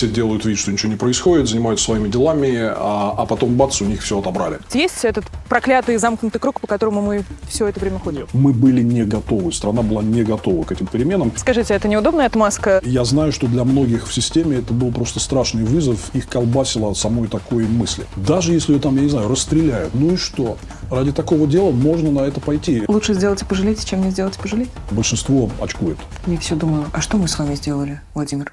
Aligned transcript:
все 0.00 0.08
делают 0.08 0.46
вид, 0.46 0.58
что 0.58 0.72
ничего 0.72 0.90
не 0.90 0.96
происходит, 0.96 1.46
занимаются 1.46 1.84
своими 1.84 2.08
делами, 2.08 2.56
а, 2.56 3.14
а 3.18 3.26
потом 3.26 3.54
бац, 3.56 3.82
у 3.82 3.84
них 3.84 4.00
все 4.00 4.18
отобрали. 4.18 4.58
Есть 4.72 5.04
этот 5.04 5.26
проклятый 5.46 5.98
замкнутый 5.98 6.40
круг, 6.40 6.58
по 6.58 6.66
которому 6.66 7.02
мы 7.02 7.22
все 7.50 7.66
это 7.66 7.80
время 7.80 7.98
ходим? 7.98 8.26
Мы 8.32 8.54
были 8.54 8.80
не 8.80 9.04
готовы, 9.04 9.52
страна 9.52 9.82
была 9.82 10.02
не 10.02 10.22
готова 10.22 10.64
к 10.64 10.72
этим 10.72 10.86
переменам. 10.86 11.32
Скажите, 11.36 11.74
это 11.74 11.86
неудобная 11.86 12.24
отмазка? 12.24 12.80
Я 12.82 13.04
знаю, 13.04 13.30
что 13.30 13.46
для 13.46 13.64
многих 13.64 14.08
в 14.08 14.14
системе 14.14 14.56
это 14.56 14.72
был 14.72 14.90
просто 14.90 15.20
страшный 15.20 15.64
вызов, 15.64 16.14
их 16.14 16.26
колбасило 16.28 16.88
от 16.88 16.96
самой 16.96 17.28
такой 17.28 17.66
мысли. 17.66 18.06
Даже 18.16 18.54
если 18.54 18.72
ее 18.72 18.80
там, 18.80 18.96
я 18.96 19.02
не 19.02 19.10
знаю, 19.10 19.28
расстреляют, 19.28 19.92
ну 19.92 20.14
и 20.14 20.16
что? 20.16 20.56
Ради 20.90 21.12
такого 21.12 21.46
дела 21.46 21.72
можно 21.72 22.10
на 22.10 22.20
это 22.20 22.40
пойти. 22.40 22.84
Лучше 22.88 23.12
сделать 23.12 23.42
и 23.42 23.44
пожалеть, 23.44 23.84
чем 23.84 24.02
не 24.02 24.12
сделать 24.12 24.38
и 24.38 24.40
пожалеть? 24.40 24.70
Большинство 24.92 25.50
очкует. 25.60 25.98
Я 26.26 26.38
все 26.38 26.54
думаю, 26.54 26.86
а 26.94 27.02
что 27.02 27.18
мы 27.18 27.28
с 27.28 27.38
вами 27.38 27.54
сделали, 27.54 28.00
Владимир? 28.14 28.50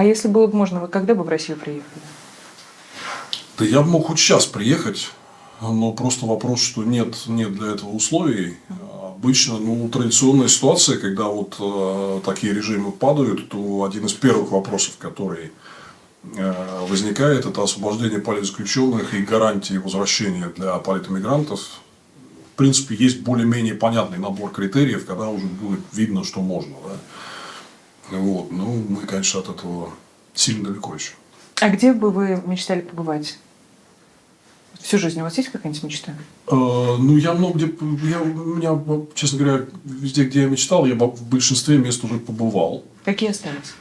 А 0.00 0.02
если 0.02 0.28
было 0.28 0.46
бы 0.46 0.56
можно, 0.56 0.80
вы 0.80 0.88
когда 0.88 1.14
бы 1.14 1.24
в 1.24 1.28
Россию 1.28 1.58
приехали? 1.58 2.00
Да 3.58 3.66
я 3.66 3.82
мог 3.82 4.06
хоть 4.06 4.18
сейчас 4.18 4.46
приехать, 4.46 5.10
но 5.60 5.92
просто 5.92 6.24
вопрос, 6.24 6.62
что 6.62 6.84
нет, 6.84 7.16
нет 7.26 7.52
для 7.52 7.72
этого 7.72 7.90
условий. 7.90 8.56
Обычно, 9.02 9.58
ну, 9.58 9.90
традиционная 9.90 10.48
ситуация, 10.48 10.96
когда 10.96 11.24
вот 11.24 11.56
э, 11.60 12.20
такие 12.24 12.54
режимы 12.54 12.92
падают, 12.92 13.50
то 13.50 13.84
один 13.84 14.06
из 14.06 14.14
первых 14.14 14.52
вопросов, 14.52 14.96
который 14.98 15.52
э, 16.34 16.86
возникает, 16.88 17.44
это 17.44 17.62
освобождение 17.62 18.20
политзаключенных 18.20 19.12
и 19.12 19.20
гарантии 19.20 19.76
возвращения 19.76 20.50
для 20.56 20.78
политэмигрантов. 20.78 21.60
В 22.54 22.56
принципе, 22.56 22.94
есть 22.94 23.20
более-менее 23.20 23.74
понятный 23.74 24.16
набор 24.16 24.50
критериев, 24.50 25.04
когда 25.04 25.28
уже 25.28 25.44
будет 25.44 25.80
видно, 25.92 26.24
что 26.24 26.40
можно. 26.40 26.76
Да? 26.86 26.96
Вот. 28.10 28.50
Ну, 28.50 28.84
мы, 28.88 29.02
конечно, 29.06 29.40
от 29.40 29.48
этого 29.48 29.90
сильно 30.34 30.68
далеко 30.68 30.94
еще. 30.94 31.12
А 31.60 31.68
где 31.68 31.92
бы 31.92 32.10
вы 32.10 32.42
мечтали 32.46 32.80
побывать? 32.80 33.38
Всю 34.80 34.98
жизнь 34.98 35.20
у 35.20 35.24
вас 35.24 35.36
есть 35.36 35.50
какая-нибудь 35.50 35.82
мечта? 35.82 36.12
Э, 36.46 36.54
ну, 36.54 37.16
я 37.16 37.34
много 37.34 37.58
где... 37.58 37.74
Я, 38.08 38.22
у 38.22 38.24
меня, 38.24 38.78
честно 39.14 39.38
говоря, 39.38 39.64
везде, 39.84 40.24
где 40.24 40.42
я 40.42 40.48
мечтал, 40.48 40.86
я 40.86 40.94
в 40.94 41.22
большинстве 41.24 41.76
мест 41.76 42.02
уже 42.02 42.18
побывал. 42.18 42.82
Какие 43.04 43.30
остались? 43.30 43.74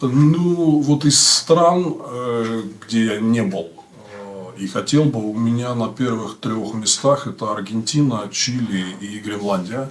Ну, 0.00 0.80
вот 0.80 1.04
из 1.04 1.20
стран, 1.20 1.96
э, 1.98 2.62
где 2.86 3.06
я 3.06 3.20
не 3.20 3.42
был 3.42 3.66
э, 3.66 4.60
и 4.60 4.68
хотел 4.68 5.04
бы, 5.04 5.18
у 5.18 5.34
меня 5.34 5.74
на 5.74 5.88
первых 5.88 6.38
трех 6.38 6.72
местах 6.74 7.26
это 7.26 7.50
Аргентина, 7.50 8.28
Чили 8.30 8.84
и 9.00 9.18
Гренландия. 9.18 9.90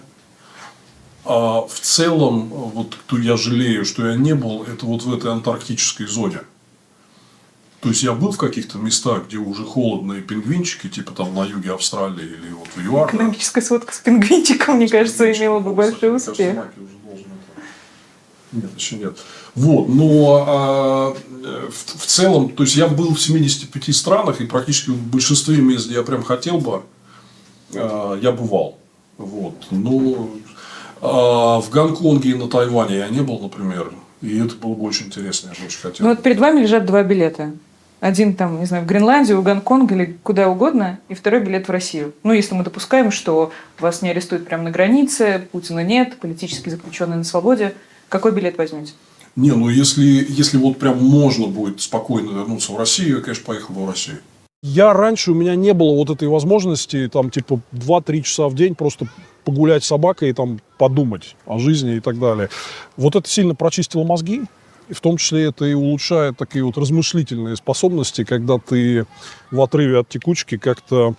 А 1.30 1.68
в 1.68 1.80
целом, 1.80 2.48
вот 2.48 2.96
кто 2.96 3.18
я 3.18 3.36
жалею, 3.36 3.84
что 3.84 4.08
я 4.08 4.16
не 4.16 4.34
был, 4.34 4.64
это 4.64 4.86
вот 4.86 5.04
в 5.04 5.14
этой 5.14 5.32
антарктической 5.32 6.08
зоне. 6.08 6.40
То 7.82 7.90
есть 7.90 8.02
я 8.02 8.14
был 8.14 8.32
в 8.32 8.38
каких-то 8.38 8.78
местах, 8.78 9.28
где 9.28 9.38
уже 9.38 9.66
холодные 9.66 10.22
пингвинчики, 10.22 10.88
типа 10.88 11.12
там 11.12 11.36
на 11.36 11.46
юге 11.46 11.74
Австралии 11.74 12.26
или 12.26 12.52
вот 12.52 12.68
в 12.76 12.82
ЮАР. 12.82 13.10
Экономическая 13.10 13.62
сводка 13.62 13.94
с 13.94 14.00
пингвинчиком, 14.00 14.78
мне 14.78 14.88
кажется, 14.88 15.32
имела 15.32 15.60
бы 15.60 15.74
большой 15.74 16.16
успех. 16.16 16.66
Нет, 18.54 18.70
еще 18.78 18.96
нет. 18.96 19.18
Вот, 19.56 19.90
но 19.90 20.46
а, 20.48 21.18
в, 21.70 22.00
в 22.00 22.06
целом, 22.06 22.50
то 22.50 22.64
есть 22.64 22.76
я 22.76 22.88
был 22.88 23.14
в 23.14 23.22
75 23.22 23.96
странах, 23.96 24.40
и 24.40 24.46
практически 24.46 24.92
в 24.92 25.08
большинстве 25.08 25.58
мест, 25.58 25.88
где 25.88 25.96
я 25.96 26.04
прям 26.04 26.24
хотел 26.24 26.60
бы, 26.60 26.84
а, 27.74 28.18
я 28.22 28.32
бывал. 28.32 28.78
Вот. 29.18 29.68
Но 29.72 30.30
а, 31.02 31.62
в 31.62 31.70
Гонконге 31.70 32.32
и 32.32 32.34
на 32.34 32.48
Тайване 32.48 32.98
я 32.98 33.10
не 33.10 33.22
был, 33.22 33.40
например. 33.40 33.92
И 34.22 34.40
это 34.40 34.56
было 34.56 34.74
бы 34.74 34.84
очень 34.84 35.08
интересно, 35.08 35.52
я 35.54 35.60
бы 35.60 35.68
очень 35.68 35.80
хотел. 35.80 36.06
Ну 36.06 36.14
вот 36.14 36.24
перед 36.24 36.40
вами 36.40 36.62
лежат 36.62 36.86
два 36.86 37.04
билета. 37.04 37.54
Один 38.00 38.36
там, 38.36 38.60
не 38.60 38.66
знаю, 38.66 38.84
в 38.84 38.88
Гренландию, 38.88 39.40
в 39.40 39.44
Гонконг 39.44 39.92
или 39.92 40.18
куда 40.22 40.50
угодно, 40.50 41.00
и 41.10 41.16
второй 41.16 41.42
билет 41.42 41.68
в 41.68 41.72
Россию. 41.72 42.14
Ну, 42.24 42.32
если 42.32 42.54
мы 42.54 42.64
допускаем, 42.64 43.10
что 43.10 43.52
вас 43.80 44.04
не 44.04 44.12
арестуют 44.12 44.46
прямо 44.46 44.64
на 44.66 44.72
границе, 44.72 45.48
Путина 45.52 45.84
нет, 45.84 46.18
политически 46.20 46.70
заключенные 46.70 47.18
на 47.18 47.24
свободе, 47.24 47.74
какой 48.08 48.34
билет 48.34 48.58
возьмете? 48.58 48.94
Не, 49.36 49.52
ну 49.52 49.70
если, 49.70 50.26
если 50.30 50.58
вот 50.58 50.80
прям 50.80 51.04
можно 51.04 51.48
будет 51.48 51.82
спокойно 51.82 52.32
вернуться 52.32 52.72
в 52.72 52.78
Россию, 52.78 53.18
я, 53.18 53.22
конечно, 53.22 53.46
поехал 53.46 53.74
бы 53.74 53.86
в 53.86 53.90
Россию. 53.90 54.20
Я 54.68 54.92
раньше, 54.92 55.32
у 55.32 55.34
меня 55.34 55.56
не 55.56 55.74
было 55.74 55.96
вот 55.96 56.10
этой 56.10 56.28
возможности, 56.28 57.08
там, 57.08 57.30
типа, 57.30 57.62
2-3 57.72 58.22
часа 58.22 58.48
в 58.50 58.56
день 58.56 58.76
просто 58.76 59.08
погулять 59.46 59.86
с 59.86 59.88
собакой 59.88 60.30
и 60.30 60.34
там 60.34 60.60
подумать 60.78 61.38
о 61.46 61.58
жизни 61.58 61.96
и 61.96 62.00
так 62.02 62.20
далее. 62.20 62.50
Вот 62.98 63.16
это 63.16 63.30
сильно 63.30 63.56
прочистило 63.56 64.04
мозги, 64.04 64.42
и 64.90 64.94
в 64.94 65.00
том 65.00 65.16
числе 65.16 65.46
это 65.46 65.64
и 65.64 65.74
улучшает 65.74 66.38
такие 66.38 66.66
вот 66.66 66.78
размышлительные 66.78 67.56
способности, 67.56 68.26
когда 68.26 68.58
ты 68.58 69.06
в 69.52 69.62
отрыве 69.62 70.00
от 70.00 70.10
текучки 70.10 70.58
как-то 70.58 71.16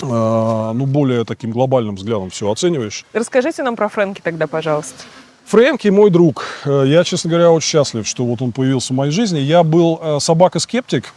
э, 0.00 0.06
ну, 0.06 0.86
более 0.86 1.26
таким 1.26 1.50
глобальным 1.50 1.96
взглядом 1.96 2.30
все 2.30 2.50
оцениваешь. 2.50 3.04
Расскажите 3.12 3.62
нам 3.62 3.76
про 3.76 3.90
Фрэнки 3.90 4.22
тогда, 4.22 4.46
пожалуйста. 4.46 4.96
Фрэнки 5.44 5.88
мой 5.88 6.08
друг. 6.08 6.46
Э, 6.64 6.84
я, 6.86 7.04
честно 7.04 7.28
говоря, 7.28 7.50
очень 7.50 7.68
счастлив, 7.68 8.06
что 8.06 8.24
вот 8.24 8.40
он 8.40 8.52
появился 8.52 8.94
в 8.94 8.96
моей 8.96 9.12
жизни. 9.12 9.40
Я 9.40 9.62
был 9.62 10.00
э, 10.02 10.20
собака-скептик. 10.20 11.12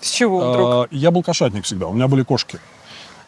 С 0.00 0.10
чего 0.10 0.38
вдруг? 0.50 0.92
Э, 0.92 0.96
я 0.96 1.10
был 1.10 1.22
кошатник 1.22 1.64
всегда, 1.64 1.86
у 1.86 1.92
меня 1.92 2.08
были 2.08 2.22
кошки. 2.22 2.58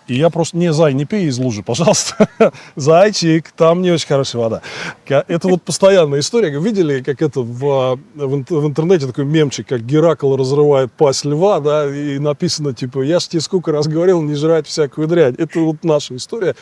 И 0.06 0.14
я 0.14 0.30
просто, 0.30 0.56
не, 0.56 0.72
Зай, 0.72 0.94
не 0.94 1.04
пей 1.04 1.26
из 1.26 1.38
лужи, 1.38 1.62
пожалуйста. 1.66 2.28
Зайчик, 2.76 3.50
там 3.52 3.82
не 3.82 3.90
очень 3.90 4.06
хорошая 4.06 4.42
вода. 4.42 4.62
Это 5.06 5.48
вот 5.48 5.62
постоянная 5.62 6.20
история. 6.20 6.58
Видели, 6.58 7.02
как 7.02 7.22
это 7.22 7.40
в, 7.40 7.98
в, 8.14 8.44
в 8.50 8.66
интернете 8.66 9.06
такой 9.06 9.24
мемчик, 9.24 9.68
как 9.68 9.84
Геракл 9.84 10.36
разрывает 10.36 10.92
пасть 10.92 11.24
льва, 11.24 11.60
да, 11.60 11.88
и 11.88 12.18
написано, 12.18 12.72
типа, 12.72 13.02
я 13.02 13.20
ж 13.20 13.28
тебе 13.28 13.40
сколько 13.40 13.72
раз 13.72 13.86
говорил, 13.86 14.22
не 14.22 14.34
жрать 14.34 14.66
всякую 14.66 15.08
дрянь. 15.08 15.34
Это 15.38 15.60
вот 15.60 15.84
наша 15.84 16.16
история. 16.16 16.54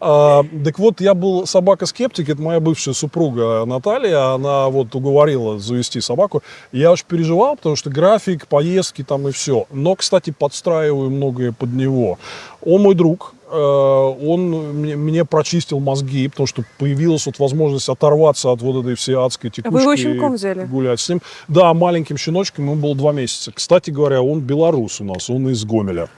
А, 0.00 0.44
так 0.64 0.78
вот, 0.78 1.00
я 1.00 1.14
был 1.14 1.46
собака-скептик, 1.46 2.28
это 2.28 2.40
моя 2.42 2.60
бывшая 2.60 2.94
супруга 2.94 3.64
Наталья, 3.64 4.34
она 4.34 4.68
вот 4.68 4.94
уговорила 4.94 5.58
завести 5.58 6.00
собаку. 6.00 6.42
Я 6.72 6.92
очень 6.92 7.06
переживал, 7.06 7.56
потому 7.56 7.76
что 7.76 7.90
график, 7.90 8.46
поездки 8.46 9.02
там 9.02 9.28
и 9.28 9.32
все. 9.32 9.66
Но, 9.70 9.94
кстати, 9.94 10.30
подстраиваю 10.30 11.10
многое 11.10 11.52
под 11.52 11.72
него. 11.72 12.18
Он 12.64 12.82
мой 12.82 12.94
друг, 12.94 13.34
э, 13.50 13.56
он 13.56 14.50
мне, 14.78 14.96
мне 14.96 15.24
прочистил 15.24 15.80
мозги, 15.80 16.28
потому 16.28 16.46
что 16.46 16.64
появилась 16.78 17.26
вот 17.26 17.38
возможность 17.38 17.88
оторваться 17.88 18.50
от 18.50 18.62
вот 18.62 18.82
этой 18.82 18.94
всей 18.94 19.16
адской 19.16 19.50
текучки. 19.50 19.72
Вы 19.72 19.80
его 19.82 19.96
щенком 19.96 20.34
взяли? 20.34 20.64
Гулять 20.64 21.00
с 21.00 21.08
ним. 21.08 21.20
Да, 21.48 21.72
маленьким 21.74 22.16
щеночком, 22.16 22.64
ему 22.64 22.76
было 22.76 22.94
два 22.94 23.12
месяца. 23.12 23.52
Кстати 23.52 23.90
говоря, 23.90 24.22
он 24.22 24.40
белорус 24.40 25.00
у 25.00 25.04
нас, 25.04 25.28
он 25.30 25.48
из 25.48 25.64
Гомеля 25.64 26.08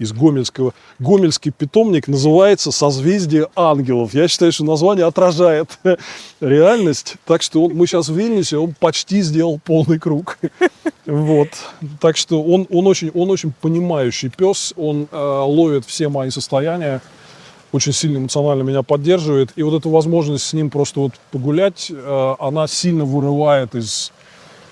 из 0.00 0.12
Гомельского. 0.12 0.74
Гомельский 0.98 1.52
питомник 1.52 2.08
называется 2.08 2.72
«Созвездие 2.72 3.48
ангелов». 3.54 4.14
Я 4.14 4.26
считаю, 4.26 4.50
что 4.50 4.64
название 4.64 5.06
отражает 5.06 5.78
реальность. 6.40 7.16
Так 7.26 7.42
что 7.42 7.66
он, 7.66 7.74
мы 7.74 7.86
сейчас 7.86 8.08
в 8.08 8.16
Вильнюсе, 8.16 8.56
он 8.56 8.74
почти 8.78 9.22
сделал 9.22 9.60
полный 9.64 10.00
круг. 10.00 10.38
Вот. 11.06 11.48
Так 11.98 12.16
что 12.16 12.40
он, 12.40 12.68
он, 12.70 12.86
очень, 12.86 13.10
он 13.14 13.30
очень 13.30 13.52
понимающий 13.60 14.28
пес, 14.28 14.72
он 14.76 15.08
э, 15.10 15.16
ловит 15.16 15.84
все 15.84 16.08
мои 16.08 16.30
состояния, 16.30 17.00
очень 17.72 17.92
сильно 17.92 18.18
эмоционально 18.18 18.62
меня 18.62 18.82
поддерживает. 18.82 19.50
И 19.56 19.62
вот 19.64 19.74
эта 19.74 19.88
возможность 19.88 20.44
с 20.44 20.52
ним 20.52 20.70
просто 20.70 21.00
вот 21.00 21.14
погулять, 21.32 21.90
э, 21.90 22.34
она 22.38 22.68
сильно 22.68 23.04
вырывает 23.04 23.74
из 23.74 24.12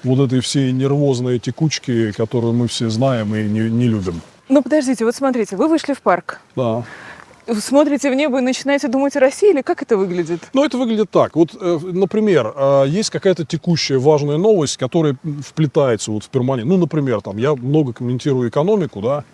вот 0.04 0.26
этой 0.26 0.40
всей 0.40 0.70
нервозной 0.70 1.38
текучки, 1.38 2.12
которую 2.12 2.52
мы 2.52 2.68
все 2.68 2.88
знаем 2.88 3.34
и 3.34 3.42
не, 3.44 3.68
не 3.68 3.88
любим. 3.88 4.20
Ну, 4.48 4.62
подождите, 4.62 5.04
вот 5.04 5.14
смотрите, 5.14 5.56
вы 5.56 5.68
вышли 5.68 5.92
в 5.92 6.00
парк. 6.00 6.40
Да. 6.56 6.84
Смотрите 7.60 8.10
в 8.10 8.14
небо 8.14 8.38
и 8.38 8.42
начинаете 8.42 8.88
думать 8.88 9.16
о 9.16 9.20
России, 9.20 9.50
или 9.50 9.62
как 9.62 9.82
это 9.82 9.96
выглядит? 9.96 10.40
Ну, 10.52 10.64
это 10.64 10.76
выглядит 10.76 11.10
так. 11.10 11.34
Вот, 11.34 11.56
э, 11.58 11.78
например, 11.82 12.52
э, 12.54 12.84
есть 12.88 13.08
какая-то 13.08 13.46
текущая 13.46 13.98
важная 13.98 14.36
новость, 14.36 14.76
которая 14.76 15.16
вплетается 15.42 16.10
вот 16.10 16.24
в 16.24 16.28
перманент. 16.28 16.68
Ну, 16.68 16.76
например, 16.76 17.22
там, 17.22 17.38
я 17.38 17.54
много 17.54 17.94
комментирую 17.94 18.50
экономику, 18.50 19.00
да, 19.00 19.24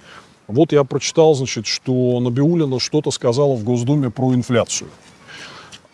вот 0.46 0.72
я 0.72 0.84
прочитал, 0.84 1.34
значит, 1.34 1.67
что 1.67 2.20
Набиулина 2.20 2.78
что-то 2.78 3.10
сказала 3.10 3.55
в 3.55 3.64
Госдуме 3.64 4.10
про 4.10 4.32
инфляцию. 4.34 4.90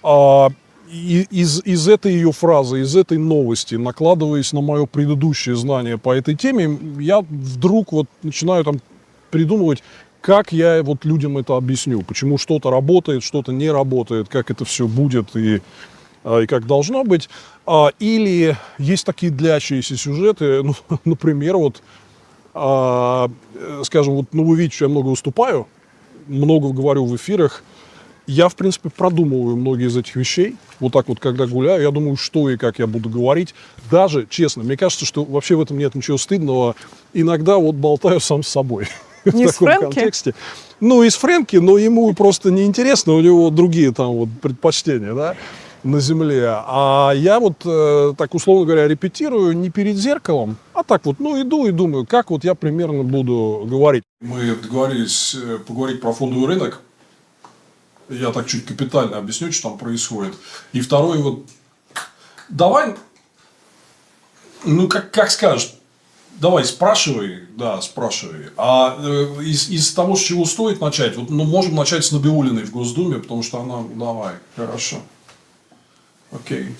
А 0.02 0.50
из, 0.90 1.62
из 1.64 1.88
этой 1.88 2.12
ее 2.12 2.32
фразы, 2.32 2.80
из 2.80 2.96
этой 2.96 3.16
новости, 3.16 3.76
накладываясь 3.76 4.52
на 4.52 4.60
мое 4.60 4.86
предыдущее 4.86 5.56
знание 5.56 5.98
по 5.98 6.12
этой 6.12 6.34
теме, 6.34 6.78
я 6.98 7.20
вдруг 7.20 7.92
вот 7.92 8.06
начинаю 8.22 8.64
там 8.64 8.80
придумывать, 9.30 9.82
как 10.20 10.52
я 10.52 10.82
вот 10.82 11.04
людям 11.04 11.38
это 11.38 11.56
объясню, 11.56 12.02
почему 12.02 12.36
что-то 12.38 12.70
работает, 12.70 13.22
что-то 13.22 13.52
не 13.52 13.70
работает, 13.70 14.28
как 14.28 14.50
это 14.50 14.64
все 14.64 14.86
будет 14.86 15.34
и, 15.34 15.62
а, 16.24 16.40
и 16.40 16.46
как 16.46 16.66
должно 16.66 17.04
быть. 17.04 17.28
А, 17.66 17.90
или 17.98 18.56
есть 18.78 19.06
такие 19.06 19.32
длящиеся 19.32 19.96
сюжеты, 19.96 20.62
ну, 20.62 20.74
например, 21.04 21.56
вот, 21.56 21.82
а, 22.52 23.30
скажем, 23.82 24.14
вот, 24.14 24.26
ну, 24.32 24.44
вы 24.44 24.56
видите, 24.56 24.76
что 24.76 24.84
я 24.86 24.88
много 24.90 25.08
выступаю, 25.08 25.66
много 26.26 26.72
говорю 26.72 27.06
в 27.06 27.16
эфирах, 27.16 27.62
Я, 28.26 28.48
в 28.48 28.54
принципе, 28.54 28.90
продумываю 28.90 29.56
многие 29.56 29.88
из 29.88 29.96
этих 29.96 30.14
вещей. 30.14 30.56
Вот 30.78 30.92
так 30.92 31.08
вот, 31.08 31.18
когда 31.18 31.46
гуляю, 31.46 31.82
я 31.82 31.90
думаю, 31.90 32.16
что 32.16 32.48
и 32.48 32.56
как 32.56 32.78
я 32.78 32.86
буду 32.86 33.08
говорить. 33.08 33.54
Даже, 33.90 34.26
честно, 34.30 34.62
мне 34.62 34.76
кажется, 34.76 35.04
что 35.04 35.24
вообще 35.24 35.56
в 35.56 35.60
этом 35.60 35.78
нет 35.78 35.96
ничего 35.96 36.16
стыдного. 36.16 36.76
Иногда 37.12 37.56
вот 37.56 37.74
болтаю 37.74 38.20
сам 38.20 38.44
с 38.44 38.48
собой. 38.48 38.86
Не 39.32 39.46
в 39.46 39.52
таком 39.52 39.66
Фрэнки? 39.68 39.82
контексте. 39.82 40.34
Ну, 40.80 41.02
из 41.02 41.14
Фрэнки, 41.16 41.56
но 41.56 41.78
ему 41.78 42.12
просто 42.14 42.50
неинтересно, 42.50 43.14
у 43.14 43.20
него 43.20 43.50
другие 43.50 43.92
там 43.92 44.08
вот 44.12 44.28
предпочтения, 44.40 45.14
да, 45.14 45.36
на 45.82 46.00
земле. 46.00 46.48
А 46.48 47.12
я 47.14 47.38
вот, 47.38 47.62
э, 47.64 48.14
так 48.16 48.34
условно 48.34 48.64
говоря, 48.64 48.88
репетирую 48.88 49.56
не 49.56 49.70
перед 49.70 49.96
зеркалом, 49.96 50.56
а 50.72 50.82
так 50.82 51.04
вот, 51.04 51.20
ну, 51.20 51.40
иду 51.40 51.66
и 51.66 51.70
думаю, 51.70 52.06
как 52.06 52.30
вот 52.30 52.44
я 52.44 52.54
примерно 52.54 53.02
буду 53.02 53.66
говорить. 53.68 54.04
Мы 54.20 54.54
договорились 54.54 55.34
э, 55.34 55.58
поговорить 55.58 56.00
про 56.00 56.12
фондовый 56.12 56.48
рынок. 56.48 56.80
Я 58.08 58.32
так 58.32 58.46
чуть 58.46 58.66
капитально 58.66 59.18
объясню, 59.18 59.52
что 59.52 59.68
там 59.68 59.78
происходит. 59.78 60.34
И 60.72 60.80
второй 60.80 61.18
вот, 61.18 61.44
давай, 62.48 62.96
ну, 64.64 64.88
как, 64.88 65.10
как 65.10 65.30
скажешь, 65.30 65.74
Давай, 66.40 66.64
спрашивай, 66.64 67.40
да, 67.56 67.82
спрашивай. 67.82 68.46
А 68.56 68.96
э, 68.98 69.42
из, 69.42 69.68
из 69.68 69.92
того, 69.92 70.16
с 70.16 70.20
чего 70.20 70.46
стоит 70.46 70.80
начать, 70.80 71.14
вот, 71.16 71.28
ну, 71.28 71.44
можем 71.44 71.74
начать 71.74 72.02
с 72.02 72.12
Набиулиной 72.12 72.64
в 72.64 72.70
Госдуме, 72.70 73.18
потому 73.18 73.42
что 73.42 73.60
она, 73.60 73.84
давай, 73.94 74.36
хорошо. 74.56 74.96
Окей. 76.32 76.74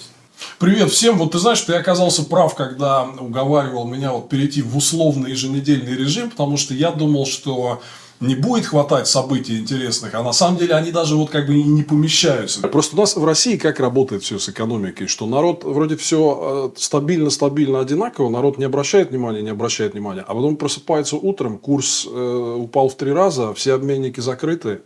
Привет 0.58 0.90
всем. 0.90 1.18
Вот 1.18 1.32
ты 1.32 1.38
знаешь, 1.38 1.60
ты 1.60 1.74
оказался 1.74 2.24
прав, 2.24 2.54
когда 2.54 3.04
уговаривал 3.04 3.86
меня 3.86 4.12
вот 4.12 4.30
перейти 4.30 4.62
в 4.62 4.74
условный 4.74 5.32
еженедельный 5.32 5.94
режим, 5.94 6.30
потому 6.30 6.56
что 6.56 6.72
я 6.72 6.90
думал, 6.90 7.26
что 7.26 7.82
не 8.20 8.34
будет 8.34 8.66
хватать 8.66 9.08
событий 9.08 9.58
интересных, 9.58 10.14
а 10.14 10.22
на 10.22 10.32
самом 10.32 10.58
деле 10.58 10.74
они 10.74 10.92
даже 10.92 11.16
вот 11.16 11.30
как 11.30 11.46
бы 11.46 11.54
и 11.54 11.62
не 11.62 11.82
помещаются. 11.82 12.60
Просто 12.68 12.94
у 12.94 13.00
нас 13.00 13.16
в 13.16 13.24
России 13.24 13.56
как 13.56 13.80
работает 13.80 14.22
все 14.22 14.38
с 14.38 14.48
экономикой, 14.50 15.06
что 15.06 15.26
народ 15.26 15.64
вроде 15.64 15.96
все 15.96 16.72
стабильно-стабильно 16.76 17.80
одинаково, 17.80 18.28
народ 18.28 18.58
не 18.58 18.64
обращает 18.64 19.10
внимания, 19.10 19.40
не 19.40 19.50
обращает 19.50 19.94
внимания, 19.94 20.20
а 20.26 20.34
потом 20.34 20.56
просыпается 20.56 21.16
утром, 21.16 21.58
курс 21.58 22.06
э, 22.10 22.56
упал 22.58 22.90
в 22.90 22.94
три 22.94 23.10
раза, 23.10 23.54
все 23.54 23.72
обменники 23.72 24.20
закрыты, 24.20 24.82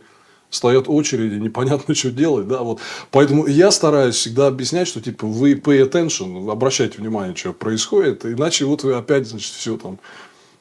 стоят 0.49 0.85
очереди, 0.87 1.35
непонятно, 1.35 1.93
что 1.95 2.11
делать, 2.11 2.47
да, 2.47 2.61
вот. 2.61 2.79
Поэтому 3.11 3.47
я 3.47 3.71
стараюсь 3.71 4.15
всегда 4.15 4.47
объяснять, 4.47 4.87
что, 4.87 5.01
типа, 5.01 5.27
вы 5.27 5.55
pay 5.55 5.89
attention, 5.89 6.49
обращайте 6.49 6.99
внимание, 6.99 7.35
что 7.35 7.51
происходит, 7.51 8.25
иначе 8.25 8.63
вот 8.63 8.83
вы 8.83 8.93
опять, 8.93 9.27
значит, 9.27 9.53
все 9.53 9.77
там, 9.77 9.99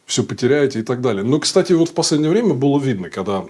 все 0.06 0.22
потеряете 0.22 0.80
и 0.80 0.82
так 0.82 1.00
далее. 1.00 1.22
Но, 1.24 1.38
кстати, 1.38 1.72
вот 1.72 1.90
в 1.90 1.94
последнее 1.94 2.30
время 2.30 2.54
было 2.54 2.78
видно, 2.78 3.10
когда 3.10 3.44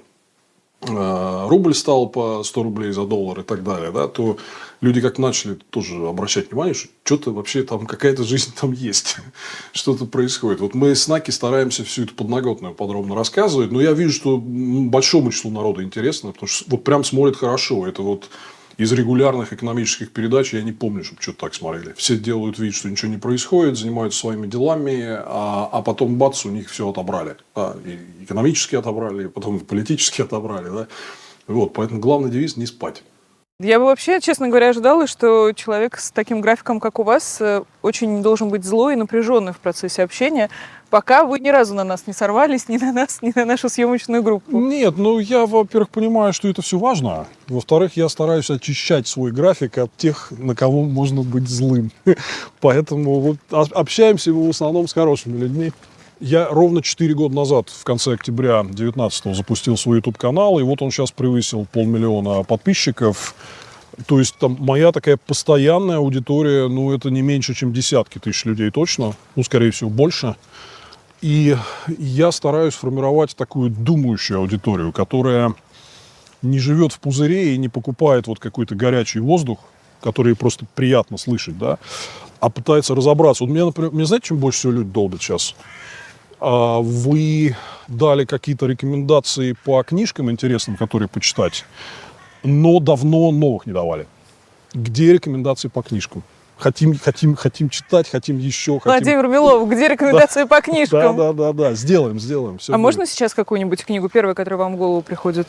э, 0.82 1.46
рубль 1.48 1.74
стал 1.74 2.08
по 2.08 2.42
100 2.44 2.62
рублей 2.62 2.92
за 2.92 3.04
доллар 3.04 3.40
и 3.40 3.42
так 3.42 3.64
далее, 3.64 3.90
да, 3.90 4.08
то 4.08 4.38
люди 4.80 5.00
как 5.00 5.18
начали 5.18 5.54
тоже 5.70 5.96
обращать 6.06 6.50
внимание, 6.50 6.74
что 6.74 6.88
что-то 7.04 7.32
вообще 7.32 7.62
там 7.62 7.86
какая-то 7.86 8.22
жизнь 8.22 8.52
там 8.58 8.72
есть, 8.72 9.16
что-то 9.72 10.06
происходит. 10.06 10.60
Вот 10.60 10.74
мы 10.74 10.94
с 10.94 11.08
Наки 11.08 11.30
стараемся 11.30 11.84
всю 11.84 12.04
эту 12.04 12.14
подноготную 12.14 12.74
подробно 12.74 13.14
рассказывать, 13.14 13.72
но 13.72 13.80
я 13.80 13.92
вижу, 13.92 14.12
что 14.12 14.38
большому 14.38 15.32
числу 15.32 15.50
народа 15.50 15.82
интересно, 15.82 16.32
потому 16.32 16.48
что 16.48 16.64
вот 16.70 16.84
прям 16.84 17.02
смотрит 17.04 17.36
хорошо. 17.36 17.86
Это 17.86 18.02
вот 18.02 18.28
из 18.76 18.92
регулярных 18.92 19.52
экономических 19.52 20.10
передач 20.10 20.52
я 20.52 20.62
не 20.62 20.72
помню, 20.72 21.04
чтобы 21.04 21.22
что-то 21.22 21.38
так 21.40 21.54
смотрели. 21.54 21.92
Все 21.96 22.16
делают 22.16 22.58
вид, 22.58 22.74
что 22.74 22.88
ничего 22.88 23.10
не 23.10 23.18
происходит, 23.18 23.78
занимаются 23.78 24.18
своими 24.18 24.46
делами, 24.46 25.04
а, 25.08 25.68
а 25.70 25.82
потом 25.82 26.16
бац, 26.16 26.44
у 26.44 26.50
них 26.50 26.70
все 26.70 26.88
отобрали. 26.88 27.36
Да, 27.54 27.76
и 27.84 28.24
экономически 28.24 28.76
отобрали, 28.76 29.26
и 29.26 29.28
потом 29.28 29.60
политически 29.60 30.20
отобрали. 30.22 30.68
Да? 30.70 30.88
Вот, 31.46 31.72
поэтому 31.74 32.00
главный 32.00 32.30
девиз– 32.30 32.56
не 32.56 32.66
спать. 32.66 33.02
Я 33.60 33.78
бы 33.78 33.84
вообще, 33.84 34.20
честно 34.20 34.48
говоря, 34.48 34.70
ожидала, 34.70 35.06
что 35.06 35.52
человек 35.52 35.96
с 36.00 36.10
таким 36.10 36.40
графиком, 36.40 36.80
как 36.80 36.98
у 36.98 37.04
вас, 37.04 37.40
э, 37.40 37.62
очень 37.82 38.20
должен 38.20 38.48
быть 38.48 38.64
злой 38.64 38.94
и 38.94 38.96
напряженный 38.96 39.52
в 39.52 39.58
процессе 39.58 40.02
общения, 40.02 40.50
пока 40.90 41.24
вы 41.24 41.38
ни 41.38 41.50
разу 41.50 41.72
на 41.72 41.84
нас 41.84 42.08
не 42.08 42.12
сорвались, 42.12 42.68
ни 42.68 42.78
на 42.78 42.92
нас, 42.92 43.22
ни 43.22 43.30
на 43.32 43.44
нашу 43.44 43.68
съемочную 43.68 44.24
группу. 44.24 44.58
Нет, 44.58 44.94
ну 44.96 45.20
я, 45.20 45.46
во-первых, 45.46 45.90
понимаю, 45.90 46.32
что 46.32 46.48
это 46.48 46.62
все 46.62 46.78
важно. 46.78 47.28
Во-вторых, 47.46 47.96
я 47.96 48.08
стараюсь 48.08 48.50
очищать 48.50 49.06
свой 49.06 49.30
график 49.30 49.78
от 49.78 49.96
тех, 49.96 50.32
на 50.36 50.56
кого 50.56 50.82
можно 50.82 51.22
быть 51.22 51.48
злым. 51.48 51.92
Поэтому 52.60 53.20
вот 53.20 53.36
общаемся 53.52 54.32
мы 54.32 54.48
в 54.48 54.50
основном 54.50 54.88
с 54.88 54.92
хорошими 54.92 55.38
людьми. 55.38 55.72
Я 56.20 56.48
ровно 56.48 56.80
4 56.80 57.12
года 57.14 57.34
назад, 57.34 57.68
в 57.70 57.84
конце 57.84 58.12
октября 58.12 58.62
2019 58.62 59.36
запустил 59.36 59.76
свой 59.76 59.96
YouTube-канал, 59.96 60.60
и 60.60 60.62
вот 60.62 60.80
он 60.80 60.90
сейчас 60.90 61.10
превысил 61.10 61.66
полмиллиона 61.70 62.44
подписчиков. 62.44 63.34
То 64.06 64.18
есть 64.18 64.36
там 64.38 64.56
моя 64.60 64.92
такая 64.92 65.16
постоянная 65.16 65.98
аудитория, 65.98 66.68
ну 66.68 66.92
это 66.92 67.10
не 67.10 67.22
меньше, 67.22 67.54
чем 67.54 67.72
десятки 67.72 68.18
тысяч 68.18 68.44
людей 68.44 68.70
точно, 68.70 69.14
ну 69.34 69.42
скорее 69.42 69.70
всего 69.72 69.90
больше. 69.90 70.36
И 71.20 71.56
я 71.98 72.32
стараюсь 72.32 72.74
формировать 72.74 73.34
такую 73.34 73.70
думающую 73.70 74.38
аудиторию, 74.38 74.92
которая 74.92 75.54
не 76.42 76.58
живет 76.58 76.92
в 76.92 77.00
пузыре 77.00 77.54
и 77.54 77.58
не 77.58 77.68
покупает 77.68 78.26
вот 78.26 78.38
какой-то 78.38 78.74
горячий 78.74 79.20
воздух, 79.20 79.58
который 80.00 80.36
просто 80.36 80.66
приятно 80.74 81.16
слышать, 81.16 81.58
да, 81.58 81.78
а 82.40 82.50
пытается 82.50 82.94
разобраться. 82.94 83.44
Вот 83.44 83.50
меня, 83.50 83.64
например, 83.64 83.92
меня 83.92 84.04
знаете, 84.04 84.28
чем 84.28 84.38
больше 84.38 84.58
всего 84.58 84.72
люди 84.72 84.90
долбят 84.90 85.22
сейчас? 85.22 85.54
А, 86.40 86.80
Вы 86.80 87.56
дали 87.88 88.24
какие-то 88.24 88.66
рекомендации 88.66 89.54
по 89.64 89.82
книжкам 89.82 90.30
интересным, 90.30 90.76
которые 90.76 91.08
почитать, 91.08 91.64
но 92.42 92.80
давно 92.80 93.30
новых 93.30 93.66
не 93.66 93.72
давали. 93.72 94.06
Где 94.72 95.12
рекомендации 95.12 95.68
по 95.68 95.82
книжкам? 95.82 96.22
Хотим, 96.56 96.96
хотим, 96.98 97.34
хотим 97.34 97.68
читать, 97.68 98.08
хотим 98.08 98.38
еще, 98.38 98.78
хотим... 98.78 98.90
Владимир 98.92 99.26
Милов, 99.28 99.68
где 99.70 99.88
рекомендации 99.88 100.44
по 100.44 100.56
Да, 100.56 100.62
книжкам? 100.62 101.16
да, 101.16 101.32
да, 101.32 101.52
да, 101.52 101.74
сделаем, 101.74 102.20
сделаем. 102.20 102.58
всё 102.58 102.72
А 102.72 102.76
будет. 102.76 102.82
можно 102.82 103.06
сейчас 103.06 103.34
какую-нибудь 103.34 103.84
книгу, 103.84 104.08
первую, 104.08 104.34
которая 104.34 104.58
вам 104.58 104.74
в 104.74 104.78
голову 104.78 105.02
приходит? 105.02 105.48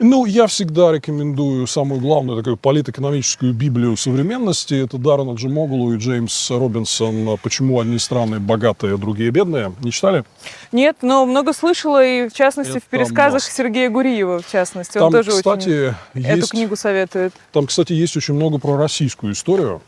Ну, 0.00 0.24
я 0.24 0.48
всегда 0.48 0.90
рекомендую 0.90 1.68
самую 1.68 2.00
главную 2.00 2.38
такую 2.38 2.56
политэкономическую 2.56 3.54
библию 3.54 3.96
современности. 3.96 4.74
Это 4.74 4.98
Даррена 4.98 5.34
Джимоглу 5.34 5.94
и 5.94 5.98
Джеймс 5.98 6.50
Робинсон 6.50 7.38
«Почему 7.42 7.80
одни 7.80 7.98
страны 8.00 8.40
богатые, 8.40 8.96
другие 8.96 9.30
бедные». 9.30 9.72
Не 9.82 9.92
читали? 9.92 10.24
Нет, 10.72 10.96
но 11.02 11.24
много 11.26 11.52
слышала, 11.52 12.04
и 12.04 12.28
в 12.28 12.32
частности 12.32 12.72
в 12.72 12.76
Это 12.78 12.86
пересказах 12.90 13.42
must. 13.42 13.52
Сергея 13.56 13.88
Гуриева, 13.88 14.40
в 14.42 14.50
частности. 14.50 14.98
Он 14.98 15.12
Там, 15.12 15.12
тоже 15.12 15.30
очень 15.30 15.38
кстати, 15.38 15.94
эту 16.14 16.36
есть, 16.36 16.50
книгу 16.50 16.74
советует. 16.74 17.32
там, 17.52 17.66
кстати, 17.68 17.92
есть 17.92 18.16
очень 18.16 18.34
много 18.34 18.58
про 18.58 18.76
российскую 18.76 19.32
историю. 19.32 19.80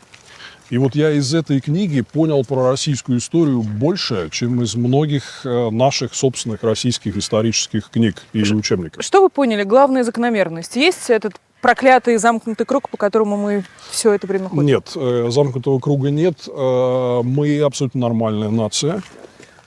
И 0.69 0.77
вот 0.77 0.95
я 0.95 1.11
из 1.11 1.33
этой 1.33 1.61
книги 1.61 2.01
понял 2.01 2.43
про 2.43 2.69
российскую 2.71 3.19
историю 3.19 3.61
больше, 3.61 4.29
чем 4.31 4.61
из 4.61 4.75
многих 4.75 5.45
э, 5.45 5.69
наших 5.69 6.13
собственных 6.13 6.63
российских 6.63 7.15
исторических 7.15 7.89
книг 7.89 8.21
и 8.33 8.41
учебников. 8.41 9.03
Что 9.03 9.21
вы 9.21 9.29
поняли? 9.29 9.63
Главная 9.63 10.03
закономерность. 10.03 10.75
Есть 10.75 11.09
этот 11.09 11.33
проклятый 11.61 12.17
замкнутый 12.17 12.65
круг, 12.65 12.89
по 12.89 12.97
которому 12.97 13.37
мы 13.37 13.63
все 13.89 14.13
это 14.13 14.27
время 14.27 14.49
ходим? 14.49 14.65
Нет, 14.65 14.91
э, 14.95 15.27
замкнутого 15.29 15.79
круга 15.79 16.09
нет. 16.09 16.47
Э, 16.47 17.21
Мы 17.23 17.61
абсолютно 17.61 18.01
нормальная 18.01 18.49
нация. 18.49 19.01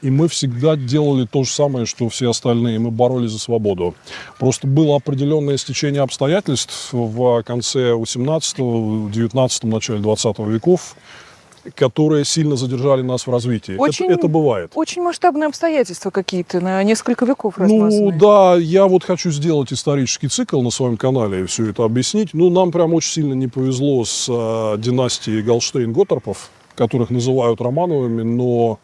И 0.02 0.10
мы 0.10 0.28
всегда 0.28 0.76
делали 0.76 1.26
то 1.26 1.44
же 1.44 1.50
самое, 1.50 1.84
что 1.86 2.08
все 2.08 2.30
остальные. 2.30 2.78
Мы 2.78 2.90
боролись 2.90 3.32
за 3.32 3.38
свободу. 3.38 3.94
Просто 4.38 4.66
было 4.66 4.96
определенное 4.96 5.56
стечение 5.58 6.00
обстоятельств 6.02 6.88
в 6.92 7.42
конце 7.42 7.92
18 7.94 9.10
19 9.10 9.64
начале 9.64 9.98
20 10.00 10.38
веков, 10.38 10.96
которые 11.74 12.24
сильно 12.24 12.56
задержали 12.56 13.02
нас 13.02 13.26
в 13.26 13.30
развитии. 13.30 13.74
Это- 13.74 13.82
Очень- 13.82 14.10
Это, 14.10 14.28
бывает. 14.28 14.72
Очень 14.74 15.02
масштабные 15.02 15.48
обстоятельства 15.48 16.10
какие-то, 16.10 16.60
на 16.60 16.82
несколько 16.82 17.26
веков 17.26 17.58
Ну 17.58 18.10
да, 18.18 18.56
я 18.56 18.86
вот 18.86 19.04
хочу 19.04 19.30
сделать 19.30 19.70
исторический 19.70 20.28
цикл 20.28 20.62
на 20.62 20.70
своем 20.70 20.96
канале 20.96 21.42
и 21.42 21.44
все 21.44 21.68
это 21.68 21.84
объяснить. 21.84 22.30
Ну, 22.32 22.48
нам 22.48 22.70
прям 22.72 22.94
очень 22.94 23.10
сильно 23.12 23.34
не 23.34 23.48
повезло 23.48 24.02
с 24.06 24.26
э, 24.30 24.78
династией 24.78 25.42
Галштейн-Готтерпов, 25.42 26.36
которых 26.74 27.10
называют 27.10 27.60
Романовыми, 27.60 28.22
но 28.22 28.78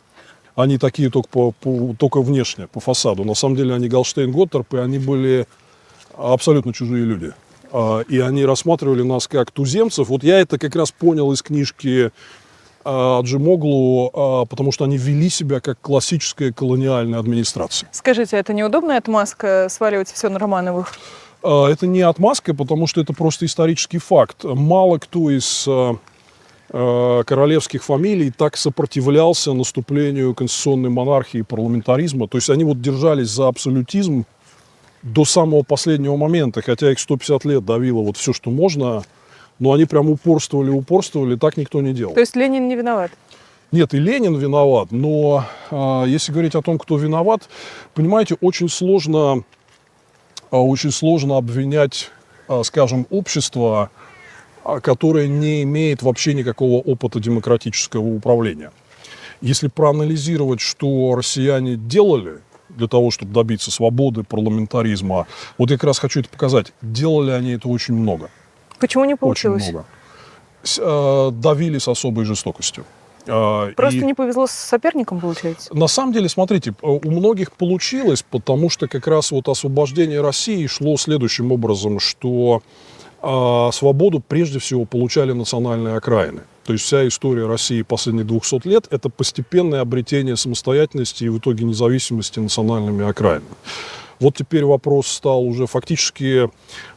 они 0.56 0.78
такие 0.78 1.10
только, 1.10 1.28
по, 1.28 1.52
по- 1.52 1.94
только 1.98 2.22
внешне, 2.22 2.66
по 2.66 2.80
фасаду. 2.80 3.25
На 3.25 3.34
самом 3.34 3.56
деле 3.56 3.75
они 3.75 3.88
Галштейн-Готтерпы, 3.88 4.78
они 4.82 4.98
были 4.98 5.46
абсолютно 6.16 6.72
чужие 6.72 7.04
люди. 7.04 7.32
А, 7.72 8.00
И 8.08 8.18
они 8.18 8.44
рассматривали 8.44 9.02
нас 9.02 9.28
как 9.28 9.50
туземцев. 9.50 10.08
Вот 10.08 10.25
я 10.25 10.40
это 10.40 10.58
как 10.58 10.75
раз 10.75 10.90
понял 10.90 11.30
из 11.32 11.42
книжки 11.42 12.10
а, 12.84 13.20
Джимоглу, 13.22 14.10
а, 14.14 14.44
потому 14.46 14.72
что 14.72 14.84
они 14.84 14.96
вели 14.96 15.28
себя 15.28 15.60
как 15.60 15.78
классическая 15.80 16.52
колониальная 16.52 17.18
администрация. 17.20 17.88
Скажите, 17.92 18.38
это 18.38 18.54
неудобная 18.54 18.96
отмазка 18.98 19.68
сваливать 19.70 20.10
все 20.10 20.30
на 20.30 20.38
Романовых? 20.38 20.94
Это 21.42 21.86
не 21.86 22.00
отмазка, 22.00 22.54
потому 22.54 22.86
что 22.86 23.00
это 23.02 23.12
просто 23.12 23.44
исторический 23.44 23.98
факт. 23.98 24.42
Мало 24.42 24.98
кто 24.98 25.30
из 25.30 25.68
королевских 26.68 27.85
фамилий 27.85 28.30
так 28.30 28.56
сопротивлялся 28.56 29.52
наступлению 29.52 30.35
конституционной 30.35 30.90
монархии 30.90 31.38
и 31.38 31.42
парламентаризма. 31.42 32.26
То 32.26 32.38
есть 32.38 32.50
они 32.50 32.64
вот 32.64 32.80
держались 32.80 33.28
за 33.28 33.49
абсолютизм 33.49 34.25
до 35.02 35.25
самого 35.25 35.62
последнего 35.62 36.16
момента, 36.16 36.62
хотя 36.62 36.90
их 36.90 36.99
150 36.99 37.44
лет 37.44 37.64
давило 37.64 38.00
вот 38.02 38.16
все, 38.16 38.32
что 38.32 38.50
можно, 38.50 39.04
но 39.58 39.73
они 39.73 39.85
прям 39.85 40.11
упорствовали, 40.11 40.70
упорствовали, 40.70 41.37
так 41.37 41.56
никто 41.56 41.80
не 41.80 41.92
делал. 41.92 42.14
То 42.14 42.20
есть 42.20 42.35
Ленин 42.35 42.66
не 42.68 42.75
виноват? 42.75 43.12
Нет, 43.73 43.94
и 43.94 43.99
Ленин 43.99 44.37
виноват, 44.37 44.90
но 44.90 45.44
э, 45.70 46.04
если 46.06 46.32
говорить 46.32 46.54
о 46.54 46.62
том, 46.62 46.78
кто 46.78 46.96
виноват, 46.96 47.49
понимаете, 47.94 48.37
очень 48.40 48.68
сложно, 48.68 49.42
э, 50.50 50.56
очень 50.56 50.92
сложно 50.92 51.37
обвинять, 51.37 52.11
э, 52.49 52.62
скажем, 52.64 53.06
общество, 53.11 53.90
э, 53.92 54.05
которое 54.82 55.28
не 55.28 55.62
имеет 55.62 56.02
вообще 56.02 56.35
никакого 56.35 56.80
опыта 56.80 57.20
демократического 57.20 58.06
управления. 58.06 58.73
Если 59.40 59.68
проанализировать, 59.68 60.61
что 60.61 61.14
россияне 61.14 61.76
делали 61.76 62.38
для 62.68 62.88
того, 62.88 63.11
чтобы 63.11 63.32
добиться 63.32 63.70
свободы, 63.70 64.23
парламентаризма, 64.23 65.26
вот 65.58 65.70
я 65.70 65.76
как 65.76 65.85
раз 65.85 65.99
хочу 65.99 66.20
это 66.20 66.28
показать, 66.28 66.73
делали 66.82 67.30
они 67.30 67.52
это 67.52 67.68
очень 67.68 67.94
много. 67.94 68.30
Почему 68.78 69.04
не 69.04 69.16
получилось? 69.16 69.62
Очень 69.62 69.73
много. 69.73 69.87
Э, 70.78 71.30
давили 71.32 71.78
с 71.78 71.88
особой 71.88 72.25
жестокостью. 72.25 72.85
Э, 73.26 73.73
Просто 73.76 74.00
и 74.00 74.04
не 74.04 74.14
повезло 74.14 74.46
с 74.46 74.52
соперником, 74.52 75.20
получается? 75.20 75.75
На 75.75 75.87
самом 75.87 76.12
деле, 76.12 76.28
смотрите, 76.28 76.70
э, 76.70 76.87
у 76.87 77.11
многих 77.11 77.52
получилось, 77.52 78.25
потому 78.28 78.70
что 78.70 78.88
как 78.88 79.06
раз 79.06 79.30
вот 79.30 79.49
освобождение 79.49 80.20
России 80.20 80.66
шло 80.66 80.96
следующим 80.96 81.52
образом, 81.52 82.00
что 82.00 82.62
э, 83.23 83.70
свободу 83.73 84.20
прежде 84.20 84.58
всего 84.58 84.85
получали 84.85 85.32
национальные 85.32 85.96
окраины. 85.96 86.42
То 86.64 86.73
есть 86.73 86.85
вся 86.85 87.06
история 87.06 87.46
России 87.46 87.82
последних 87.82 88.26
200 88.26 88.66
лет– 88.66 88.87
это 88.90 89.08
постепенное 89.08 89.80
обретение 89.80 90.37
самостоятельности 90.37 91.25
и 91.25 91.28
в 91.28 91.38
итоге 91.38 91.64
независимости 91.64 92.40
национальными 92.40 93.08
окраинами. 93.08 93.54
Вот 94.18 94.35
теперь 94.37 94.64
вопрос 94.64 95.08
стал 95.08 95.42
уже 95.42 95.66
фактически 95.66 96.50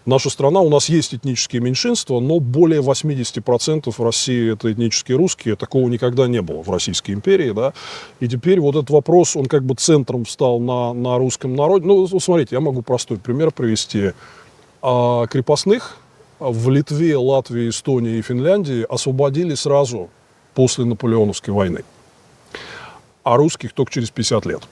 наша 0.06 0.30
страна, 0.30 0.62
у 0.62 0.70
нас 0.70 0.88
есть 0.88 1.14
этнические 1.14 1.62
меньшинства, 1.62 2.20
но 2.20 2.40
более 2.40 2.82
80% 2.82 3.92
в 3.92 4.04
России 4.04 4.54
это 4.54 4.72
этнические 4.72 5.18
русские, 5.18 5.56
такого 5.56 5.90
никогда 5.90 6.28
не 6.28 6.42
было 6.42 6.64
в 6.64 6.70
Российской 6.72 7.12
империи, 7.12 7.52
да, 7.52 7.74
и 8.20 8.28
теперь 8.28 8.60
вот 8.60 8.76
этот 8.76 8.90
вопрос, 8.90 9.36
он 9.36 9.48
как 9.48 9.64
бы 9.64 9.76
центром 9.76 10.26
стал 10.26 10.60
на, 10.60 10.94
на 10.94 11.18
русском 11.18 11.56
народе. 11.56 11.86
Ну, 11.86 12.08
смотрите, 12.08 12.56
я 12.56 12.62
могу 12.62 12.82
простой 12.82 13.18
пример 13.18 13.52
привести. 13.52 14.12
А 14.82 15.28
крепостных 15.28 15.98
в 16.40 16.70
Литве, 16.70 17.18
Латвии, 17.18 17.70
Эстонии 17.70 18.18
и 18.18 18.22
Финляндии 18.22 18.86
освободили 18.90 19.56
сразу 19.56 20.10
после 20.54 20.86
Наполеоновской 20.86 21.54
войны, 21.54 21.84
а 23.24 23.38
русских 23.38 23.74
только 23.74 23.92
через 23.92 24.10
50 24.10 24.46
лет 24.46 24.64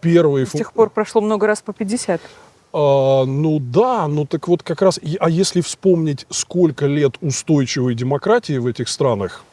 первый... 0.00 0.46
С 0.46 0.50
тех 0.50 0.72
пор 0.72 0.90
прошло 0.90 1.20
много 1.20 1.46
раз 1.46 1.62
по 1.62 1.72
50. 1.72 2.20
А, 2.72 3.24
ну 3.24 3.58
да, 3.60 4.06
ну 4.08 4.26
так 4.26 4.48
вот 4.48 4.62
как 4.62 4.82
раз, 4.82 5.00
а 5.20 5.30
если 5.30 5.60
вспомнить, 5.60 6.26
сколько 6.30 6.86
лет 6.86 7.16
устойчивой 7.20 7.94
демократии 7.94 8.58
в 8.58 8.66
этих 8.66 8.88
странах, 8.88 9.44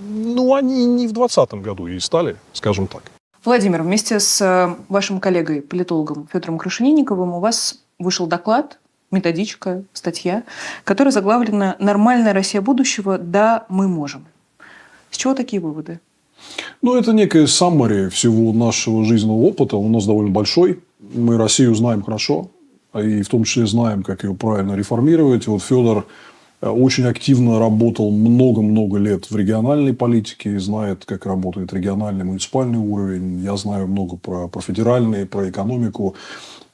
ну 0.00 0.54
они 0.54 0.86
не 0.86 1.06
в 1.06 1.12
2020 1.12 1.54
году 1.54 1.86
и 1.86 1.98
стали, 2.00 2.36
скажем 2.52 2.86
так. 2.86 3.02
Владимир, 3.44 3.82
вместе 3.82 4.20
с 4.20 4.40
э, 4.42 4.74
вашим 4.88 5.18
коллегой, 5.18 5.62
политологом 5.62 6.28
Федором 6.30 6.58
Крашенинниковым 6.58 7.32
у 7.32 7.40
вас 7.40 7.80
вышел 7.98 8.26
доклад, 8.26 8.78
методичка, 9.10 9.82
статья, 9.92 10.44
которая 10.84 11.12
заглавлена 11.12 11.76
«Нормальная 11.78 12.32
Россия 12.32 12.60
будущего? 12.60 13.18
Да, 13.18 13.66
мы 13.68 13.88
можем». 13.88 14.26
С 15.10 15.16
чего 15.16 15.34
такие 15.34 15.60
выводы? 15.60 16.00
Ну, 16.82 16.94
это 16.94 17.12
некая 17.12 17.46
саммари 17.46 18.08
всего 18.08 18.52
нашего 18.52 19.04
жизненного 19.04 19.42
опыта. 19.42 19.76
Он 19.76 19.86
у 19.86 19.88
нас 19.90 20.06
довольно 20.06 20.30
большой. 20.30 20.80
Мы 20.98 21.36
Россию 21.36 21.74
знаем 21.74 22.02
хорошо. 22.02 22.50
И 22.94 23.22
в 23.22 23.28
том 23.28 23.44
числе 23.44 23.66
знаем, 23.66 24.02
как 24.02 24.24
ее 24.24 24.34
правильно 24.34 24.74
реформировать. 24.74 25.46
Вот 25.46 25.62
Федор 25.62 26.06
э, 26.60 26.68
очень 26.68 27.04
активно 27.04 27.58
работал 27.58 28.10
много-много 28.10 28.98
лет 28.98 29.30
в 29.30 29.36
региональной 29.36 29.92
политике, 29.92 30.58
знает, 30.58 31.04
как 31.04 31.26
работает 31.26 31.72
региональный 31.72 32.24
муниципальный 32.24 32.78
уровень. 32.78 33.40
Я 33.44 33.56
знаю 33.56 33.86
много 33.86 34.16
про, 34.16 34.48
про 34.48 34.60
федеральный, 34.60 35.26
про 35.26 35.48
экономику. 35.50 36.16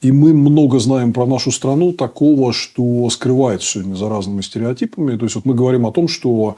И 0.03 0.13
мы 0.13 0.35
много 0.35 0.79
знаем 0.79 1.13
про 1.13 1.27
нашу 1.27 1.51
страну 1.51 1.93
такого, 1.93 2.53
что 2.53 3.09
скрывается 3.11 3.69
сегодня 3.69 3.95
за 3.95 4.09
разными 4.09 4.43
стереотипами. 4.43 5.17
То 5.17 5.25
есть, 5.25 5.35
вот 5.35 5.45
мы 5.45 5.55
говорим 5.55 5.87
о 5.87 5.93
том, 5.93 6.07
что 6.07 6.57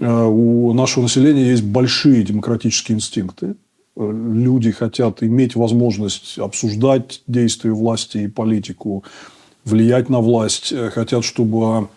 Э, 0.00 0.24
у 0.24 0.72
нашего 0.72 1.04
населения 1.04 1.48
есть 1.48 1.64
большие 1.64 2.22
демократические 2.22 2.96
инстинкты. 2.96 3.54
Э, 3.96 4.10
люди 4.12 4.70
хотят 4.70 5.22
иметь 5.22 5.54
возможность 5.54 6.38
обсуждать 6.38 7.22
действия 7.26 7.72
власти 7.72 8.18
и 8.18 8.28
политику, 8.28 9.04
влиять 9.64 10.08
на 10.08 10.20
власть, 10.20 10.72
э, 10.72 10.90
хотят, 10.90 11.24
чтобы 11.24 11.88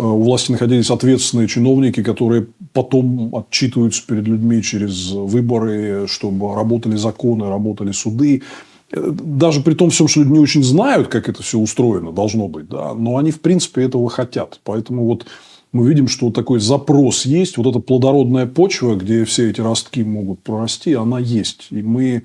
у 0.00 0.22
власти 0.22 0.52
находились 0.52 0.90
ответственные 0.90 1.48
чиновники, 1.48 2.04
которые 2.04 2.46
потом 2.72 3.34
отчитываются 3.34 4.06
перед 4.06 4.28
людьми 4.28 4.62
через 4.62 5.10
выборы, 5.10 6.06
чтобы 6.06 6.54
работали 6.54 6.94
законы, 6.94 7.48
работали 7.48 7.90
суды. 7.90 8.42
Даже 8.90 9.60
при 9.60 9.74
том 9.74 9.90
всем, 9.90 10.08
что 10.08 10.20
люди 10.20 10.32
не 10.32 10.38
очень 10.38 10.64
знают, 10.64 11.08
как 11.08 11.28
это 11.28 11.42
все 11.42 11.58
устроено, 11.58 12.10
должно 12.10 12.48
быть, 12.48 12.68
да, 12.68 12.94
но 12.94 13.18
они, 13.18 13.30
в 13.30 13.40
принципе, 13.40 13.82
этого 13.82 14.08
хотят. 14.08 14.60
Поэтому 14.64 15.04
вот 15.04 15.26
мы 15.72 15.86
видим, 15.86 16.08
что 16.08 16.30
такой 16.30 16.60
запрос 16.60 17.26
есть, 17.26 17.58
вот 17.58 17.66
эта 17.66 17.80
плодородная 17.80 18.46
почва, 18.46 18.94
где 18.94 19.24
все 19.24 19.50
эти 19.50 19.60
ростки 19.60 20.02
могут 20.02 20.40
прорасти, 20.40 20.94
она 20.94 21.18
есть. 21.18 21.66
И 21.70 21.82
мы 21.82 22.24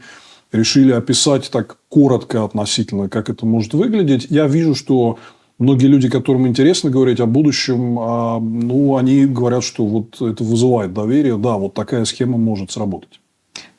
решили 0.53 0.91
описать 0.91 1.49
так 1.51 1.77
коротко 1.89 2.45
относительно, 2.45 3.09
как 3.09 3.29
это 3.29 3.45
может 3.45 3.73
выглядеть. 3.73 4.27
Я 4.29 4.47
вижу, 4.47 4.75
что 4.75 5.19
многие 5.59 5.87
люди, 5.87 6.09
которым 6.09 6.47
интересно 6.47 6.89
говорить 6.89 7.19
о 7.19 7.25
будущем, 7.25 7.97
а, 7.99 8.39
ну, 8.39 8.95
они 8.95 9.25
говорят, 9.25 9.63
что 9.63 9.85
вот 9.85 10.21
это 10.21 10.43
вызывает 10.43 10.93
доверие. 10.93 11.37
Да, 11.37 11.57
вот 11.57 11.73
такая 11.73 12.05
схема 12.05 12.37
может 12.37 12.71
сработать. 12.71 13.19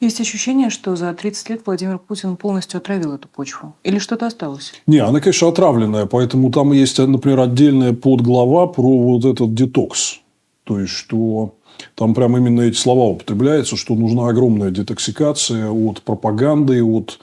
Есть 0.01 0.21
ощущение, 0.21 0.71
что 0.71 0.97
за 0.97 1.13
30 1.13 1.51
лет 1.51 1.63
Владимир 1.67 1.99
Путин 1.99 2.37
полностью 2.37 2.79
отравил 2.79 3.15
эту 3.15 3.29
почву? 3.29 3.75
Или 3.85 3.99
что-то 3.99 4.27
осталось? 4.27 4.73
Не, 4.87 4.99
она, 4.99 5.21
конечно, 5.21 5.49
отравленная. 5.49 6.07
Поэтому 6.07 6.51
там 6.51 6.73
есть, 6.73 6.99
например, 6.99 7.41
отдельная 7.41 7.93
подглава 7.93 8.67
про 8.67 8.99
вот 8.99 9.25
этот 9.25 9.55
детокс. 9.55 10.21
То 10.65 10.81
есть, 10.81 10.93
что 10.93 11.55
там 11.95 12.15
прям 12.15 12.37
именно 12.37 12.63
эти 12.63 12.77
слова 12.77 13.07
употребляются, 13.11 13.77
что 13.77 13.95
нужна 13.95 14.29
огромная 14.29 14.71
детоксикация 14.71 15.71
от 15.71 16.03
пропаганды, 16.03 16.83
от 16.83 17.19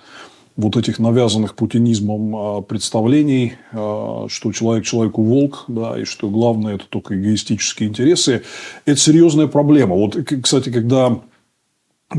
вот 0.57 0.77
этих 0.77 0.99
навязанных 0.99 1.55
путинизмом 1.55 2.35
а, 2.35 2.61
представлений, 2.61 3.53
а, 3.71 4.27
что 4.29 4.51
человек 4.51 4.85
человеку 4.85 5.23
волк, 5.23 5.65
да, 5.67 5.99
и 5.99 6.03
что 6.03 6.29
главное 6.29 6.75
это 6.75 6.85
только 6.87 7.19
эгоистические 7.19 7.89
интересы, 7.89 8.43
это 8.85 8.99
серьезная 8.99 9.47
проблема. 9.47 9.95
Вот, 9.95 10.17
кстати, 10.43 10.69
когда 10.71 11.19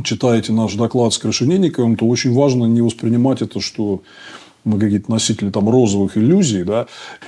читаете 0.03 0.53
наш 0.53 0.75
доклад 0.75 1.13
с 1.13 1.19
Крашенинниковым, 1.19 1.97
то 1.97 2.07
очень 2.07 2.33
важно 2.33 2.65
не 2.65 2.81
воспринимать 2.81 3.43
это, 3.43 3.61
что 3.61 4.03
мы 4.65 4.79
какие-то 4.79 5.11
носители 5.11 5.51
там 5.51 5.69
розовых 5.69 6.17
иллюзий, 6.17 6.63
да. 6.63 6.87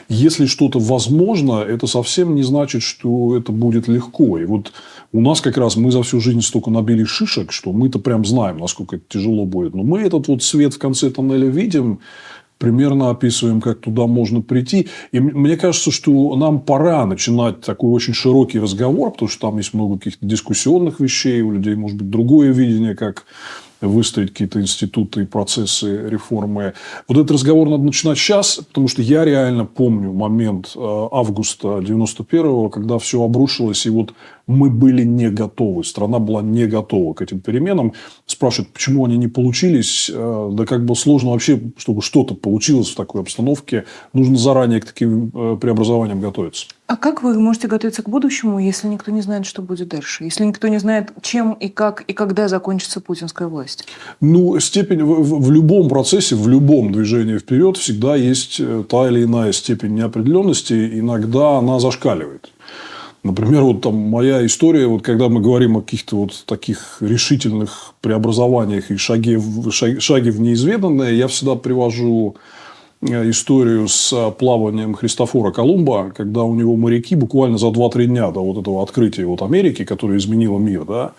Если 0.09 0.47
что-то 0.47 0.79
возможно, 0.79 1.63
это 1.63 1.87
совсем 1.87 2.35
не 2.35 2.43
значит, 2.43 2.83
что 2.83 3.37
это 3.37 3.51
будет 3.51 3.89
легко. 3.89 4.39
И 4.39 4.45
вот 4.45 4.73
у 5.13 5.21
нас 5.21 5.41
как 5.41 5.57
раз 5.57 5.77
мы 5.77 5.91
за 5.91 6.03
всю 6.03 6.21
жизнь 6.21 6.43
столько 6.43 6.71
набили 6.71 7.05
шишек, 7.05 7.53
что 7.53 7.73
мы-то 7.73 7.99
прям 7.99 8.25
знаем, 8.25 8.59
насколько 8.59 8.97
это 8.97 9.05
тяжело 9.09 9.47
будет. 9.47 9.75
Но 9.75 9.83
мы 9.83 10.03
этот 10.03 10.29
вот 10.29 10.43
свет 10.43 10.75
в 10.75 10.79
конце 10.79 11.11
тоннеля 11.11 11.49
видим, 11.49 11.99
примерно 12.59 13.11
описываем, 13.11 13.61
как 13.61 13.81
туда 13.81 14.07
можно 14.07 14.41
прийти. 14.41 14.89
И 15.13 15.21
мне 15.21 15.57
кажется, 15.57 15.91
что 15.91 16.35
нам 16.37 16.61
пора 16.61 17.05
начинать 17.07 17.61
такой 17.61 17.91
очень 17.91 18.15
широкий 18.15 18.59
разговор, 18.59 19.13
потому 19.13 19.29
что 19.29 19.49
там 19.49 19.59
есть 19.59 19.75
много 19.75 19.99
каких-то 19.99 20.25
дискуссионных 20.27 21.01
вещей, 21.01 21.43
у 21.43 21.51
людей 21.51 21.75
может 21.75 21.99
быть 21.99 22.11
другое 22.11 22.53
видение, 22.53 22.95
как 22.95 23.25
выстроить 23.87 24.31
какие-то 24.31 24.61
институты 24.61 25.23
и 25.23 25.27
процессы 25.27 26.09
реформы. 26.09 26.75
Вот 27.09 27.19
этот 27.19 27.33
разговор 27.33 27.69
надо 27.69 27.85
начинать 27.85 28.19
сейчас, 28.19 28.57
потому 28.57 28.89
что 28.89 29.03
я 29.03 29.25
реально 29.25 29.65
помню 29.65 30.13
момент 30.13 30.73
э, 30.75 30.79
августа 30.81 31.79
91-го, 31.79 32.71
когда 32.71 32.99
все 32.99 33.23
обрушилось, 33.23 33.87
и 33.87 33.91
вот 33.91 34.15
мы 34.47 34.71
были 34.71 35.05
не 35.05 35.31
готовы, 35.31 35.85
страна 35.85 36.19
была 36.19 36.43
не 36.43 36.67
готова 36.67 37.15
к 37.15 37.23
этим 37.23 37.41
переменам. 37.41 37.93
Спрашивают, 38.35 38.73
почему 38.73 39.05
они 39.05 39.17
не 39.17 39.29
получились. 39.29 40.11
Э, 40.13 40.51
да 40.53 40.67
как 40.67 40.85
бы 40.85 40.97
сложно 40.97 41.31
вообще, 41.31 41.61
чтобы 41.77 42.03
что-то 42.03 42.35
получилось 42.35 42.91
в 42.91 42.97
такой 42.97 43.21
обстановке. 43.21 43.85
Нужно 44.13 44.37
заранее 44.37 44.81
к 44.81 44.87
таким 44.87 45.31
э, 45.33 45.57
преобразованиям 45.61 46.21
готовиться. 46.21 46.67
А 46.89 46.97
как 46.97 47.23
вы 47.23 47.39
можете 47.39 47.69
готовиться 47.69 48.03
к 48.03 48.09
будущему, 48.09 48.59
если 48.59 48.89
никто 48.89 49.13
не 49.13 49.21
знает, 49.21 49.47
что 49.47 49.63
будет 49.63 49.87
дальше? 49.87 50.25
Если 50.25 50.45
никто 50.45 50.67
не 50.67 50.79
знает, 50.79 51.13
чем 51.23 51.53
и 51.53 51.69
как 51.69 52.03
и 52.09 52.13
когда 52.13 52.49
закончится 52.49 53.01
путинская 53.01 53.47
власть? 53.47 53.87
Ну, 54.21 54.59
степень 54.59 55.05
в, 55.05 55.23
в, 55.23 55.47
в 55.47 55.53
любом 55.53 55.89
процессе, 55.89 56.35
в 56.35 56.49
любом 56.49 56.91
движении 56.91 57.39
вперед 57.39 57.77
всегда 57.77 58.17
есть 58.17 58.59
э, 58.59 58.83
та 58.89 59.09
или 59.09 59.23
иная 59.23 59.53
степень 59.53 59.95
неопределенности. 59.95 60.99
Иногда 60.99 61.59
она 61.59 61.79
зашкаливает. 61.79 62.51
Например, 63.25 63.63
вот 63.63 63.81
там 63.81 63.97
моя 63.97 64.45
история, 64.45 64.87
вот 64.87 65.03
когда 65.03 65.31
мы 65.31 65.41
говорим 65.41 65.79
о 65.79 65.81
каких-то 65.81 66.17
вот 66.17 66.45
таких 66.45 66.99
решительных 67.01 67.95
преобразованиях 68.03 68.91
и 68.91 68.99
шаге, 68.99 69.41
шаге 69.71 70.31
в 70.31 70.41
неизведанное, 70.41 71.11
я 71.13 71.27
всегда 71.27 71.55
привожу 71.55 72.37
э, 73.01 73.31
историю 73.31 73.89
с 73.89 74.31
плаванием 74.39 74.93
Христофора 74.93 75.53
Колумба, 75.53 76.13
когда 76.15 76.43
у 76.43 76.55
него 76.55 76.77
моряки 76.77 77.17
буквально 77.17 77.57
за 77.57 77.69
2-3 77.69 78.05
дня 78.05 78.31
до 78.31 78.45
вот 78.45 78.61
этого 78.61 78.83
открытия 78.83 79.25
вот 79.25 79.41
Америки, 79.41 79.87
которое 79.87 80.19
изменило 80.19 80.59
мир, 80.59 80.85
да, 80.85 81.13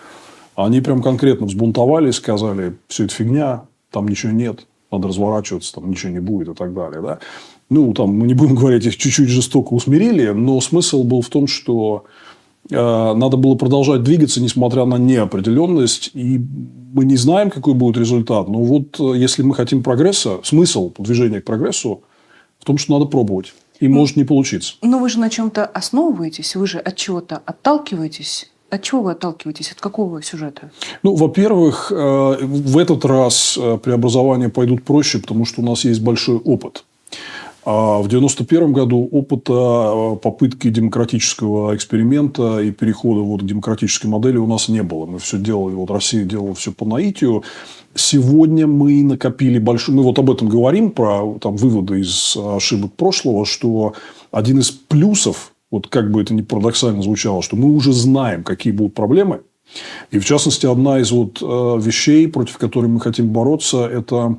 они 0.56 0.82
прям 0.82 1.02
конкретно 1.02 1.48
взбунтовались, 1.48 2.18
сказали, 2.18 2.76
все 2.88 3.06
это 3.06 3.16
фигня, 3.16 3.64
там 3.90 4.08
ничего 4.08 4.32
нет, 4.32 4.68
надо 4.92 5.08
разворачиваться, 5.08 5.74
там 5.74 5.90
ничего 5.90 6.12
не 6.12 6.20
будет 6.20 6.50
и 6.50 6.54
так 6.54 6.72
далее. 6.76 7.02
Да? 7.02 7.20
Ну, 7.69 7.93
там, 7.93 8.10
мы 8.10 8.27
не 8.27 8.34
будем 8.34 8.55
говорить, 8.60 8.86
их 8.86 8.98
чуть-чуть 8.98 9.29
жестоко 9.29 9.74
усмирили, 9.74 10.29
но 10.29 10.62
смысл 10.62 11.03
был 11.03 11.22
в 11.22 11.29
том, 11.29 11.48
что 11.48 12.05
э, 12.69 12.75
надо 12.75 13.38
было 13.38 13.55
продолжать 13.55 14.03
двигаться, 14.03 14.41
несмотря 14.41 14.86
на 14.86 14.95
неопределенность. 14.95 16.12
И 16.13 16.39
мы 16.93 17.05
не 17.05 17.17
знаем, 17.17 17.50
какой 17.50 17.74
будет 17.74 17.98
результат. 17.98 18.48
Но 18.48 18.60
вот 18.60 19.00
э, 19.00 19.17
если 19.17 19.41
мы 19.43 19.55
хотим 19.55 19.84
прогресса, 19.84 20.39
смысл 20.43 20.93
движения 20.98 21.41
к 21.41 21.45
прогрессу 21.45 22.03
в 22.60 22.65
том, 22.65 22.77
что 22.77 22.93
надо 22.93 23.05
пробовать. 23.05 23.53
И 23.81 23.89
может 23.89 24.15
не 24.15 24.24
получиться. 24.24 24.75
Но 24.81 25.00
вы 25.00 25.10
же 25.10 25.19
на 25.19 25.29
чем-то 25.29 25.65
основываетесь, 25.65 26.55
вы 26.55 26.65
же 26.65 26.79
от 26.79 26.95
чего-то 26.95 27.41
отталкиваетесь. 27.45 28.50
От 28.69 28.81
чего 28.84 29.01
вы 29.01 29.12
отталкиваетесь? 29.12 29.72
От 29.74 29.81
какого 29.81 30.24
сюжета? 30.24 30.72
Ну, 31.03 31.15
во-первых, 31.15 31.91
э, 31.91 32.38
в 32.41 32.77
этот 32.77 33.03
раз 33.03 33.60
преобразования 33.84 34.50
пойдут 34.50 34.84
проще, 34.84 35.19
потому 35.19 35.45
что 35.45 35.62
у 35.62 35.65
нас 35.65 35.84
есть 35.84 36.01
большой 36.01 36.38
опыт. 36.38 36.86
А 37.65 38.00
в 38.00 38.07
91 38.07 38.74
году 38.74 39.10
опыта 39.12 39.53
э, 39.53 40.15
попытки 40.17 40.69
демократического 40.69 41.75
эксперимента 41.75 42.60
и 42.60 42.69
перехода 42.69 43.22
вот 43.22 43.41
к 43.41 43.45
демократической 43.45 44.05
модели 44.05 44.38
у 44.38 44.45
нас 44.45 44.69
не 44.69 44.84
было. 44.84 45.07
Мы 45.07 45.17
все 45.17 45.39
делали, 45.39 45.74
вот 45.74 45.89
Россия 45.89 46.25
делала 46.25 46.53
все 46.53 46.72
по 46.72 46.86
наитию. 46.86 47.43
Сегодня 47.95 48.67
мы 48.67 49.01
накопили 49.03 49.57
большой... 49.57 49.95
Мы 49.95 50.03
вот 50.03 50.19
об 50.19 50.29
этом 50.29 50.48
говорим, 50.48 50.91
про 50.91 51.39
там, 51.41 51.55
выводы 51.55 52.01
из 52.01 52.38
ошибок 52.38 52.93
прошлого, 52.93 53.45
что 53.45 53.95
один 54.31 54.60
из 54.60 54.69
плюсов, 54.69 55.53
вот 55.72 55.88
как 55.88 56.12
бы 56.12 56.22
это 56.22 56.36
ни 56.36 56.43
парадоксально 56.43 57.01
звучало, 57.01 57.41
что 57.41 57.55
мы 57.55 57.74
уже 57.74 57.93
знаем, 57.93 58.43
какие 58.43 58.74
будут 58.74 58.93
проблемы. 58.93 59.41
И, 60.12 60.19
в 60.19 60.25
частности, 60.25 60.67
одна 60.67 61.00
из 61.00 61.12
вот 61.12 61.41
э, 61.41 61.45
вещей, 61.81 62.27
против 62.27 62.60
которой 62.60 62.88
мы 62.88 63.00
хотим 63.00 63.29
бороться, 63.29 63.88
это 63.88 64.38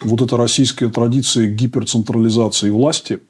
вот 0.00 0.22
эта 0.22 0.36
российская 0.36 0.88
традиция 0.88 1.46
гиперцентрализации 1.46 2.70
власти, 2.70 3.20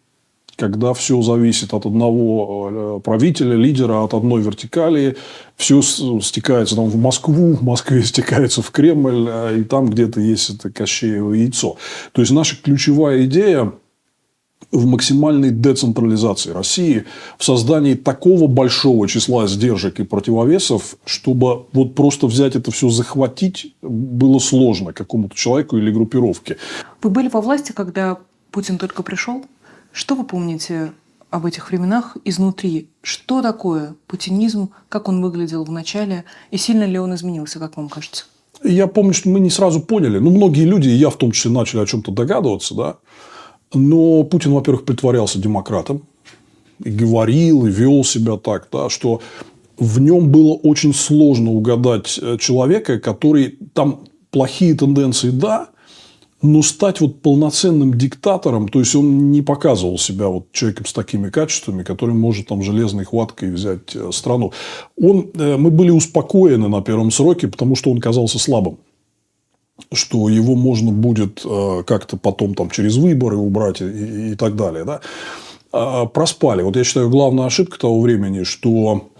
когда 0.56 0.94
все 0.94 1.20
зависит 1.22 1.74
от 1.74 1.86
одного 1.86 2.98
э, 2.98 3.00
правителя, 3.02 3.54
лидера, 3.56 4.04
от 4.04 4.14
одной 4.14 4.42
вертикали, 4.42 5.16
все 5.56 5.82
стекается 5.82 6.76
там 6.76 6.86
в 6.86 6.96
Москву, 6.96 7.54
в 7.54 7.62
Москве 7.62 8.02
стекается 8.04 8.62
в 8.62 8.70
Кремль, 8.70 9.28
э, 9.28 9.58
и 9.60 9.64
там 9.64 9.88
где-то 9.88 10.20
есть 10.20 10.50
это 10.50 10.70
Кощеево 10.70 11.32
яйцо. 11.32 11.76
То 12.12 12.22
есть, 12.22 12.32
наша 12.32 12.56
ключевая 12.62 13.24
идея 13.24 13.72
в 14.72 14.86
максимальной 14.86 15.50
децентрализации 15.50 16.50
России, 16.50 17.04
в 17.38 17.44
создании 17.44 17.94
такого 17.94 18.46
большого 18.46 19.08
числа 19.08 19.46
сдержек 19.46 20.00
и 20.00 20.04
противовесов, 20.04 20.96
чтобы 21.04 21.66
вот 21.72 21.94
просто 21.94 22.26
взять 22.26 22.56
это 22.56 22.70
все 22.70 22.88
захватить 22.88 23.74
было 23.82 24.38
сложно 24.38 24.92
какому-то 24.92 25.36
человеку 25.36 25.78
или 25.78 25.90
группировке. 25.90 26.56
Вы 27.02 27.10
были 27.10 27.28
во 27.28 27.40
власти, 27.40 27.72
когда 27.72 28.18
Путин 28.50 28.78
только 28.78 29.02
пришел? 29.02 29.44
Что 29.92 30.14
вы 30.14 30.24
помните 30.24 30.92
об 31.30 31.46
этих 31.46 31.70
временах 31.70 32.16
изнутри? 32.24 32.88
Что 33.02 33.42
такое 33.42 33.94
путинизм? 34.06 34.70
Как 34.88 35.08
он 35.08 35.20
выглядел 35.20 35.64
в 35.64 35.70
начале? 35.72 36.24
И 36.50 36.56
сильно 36.56 36.84
ли 36.84 36.98
он 36.98 37.14
изменился, 37.14 37.58
как 37.58 37.76
вам 37.76 37.88
кажется? 37.88 38.26
Я 38.62 38.86
помню, 38.86 39.12
что 39.12 39.28
мы 39.28 39.40
не 39.40 39.50
сразу 39.50 39.80
поняли. 39.80 40.18
Ну, 40.18 40.30
многие 40.30 40.64
люди, 40.64 40.88
и 40.88 40.92
я 40.92 41.10
в 41.10 41.18
том 41.18 41.32
числе, 41.32 41.50
начали 41.50 41.80
о 41.80 41.86
чем-то 41.86 42.12
догадываться, 42.12 42.74
да. 42.74 42.96
Но 43.72 44.24
Путин, 44.24 44.52
во-первых, 44.52 44.84
притворялся 44.84 45.38
демократом. 45.38 46.02
И 46.82 46.90
говорил, 46.90 47.66
и 47.66 47.70
вел 47.70 48.02
себя 48.02 48.36
так, 48.36 48.68
да, 48.72 48.90
что 48.90 49.20
в 49.78 50.00
нем 50.00 50.30
было 50.30 50.54
очень 50.54 50.92
сложно 50.92 51.52
угадать 51.52 52.18
э, 52.20 52.36
человека, 52.38 52.98
который 52.98 53.58
там 53.72 54.00
плохие 54.30 54.74
тенденции, 54.74 55.30
да, 55.30 55.68
но 56.42 56.62
стать 56.62 57.00
вот 57.00 57.22
полноценным 57.22 57.94
диктатором, 57.94 58.68
то 58.68 58.78
есть 58.80 58.94
он 58.94 59.30
не 59.30 59.40
показывал 59.40 59.98
себя 59.98 60.28
вот 60.28 60.52
человеком 60.52 60.84
с 60.86 60.92
такими 60.92 61.30
качествами, 61.30 61.82
который 61.82 62.14
может 62.14 62.48
там 62.48 62.62
железной 62.62 63.04
хваткой 63.04 63.52
взять 63.52 63.94
э, 63.94 64.10
страну. 64.12 64.52
Он, 65.00 65.30
э, 65.34 65.56
мы 65.56 65.70
были 65.70 65.90
успокоены 65.90 66.68
на 66.68 66.82
первом 66.82 67.10
сроке, 67.10 67.48
потому 67.48 67.76
что 67.76 67.90
он 67.90 68.00
казался 68.00 68.38
слабым 68.38 68.78
что 69.92 70.28
его 70.28 70.54
можно 70.54 70.92
будет 70.92 71.42
э, 71.44 71.82
как-то 71.86 72.16
потом 72.16 72.54
там 72.54 72.70
через 72.70 72.96
выборы 72.96 73.36
убрать 73.36 73.80
и, 73.80 74.32
и 74.32 74.34
так 74.36 74.56
далее, 74.56 74.84
да, 74.84 75.00
а, 75.72 76.06
проспали. 76.06 76.62
Вот 76.62 76.76
я 76.76 76.84
считаю, 76.84 77.10
главная 77.10 77.46
ошибка 77.46 77.78
того 77.78 78.00
времени, 78.00 78.44
что 78.44 79.10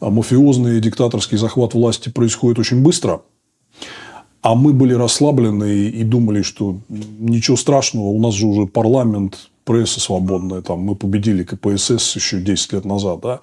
мафиозный 0.00 0.80
диктаторский 0.80 1.38
захват 1.38 1.72
власти 1.72 2.10
происходит 2.10 2.58
очень 2.58 2.82
быстро, 2.82 3.22
а 4.42 4.54
мы 4.54 4.74
были 4.74 4.92
расслаблены 4.92 5.86
и 5.88 6.04
думали, 6.04 6.42
что 6.42 6.76
ничего 6.88 7.56
страшного, 7.56 8.08
у 8.08 8.20
нас 8.20 8.34
же 8.34 8.46
уже 8.46 8.66
парламент, 8.66 9.48
пресса 9.64 10.00
свободная, 10.00 10.60
там, 10.60 10.80
мы 10.80 10.96
победили 10.96 11.44
КПСС 11.44 12.16
еще 12.16 12.40
10 12.40 12.72
лет 12.72 12.84
назад, 12.84 13.20
да, 13.20 13.40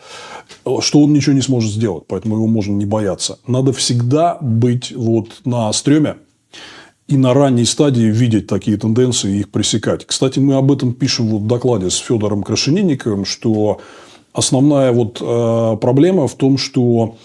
что 0.82 1.01
он 1.01 1.13
ничего 1.13 1.34
не 1.34 1.41
сможет 1.41 1.71
сделать, 1.71 2.03
поэтому 2.08 2.36
его 2.36 2.47
можно 2.47 2.73
не 2.73 2.86
бояться. 2.86 3.39
Надо 3.47 3.71
всегда 3.73 4.38
быть 4.41 4.91
вот 4.95 5.41
на 5.45 5.71
стреме, 5.73 6.17
и 7.07 7.17
на 7.17 7.33
ранней 7.33 7.65
стадии 7.65 8.03
видеть 8.03 8.47
такие 8.47 8.77
тенденции 8.77 9.38
и 9.38 9.39
их 9.39 9.49
пресекать. 9.49 10.05
Кстати, 10.05 10.39
мы 10.39 10.55
об 10.55 10.71
этом 10.71 10.93
пишем 10.93 11.27
вот 11.29 11.41
в 11.41 11.47
докладе 11.47 11.89
с 11.89 11.97
Федором 11.97 12.43
Крашенинниковым, 12.43 13.25
что 13.25 13.81
основная 14.31 14.91
вот 14.91 15.17
э, 15.19 15.77
проблема 15.81 16.27
в 16.27 16.35
том, 16.35 16.57
что 16.59 17.17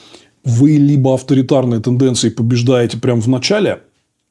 вы 0.43 0.73
либо 0.73 1.15
авторитарные 1.15 1.81
тенденции 1.81 2.31
побеждаете 2.31 2.99
прямо 2.99 3.21
в 3.21 3.29
начале, 3.29 3.83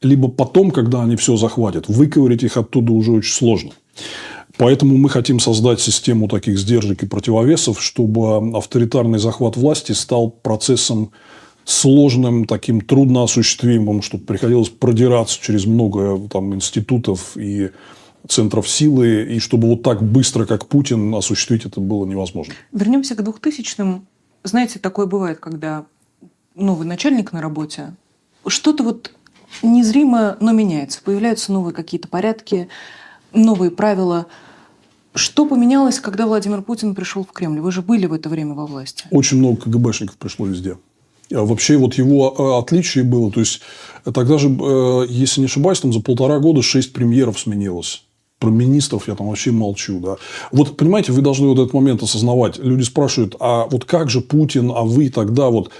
либо 0.01 0.27
потом, 0.27 0.71
когда 0.71 1.03
они 1.03 1.15
все 1.15 1.37
захватят. 1.37 1.87
Выковырить 1.87 2.43
их 2.43 2.57
оттуда 2.57 2.91
уже 2.91 3.11
очень 3.11 3.33
сложно. 3.33 3.71
Поэтому 4.57 4.97
мы 4.97 5.09
хотим 5.09 5.39
создать 5.39 5.79
систему 5.79 6.27
таких 6.27 6.59
сдержек 6.59 7.03
и 7.03 7.07
противовесов, 7.07 7.81
чтобы 7.81 8.57
авторитарный 8.57 9.19
захват 9.19 9.57
власти 9.57 9.93
стал 9.93 10.29
процессом 10.29 11.11
сложным, 11.65 12.45
таким 12.45 12.81
трудноосуществимым, 12.81 14.01
чтобы 14.01 14.25
приходилось 14.25 14.69
продираться 14.69 15.39
через 15.41 15.65
много 15.65 16.19
там, 16.29 16.53
институтов 16.53 17.37
и 17.37 17.71
центров 18.27 18.69
силы, 18.69 19.23
и 19.35 19.39
чтобы 19.39 19.67
вот 19.67 19.83
так 19.83 20.01
быстро, 20.01 20.45
как 20.45 20.67
Путин, 20.67 21.13
осуществить 21.13 21.65
это 21.65 21.79
было 21.79 22.05
невозможно. 22.05 22.53
Вернемся 22.71 23.15
к 23.15 23.21
2000-м. 23.21 24.05
Знаете, 24.43 24.79
такое 24.79 25.05
бывает, 25.05 25.39
когда 25.39 25.85
новый 26.55 26.87
начальник 26.87 27.31
на 27.31 27.41
работе, 27.41 27.95
что-то 28.47 28.83
вот 28.83 29.13
незримо, 29.61 30.37
но 30.39 30.51
меняется. 30.51 31.01
Появляются 31.03 31.51
новые 31.51 31.73
какие-то 31.73 32.07
порядки, 32.07 32.67
новые 33.33 33.71
правила. 33.71 34.27
Что 35.15 35.45
поменялось, 35.45 35.99
когда 35.99 36.25
Владимир 36.25 36.61
Путин 36.61 36.95
пришел 36.95 37.23
в 37.23 37.31
Кремль? 37.31 37.59
Вы 37.59 37.71
же 37.71 37.81
были 37.81 38.05
в 38.05 38.13
это 38.13 38.29
время 38.29 38.53
во 38.53 38.65
власти. 38.65 39.05
Очень 39.11 39.37
много 39.37 39.61
КГБшников 39.61 40.17
пришло 40.17 40.47
везде. 40.47 40.77
Вообще 41.29 41.77
вот 41.77 41.95
его 41.95 42.57
отличие 42.59 43.03
было, 43.03 43.31
то 43.31 43.39
есть 43.39 43.61
тогда 44.03 44.37
же, 44.37 44.49
если 45.09 45.39
не 45.39 45.45
ошибаюсь, 45.45 45.79
там 45.79 45.93
за 45.93 46.01
полтора 46.01 46.39
года 46.39 46.61
шесть 46.61 46.93
премьеров 46.93 47.39
сменилось. 47.39 48.03
Про 48.39 48.49
министров 48.49 49.07
я 49.07 49.15
там 49.15 49.29
вообще 49.29 49.51
молчу. 49.51 49.99
Да. 49.99 50.17
Вот, 50.51 50.75
понимаете, 50.75 51.13
вы 51.13 51.21
должны 51.21 51.47
вот 51.47 51.59
этот 51.59 51.73
момент 51.73 52.03
осознавать. 52.03 52.59
Люди 52.59 52.83
спрашивают, 52.83 53.35
а 53.39 53.67
вот 53.71 53.85
как 53.85 54.09
же 54.09 54.21
Путин, 54.21 54.71
а 54.75 54.81
вы 54.81 55.09
тогда 55.09 55.49
вот... 55.49 55.71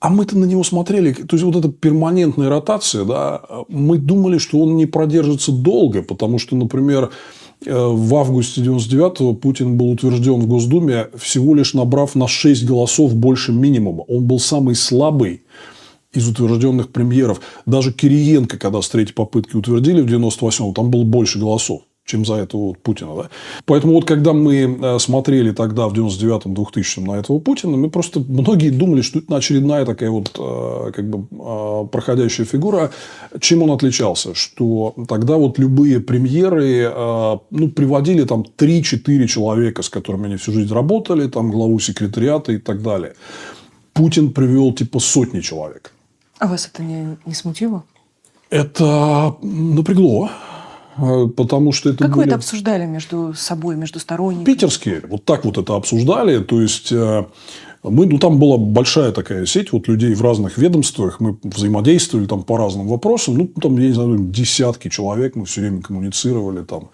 А 0.00 0.08
мы-то 0.08 0.36
на 0.38 0.46
него 0.46 0.64
смотрели, 0.64 1.12
то 1.12 1.36
есть 1.36 1.44
вот 1.44 1.56
эта 1.56 1.68
перманентная 1.68 2.48
ротация, 2.48 3.04
да, 3.04 3.42
мы 3.68 3.98
думали, 3.98 4.38
что 4.38 4.58
он 4.60 4.76
не 4.76 4.86
продержится 4.86 5.52
долго, 5.52 6.02
потому 6.02 6.38
что, 6.38 6.56
например, 6.56 7.10
в 7.64 8.14
августе 8.14 8.62
99-го 8.62 9.34
Путин 9.34 9.76
был 9.76 9.90
утвержден 9.90 10.40
в 10.40 10.46
Госдуме, 10.46 11.08
всего 11.16 11.54
лишь 11.54 11.74
набрав 11.74 12.14
на 12.14 12.26
6 12.26 12.64
голосов 12.64 13.14
больше 13.14 13.52
минимума. 13.52 14.02
Он 14.08 14.24
был 14.26 14.38
самый 14.38 14.74
слабый 14.74 15.42
из 16.12 16.28
утвержденных 16.28 16.90
премьеров. 16.90 17.40
Даже 17.66 17.92
Кириенко, 17.92 18.58
когда 18.58 18.82
с 18.82 18.88
третьей 18.88 19.14
попытки 19.14 19.56
утвердили 19.56 20.00
в 20.00 20.06
98-м, 20.06 20.74
там 20.74 20.90
было 20.90 21.04
больше 21.04 21.38
голосов, 21.38 21.82
чем 22.10 22.24
за 22.24 22.34
этого 22.34 22.60
вот 22.60 22.78
Путина. 22.78 23.14
Да? 23.16 23.30
Поэтому 23.64 23.92
вот 23.92 24.04
когда 24.04 24.32
мы 24.32 24.78
э, 24.82 24.98
смотрели 24.98 25.52
тогда 25.52 25.86
в 25.88 25.92
99-м, 25.92 26.54
2000 26.54 27.00
на 27.00 27.12
этого 27.12 27.38
Путина, 27.38 27.76
мы 27.76 27.90
просто 27.90 28.20
многие 28.20 28.70
думали, 28.70 29.02
что 29.02 29.18
это 29.18 29.36
очередная 29.36 29.84
такая 29.84 30.10
вот 30.10 30.30
э, 30.38 30.92
как 30.92 31.08
бы 31.08 31.26
э, 31.30 31.86
проходящая 31.92 32.46
фигура. 32.46 32.90
Чем 33.40 33.62
он 33.62 33.70
отличался? 33.70 34.34
Что 34.34 34.94
тогда 35.08 35.36
вот 35.36 35.58
любые 35.58 36.00
премьеры 36.00 36.92
ну, 37.50 37.68
приводили 37.68 38.24
там 38.24 38.44
3-4 38.58 39.26
человека, 39.26 39.82
с 39.82 39.88
которыми 39.88 40.26
они 40.26 40.36
всю 40.36 40.52
жизнь 40.52 40.74
работали, 40.74 41.28
там 41.28 41.50
главу 41.50 41.78
секретариата 41.78 42.52
и 42.52 42.58
так 42.58 42.82
далее. 42.82 43.12
Путин 43.92 44.32
привел 44.32 44.72
типа 44.72 45.00
сотни 45.00 45.40
человек. 45.40 45.92
А 46.38 46.46
вас 46.46 46.70
это 46.72 46.82
не, 46.82 47.16
не 47.26 47.34
смутило? 47.34 47.82
Это 48.50 49.36
напрягло. 49.42 50.30
Э, 51.00 51.28
потому 51.28 51.72
что 51.72 51.90
это 51.90 52.04
Как 52.04 52.10
были... 52.10 52.18
вы 52.18 52.24
это 52.26 52.36
обсуждали 52.36 52.86
между 52.86 53.34
собой, 53.34 53.76
между 53.76 53.98
сторонниками? 53.98 54.44
Питерские. 54.44 55.02
Вот 55.08 55.24
так 55.24 55.44
вот 55.44 55.58
это 55.58 55.74
обсуждали. 55.74 56.42
То 56.42 56.60
есть, 56.60 56.92
э, 56.92 57.24
мы, 57.82 58.06
ну, 58.06 58.18
там 58.18 58.38
была 58.38 58.58
большая 58.58 59.12
такая 59.12 59.46
сеть 59.46 59.72
вот 59.72 59.88
людей 59.88 60.14
в 60.14 60.22
разных 60.22 60.58
ведомствах. 60.58 61.20
Мы 61.20 61.38
взаимодействовали 61.42 62.26
там 62.26 62.42
по 62.42 62.58
разным 62.58 62.88
вопросам. 62.88 63.38
Ну, 63.38 63.46
там, 63.46 63.78
я 63.78 63.88
не 63.88 63.94
знаю, 63.94 64.18
десятки 64.18 64.88
человек. 64.88 65.36
Мы 65.36 65.46
все 65.46 65.62
время 65.62 65.80
коммуницировали 65.80 66.62
там 66.64 66.90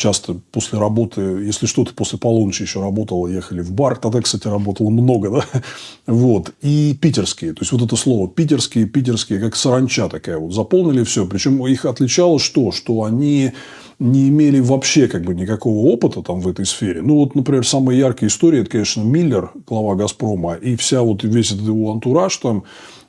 часто 0.00 0.36
после 0.50 0.78
работы, 0.78 1.20
если 1.20 1.66
что-то 1.66 1.94
после 1.94 2.18
полуночи 2.18 2.62
еще 2.62 2.80
работало, 2.80 3.28
ехали 3.28 3.60
в 3.60 3.72
бар. 3.72 3.96
Тогда, 3.96 4.20
кстати, 4.20 4.48
работало 4.48 4.90
много, 4.90 5.30
да? 5.30 5.44
Вот. 6.06 6.52
И 6.62 6.96
питерские. 7.00 7.52
То 7.52 7.60
есть, 7.60 7.72
вот 7.72 7.82
это 7.82 7.96
слово 7.96 8.28
питерские, 8.28 8.86
питерские, 8.86 9.38
как 9.38 9.54
саранча 9.54 10.08
такая 10.08 10.38
вот. 10.38 10.52
Заполнили 10.52 11.04
все. 11.04 11.26
Причем, 11.26 11.64
их 11.66 11.84
отличало 11.84 12.38
что? 12.38 12.72
Что 12.72 13.04
они 13.04 13.52
не 13.98 14.30
имели 14.30 14.60
вообще 14.60 15.06
как 15.06 15.22
бы 15.22 15.34
никакого 15.34 15.86
опыта 15.88 16.22
там 16.22 16.40
в 16.40 16.48
этой 16.48 16.64
сфере. 16.64 17.02
Ну, 17.02 17.16
вот, 17.16 17.34
например, 17.34 17.66
самая 17.66 17.96
яркая 17.96 18.30
история, 18.30 18.62
это, 18.62 18.70
конечно, 18.70 19.02
Миллер, 19.02 19.52
глава 19.66 19.94
«Газпрома», 19.94 20.54
и 20.54 20.74
вся 20.76 21.02
вот 21.02 21.22
весь 21.22 21.52
этот 21.52 21.66
его 21.66 21.92
антураж 21.92 22.34
там, 22.38 22.64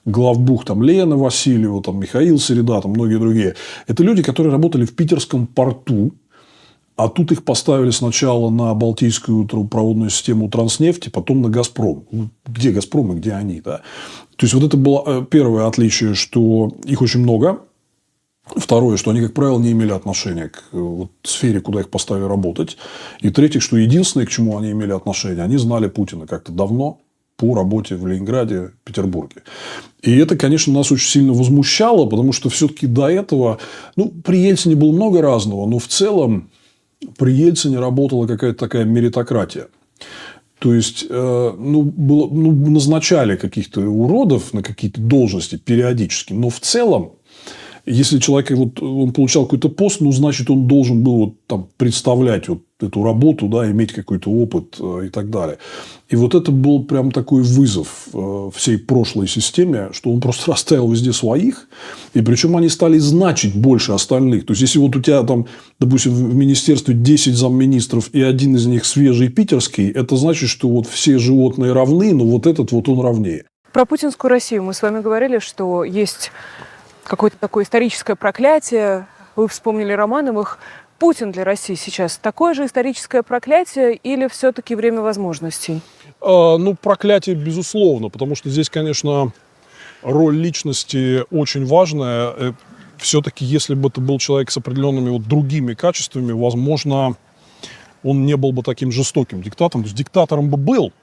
главбух 0.06 0.65
там 0.65 0.84
Лена 0.84 1.15
Васильева, 1.15 1.82
там 1.82 1.99
Михаил 1.99 2.39
Середа, 2.39 2.82
там 2.82 2.91
многие 2.91 3.19
другие. 3.19 3.56
Это 3.88 4.04
люди, 4.04 4.21
которые 4.21 4.51
работали 4.51 4.86
в 4.86 4.93
питерском 4.93 5.47
порту, 5.47 6.12
а 7.03 7.09
тут 7.09 7.31
их 7.31 7.43
поставили 7.43 7.89
сначала 7.89 8.51
на 8.51 8.75
Балтийскую 8.75 9.47
трубопроводную 9.47 10.11
систему 10.11 10.49
Транснефти, 10.49 11.09
потом 11.09 11.41
на 11.41 11.49
Газпром. 11.49 12.05
Ну, 12.11 12.29
где 12.45 12.71
Газпром 12.71 13.13
и 13.13 13.15
где 13.15 13.31
они? 13.31 13.59
Да? 13.59 13.81
То 14.35 14.45
есть, 14.45 14.53
вот 14.53 14.63
это 14.63 14.77
было 14.77 15.03
э, 15.07 15.25
первое 15.27 15.65
отличие, 15.65 16.13
что 16.13 16.71
их 16.85 17.01
очень 17.01 17.21
много. 17.21 17.61
Второе, 18.45 18.97
что 18.97 19.09
они, 19.09 19.21
как 19.21 19.33
правило, 19.33 19.59
не 19.59 19.71
имели 19.71 19.91
отношения 19.91 20.49
к 20.49 20.63
э, 20.73 20.77
вот, 20.77 21.09
сфере, 21.23 21.59
куда 21.59 21.79
их 21.79 21.89
поставили 21.89 22.25
работать. 22.25 22.77
И 23.19 23.31
третье, 23.31 23.61
что 23.61 23.77
единственное, 23.77 24.27
к 24.27 24.29
чему 24.29 24.59
они 24.59 24.69
имели 24.69 24.91
отношение, 24.91 25.43
они 25.43 25.57
знали 25.57 25.87
Путина 25.87 26.27
как-то 26.27 26.51
давно 26.51 26.99
по 27.35 27.55
работе 27.55 27.95
в 27.95 28.05
Ленинграде, 28.05 28.73
Петербурге. 28.83 29.41
И 30.03 30.15
это, 30.17 30.37
конечно, 30.37 30.71
нас 30.71 30.91
очень 30.91 31.09
сильно 31.09 31.33
возмущало, 31.33 32.05
потому 32.05 32.31
что 32.31 32.49
все-таки 32.49 32.85
до 32.85 33.09
этого, 33.09 33.57
ну, 33.95 34.09
при 34.23 34.37
Ельцине 34.37 34.75
было 34.75 34.91
много 34.91 35.23
разного, 35.23 35.65
но 35.65 35.79
в 35.79 35.87
целом 35.87 36.50
при 37.17 37.33
Ельцине 37.33 37.79
работала 37.79 38.27
какая-то 38.27 38.59
такая 38.59 38.85
меритократия. 38.85 39.67
То 40.59 40.75
есть, 40.75 41.05
э, 41.09 41.53
ну, 41.57 41.81
было, 41.81 42.27
ну, 42.29 42.51
назначали 42.51 43.35
каких-то 43.35 43.81
уродов 43.81 44.53
на 44.53 44.61
какие-то 44.61 45.01
должности 45.01 45.57
периодически, 45.57 46.33
но 46.33 46.49
в 46.49 46.59
целом 46.59 47.13
если 47.85 48.19
человек 48.19 48.51
вот, 48.51 48.81
он 48.81 49.11
получал 49.11 49.45
какой-то 49.45 49.69
пост, 49.69 50.01
ну, 50.01 50.11
значит, 50.11 50.49
он 50.49 50.67
должен 50.67 51.03
был 51.03 51.17
вот, 51.17 51.33
там, 51.47 51.67
представлять 51.77 52.47
вот 52.47 52.61
эту 52.79 53.03
работу, 53.03 53.47
да, 53.47 53.69
иметь 53.69 53.93
какой-то 53.93 54.29
опыт 54.29 54.77
э, 54.79 55.07
и 55.07 55.09
так 55.09 55.29
далее. 55.29 55.57
И 56.09 56.15
вот 56.15 56.35
это 56.35 56.51
был 56.51 56.83
прям 56.83 57.11
такой 57.11 57.43
вызов 57.43 58.07
э, 58.13 58.49
всей 58.55 58.77
прошлой 58.77 59.27
системе, 59.27 59.89
что 59.93 60.11
он 60.11 60.21
просто 60.21 60.51
расставил 60.51 60.91
везде 60.91 61.13
своих, 61.13 61.67
и 62.13 62.21
причем 62.21 62.57
они 62.57 62.69
стали 62.69 62.97
значить 62.97 63.55
больше 63.55 63.91
остальных. 63.93 64.45
То 64.45 64.51
есть, 64.51 64.61
если 64.61 64.79
вот 64.79 64.95
у 64.95 65.01
тебя 65.01 65.23
там, 65.23 65.47
допустим, 65.79 66.13
в 66.13 66.35
министерстве 66.35 66.93
10 66.93 67.35
замминистров, 67.35 68.09
и 68.13 68.21
один 68.21 68.55
из 68.55 68.65
них 68.65 68.85
свежий 68.85 69.29
питерский, 69.29 69.89
это 69.89 70.15
значит, 70.15 70.49
что 70.49 70.69
вот 70.69 70.87
все 70.87 71.17
животные 71.17 71.73
равны, 71.73 72.13
но 72.13 72.25
вот 72.25 72.45
этот 72.47 72.71
вот 72.71 72.89
он 72.89 73.01
равнее. 73.01 73.45
Про 73.73 73.85
путинскую 73.85 74.29
Россию 74.29 74.63
мы 74.63 74.73
с 74.73 74.81
вами 74.81 75.01
говорили, 75.01 75.39
что 75.39 75.85
есть 75.85 76.31
какое-то 77.03 77.37
такое 77.37 77.63
историческое 77.63 78.15
проклятие. 78.15 79.07
Вы 79.35 79.47
вспомнили 79.47 79.93
Романовых. 79.93 80.59
Путин 80.99 81.31
для 81.31 81.43
России 81.43 81.73
сейчас 81.73 82.17
такое 82.17 82.53
же 82.53 82.65
историческое 82.65 83.23
проклятие 83.23 83.95
или 83.95 84.27
все-таки 84.27 84.75
время 84.75 85.01
возможностей? 85.01 85.81
А, 86.21 86.57
ну, 86.57 86.75
проклятие, 86.75 87.35
безусловно, 87.35 88.09
потому 88.09 88.35
что 88.35 88.49
здесь, 88.49 88.69
конечно, 88.69 89.31
роль 90.03 90.37
личности 90.37 91.23
очень 91.31 91.65
важная. 91.65 92.33
Э, 92.37 92.53
все-таки, 92.97 93.43
если 93.43 93.73
бы 93.73 93.89
это 93.89 93.99
был 93.99 94.19
человек 94.19 94.51
с 94.51 94.57
определенными 94.57 95.09
вот 95.09 95.23
другими 95.23 95.73
качествами, 95.73 96.33
возможно, 96.33 97.15
он 98.03 98.25
не 98.25 98.37
был 98.37 98.51
бы 98.51 98.61
таким 98.61 98.91
жестоким 98.91 99.41
диктатором. 99.41 99.83
То 99.83 99.87
есть 99.87 99.97
диктатором 99.97 100.49
бы 100.49 100.57
был. 100.57 100.93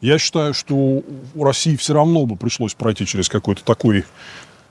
Я 0.00 0.18
считаю, 0.18 0.54
что 0.54 1.02
у 1.34 1.44
России 1.44 1.76
все 1.76 1.94
равно 1.94 2.26
бы 2.26 2.36
пришлось 2.36 2.74
пройти 2.74 3.06
через 3.06 3.28
какой-то 3.28 3.64
такой 3.64 4.04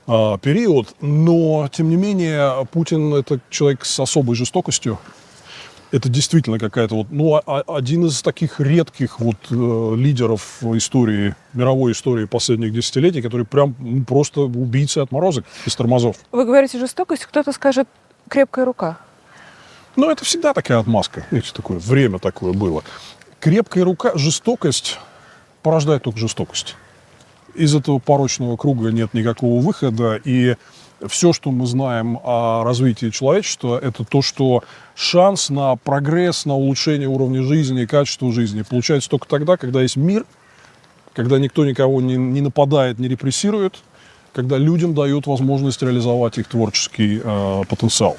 период, 0.06 0.94
но, 1.00 1.68
тем 1.72 1.88
не 1.88 1.96
менее, 1.96 2.66
Путин– 2.70 3.14
это 3.16 3.40
человек 3.50 3.84
с 3.84 4.00
особой 4.00 4.36
жестокостью. 4.36 4.98
Это 5.92 6.08
действительно 6.08 6.58
какая-то 6.58 6.96
вот, 6.96 7.06
ну, 7.10 7.34
а, 7.36 7.42
а, 7.46 7.76
один 7.76 8.06
из 8.06 8.20
таких 8.20 8.58
редких 8.58 9.20
вот 9.20 9.36
э, 9.50 9.94
лидеров 9.96 10.58
истории, 10.62 11.36
мировой 11.52 11.92
истории 11.92 12.24
последних 12.24 12.72
десятилетий, 12.72 13.22
который 13.22 13.46
прям 13.46 13.76
ну, 13.78 14.02
просто 14.02 14.40
убийца 14.40 15.02
отморозок 15.02 15.44
из 15.66 15.76
тормозов. 15.76 16.16
Вы 16.32 16.46
говорите 16.46 16.80
жестокость, 16.80 17.26
кто-то 17.26 17.52
скажет 17.52 17.86
крепкая 18.28 18.64
рука. 18.64 18.98
Ну, 19.94 20.10
это 20.10 20.24
всегда 20.24 20.52
такая 20.52 20.78
отмазка. 20.80 21.26
Видите, 21.30 21.52
такое 21.54 21.78
время 21.78 22.18
такое 22.18 22.52
было. 22.52 22.82
Крепкая 23.38 23.84
рука, 23.84 24.12
жестокость 24.16 24.98
порождает 25.62 26.02
только 26.02 26.18
жестокость 26.18 26.74
из 27.54 27.74
этого 27.74 27.98
порочного 27.98 28.56
круга 28.56 28.90
нет 28.90 29.14
никакого 29.14 29.60
выхода. 29.60 30.20
И 30.24 30.56
все, 31.06 31.32
что 31.32 31.50
мы 31.50 31.66
знаем 31.66 32.18
о 32.22 32.62
развитии 32.64 33.10
человечества, 33.10 33.78
это 33.78 34.04
то, 34.04 34.22
что 34.22 34.62
шанс 34.94 35.50
на 35.50 35.76
прогресс, 35.76 36.44
на 36.44 36.54
улучшение 36.54 37.08
уровня 37.08 37.42
жизни, 37.42 37.84
качества 37.84 38.32
жизни 38.32 38.62
получается 38.62 39.10
только 39.10 39.28
тогда, 39.28 39.56
когда 39.56 39.82
есть 39.82 39.96
мир, 39.96 40.24
когда 41.12 41.38
никто 41.38 41.64
никого 41.64 42.00
не, 42.00 42.16
не 42.16 42.40
нападает, 42.40 42.98
не 42.98 43.08
репрессирует, 43.08 43.82
когда 44.32 44.56
людям 44.58 44.94
дают 44.94 45.26
возможность 45.26 45.82
реализовать 45.82 46.38
их 46.38 46.48
творческий 46.48 47.20
э, 47.22 47.62
потенциал. 47.68 48.16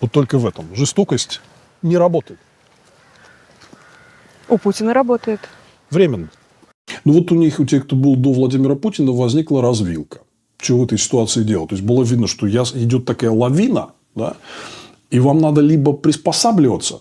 Вот 0.00 0.12
только 0.12 0.38
в 0.38 0.46
этом. 0.46 0.74
Жестокость 0.74 1.40
не 1.82 1.96
работает. 1.96 2.38
У 4.48 4.58
Путина 4.58 4.94
работает. 4.94 5.40
Временно. 5.90 6.28
Ну 7.04 7.12
вот 7.12 7.32
у 7.32 7.34
них, 7.34 7.60
у 7.60 7.64
тех, 7.64 7.84
кто 7.84 7.96
был 7.96 8.16
до 8.16 8.32
Владимира 8.32 8.74
Путина, 8.74 9.12
возникла 9.12 9.62
развилка. 9.62 10.20
Что 10.58 10.78
в 10.78 10.84
этой 10.84 10.98
ситуации 10.98 11.42
делать? 11.42 11.70
То 11.70 11.76
есть 11.76 11.86
было 11.86 12.02
видно, 12.02 12.26
что 12.26 12.48
идет 12.48 13.04
такая 13.04 13.30
лавина, 13.30 13.90
да, 14.14 14.36
и 15.10 15.20
вам 15.20 15.38
надо 15.40 15.60
либо 15.60 15.92
приспосабливаться, 15.92 17.00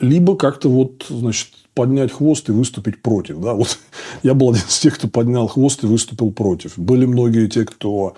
либо 0.00 0.36
как-то 0.36 0.68
вот, 0.68 1.06
значит, 1.08 1.48
поднять 1.74 2.12
хвост 2.12 2.48
и 2.48 2.52
выступить 2.52 3.02
против. 3.02 3.40
Да? 3.40 3.54
Вот 3.54 3.78
я 4.22 4.34
был 4.34 4.50
один 4.50 4.62
из 4.62 4.78
тех, 4.78 4.96
кто 4.96 5.08
поднял 5.08 5.46
хвост 5.46 5.84
и 5.84 5.86
выступил 5.86 6.30
против. 6.32 6.78
Были 6.78 7.06
многие 7.06 7.48
те, 7.48 7.64
кто 7.64 8.14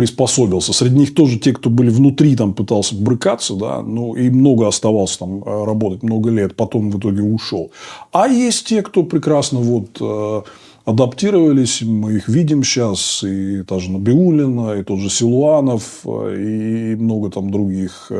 приспособился. 0.00 0.72
Среди 0.72 0.96
них 0.96 1.14
тоже 1.14 1.38
те, 1.38 1.52
кто 1.52 1.68
были 1.68 1.90
внутри, 1.90 2.34
там 2.34 2.54
пытался 2.54 2.94
брыкаться, 2.94 3.54
да, 3.54 3.82
ну, 3.82 4.14
и 4.14 4.30
много 4.30 4.66
оставался 4.66 5.18
там 5.18 5.42
э, 5.44 5.64
работать, 5.66 6.02
много 6.02 6.30
лет, 6.30 6.56
потом 6.56 6.90
в 6.90 6.98
итоге 6.98 7.20
ушел. 7.20 7.70
А 8.10 8.26
есть 8.26 8.66
те, 8.66 8.80
кто 8.80 9.02
прекрасно 9.02 9.58
вот 9.58 9.98
э, 10.00 10.42
адаптировались, 10.86 11.82
мы 11.82 12.14
их 12.14 12.28
видим 12.28 12.64
сейчас, 12.64 13.22
и 13.22 13.62
та 13.62 13.78
же 13.78 13.90
Набиулина, 13.90 14.80
и 14.80 14.84
тот 14.84 15.00
же 15.00 15.10
Силуанов, 15.10 16.00
э, 16.06 16.94
и 16.94 16.96
много 16.96 17.28
там 17.30 17.50
других. 17.50 18.10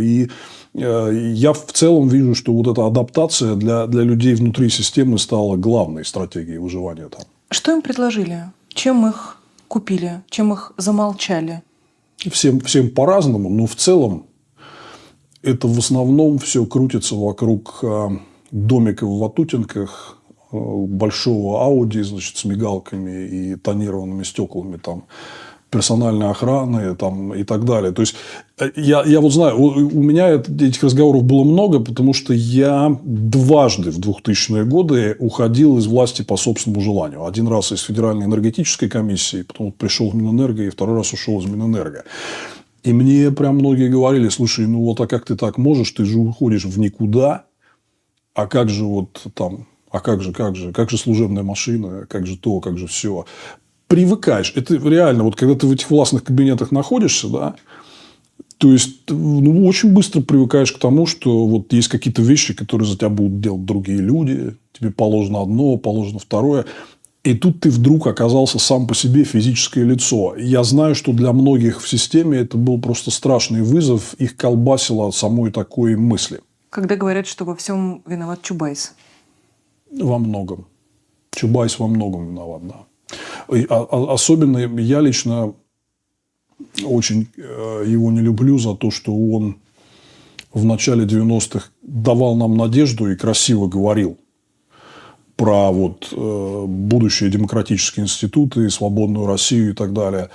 И 0.00 0.28
я 0.74 1.52
в 1.52 1.72
целом 1.72 2.08
вижу, 2.08 2.34
что 2.34 2.52
вот 2.52 2.66
эта 2.66 2.84
адаптация 2.84 3.54
для, 3.54 3.86
для 3.86 4.02
людей 4.02 4.34
внутри 4.34 4.70
системы 4.70 5.18
стала 5.18 5.56
главной 5.56 6.04
стратегией 6.04 6.58
выживания 6.58 7.08
там. 7.08 7.22
Что 7.50 7.72
им 7.72 7.82
предложили? 7.82 8.42
Чем 8.74 9.06
их 9.06 9.37
купили, 9.68 10.22
чем 10.30 10.52
их 10.52 10.72
замолчали? 10.76 11.62
Всем, 12.16 12.60
всем 12.60 12.90
по-разному, 12.90 13.48
но 13.48 13.66
в 13.66 13.76
целом 13.76 14.26
это 15.42 15.68
в 15.68 15.78
основном 15.78 16.38
все 16.38 16.66
крутится 16.66 17.14
вокруг 17.14 17.78
а, 17.82 18.10
домика 18.50 19.06
в 19.06 19.18
Ватутинках, 19.18 20.18
а, 20.50 20.56
большого 20.56 21.62
Ауди, 21.62 22.02
значит, 22.02 22.36
с 22.36 22.44
мигалками 22.44 23.26
и 23.26 23.54
тонированными 23.54 24.24
стеклами 24.24 24.78
там 24.78 25.04
персональной 25.70 26.30
охраны 26.30 26.94
там, 26.94 27.34
и 27.34 27.44
так 27.44 27.64
далее. 27.64 27.92
То 27.92 28.02
есть, 28.02 28.14
э, 28.58 28.70
я, 28.76 29.02
я 29.04 29.20
вот 29.20 29.32
знаю, 29.32 29.58
у, 29.58 29.66
у 29.66 30.02
меня 30.02 30.30
этих 30.30 30.82
разговоров 30.82 31.24
было 31.24 31.44
много, 31.44 31.80
потому 31.80 32.14
что 32.14 32.32
я 32.32 32.98
дважды 33.02 33.90
в 33.90 33.98
2000-е 33.98 34.64
годы 34.64 35.16
уходил 35.18 35.78
из 35.78 35.86
власти 35.86 36.22
по 36.22 36.36
собственному 36.36 36.82
желанию. 36.82 37.24
Один 37.24 37.48
раз 37.48 37.72
из 37.72 37.80
Федеральной 37.82 38.26
энергетической 38.26 38.88
комиссии, 38.88 39.42
потом 39.42 39.72
пришел 39.72 40.10
в 40.10 40.14
Минэнерго, 40.14 40.64
и 40.64 40.70
второй 40.70 40.96
раз 40.96 41.12
ушел 41.12 41.40
из 41.40 41.46
Минэнерго. 41.46 42.04
И 42.84 42.92
мне 42.92 43.30
прям 43.30 43.56
многие 43.56 43.88
говорили, 43.88 44.28
слушай, 44.28 44.66
ну 44.66 44.80
вот 44.82 45.00
а 45.00 45.06
как 45.06 45.26
ты 45.26 45.36
так 45.36 45.58
можешь, 45.58 45.90
ты 45.90 46.04
же 46.04 46.18
уходишь 46.18 46.64
в 46.64 46.78
никуда, 46.78 47.44
а 48.34 48.46
как 48.46 48.70
же 48.70 48.84
вот 48.84 49.26
там, 49.34 49.66
а 49.90 50.00
как 50.00 50.22
же, 50.22 50.32
как 50.32 50.54
же, 50.56 50.72
как 50.72 50.90
же 50.90 50.96
служебная 50.96 51.42
машина, 51.42 52.06
как 52.08 52.26
же 52.26 52.38
то, 52.38 52.60
как 52.60 52.78
же 52.78 52.86
все 52.86 53.26
привыкаешь. 53.88 54.52
Это 54.54 54.76
реально, 54.76 55.24
вот 55.24 55.36
когда 55.36 55.54
ты 55.54 55.66
в 55.66 55.72
этих 55.72 55.90
властных 55.90 56.24
кабинетах 56.24 56.70
находишься, 56.70 57.28
да, 57.28 57.56
то 58.58 58.72
есть, 58.72 59.08
ну, 59.08 59.66
очень 59.66 59.92
быстро 59.92 60.20
привыкаешь 60.20 60.72
к 60.72 60.80
тому, 60.80 61.06
что 61.06 61.46
вот 61.46 61.72
есть 61.72 61.86
какие-то 61.88 62.22
вещи, 62.22 62.54
которые 62.54 62.88
за 62.88 62.96
тебя 62.96 63.08
будут 63.08 63.40
делать 63.40 63.64
другие 63.64 64.00
люди. 64.00 64.56
Тебе 64.72 64.90
положено 64.90 65.42
одно, 65.42 65.76
положено 65.76 66.18
второе. 66.18 66.64
И 67.22 67.34
тут 67.34 67.60
ты 67.60 67.70
вдруг 67.70 68.08
оказался 68.08 68.58
сам 68.58 68.88
по 68.88 68.96
себе 68.96 69.22
физическое 69.22 69.84
лицо. 69.84 70.34
Я 70.36 70.64
знаю, 70.64 70.96
что 70.96 71.12
для 71.12 71.32
многих 71.32 71.80
в 71.80 71.88
системе 71.88 72.38
это 72.38 72.56
был 72.56 72.80
просто 72.80 73.12
страшный 73.12 73.62
вызов. 73.62 74.14
Их 74.14 74.36
колбасило 74.36 75.06
от 75.06 75.14
самой 75.14 75.52
такой 75.52 75.94
мысли. 75.94 76.40
Когда 76.70 76.96
говорят, 76.96 77.28
что 77.28 77.44
во 77.44 77.54
всем 77.54 78.02
виноват 78.06 78.42
Чубайс? 78.42 78.94
Во 79.92 80.18
многом. 80.18 80.66
Чубайс 81.30 81.78
во 81.78 81.86
многом 81.86 82.30
виноват, 82.30 82.66
да. 82.66 82.87
А, 83.48 83.54
а, 83.68 84.14
особенно 84.14 84.58
я 84.58 85.00
лично 85.00 85.54
очень 86.84 87.28
э, 87.36 87.84
его 87.86 88.10
не 88.10 88.20
люблю 88.20 88.58
за 88.58 88.74
то, 88.74 88.90
что 88.90 89.14
он 89.14 89.58
в 90.52 90.64
начале 90.64 91.04
90-х 91.04 91.70
давал 91.82 92.36
нам 92.36 92.56
надежду 92.56 93.10
и 93.10 93.16
красиво 93.16 93.68
говорил 93.68 94.18
про 95.36 95.70
вот 95.70 96.12
э, 96.12 96.64
будущие 96.66 97.30
демократические 97.30 98.04
институты, 98.04 98.68
свободную 98.70 99.26
Россию 99.26 99.70
и 99.70 99.74
так 99.74 99.92
далее. 99.92 100.30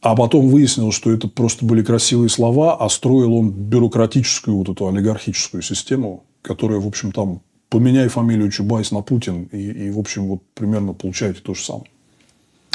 А 0.00 0.16
потом 0.16 0.48
выяснилось, 0.48 0.96
что 0.96 1.12
это 1.12 1.28
просто 1.28 1.64
были 1.64 1.84
красивые 1.84 2.28
слова, 2.28 2.76
а 2.76 2.88
строил 2.88 3.34
он 3.34 3.50
бюрократическую 3.50 4.56
вот 4.56 4.68
эту 4.68 4.88
олигархическую 4.88 5.62
систему, 5.62 6.24
которая, 6.42 6.80
в 6.80 6.88
общем, 6.88 7.12
там 7.12 7.40
поменяй 7.68 8.08
фамилию 8.08 8.50
Чубайс 8.50 8.90
на 8.90 9.00
Путин, 9.00 9.44
и, 9.52 9.86
и 9.86 9.90
в 9.90 9.98
общем, 10.00 10.26
вот 10.26 10.42
примерно 10.54 10.92
получаете 10.92 11.40
то 11.40 11.54
же 11.54 11.62
самое. 11.62 11.91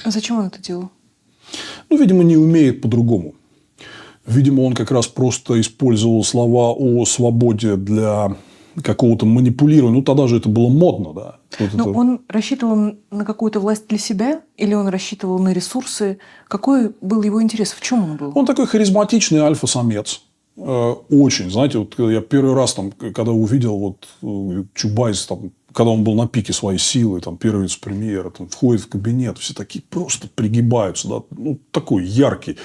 А 0.03 0.11
зачем 0.11 0.39
он 0.39 0.47
это 0.47 0.61
делал? 0.61 0.89
Ну, 1.89 1.97
видимо, 1.97 2.23
не 2.23 2.37
умеет 2.37 2.81
по-другому. 2.81 3.35
Видимо, 4.25 4.61
он 4.61 4.73
как 4.73 4.91
раз 4.91 5.07
просто 5.07 5.59
использовал 5.59 6.23
слова 6.23 6.73
о 6.73 7.05
свободе 7.05 7.77
для 7.77 8.35
какого-то 8.83 9.25
манипулирования. 9.25 9.95
Ну, 9.95 10.03
тогда 10.03 10.27
же 10.27 10.37
это 10.37 10.49
было 10.49 10.69
модно, 10.69 11.13
да. 11.13 11.35
Вот 11.59 11.73
Но 11.73 11.89
это... 11.89 11.99
он 11.99 12.21
рассчитывал 12.27 12.95
на 13.09 13.25
какую-то 13.25 13.59
власть 13.59 13.87
для 13.87 13.97
себя 13.97 14.41
или 14.57 14.73
он 14.73 14.87
рассчитывал 14.89 15.39
на 15.39 15.53
ресурсы? 15.53 16.19
Какой 16.47 16.91
был 17.01 17.23
его 17.23 17.41
интерес? 17.41 17.71
В 17.71 17.81
чем 17.81 18.03
он 18.03 18.17
был? 18.17 18.31
Он 18.35 18.45
такой 18.45 18.67
харизматичный 18.67 19.39
альфа-самец. 19.39 20.21
Э, 20.57 20.95
очень, 21.09 21.49
знаете, 21.49 21.79
вот 21.79 21.97
я 21.97 22.21
первый 22.21 22.53
раз 22.53 22.73
там, 22.73 22.91
когда 22.91 23.31
увидел 23.31 23.77
вот 23.77 24.07
э, 24.21 24.63
Чубайс 24.75 25.25
там 25.25 25.51
когда 25.73 25.91
он 25.91 26.03
был 26.03 26.15
на 26.15 26.27
пике 26.27 26.53
своей 26.53 26.79
силы, 26.79 27.21
там, 27.21 27.37
первый 27.37 27.63
вице-премьер, 27.63 28.31
там, 28.31 28.47
входит 28.47 28.81
в 28.83 28.89
кабинет, 28.89 29.37
все 29.37 29.53
такие 29.53 29.83
просто 29.83 30.27
пригибаются, 30.33 31.07
да, 31.07 31.21
ну, 31.31 31.59
такой 31.71 32.05
яркий, 32.05 32.57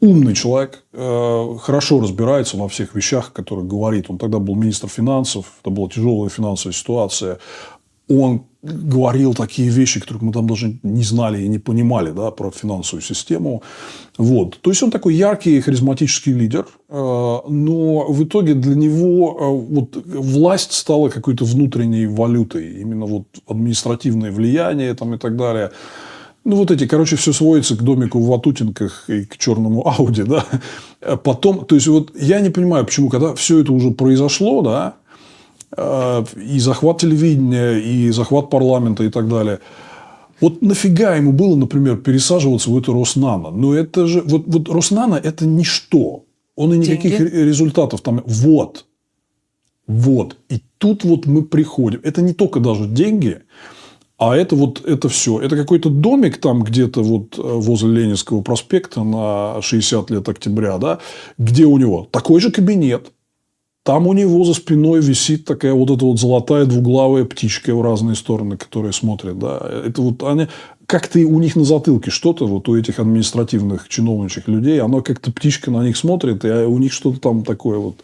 умный 0.00 0.34
человек, 0.34 0.84
э, 0.92 1.56
хорошо 1.60 2.00
разбирается 2.00 2.56
во 2.56 2.68
всех 2.68 2.94
вещах, 2.94 3.32
которые 3.32 3.66
говорит. 3.66 4.06
Он 4.08 4.18
тогда 4.18 4.38
был 4.38 4.54
министр 4.54 4.88
финансов, 4.88 5.46
это 5.60 5.70
была 5.70 5.88
тяжелая 5.88 6.30
финансовая 6.30 6.74
ситуация. 6.74 7.38
Он 8.08 8.46
говорил 8.62 9.34
такие 9.34 9.68
вещи, 9.68 10.00
которых 10.00 10.22
мы 10.22 10.32
там 10.32 10.46
даже 10.46 10.78
не 10.82 11.04
знали 11.04 11.42
и 11.42 11.48
не 11.48 11.58
понимали 11.58 12.10
да, 12.10 12.30
про 12.30 12.50
финансовую 12.50 13.02
систему. 13.02 13.62
Вот. 14.16 14.58
То 14.60 14.70
есть, 14.70 14.82
он 14.82 14.90
такой 14.90 15.14
яркий, 15.14 15.60
харизматический 15.60 16.32
лидер, 16.32 16.66
э, 16.88 16.94
но 17.48 18.12
в 18.12 18.24
итоге 18.24 18.54
для 18.54 18.74
него 18.74 19.36
э, 19.38 19.74
вот, 19.74 19.96
власть 20.04 20.72
стала 20.72 21.08
какой-то 21.08 21.44
внутренней 21.44 22.06
валютой. 22.06 22.80
Именно 22.80 23.06
вот 23.06 23.24
административное 23.46 24.32
влияние 24.32 24.94
там, 24.94 25.14
и 25.14 25.18
так 25.18 25.36
далее. 25.36 25.70
Ну, 26.44 26.56
вот 26.56 26.70
эти, 26.70 26.86
короче, 26.86 27.14
все 27.16 27.32
сводится 27.32 27.76
к 27.76 27.82
домику 27.82 28.18
в 28.18 28.26
Ватутинках 28.26 29.04
и 29.08 29.24
к 29.24 29.36
черному 29.36 29.86
Ауди, 29.86 30.22
да. 30.24 30.44
Потом, 31.22 31.64
то 31.64 31.76
есть, 31.76 31.86
вот 31.86 32.10
я 32.20 32.40
не 32.40 32.50
понимаю, 32.50 32.84
почему, 32.84 33.08
когда 33.08 33.34
все 33.34 33.60
это 33.60 33.72
уже 33.72 33.92
произошло, 33.92 34.62
да, 34.62 34.96
и 35.76 36.58
захват 36.58 37.00
телевидения, 37.00 37.78
и 37.78 38.10
захват 38.10 38.50
парламента 38.50 39.04
и 39.04 39.10
так 39.10 39.28
далее. 39.28 39.60
Вот 40.40 40.62
нафига 40.62 41.16
ему 41.16 41.32
было, 41.32 41.56
например, 41.56 41.96
пересаживаться 41.96 42.70
в 42.70 42.78
эту 42.78 42.92
Роснано? 42.92 43.50
Но 43.50 43.74
это 43.74 44.06
же... 44.06 44.22
Вот, 44.22 44.44
вот 44.46 44.68
Роснано– 44.68 45.14
это 45.24 45.46
ничто. 45.46 46.24
Он 46.56 46.74
и 46.74 46.78
никаких 46.78 47.18
Деньги? 47.18 47.34
результатов 47.34 48.00
там... 48.00 48.22
Вот. 48.24 48.86
Вот. 49.86 50.36
И 50.48 50.60
тут 50.78 51.04
вот 51.04 51.26
мы 51.26 51.42
приходим. 51.42 52.00
Это 52.04 52.22
не 52.22 52.34
только 52.34 52.60
даже 52.60 52.86
деньги, 52.86 53.40
а 54.18 54.36
это 54.36 54.56
вот 54.56 54.84
это 54.84 55.08
все. 55.08 55.40
Это 55.40 55.56
какой-то 55.56 55.90
домик 55.90 56.38
там 56.38 56.62
где-то 56.62 57.02
вот 57.02 57.38
э, 57.38 57.42
возле 57.42 58.02
Ленинского 58.02 58.42
проспекта 58.42 59.02
на 59.02 59.62
60 59.62 60.10
лет 60.10 60.28
октября, 60.28 60.78
да, 60.78 60.98
где 61.38 61.64
у 61.64 61.78
него 61.78 62.06
такой 62.10 62.40
же 62.40 62.50
кабинет, 62.50 63.12
там 63.88 64.06
у 64.06 64.12
него 64.12 64.44
за 64.44 64.52
спиной 64.52 65.00
висит 65.00 65.46
такая 65.46 65.72
вот 65.72 65.90
эта 65.90 66.04
вот 66.04 66.20
золотая 66.20 66.66
двуглавая 66.66 67.24
птичка 67.24 67.74
в 67.74 67.80
разные 67.80 68.16
стороны, 68.16 68.58
которая 68.58 68.92
смотрит. 68.92 69.38
Да. 69.38 69.66
Это 69.86 70.02
вот 70.02 70.22
они 70.24 70.46
как-то 70.84 71.18
у 71.20 71.40
них 71.40 71.56
на 71.56 71.64
затылке 71.64 72.10
что-то, 72.10 72.46
вот 72.46 72.68
у 72.68 72.76
этих 72.76 72.98
административных 72.98 73.88
чиновничьих 73.88 74.46
людей, 74.46 74.78
оно 74.82 75.00
как-то 75.00 75.32
птичка 75.32 75.70
на 75.70 75.84
них 75.84 75.96
смотрит, 75.96 76.44
и 76.44 76.48
у 76.48 76.76
них 76.76 76.92
что-то 76.92 77.18
там 77.18 77.44
такое 77.44 77.78
вот. 77.78 77.94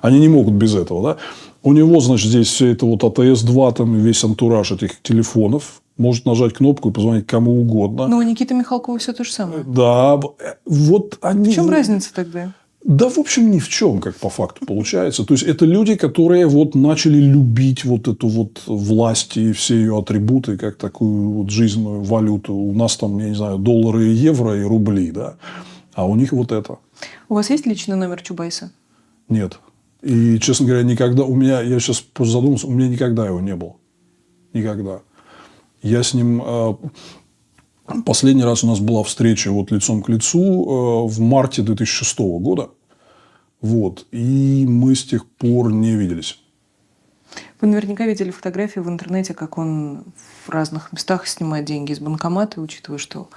Они 0.00 0.20
не 0.20 0.28
могут 0.28 0.54
без 0.54 0.76
этого, 0.76 1.02
да. 1.02 1.16
У 1.64 1.72
него, 1.72 1.98
значит, 1.98 2.30
здесь 2.30 2.46
все 2.46 2.68
это 2.68 2.86
вот 2.86 3.02
АТС-2, 3.02 3.74
там 3.74 3.96
весь 3.96 4.22
антураж 4.22 4.70
этих 4.70 5.02
телефонов, 5.02 5.82
может 5.98 6.24
нажать 6.24 6.52
кнопку 6.52 6.90
и 6.90 6.92
позвонить 6.92 7.26
кому 7.26 7.60
угодно. 7.60 8.06
Но 8.06 8.18
у 8.18 8.22
Никиты 8.22 8.54
Михалкова 8.54 8.96
все 9.00 9.12
то 9.12 9.24
же 9.24 9.32
самое. 9.32 9.64
Да. 9.66 10.20
Вот 10.64 11.18
они... 11.20 11.50
В 11.50 11.54
чем 11.54 11.68
разница 11.68 12.14
тогда? 12.14 12.52
Да, 12.84 13.08
в 13.08 13.18
общем, 13.18 13.50
ни 13.52 13.60
в 13.60 13.68
чем, 13.68 14.00
как 14.00 14.16
по 14.16 14.28
факту 14.28 14.66
получается. 14.66 15.24
То 15.24 15.34
есть, 15.34 15.44
это 15.44 15.64
люди, 15.64 15.94
которые 15.94 16.46
вот 16.48 16.74
начали 16.74 17.18
любить 17.18 17.84
вот 17.84 18.08
эту 18.08 18.26
вот 18.26 18.62
власть 18.66 19.36
и 19.36 19.52
все 19.52 19.76
ее 19.76 19.98
атрибуты, 19.98 20.56
как 20.58 20.76
такую 20.76 21.30
вот 21.30 21.50
жизненную 21.50 22.02
валюту. 22.02 22.54
У 22.54 22.74
нас 22.74 22.96
там, 22.96 23.18
я 23.18 23.28
не 23.28 23.36
знаю, 23.36 23.58
доллары 23.58 24.08
и 24.08 24.12
евро 24.12 24.58
и 24.58 24.62
рубли, 24.62 25.12
да. 25.12 25.36
А 25.94 26.06
у 26.06 26.16
них 26.16 26.32
вот 26.32 26.50
это. 26.50 26.78
У 27.28 27.34
вас 27.34 27.50
есть 27.50 27.66
личный 27.66 27.96
номер 27.96 28.20
Чубайса? 28.20 28.72
Нет. 29.28 29.60
И, 30.02 30.40
честно 30.40 30.66
говоря, 30.66 30.82
никогда... 30.82 31.22
У 31.22 31.36
меня, 31.36 31.60
я 31.60 31.78
сейчас 31.78 32.00
просто 32.00 32.32
задумался, 32.32 32.66
у 32.66 32.70
меня 32.70 32.88
никогда 32.88 33.26
его 33.26 33.40
не 33.40 33.54
было. 33.54 33.76
Никогда. 34.52 35.02
Я 35.82 36.02
с 36.02 36.14
ним... 36.14 36.42
Последний 38.04 38.44
раз 38.44 38.64
у 38.64 38.66
нас 38.66 38.80
была 38.80 39.02
встреча 39.02 39.50
вот 39.50 39.70
лицом 39.70 40.02
к 40.02 40.08
лицу 40.08 40.40
э, 40.40 41.08
в 41.08 41.20
марте 41.20 41.62
2006 41.62 42.18
года. 42.18 42.70
Вот. 43.60 44.06
И 44.10 44.66
мы 44.66 44.94
с 44.94 45.04
тех 45.04 45.26
пор 45.26 45.72
не 45.72 45.94
виделись. 45.96 46.38
Вы 47.60 47.68
наверняка 47.68 48.06
видели 48.06 48.30
фотографии 48.30 48.80
в 48.80 48.88
интернете, 48.88 49.34
как 49.34 49.56
он 49.56 50.04
в 50.44 50.50
разных 50.50 50.92
местах 50.92 51.28
снимает 51.28 51.64
деньги 51.64 51.92
из 51.92 52.00
банкомата, 52.00 52.60
учитывая, 52.60 52.98
что 52.98 53.28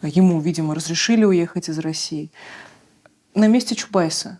ему, 0.00 0.40
видимо, 0.40 0.74
разрешили 0.74 1.24
уехать 1.24 1.68
из 1.68 1.78
России. 1.78 2.30
На 3.34 3.48
месте 3.48 3.74
Чубайса, 3.74 4.38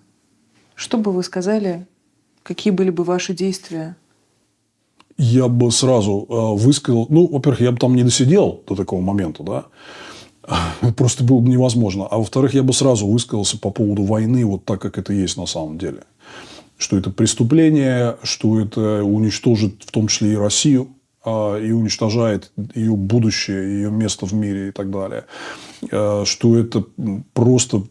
что 0.75 0.97
бы 0.97 1.13
вы 1.13 1.23
сказали, 1.23 1.87
какие 2.43 2.73
были 2.73 2.89
бы 2.89 3.05
ваши 3.05 3.35
действия 3.35 3.97
я 5.19 5.49
бы 5.49 5.71
сразу 5.71 6.27
э, 6.29 6.63
высказал... 6.63 7.07
Ну, 7.09 7.27
во-первых, 7.27 7.61
я 7.61 7.73
бы 7.73 7.79
там 7.79 7.95
не 7.95 8.03
досидел 8.03 8.61
до 8.67 8.75
такого 8.75 9.01
момента, 9.01 9.43
да. 9.43 9.65
Просто 10.97 11.25
было 11.25 11.41
бы 11.41 11.49
невозможно. 11.49 12.07
А 12.07 12.19
во-вторых, 12.19 12.55
я 12.55 12.63
бы 12.63 12.73
сразу 12.73 13.07
высказался 13.07 13.59
по 13.59 13.71
поводу 13.71 14.05
войны 14.05 14.45
вот 14.45 14.65
так, 14.65 14.81
как 14.81 14.99
это 14.99 15.13
есть 15.13 15.37
на 15.37 15.47
самом 15.47 15.79
деле. 15.79 16.03
Что 16.79 16.99
это 16.99 17.11
преступление, 17.11 18.17
что 18.23 18.61
это 18.61 19.03
уничтожит 19.03 19.83
в 19.87 19.91
том 19.91 20.09
числе 20.09 20.35
и 20.35 20.37
Россию, 20.37 20.89
и 21.27 21.71
уничтожает 21.73 22.53
ее 22.75 22.93
будущее, 22.93 23.83
ее 23.83 23.91
место 23.91 24.27
в 24.27 24.33
мире 24.33 24.69
и 24.69 24.73
так 24.73 24.91
далее. 24.91 25.25
А, 25.91 26.25
что 26.25 26.57
это 26.57 26.85
просто 27.33 27.83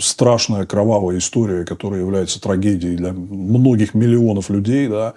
страшная 0.00 0.66
кровавая 0.66 1.18
история, 1.18 1.64
которая 1.64 2.00
является 2.00 2.40
трагедией 2.40 2.96
для 2.96 3.12
многих 3.12 3.94
миллионов 3.94 4.50
людей. 4.50 4.88
Да. 4.88 5.14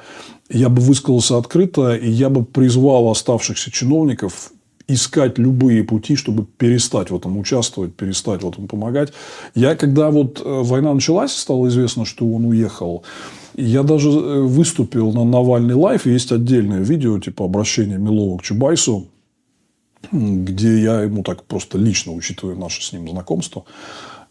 Я 0.49 0.69
бы 0.69 0.81
высказался 0.81 1.37
открыто, 1.37 1.95
и 1.95 2.09
я 2.09 2.29
бы 2.29 2.43
призвал 2.43 3.09
оставшихся 3.09 3.71
чиновников 3.71 4.51
искать 4.87 5.37
любые 5.37 5.83
пути, 5.83 6.15
чтобы 6.15 6.45
перестать 6.45 7.09
в 7.09 7.15
этом 7.15 7.37
участвовать, 7.37 7.95
перестать 7.95 8.43
в 8.43 8.49
этом 8.49 8.67
помогать. 8.67 9.13
Я, 9.55 9.75
когда 9.75 10.11
вот 10.11 10.41
э, 10.43 10.43
война 10.45 10.93
началась, 10.93 11.31
стало 11.31 11.67
известно, 11.67 12.05
что 12.05 12.25
он 12.25 12.45
уехал, 12.45 13.03
я 13.55 13.83
даже 13.83 14.09
э, 14.09 14.41
выступил 14.41 15.11
на 15.11 15.23
Навальный 15.23 15.75
лайф, 15.75 16.05
есть 16.05 16.31
отдельное 16.31 16.81
видео, 16.81 17.19
типа 17.19 17.45
обращение 17.45 17.97
Милова 17.97 18.37
к 18.37 18.43
Чубайсу, 18.43 19.07
где 20.11 20.81
я 20.81 21.01
ему 21.01 21.23
так 21.23 21.43
просто 21.43 21.77
лично, 21.77 22.13
учитывая 22.13 22.55
наше 22.55 22.83
с 22.83 22.93
ним 22.93 23.09
знакомство, 23.09 23.65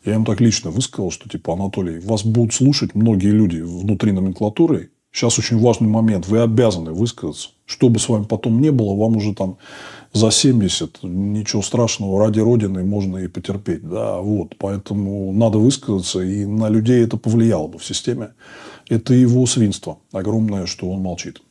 я 0.04 0.14
ему 0.14 0.24
так 0.24 0.40
лично 0.40 0.70
высказал, 0.70 1.10
что 1.10 1.28
типа, 1.28 1.54
Анатолий, 1.54 1.98
вас 1.98 2.24
будут 2.24 2.52
слушать 2.52 2.94
многие 2.94 3.30
люди 3.30 3.60
внутри 3.60 4.12
номенклатуры. 4.12 4.90
Сейчас 5.10 5.38
очень 5.38 5.60
важный 5.60 5.88
момент. 5.88 6.26
Вы 6.26 6.40
обязаны 6.40 6.92
высказаться. 6.92 7.50
Что 7.64 7.88
бы 7.88 7.98
с 7.98 8.08
вами 8.08 8.24
потом 8.24 8.60
не 8.60 8.70
было, 8.70 8.94
вам 8.94 9.16
уже 9.16 9.32
там 9.32 9.58
за 10.14 10.30
70, 10.30 11.02
ничего 11.02 11.60
страшного, 11.60 12.20
ради 12.20 12.38
Родины 12.38 12.84
можно 12.84 13.18
и 13.18 13.26
потерпеть. 13.26 13.86
Да, 13.86 14.20
вот. 14.20 14.56
Поэтому 14.58 15.32
надо 15.32 15.58
высказаться, 15.58 16.20
и 16.20 16.46
на 16.46 16.68
людей 16.68 17.04
это 17.04 17.16
повлияло 17.16 17.66
бы 17.66 17.78
в 17.78 17.84
системе. 17.84 18.34
Это 18.88 19.12
его 19.12 19.44
свинство 19.46 19.98
огромное, 20.12 20.66
что 20.66 20.88
он 20.88 21.00
молчит. 21.00 21.42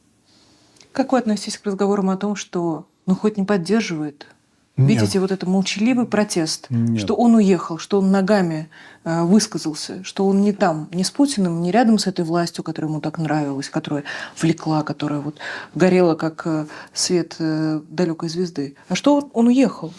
Как 0.93 1.11
вы 1.11 1.19
относитесь 1.19 1.57
к 1.57 1.65
разговорам 1.65 2.09
о 2.09 2.17
том, 2.17 2.35
что 2.35 2.85
ну 3.05 3.15
хоть 3.15 3.37
не 3.37 3.43
поддерживает 3.43 4.27
нет. 4.75 4.89
Видите, 4.89 5.19
вот 5.19 5.31
это 5.31 5.47
молчаливый 5.47 6.07
протест, 6.07 6.65
Нет. 6.71 6.99
что 6.99 7.13
он 7.13 7.35
уехал, 7.35 7.77
что 7.77 7.99
он 7.99 8.09
ногами 8.09 8.69
э, 9.03 9.23
высказался, 9.23 10.03
что 10.03 10.25
он 10.25 10.41
не 10.41 10.51
там, 10.51 10.89
не 10.91 11.03
с 11.03 11.11
Путиным, 11.11 11.61
не 11.61 11.71
рядом 11.71 11.99
с 11.99 12.07
этой 12.07 12.25
властью, 12.25 12.63
которая 12.63 12.89
ему 12.89 12.99
так 12.99 13.19
нравилась, 13.19 13.69
которая 13.69 14.03
влекла, 14.41 14.81
которая 14.81 15.19
вот 15.19 15.35
горела 15.75 16.15
как 16.15 16.41
э, 16.45 16.65
свет 16.91 17.35
э, 17.37 17.81
далекой 17.87 18.29
звезды. 18.29 18.73
А 18.89 18.95
что 18.95 19.17
он, 19.17 19.29
он 19.33 19.47
уехал? 19.47 19.93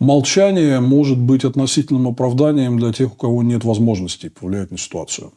Молчание 0.00 0.80
может 0.80 1.18
быть 1.18 1.44
относительным 1.44 2.08
оправданием 2.08 2.80
для 2.80 2.92
тех, 2.92 3.12
у 3.12 3.16
кого 3.16 3.44
нет 3.44 3.64
возможности 3.64 4.28
повлиять 4.28 4.72
на 4.72 4.78
ситуацию 4.78 5.32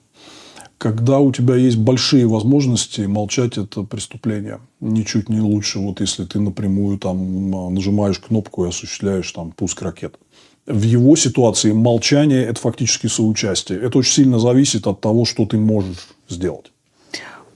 когда 0.80 1.20
у 1.20 1.32
тебя 1.32 1.56
есть 1.56 1.78
большие 1.78 2.26
возможности, 2.26 3.02
молчать– 3.02 3.58
это 3.58 3.84
преступление. 3.84 4.62
Ничуть 4.80 5.28
не 5.28 5.42
лучше, 5.42 5.78
вот 5.80 6.00
если 6.00 6.24
ты 6.24 6.40
напрямую 6.40 6.98
там 6.98 7.74
нажимаешь 7.74 8.18
кнопку 8.20 8.66
и 8.66 8.70
осуществляешь 8.70 9.30
там 9.32 9.52
пуск 9.52 9.82
ракет. 9.82 10.18
В 10.66 10.82
его 10.84 11.18
ситуации 11.18 11.74
молчание– 11.74 12.44
это 12.46 12.62
фактически 12.62 13.08
соучастие. 13.08 13.78
Это 13.80 13.98
очень 13.98 14.14
сильно 14.14 14.40
зависит 14.40 14.88
от 14.88 15.02
того, 15.02 15.26
что 15.26 15.46
ты 15.46 15.58
можешь 15.58 16.08
сделать. 16.30 16.72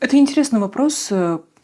Это 0.01 0.17
интересный 0.17 0.59
вопрос. 0.59 1.09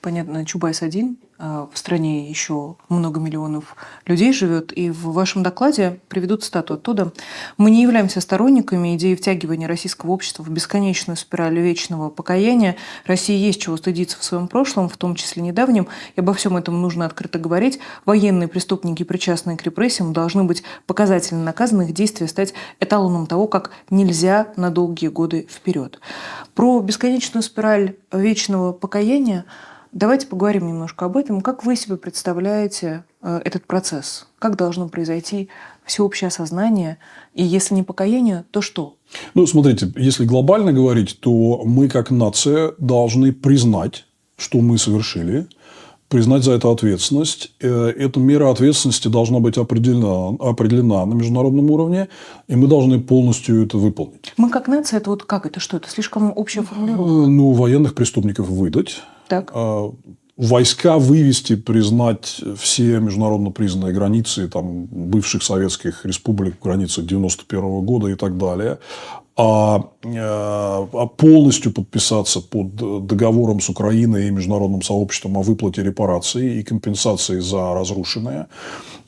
Понятно, 0.02 0.46
Чубайс 0.46 0.82
один, 0.82 1.18
а, 1.38 1.68
в 1.74 1.78
стране 1.78 2.30
еще 2.30 2.78
много 2.88 3.20
миллионов 3.20 3.76
людей 4.06 4.32
живет, 4.32 4.72
и 4.72 4.90
в 4.90 5.12
вашем 5.12 5.44
докладе 5.44 6.00
приведут 6.08 6.46
стату 6.46 6.76
оттуда. 6.76 7.12
Мы 7.58 7.70
не 7.70 7.82
являемся 7.82 8.22
сторонниками 8.22 8.96
идеи 8.96 9.16
втягивания 9.16 9.68
российского 9.68 10.12
общества 10.12 10.44
в 10.44 10.50
бесконечную 10.50 11.18
спираль 11.18 11.60
вечного 11.60 12.10
покаяния. 12.10 12.78
России 13.06 13.36
есть 13.36 13.60
чего 13.60 13.76
стыдиться 13.76 14.18
в 14.18 14.24
своем 14.24 14.48
прошлом, 14.48 14.88
в 14.88 14.96
том 14.96 15.16
числе 15.16 15.44
недавнем, 15.44 15.90
и 16.16 16.22
обо 16.22 16.34
всем 16.34 16.56
этом 16.56 16.82
нужно 16.82 17.06
открыто 17.06 17.38
говорить. 17.38 17.80
Военные 18.06 18.48
преступники, 18.48 19.04
причастные 19.04 19.58
к 19.58 19.64
репрессиям, 19.64 20.14
должны 20.14 20.46
быть 20.46 20.64
показательно 20.88 21.44
наказаны, 21.44 21.82
их 21.82 21.94
действия 21.94 22.30
стать 22.30 22.54
эталоном 22.80 23.28
того, 23.28 23.48
как 23.48 23.72
нельзя 23.90 24.48
на 24.56 24.70
долгие 24.70 25.10
годы 25.10 25.46
вперед. 25.52 26.00
Про 26.56 26.80
бесконечную 26.80 27.44
спираль 27.44 27.96
вечного 28.14 28.72
покаяния– 28.72 29.44
Давайте 29.92 30.28
поговорим 30.28 30.68
немножко 30.68 31.06
об 31.06 31.18
этом. 31.18 31.42
Как 31.42 31.66
вы 31.66 31.76
себе 31.76 31.98
представляете 31.98 33.04
э, 33.24 33.42
этот 33.44 33.66
процесс? 33.66 34.28
Как 34.38 34.56
должно 34.56 34.88
произойти 34.88 35.50
всеобщее 35.84 36.28
осознание? 36.28 37.00
И 37.34 37.44
если 37.44 37.74
не 37.74 37.82
покаяние, 37.82 38.46
то 38.52 38.62
что? 38.62 38.98
Ну, 39.34 39.48
смотрите, 39.48 39.92
если 39.96 40.26
глобально 40.26 40.74
говорить, 40.74 41.20
то 41.20 41.64
мы 41.66 41.90
как 41.90 42.12
нация 42.12 42.74
должны 42.78 43.34
признать, 43.34 44.06
что 44.38 44.60
мы 44.60 44.78
совершили, 44.78 45.48
признать 46.08 46.44
за 46.44 46.52
это 46.52 46.72
ответственность. 46.72 47.52
Э, 47.60 47.88
эта 47.90 48.20
мера 48.20 48.52
ответственности 48.52 49.08
должна 49.08 49.40
быть 49.40 49.58
определена, 49.58 50.36
определена 50.40 51.04
на 51.08 51.16
международном 51.16 51.72
уровне, 51.72 52.10
и 52.48 52.56
мы 52.56 52.68
должны 52.68 53.00
полностью 53.00 53.66
это 53.66 53.80
выполнить. 53.80 54.34
Мы 54.38 54.52
как 54.52 54.68
нация, 54.68 55.00
это 55.00 55.10
вот 55.10 55.24
как 55.24 55.48
это, 55.48 55.60
что 55.60 55.78
это? 55.78 55.90
Слишком 55.90 56.32
общая 56.36 56.62
формулировка? 56.62 57.12
Э, 57.12 57.28
ну, 57.28 57.54
военных 57.54 57.96
преступников 57.96 58.50
выдать 58.50 59.02
так. 59.30 59.52
А, 59.54 59.92
войска 60.36 60.98
вывести, 60.98 61.56
признать 61.56 62.42
все 62.58 63.00
международно 63.00 63.52
признанные 63.52 63.94
границы 63.94 64.48
там, 64.48 64.86
бывших 64.86 65.44
советских 65.44 66.06
республик, 66.06 66.56
границы 66.62 67.02
91 67.02 67.82
года 67.82 68.08
и 68.08 68.16
так 68.16 68.38
далее, 68.38 68.80
а, 69.38 69.90
а 70.04 71.06
полностью 71.06 71.72
подписаться 71.72 72.42
под 72.42 72.76
договором 73.06 73.62
с 73.62 73.70
Украиной 73.70 74.28
и 74.28 74.32
международным 74.32 74.82
сообществом 74.82 75.38
о 75.38 75.42
выплате 75.42 75.84
репараций 75.84 76.60
и 76.60 76.64
компенсации 76.64 77.40
за 77.40 77.74
разрушенное, 77.74 78.48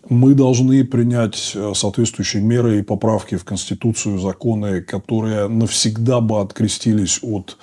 мы 0.10 0.34
должны 0.34 0.84
принять 0.84 1.54
э, 1.56 1.74
соответствующие 1.76 2.42
меры 2.42 2.80
и 2.80 2.82
поправки 2.82 3.36
в 3.36 3.46
Конституцию, 3.46 4.20
законы, 4.20 4.82
которые 4.82 5.48
навсегда 5.48 6.20
бы 6.20 6.42
открестились 6.42 7.20
от 7.22 7.58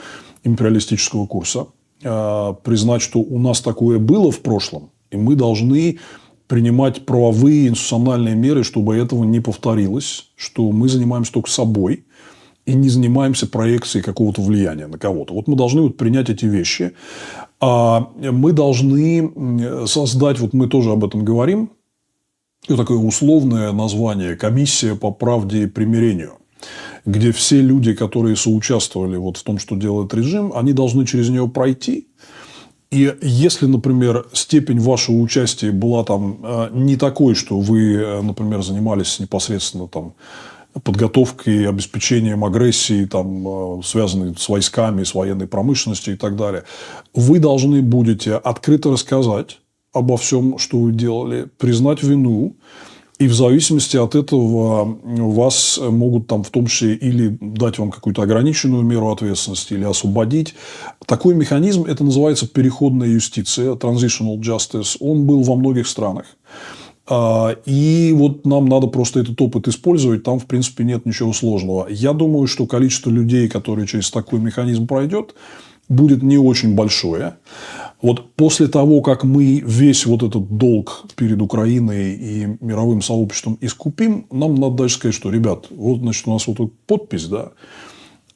империалистического 0.44 1.26
курса 1.26 1.66
признать, 2.00 3.02
что 3.02 3.20
у 3.20 3.38
нас 3.38 3.60
такое 3.60 3.98
было 3.98 4.30
в 4.30 4.40
прошлом, 4.40 4.90
и 5.10 5.16
мы 5.16 5.34
должны 5.34 5.98
принимать 6.46 7.04
правовые 7.04 7.68
институциональные 7.68 8.34
меры, 8.34 8.64
чтобы 8.64 8.96
этого 8.96 9.24
не 9.24 9.40
повторилось, 9.40 10.30
что 10.36 10.70
мы 10.72 10.88
занимаемся 10.88 11.32
только 11.32 11.50
собой 11.50 12.04
и 12.64 12.74
не 12.74 12.88
занимаемся 12.88 13.46
проекцией 13.46 14.02
какого-то 14.02 14.42
влияния 14.42 14.86
на 14.86 14.98
кого-то. 14.98 15.34
Вот 15.34 15.48
мы 15.48 15.56
должны 15.56 15.82
вот 15.82 15.96
принять 15.96 16.30
эти 16.30 16.46
вещи. 16.46 16.92
А 17.60 18.10
мы 18.18 18.52
должны 18.52 19.86
создать, 19.86 20.38
вот 20.38 20.52
мы 20.54 20.68
тоже 20.68 20.92
об 20.92 21.04
этом 21.04 21.24
говорим, 21.24 21.70
такое 22.66 22.98
условное 22.98 23.72
название 23.72 24.36
«Комиссия 24.36 24.94
по 24.94 25.10
правде 25.10 25.64
и 25.64 25.66
примирению» 25.66 26.34
где 27.04 27.32
все 27.32 27.60
люди, 27.60 27.94
которые 27.94 28.36
соучаствовали 28.36 29.16
вот 29.16 29.36
в 29.36 29.42
том, 29.42 29.58
что 29.58 29.76
делает 29.76 30.12
режим, 30.14 30.52
они 30.54 30.72
должны 30.72 31.06
через 31.06 31.28
нее 31.28 31.48
пройти. 31.48 32.08
И 32.90 33.14
если, 33.20 33.66
например, 33.66 34.26
степень 34.32 34.80
вашего 34.80 35.16
участия 35.16 35.70
была 35.72 36.04
там 36.04 36.38
э, 36.42 36.68
не 36.72 36.96
такой, 36.96 37.34
что 37.34 37.60
вы, 37.60 37.94
э, 37.94 38.22
например, 38.22 38.62
занимались 38.62 39.18
непосредственно 39.18 39.88
там 39.88 40.14
подготовкой, 40.82 41.68
обеспечением 41.68 42.44
агрессии, 42.44 43.04
там, 43.04 43.78
э, 43.78 43.82
связанной 43.82 44.34
с 44.38 44.48
войсками, 44.48 45.04
с 45.04 45.14
военной 45.14 45.46
промышленностью 45.46 46.14
и 46.14 46.16
так 46.16 46.36
далее, 46.36 46.64
вы 47.14 47.38
должны 47.38 47.82
будете 47.82 48.34
открыто 48.34 48.90
рассказать 48.90 49.60
обо 49.92 50.16
всем, 50.16 50.58
что 50.58 50.78
вы 50.78 50.92
делали, 50.92 51.46
признать 51.58 52.02
вину, 52.02 52.56
и 53.18 53.26
в 53.26 53.34
зависимости 53.34 53.96
от 53.96 54.14
этого 54.14 54.96
вас 55.04 55.80
могут 55.82 56.28
там 56.28 56.44
в 56.44 56.50
том 56.50 56.66
числе 56.66 56.94
или 56.94 57.36
дать 57.40 57.78
вам 57.78 57.90
какую-то 57.90 58.22
ограниченную 58.22 58.82
меру 58.82 59.10
ответственности, 59.10 59.74
или 59.74 59.84
освободить. 59.84 60.54
Такой 61.04 61.34
механизм, 61.34 61.84
это 61.84 62.04
называется 62.04 62.46
переходная 62.46 63.08
юстиция, 63.08 63.74
transitional 63.74 64.38
justice, 64.38 64.96
он 65.00 65.26
был 65.26 65.42
во 65.42 65.56
многих 65.56 65.88
странах. 65.88 66.26
А, 67.08 67.56
и 67.64 68.12
вот 68.14 68.46
нам 68.46 68.66
надо 68.66 68.86
просто 68.86 69.20
этот 69.20 69.40
опыт 69.40 69.66
использовать, 69.66 70.22
там, 70.22 70.38
в 70.38 70.46
принципе, 70.46 70.84
нет 70.84 71.06
ничего 71.06 71.32
сложного. 71.32 71.88
Я 71.88 72.12
думаю, 72.12 72.46
что 72.46 72.66
количество 72.66 73.10
людей, 73.10 73.48
которые 73.48 73.86
через 73.86 74.10
такой 74.10 74.38
механизм 74.38 74.86
пройдет, 74.86 75.34
будет 75.88 76.22
не 76.22 76.38
очень 76.38 76.74
большое. 76.74 77.36
Вот 78.00 78.34
после 78.34 78.68
того, 78.68 79.00
как 79.02 79.24
мы 79.24 79.60
весь 79.64 80.06
вот 80.06 80.22
этот 80.22 80.56
долг 80.56 81.04
перед 81.16 81.42
Украиной 81.42 82.14
и 82.14 82.46
мировым 82.60 83.02
сообществом 83.02 83.58
искупим, 83.60 84.26
нам 84.30 84.54
надо 84.54 84.76
дальше 84.76 84.96
сказать, 84.96 85.14
что, 85.16 85.30
ребят, 85.30 85.66
вот, 85.70 85.98
значит, 85.98 86.28
у 86.28 86.32
нас 86.32 86.46
вот 86.46 86.72
подпись, 86.86 87.24
да, 87.24 87.52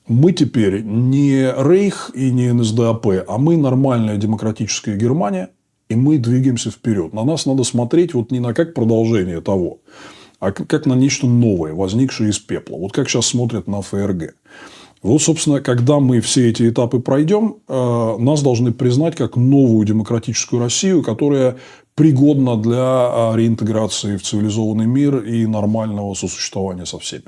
мы 0.09 0.33
теперь 0.33 0.83
не 0.83 1.53
Рейх 1.57 2.11
и 2.15 2.33
не 2.33 2.53
НСДАП, 2.53 3.07
а 3.29 3.39
мы 3.39 3.57
нормальная 3.57 4.17
демократическая 4.17 4.97
Германия, 4.97 5.51
и 5.89 5.95
мы 5.95 6.19
двигаемся 6.19 6.71
вперед. 6.71 7.13
На 7.13 7.23
нас 7.25 7.47
надо 7.47 7.63
смотреть 7.63 8.15
вот 8.15 8.33
не 8.33 8.41
на 8.41 8.55
как 8.55 8.75
продолжение 8.75 9.41
того, 9.41 9.79
а 10.41 10.51
как 10.51 10.87
на 10.87 10.95
нечто 10.95 11.29
новое, 11.29 11.73
возникшее 11.73 12.31
из 12.31 12.39
пепла. 12.41 12.79
Вот 12.79 12.93
как 12.93 13.09
сейчас 13.09 13.27
смотрят 13.27 13.69
на 13.69 13.81
ФРГ. 13.81 14.35
Вот, 15.03 15.21
собственно, 15.21 15.61
когда 15.61 15.99
мы 15.99 16.21
все 16.21 16.49
эти 16.49 16.69
этапы 16.69 17.01
пройдем, 17.01 17.57
э, 17.69 18.17
нас 18.19 18.43
должны 18.43 18.73
признать 18.73 19.17
как 19.17 19.37
новую 19.37 19.85
демократическую 19.85 20.63
Россию, 20.63 21.03
которая 21.03 21.57
пригодна 21.97 22.57
для 22.57 23.33
э, 23.33 23.37
реинтеграции 23.37 24.17
в 24.17 24.23
цивилизованный 24.23 24.87
мир 24.87 25.19
и 25.19 25.47
нормального 25.47 26.15
сосуществования 26.15 26.87
со 26.87 26.99
всеми. 26.99 27.25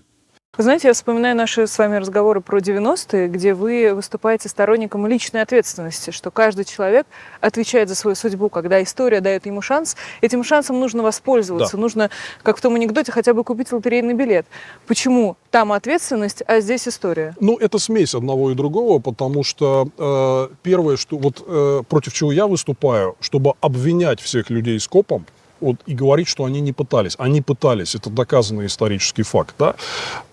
Вы 0.56 0.62
знаете, 0.62 0.86
я 0.86 0.94
вспоминаю 0.94 1.34
наши 1.36 1.66
с 1.66 1.76
вами 1.78 1.96
разговоры 1.96 2.40
про 2.40 2.60
90-е, 2.60 3.26
где 3.26 3.54
вы 3.54 3.92
выступаете 3.92 4.48
сторонником 4.48 5.04
личной 5.04 5.42
ответственности, 5.42 6.12
что 6.12 6.30
каждый 6.30 6.64
человек 6.64 7.08
отвечает 7.40 7.88
за 7.88 7.96
свою 7.96 8.14
судьбу, 8.14 8.48
когда 8.48 8.80
история 8.80 9.20
дает 9.20 9.46
ему 9.46 9.62
шанс, 9.62 9.96
этим 10.20 10.44
шансом 10.44 10.78
нужно 10.78 11.02
воспользоваться, 11.02 11.76
Да. 11.76 11.80
нужно, 11.80 12.10
как 12.44 12.56
в 12.56 12.60
том 12.60 12.76
анекдоте, 12.76 13.10
хотя 13.10 13.34
бы 13.34 13.42
купить 13.42 13.72
лотерейный 13.72 14.14
билет. 14.14 14.46
Почему 14.86 15.36
там 15.50 15.72
ответственность, 15.72 16.44
а 16.46 16.60
здесь 16.60 16.86
история? 16.86 17.34
Ну, 17.40 17.56
это 17.58 17.80
смесь 17.80 18.14
одного 18.14 18.52
и 18.52 18.54
другого, 18.54 19.00
потому 19.00 19.42
что 19.42 19.88
э, 19.98 20.54
первое, 20.62 20.96
что 20.96 21.16
вот 21.18 21.42
э, 21.44 21.82
против 21.88 22.12
чего 22.12 22.30
я 22.30 22.46
выступаю, 22.46 23.16
чтобы 23.18 23.54
обвинять 23.60 24.20
всех 24.20 24.50
людей 24.50 24.78
скопом, 24.78 25.26
вот, 25.64 25.76
и 25.86 25.94
говорить, 25.94 26.28
что 26.28 26.44
они 26.44 26.60
не 26.60 26.72
пытались. 26.72 27.14
Они 27.18 27.40
пытались, 27.40 27.94
это 27.94 28.10
доказанный 28.10 28.66
исторический 28.66 29.22
факт. 29.22 29.54
Да? 29.58 29.74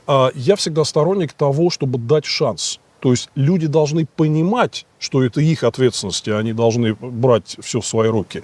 А 0.08 0.32
я 0.36 0.56
всегда 0.56 0.84
сторонник 0.84 1.34
того, 1.34 1.70
чтобы 1.70 1.98
дать 1.98 2.26
шанс. 2.26 2.80
То 3.00 3.12
есть 3.12 3.30
люди 3.36 3.68
должны 3.68 4.06
понимать, 4.06 4.86
что 5.00 5.24
это 5.24 5.42
их 5.42 5.64
ответственность, 5.64 6.28
и 6.28 6.32
они 6.32 6.54
должны 6.54 6.94
брать 6.94 7.58
все 7.62 7.80
в 7.80 7.86
свои 7.88 8.10
руки. 8.10 8.44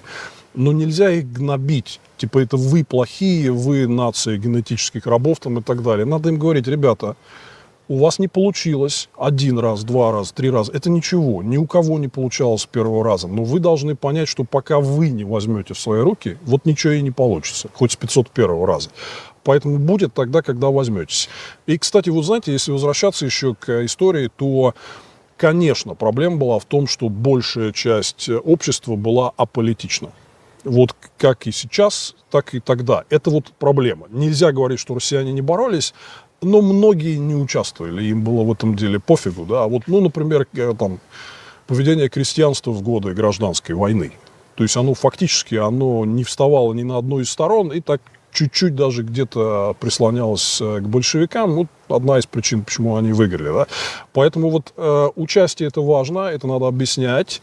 Но 0.54 0.72
нельзя 0.72 1.10
их 1.10 1.30
гнобить. 1.30 2.00
Типа 2.16 2.38
это 2.38 2.56
вы 2.56 2.84
плохие, 2.84 3.52
вы 3.52 3.86
нация 3.86 4.38
генетических 4.38 5.06
рабов 5.06 5.38
там 5.38 5.58
и 5.58 5.62
так 5.62 5.82
далее. 5.82 6.04
Надо 6.04 6.30
им 6.30 6.38
говорить, 6.38 6.66
ребята, 6.66 7.14
у 7.88 7.98
вас 7.98 8.18
не 8.18 8.28
получилось 8.28 9.08
один 9.18 9.58
раз, 9.58 9.82
два 9.82 10.12
раза, 10.12 10.34
три 10.34 10.50
раза. 10.50 10.72
Это 10.72 10.90
ничего. 10.90 11.42
Ни 11.42 11.56
у 11.56 11.66
кого 11.66 11.98
не 11.98 12.08
получалось 12.08 12.62
с 12.62 12.66
первого 12.66 13.02
раза. 13.02 13.28
Но 13.28 13.44
вы 13.44 13.60
должны 13.60 13.96
понять, 13.96 14.28
что 14.28 14.44
пока 14.44 14.78
вы 14.78 15.08
не 15.08 15.24
возьмете 15.24 15.74
в 15.74 15.80
свои 15.80 16.00
руки, 16.00 16.36
вот 16.42 16.66
ничего 16.66 16.92
и 16.92 17.02
не 17.02 17.10
получится. 17.10 17.70
Хоть 17.72 17.92
с 17.92 17.96
501 17.96 18.64
раза. 18.64 18.90
Поэтому 19.42 19.78
будет 19.78 20.12
тогда, 20.12 20.42
когда 20.42 20.68
возьметесь. 20.68 21.30
И, 21.66 21.78
кстати, 21.78 22.10
вы 22.10 22.22
знаете, 22.22 22.52
если 22.52 22.70
возвращаться 22.70 23.24
еще 23.24 23.54
к 23.54 23.84
истории, 23.86 24.30
то, 24.36 24.74
конечно, 25.38 25.94
проблема 25.94 26.36
была 26.36 26.58
в 26.58 26.66
том, 26.66 26.86
что 26.86 27.08
большая 27.08 27.72
часть 27.72 28.28
общества 28.28 28.96
была 28.96 29.32
аполитична. 29.38 30.10
Вот 30.64 30.94
как 31.16 31.46
и 31.46 31.52
сейчас, 31.52 32.14
так 32.30 32.52
и 32.52 32.60
тогда. 32.60 33.04
Это 33.08 33.30
вот 33.30 33.52
проблема. 33.58 34.06
Нельзя 34.10 34.52
говорить, 34.52 34.80
что 34.80 34.94
россияне 34.94 35.32
не 35.32 35.40
боролись, 35.40 35.94
но 36.40 36.62
многие 36.62 37.16
не 37.16 37.34
участвовали, 37.34 38.04
им 38.04 38.22
было 38.22 38.44
в 38.44 38.52
этом 38.52 38.76
деле 38.76 39.00
пофигу, 39.00 39.44
да. 39.44 39.66
Вот, 39.66 39.82
ну, 39.86 40.00
например, 40.00 40.46
э, 40.54 40.74
там, 40.78 41.00
поведение 41.66 42.08
крестьянства 42.08 42.70
в 42.70 42.82
годы 42.82 43.14
гражданской 43.14 43.74
войны. 43.74 44.12
То 44.54 44.64
есть 44.64 44.76
оно 44.76 44.94
фактически, 44.94 45.54
оно 45.54 46.04
не 46.04 46.24
вставало 46.24 46.72
ни 46.72 46.82
на 46.82 46.98
одной 46.98 47.22
из 47.22 47.30
сторон 47.30 47.72
и 47.72 47.80
так 47.80 48.00
чуть-чуть 48.32 48.74
даже 48.74 49.02
где-то 49.02 49.76
прислонялось 49.80 50.60
э, 50.60 50.78
к 50.80 50.82
большевикам. 50.82 51.54
Вот 51.54 51.66
одна 51.88 52.18
из 52.18 52.26
причин, 52.26 52.62
почему 52.62 52.96
они 52.96 53.12
выиграли, 53.12 53.52
да. 53.52 53.66
Поэтому 54.12 54.50
вот 54.50 54.72
э, 54.76 55.08
участие 55.16 55.68
это 55.68 55.80
важно, 55.80 56.20
это 56.20 56.46
надо 56.46 56.66
объяснять. 56.66 57.40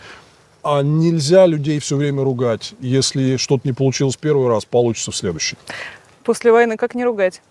А 0.63 0.81
нельзя 0.81 1.45
людей 1.45 1.79
все 1.79 1.95
время 1.95 2.23
ругать. 2.23 2.73
Если 2.79 3.37
что-то 3.37 3.67
не 3.67 3.73
получилось 3.73 4.15
первый 4.15 4.47
раз, 4.49 4.65
получится 4.65 5.11
в 5.11 5.15
следующий. 5.15 5.57
После 6.23 6.51
войны 6.51 6.75
как 6.75 6.95
не 6.95 7.05
ругать? 7.05 7.41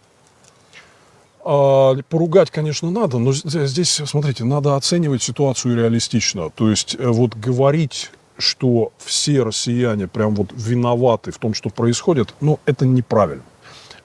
А, 1.44 1.94
Поругать, 2.08 2.50
конечно, 2.50 2.90
надо, 2.90 3.18
но 3.18 3.32
здесь, 3.32 4.00
смотрите, 4.06 4.44
надо 4.44 4.76
оценивать 4.76 5.22
ситуацию 5.22 5.76
реалистично. 5.76 6.50
То 6.50 6.70
есть 6.70 6.96
э, 6.98 7.06
вот 7.06 7.36
говорить, 7.36 8.10
что 8.38 8.92
все 8.98 9.42
россияне 9.42 10.08
прям 10.08 10.34
вот 10.34 10.48
виноваты 10.54 11.32
в 11.32 11.38
том, 11.38 11.52
что 11.52 11.68
происходит, 11.68 12.34
ну, 12.40 12.58
это 12.64 12.86
неправильно. 12.86 13.42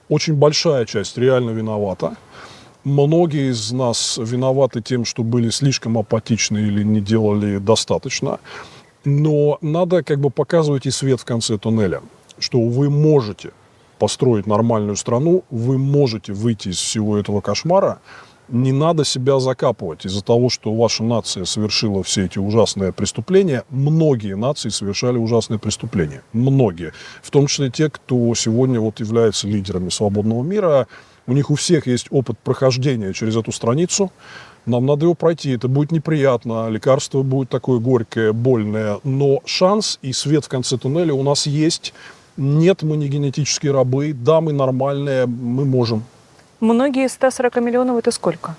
Очень 0.09 0.33
большая 0.33 0.85
часть 0.85 1.17
реально 1.17 1.51
виновата. 1.51 2.17
Многие 2.83 3.51
из 3.51 3.71
нас 3.71 4.17
виноваты 4.21 4.81
тем, 4.81 5.05
что 5.05 5.23
были 5.23 5.49
слишком 5.49 5.97
апатичны 5.97 6.57
или 6.57 6.83
не 6.83 6.99
делали 6.99 7.57
достаточно. 7.57 8.39
Но 9.05 9.57
надо 9.61 10.03
как 10.03 10.19
бы 10.19 10.29
показывать 10.29 10.85
и 10.85 10.91
свет 10.91 11.21
в 11.21 11.25
конце 11.25 11.57
туннеля, 11.57 12.01
что 12.37 12.59
вы 12.59 12.89
можете 12.89 13.51
построить 13.99 14.47
нормальную 14.47 14.95
страну, 14.95 15.43
вы 15.51 15.77
можете 15.77 16.33
выйти 16.33 16.69
из 16.69 16.77
всего 16.77 17.17
этого 17.17 17.41
кошмара. 17.41 17.99
Не 18.47 18.71
надо 18.71 19.05
себя 19.05 19.39
закапывать 19.39 20.07
из-за 20.07 20.23
того, 20.23 20.49
что 20.49 20.73
ваша 20.73 21.03
нация 21.03 21.45
совершила 21.45 22.01
все 22.01 22.25
эти 22.25 22.39
ужасные 22.39 22.91
преступления. 22.91 23.63
Многие 23.69 24.35
нации 24.35 24.69
совершали 24.69 25.17
ужасные 25.17 25.59
преступления. 25.59 26.23
Многие. 26.33 26.93
В 27.21 27.29
том 27.29 27.45
числе 27.45 27.69
те, 27.69 27.91
кто 27.91 28.33
сегодня 28.33 28.79
вот 28.79 28.99
является 29.01 29.47
лидерами 29.47 29.89
свободного 29.89 30.41
мира. 30.41 30.87
У 31.27 31.33
них 31.33 31.51
у 31.51 31.55
всех 31.55 31.85
есть 31.85 32.07
опыт 32.09 32.39
прохождения 32.39 33.13
через 33.13 33.35
эту 33.35 33.51
страницу. 33.51 34.11
Нам 34.65 34.87
надо 34.87 35.05
его 35.05 35.13
пройти. 35.13 35.51
Это 35.51 35.67
будет 35.67 35.91
неприятно. 35.91 36.69
Лекарство 36.69 37.21
будет 37.21 37.49
такое 37.49 37.79
горькое, 37.79 38.33
больное. 38.33 38.99
Но 39.03 39.41
шанс 39.45 39.99
и 40.01 40.11
свет 40.11 40.45
в 40.45 40.49
конце 40.49 40.77
туннеля 40.77 41.13
у 41.13 41.21
нас 41.21 41.45
есть. 41.45 41.93
Нет, 42.39 42.83
мы 42.83 42.95
не 42.95 43.09
генетические 43.09 43.73
рабы. 43.73 44.13
Да, 44.13 44.39
мы 44.39 44.53
нормальные. 44.53 45.25
Мы 45.25 45.65
можем. 45.65 46.03
Многие 46.61 47.05
из 47.05 47.11
140 47.13 47.57
миллионов 47.57 47.97
это 47.97 48.11
сколько? 48.11 48.55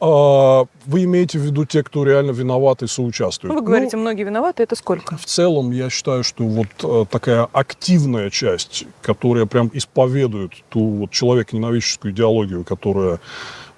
А, 0.00 0.66
вы 0.84 1.04
имеете 1.04 1.38
в 1.38 1.42
виду 1.42 1.64
те, 1.64 1.82
кто 1.82 2.04
реально 2.04 2.32
виноват 2.32 2.82
и 2.82 2.86
соучаствует? 2.86 3.54
Ну, 3.54 3.60
вы 3.60 3.66
говорите, 3.66 3.96
многие 3.96 4.24
виноваты, 4.24 4.62
это 4.62 4.76
сколько? 4.76 5.16
В 5.16 5.24
целом, 5.24 5.70
я 5.72 5.88
считаю, 5.88 6.22
что 6.22 6.44
вот 6.44 6.66
э, 6.82 7.06
такая 7.10 7.48
активная 7.52 8.28
часть, 8.28 8.84
которая 9.00 9.46
прям 9.46 9.70
исповедует 9.72 10.52
ту 10.68 10.80
вот 10.80 11.10
человек-ненавидческую 11.10 12.12
идеологию, 12.12 12.64
которая 12.64 13.18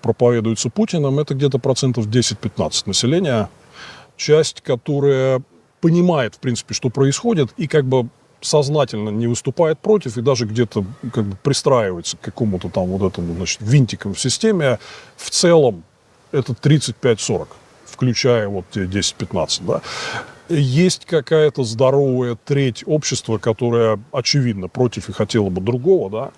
проповедуется 0.02 0.68
Путиным, 0.68 1.20
это 1.20 1.34
где-то 1.34 1.58
процентов 1.58 2.08
10-15 2.08 2.82
населения. 2.86 3.48
Часть, 4.16 4.62
которая 4.62 5.42
понимает, 5.80 6.34
в 6.34 6.38
принципе, 6.40 6.74
что 6.74 6.90
происходит, 6.90 7.50
и 7.56 7.68
как 7.68 7.84
бы 7.84 8.08
сознательно 8.40 9.10
не 9.10 9.26
выступает 9.26 9.78
против 9.78 10.16
и 10.16 10.22
даже 10.22 10.46
где-то 10.46 10.84
как 11.12 11.24
бы 11.24 11.36
пристраивается 11.42 12.16
к 12.16 12.20
какому-то 12.20 12.68
там 12.68 12.86
вот 12.86 13.02
этому, 13.02 13.34
значит, 13.34 13.60
винтикам 13.60 14.14
в 14.14 14.20
системе, 14.20 14.78
в 15.16 15.30
целом 15.30 15.84
это 16.32 16.52
35-40, 16.52 17.48
включая 17.86 18.48
вот 18.48 18.64
те 18.70 18.84
10-15, 18.84 19.62
да. 19.66 19.82
Есть 20.48 21.04
какая-то 21.04 21.62
здоровая 21.62 22.36
треть 22.44 22.82
общества, 22.86 23.38
которая, 23.38 24.00
очевидно, 24.10 24.68
против 24.68 25.08
и 25.08 25.12
хотела 25.12 25.48
бы 25.48 25.60
другого, 25.60 26.10
да. 26.10 26.30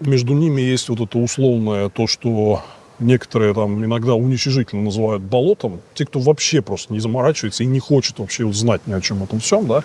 Между 0.00 0.32
ними 0.32 0.62
есть 0.62 0.88
вот 0.88 1.00
это 1.00 1.18
условное 1.18 1.90
то, 1.90 2.06
что 2.06 2.62
некоторые 2.98 3.52
там 3.52 3.84
иногда 3.84 4.14
уничижительно 4.14 4.82
называют 4.82 5.22
болотом. 5.22 5.80
Те, 5.94 6.06
кто 6.06 6.18
вообще 6.18 6.62
просто 6.62 6.92
не 6.92 7.00
заморачивается 7.00 7.64
и 7.64 7.66
не 7.66 7.78
хочет 7.78 8.18
вообще 8.18 8.50
знать 8.52 8.86
ни 8.86 8.92
о 8.92 9.00
чем 9.00 9.22
этом 9.22 9.40
всем, 9.40 9.66
да. 9.66 9.84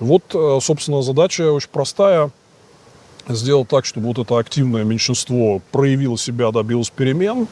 Вот, 0.00 0.34
э, 0.34 0.58
собственно, 0.60 1.02
задача 1.02 1.52
очень 1.52 1.68
простая. 1.70 2.30
Сделать 3.28 3.68
так, 3.68 3.84
чтобы 3.84 4.08
вот 4.08 4.18
это 4.18 4.38
активное 4.38 4.82
меньшинство 4.82 5.60
проявило 5.70 6.18
себя, 6.18 6.50
добилось 6.50 6.90
перемен. 6.90 7.46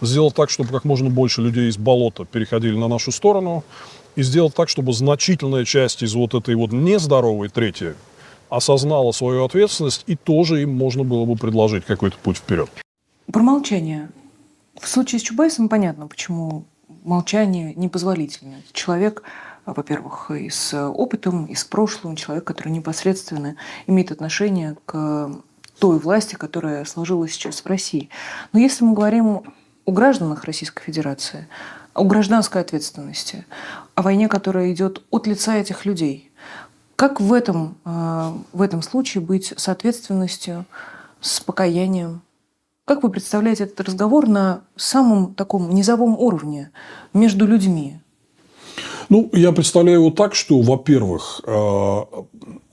Сделать 0.00 0.34
так, 0.34 0.50
чтобы 0.50 0.70
как 0.70 0.84
можно 0.84 1.10
больше 1.10 1.40
людей 1.40 1.68
из 1.68 1.78
болота 1.78 2.24
переходили 2.24 2.76
на 2.76 2.88
нашу 2.88 3.10
сторону. 3.10 3.64
И 4.16 4.22
сделать 4.22 4.54
так, 4.54 4.68
чтобы 4.68 4.92
значительная 4.92 5.64
часть 5.64 6.02
из 6.02 6.14
вот 6.14 6.34
этой 6.34 6.54
вот 6.54 6.72
нездоровой 6.72 7.48
трети 7.48 7.94
осознала 8.48 9.10
свою 9.10 9.44
ответственность, 9.44 10.04
и 10.06 10.14
тоже 10.14 10.62
им 10.62 10.72
можно 10.76 11.02
было 11.02 11.24
бы 11.24 11.34
предложить 11.34 11.84
какой-то 11.84 12.16
путь 12.22 12.36
вперед. 12.36 12.70
Про 13.32 13.42
молчание. 13.42 14.10
В 14.80 14.86
случае 14.86 15.18
с 15.18 15.22
Чубайсом 15.22 15.68
понятно, 15.68 16.06
почему 16.06 16.64
молчание 17.02 17.74
непозволительно. 17.74 18.56
Человек, 18.72 19.22
во-первых, 19.72 20.30
и 20.30 20.50
с 20.50 20.74
опытом, 20.88 21.46
и 21.46 21.54
с 21.54 21.64
прошлым, 21.64 22.16
человек, 22.16 22.44
который 22.44 22.70
непосредственно 22.70 23.56
имеет 23.86 24.12
отношение 24.12 24.76
к 24.84 25.30
той 25.78 25.98
власти, 25.98 26.34
которая 26.34 26.84
сложилась 26.84 27.32
сейчас 27.32 27.60
в 27.60 27.66
России. 27.66 28.10
Но 28.52 28.58
если 28.58 28.84
мы 28.84 28.94
говорим 28.94 29.42
о 29.84 29.92
гражданах 29.92 30.44
Российской 30.44 30.82
Федерации, 30.82 31.48
о 31.94 32.04
гражданской 32.04 32.60
ответственности, 32.60 33.46
о 33.94 34.02
войне, 34.02 34.28
которая 34.28 34.72
идет 34.72 35.02
от 35.10 35.26
лица 35.26 35.56
этих 35.56 35.84
людей, 35.84 36.32
как 36.96 37.20
в 37.20 37.32
этом, 37.32 37.76
э, 37.84 38.32
в 38.52 38.62
этом 38.62 38.82
случае 38.82 39.22
быть 39.22 39.52
с 39.56 39.68
ответственностью, 39.68 40.64
с 41.20 41.40
покаянием? 41.40 42.22
Как 42.84 43.02
вы 43.02 43.10
представляете 43.10 43.64
этот 43.64 43.80
разговор 43.80 44.28
на 44.28 44.62
самом 44.76 45.34
таком 45.34 45.70
низовом 45.70 46.18
уровне 46.18 46.70
между 47.12 47.46
людьми? 47.46 48.00
Ну, 49.08 49.30
я 49.32 49.52
представляю 49.52 50.00
его 50.00 50.10
так, 50.10 50.34
что, 50.34 50.60
во-первых, 50.60 51.40
э, 51.46 52.00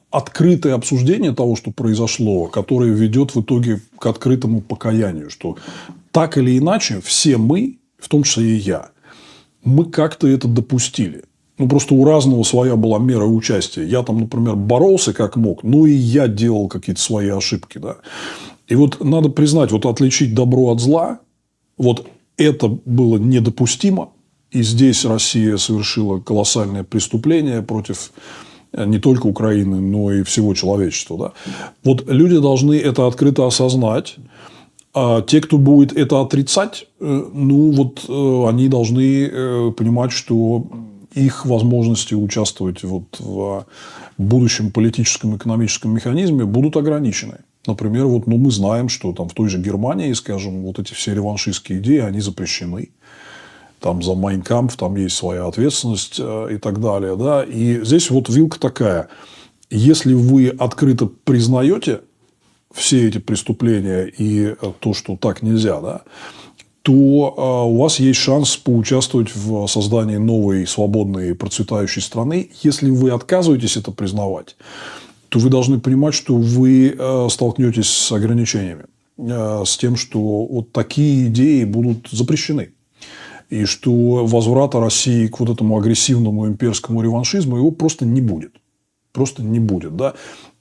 открытое 0.10 0.74
обсуждение 0.74 1.34
того, 1.34 1.56
что 1.56 1.72
произошло, 1.72 2.48
которое 2.48 2.92
ведет 2.92 3.36
в 3.36 3.42
итоге 3.42 3.82
к 3.98 4.06
открытому 4.06 4.62
покаянию, 4.62 5.30
что 5.30 5.58
так 6.12 6.38
или 6.38 6.58
иначе 6.58 7.02
все 7.02 7.38
мы, 7.38 7.80
в 7.98 8.10
том 8.10 8.24
числе 8.24 8.56
и 8.56 8.56
я, 8.56 8.90
мы 9.64 9.86
как-то 9.86 10.28
это 10.28 10.48
допустили. 10.48 11.24
Ну, 11.58 11.68
просто 11.70 11.94
у 11.94 12.04
разного 12.04 12.44
своя 12.44 12.76
была 12.76 12.98
мера 12.98 13.26
участия. 13.26 13.86
Я 13.86 14.02
там, 14.04 14.20
например, 14.20 14.56
боролся 14.56 15.14
как 15.14 15.36
мог, 15.36 15.64
ну, 15.64 15.86
и 15.86 15.94
я 15.94 16.28
делал 16.28 16.68
какие-то 16.68 17.02
свои 17.02 17.30
ошибки, 17.30 17.78
да. 17.78 17.98
И 18.68 18.76
вот 18.76 19.04
надо 19.04 19.30
признать, 19.30 19.72
вот 19.72 19.86
отличить 19.86 20.34
добро 20.34 20.72
от 20.72 20.80
зла, 20.80 21.20
вот 21.78 22.08
это 22.38 22.68
было 22.68 23.18
недопустимо. 23.18 24.10
И 24.52 24.64
здесь 24.64 25.06
Россия 25.06 25.58
совершила 25.58 26.20
колоссальное 26.20 26.84
преступление 26.84 27.62
против 27.62 28.12
э, 28.74 28.86
не 28.86 28.99
только 28.99 29.28
Украины, 29.28 29.80
но 29.80 30.12
и 30.12 30.24
всего 30.24 30.54
человечества. 30.54 31.18
Да? 31.18 31.34
Вот 31.84 32.10
люди 32.10 32.38
должны 32.38 32.74
это 32.74 33.08
открыто 33.08 33.47
осознать. 33.47 34.16
А 34.93 35.22
те, 35.22 35.39
кто 35.39 35.58
будет 35.58 35.93
это 35.93 36.20
отрицать, 36.20 36.88
э, 36.99 37.26
ну 37.34 37.72
вот 37.72 38.06
э, 38.10 38.49
они 38.49 38.68
должны 38.68 39.72
понимать, 39.72 40.12
что 40.12 40.68
их 41.14 41.45
возможности 41.45 42.14
участвовать 42.14 42.84
вот 42.84 43.20
в 43.20 43.66
будущем 44.18 44.72
политическом 44.72 45.36
экономическом 45.38 45.93
механизме 45.93 46.45
будут 46.45 46.76
ограничены. 46.78 47.39
Например, 47.68 48.06
вот, 48.06 48.28
ну, 48.28 48.38
мы 48.38 48.49
знаем, 48.49 48.89
что 48.89 49.14
там 49.14 49.30
в 49.30 49.34
той 49.34 49.49
же 49.49 49.60
Германии, 49.60 50.14
скажем, 50.14 50.64
вот 50.64 50.80
эти 50.80 50.93
все 50.93 51.14
реваншистские 51.14 51.80
идеи, 51.80 51.99
они 51.99 52.20
запрещены. 52.20 52.89
Там 53.82 54.02
за 54.04 54.14
Майнкамп, 54.14 54.72
там 54.74 54.96
есть 54.96 55.16
своя 55.16 55.48
ответственность 55.48 56.18
э, 56.20 56.54
и 56.54 56.58
так 56.58 56.80
далее. 56.80 57.16
Да? 57.18 57.44
И 57.44 57.84
здесь 57.84 58.10
вот 58.10 58.30
вилка 58.30 58.60
такая. 58.60 59.10
Если 59.70 60.14
вы 60.14 60.50
открыто 60.50 61.08
признаете 61.08 62.02
все 62.74 63.08
эти 63.08 63.18
преступления 63.18 64.06
и 64.06 64.56
то, 64.80 64.94
что 64.94 65.18
так 65.18 65.42
нельзя, 65.42 65.82
да, 65.82 66.02
то 66.82 66.94
э, 66.94 67.70
у 67.70 67.78
вас 67.78 68.00
есть 68.00 68.20
шанс 68.20 68.58
поучаствовать 68.58 69.36
в 69.36 69.68
создании 69.68 70.18
новой, 70.18 70.66
свободной, 70.66 71.36
процветающей 71.36 72.02
страны. 72.02 72.50
Если 72.64 72.90
вы 72.90 73.12
отказываетесь 73.12 73.78
это 73.78 73.92
признавать, 73.92 74.56
то 75.30 75.40
вы 75.40 75.50
должны 75.50 75.80
понимать, 75.80 76.14
что 76.14 76.36
вы 76.36 76.96
э, 76.98 77.28
столкнетесь 77.30 77.90
с 77.90 78.12
ограничениями, 78.12 78.86
э, 79.18 79.64
с 79.66 79.78
тем, 79.78 79.96
что 79.96 80.20
вот 80.20 80.72
такие 80.72 81.28
идеи 81.28 81.66
будут 81.66 82.08
запрещены. 82.12 82.74
И 83.52 83.66
что 83.66 84.26
возврата 84.26 84.80
России 84.80 85.28
к 85.28 85.41
вот 85.41 85.49
этому 85.49 85.78
агрессивному 85.78 86.47
имперскому 86.47 87.02
реваншизму 87.02 87.58
его 87.58 87.70
просто 87.70 88.06
не 88.06 88.22
будет. 88.22 88.54
Просто 89.12 89.43
не 89.43 89.60
будет. 89.60 89.97
Да? 89.97 90.14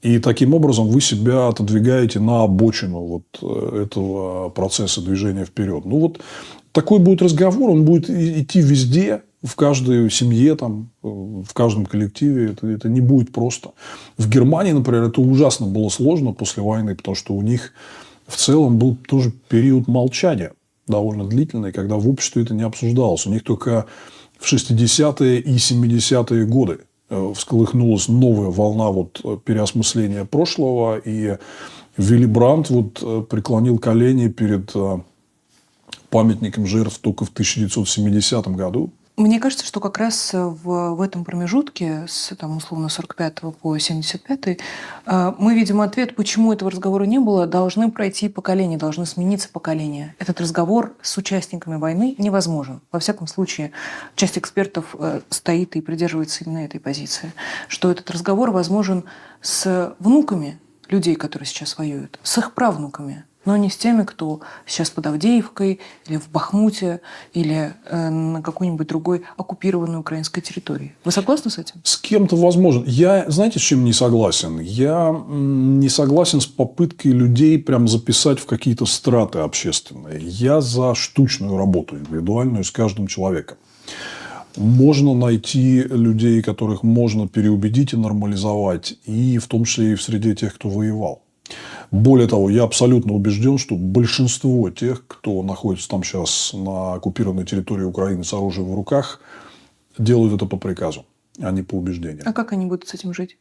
И 0.02 0.18
таким 0.18 0.54
образом 0.54 0.88
вы 0.88 1.00
себя 1.00 1.46
отодвигаете 1.46 2.18
на 2.18 2.42
обочину 2.42 2.98
вот 2.98 3.22
э, 3.40 3.84
этого 3.84 4.48
процесса 4.48 5.00
движения 5.00 5.44
вперед. 5.44 5.84
Ну 5.84 6.00
вот 6.00 6.20
такой 6.72 6.98
будет 6.98 7.22
разговор, 7.22 7.70
он 7.70 7.84
будет 7.84 8.10
идти 8.10 8.60
везде, 8.60 9.22
в 9.42 9.54
каждой 9.54 10.10
семье, 10.10 10.56
там, 10.56 10.90
э, 11.04 11.08
в 11.08 11.54
каждом 11.54 11.86
коллективе. 11.86 12.50
Это, 12.50 12.66
это 12.66 12.88
не 12.88 13.00
будет 13.00 13.32
просто. 13.32 13.70
В 14.18 14.28
Германии, 14.28 14.72
например, 14.72 15.04
это 15.04 15.20
ужасно 15.20 15.66
было 15.66 15.88
сложно 15.90 16.32
после 16.32 16.64
войны, 16.64 16.96
потому 16.96 17.14
что 17.14 17.34
у 17.34 17.42
них 17.42 17.72
в 18.26 18.36
целом 18.36 18.78
был 18.78 18.96
тоже 19.08 19.32
период 19.48 19.86
молчания 19.86 20.52
довольно 20.90 21.26
длительный, 21.26 21.72
когда 21.72 21.96
в 21.96 22.08
обществе 22.08 22.42
это 22.42 22.54
не 22.54 22.62
обсуждалось. 22.62 23.26
У 23.26 23.30
них 23.30 23.44
только 23.44 23.86
в 24.38 24.52
60-е 24.52 25.40
и 25.40 25.56
70-е 25.56 26.46
годы 26.46 26.80
э, 27.08 27.32
всколыхнулась 27.34 28.08
новая 28.08 28.50
волна 28.50 28.90
вот 28.90 29.20
э, 29.24 29.38
переосмысления 29.44 30.24
прошлого, 30.24 30.98
и 30.98 31.38
Вилли 31.96 32.26
Брандт 32.26 32.70
вот 32.70 33.28
преклонил 33.28 33.78
колени 33.78 34.28
перед 34.28 34.72
памятником 36.08 36.66
жертв 36.66 36.98
только 36.98 37.24
в 37.24 37.30
1970 37.30 38.46
году. 38.48 38.90
Мне 39.20 39.38
кажется, 39.38 39.66
что 39.66 39.80
как 39.80 39.98
раз 39.98 40.30
в, 40.32 40.94
в 40.94 41.02
этом 41.02 41.26
промежутке, 41.26 42.06
с 42.08 42.34
там, 42.36 42.56
условно 42.56 42.88
45 42.88 43.40
по 43.60 43.76
75, 43.76 44.46
э, 44.46 45.32
мы 45.38 45.54
видим 45.54 45.82
ответ, 45.82 46.16
почему 46.16 46.54
этого 46.54 46.70
разговора 46.70 47.04
не 47.04 47.18
было. 47.18 47.46
Должны 47.46 47.90
пройти 47.90 48.30
поколения, 48.30 48.78
должны 48.78 49.04
смениться 49.04 49.50
поколения. 49.50 50.16
Этот 50.18 50.40
разговор 50.40 50.94
с 51.02 51.18
участниками 51.18 51.76
войны 51.76 52.14
невозможен. 52.16 52.80
Во 52.90 52.98
всяком 52.98 53.26
случае, 53.26 53.72
часть 54.16 54.38
экспертов 54.38 54.96
э, 54.98 55.20
стоит 55.28 55.76
и 55.76 55.82
придерживается 55.82 56.44
именно 56.44 56.64
этой 56.64 56.80
позиции, 56.80 57.34
что 57.68 57.90
этот 57.90 58.10
разговор 58.10 58.52
возможен 58.52 59.04
с 59.42 59.94
внуками 59.98 60.58
людей, 60.88 61.14
которые 61.14 61.46
сейчас 61.46 61.76
воюют, 61.76 62.18
с 62.22 62.38
их 62.38 62.54
правнуками, 62.54 63.26
но 63.50 63.56
не 63.56 63.68
с 63.68 63.76
теми, 63.76 64.04
кто 64.04 64.40
сейчас 64.64 64.90
под 64.90 65.08
Авдеевкой 65.08 65.80
или 66.06 66.18
в 66.18 66.30
Бахмуте 66.30 67.00
или 67.34 67.74
э, 67.86 68.08
на 68.08 68.42
какой-нибудь 68.42 68.86
другой 68.86 69.22
оккупированной 69.36 69.98
украинской 69.98 70.40
территории. 70.40 70.94
Вы 71.04 71.10
согласны 71.10 71.50
с 71.50 71.58
этим? 71.58 71.80
С 71.82 71.96
кем-то 71.96 72.36
возможно. 72.36 72.84
Я, 72.86 73.28
знаете, 73.28 73.58
с 73.58 73.62
чем 73.62 73.84
не 73.84 73.92
согласен? 73.92 74.60
Я 74.60 75.20
не 75.28 75.88
согласен 75.88 76.40
с 76.40 76.46
попыткой 76.46 77.10
людей 77.10 77.58
прям 77.58 77.88
записать 77.88 78.38
в 78.38 78.46
какие-то 78.46 78.86
страты 78.86 79.40
общественные. 79.40 80.20
Я 80.22 80.60
за 80.60 80.94
штучную 80.94 81.58
работу, 81.58 81.96
индивидуальную 81.98 82.62
с 82.62 82.70
каждым 82.70 83.08
человеком. 83.08 83.58
Можно 84.56 85.14
найти 85.14 85.82
людей, 85.82 86.40
которых 86.40 86.84
можно 86.84 87.26
переубедить 87.26 87.94
и 87.94 87.96
нормализовать, 87.96 88.94
и 89.06 89.38
в 89.38 89.48
том 89.48 89.64
числе 89.64 89.92
и 89.92 89.94
в 89.96 90.02
среде 90.02 90.36
тех, 90.36 90.54
кто 90.54 90.68
воевал. 90.68 91.22
Более 91.90 92.28
того, 92.28 92.50
я 92.50 92.62
абсолютно 92.62 93.14
убежден, 93.14 93.58
что 93.58 93.74
большинство 93.74 94.70
тех, 94.70 95.04
кто 95.06 95.42
находится 95.42 95.88
там 95.88 96.04
сейчас 96.04 96.52
на 96.52 96.94
оккупированной 96.94 97.44
территории 97.44 97.82
Украины 97.82 98.22
с 98.22 98.32
оружием 98.32 98.70
в 98.70 98.74
руках, 98.74 99.20
делают 99.98 100.32
это 100.34 100.46
по 100.46 100.56
приказу, 100.56 101.04
а 101.40 101.50
не 101.50 101.62
по 101.62 101.74
убеждению. 101.74 102.22
А 102.24 102.32
как 102.32 102.52
они 102.52 102.66
будут 102.66 102.88
с 102.88 102.94
этим 102.94 103.12
жить? 103.12 103.36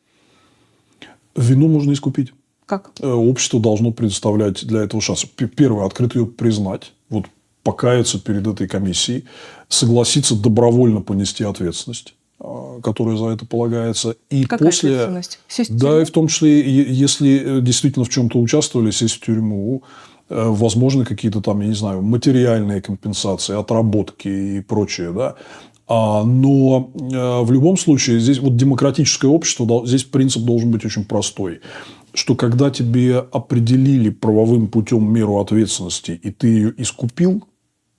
Вину 1.36 1.68
можно 1.68 1.94
искупить. 1.94 2.34
Как? 2.66 2.92
Э, 3.00 3.08
общество 3.08 3.60
должно 3.60 3.92
предоставлять 3.92 4.66
для 4.66 4.82
этого 4.82 5.02
шанс. 5.02 5.26
Первое, 5.56 5.86
открыто 5.86 6.20
ее 6.20 6.26
признать. 6.26 6.94
Вот 7.10 7.26
покаяться 7.64 8.20
перед 8.20 8.48
этой 8.48 8.68
комиссией, 8.68 9.26
согласиться 9.68 10.36
добровольно 10.36 11.02
понести 11.02 11.44
ответственность. 11.44 12.16
А, 12.42 12.80
которая 12.82 13.18
за 13.18 13.28
это 13.28 13.46
полагается. 13.46 14.16
И 14.30 14.44
Какая 14.46 14.70
после, 14.70 14.92
ответственность? 14.92 15.40
Сесть 15.48 15.76
да, 15.76 16.02
и 16.02 16.06
в 16.06 16.12
том 16.12 16.28
числе, 16.28 16.62
если 16.62 17.58
э, 17.58 17.62
действительно 17.62 18.06
в 18.06 18.10
чем-то 18.10 18.40
участвовали, 18.40 18.92
сесть 18.92 19.16
в 19.16 19.26
тюрьму, 19.26 19.84
э, 20.30 20.46
возможно, 20.48 21.04
какие-то 21.04 21.42
там, 21.42 21.60
я 21.60 21.68
не 21.68 21.76
знаю, 21.76 22.02
материальные 22.02 22.82
компенсации, 22.82 23.60
отработки 23.60 24.30
и 24.30 24.62
прочее, 24.62 25.12
да. 25.12 25.36
А, 25.88 26.24
но 26.24 26.92
э, 26.96 27.42
в 27.44 27.52
любом 27.52 27.76
случае 27.78 28.22
здесь 28.22 28.40
вот 28.40 28.56
демократическое 28.56 29.28
общество, 29.28 29.86
здесь 29.86 30.06
принцип 30.06 30.44
должен 30.44 30.72
быть 30.72 30.86
очень 30.86 31.04
простой, 31.04 31.60
что 32.14 32.36
когда 32.36 32.70
тебе 32.70 33.18
определили 33.18 34.12
правовым 34.12 34.68
путем 34.68 35.12
меру 35.12 35.40
ответственности, 35.40 36.12
и 36.12 36.32
ты 36.32 36.48
ее 36.48 36.74
искупил, 36.78 37.44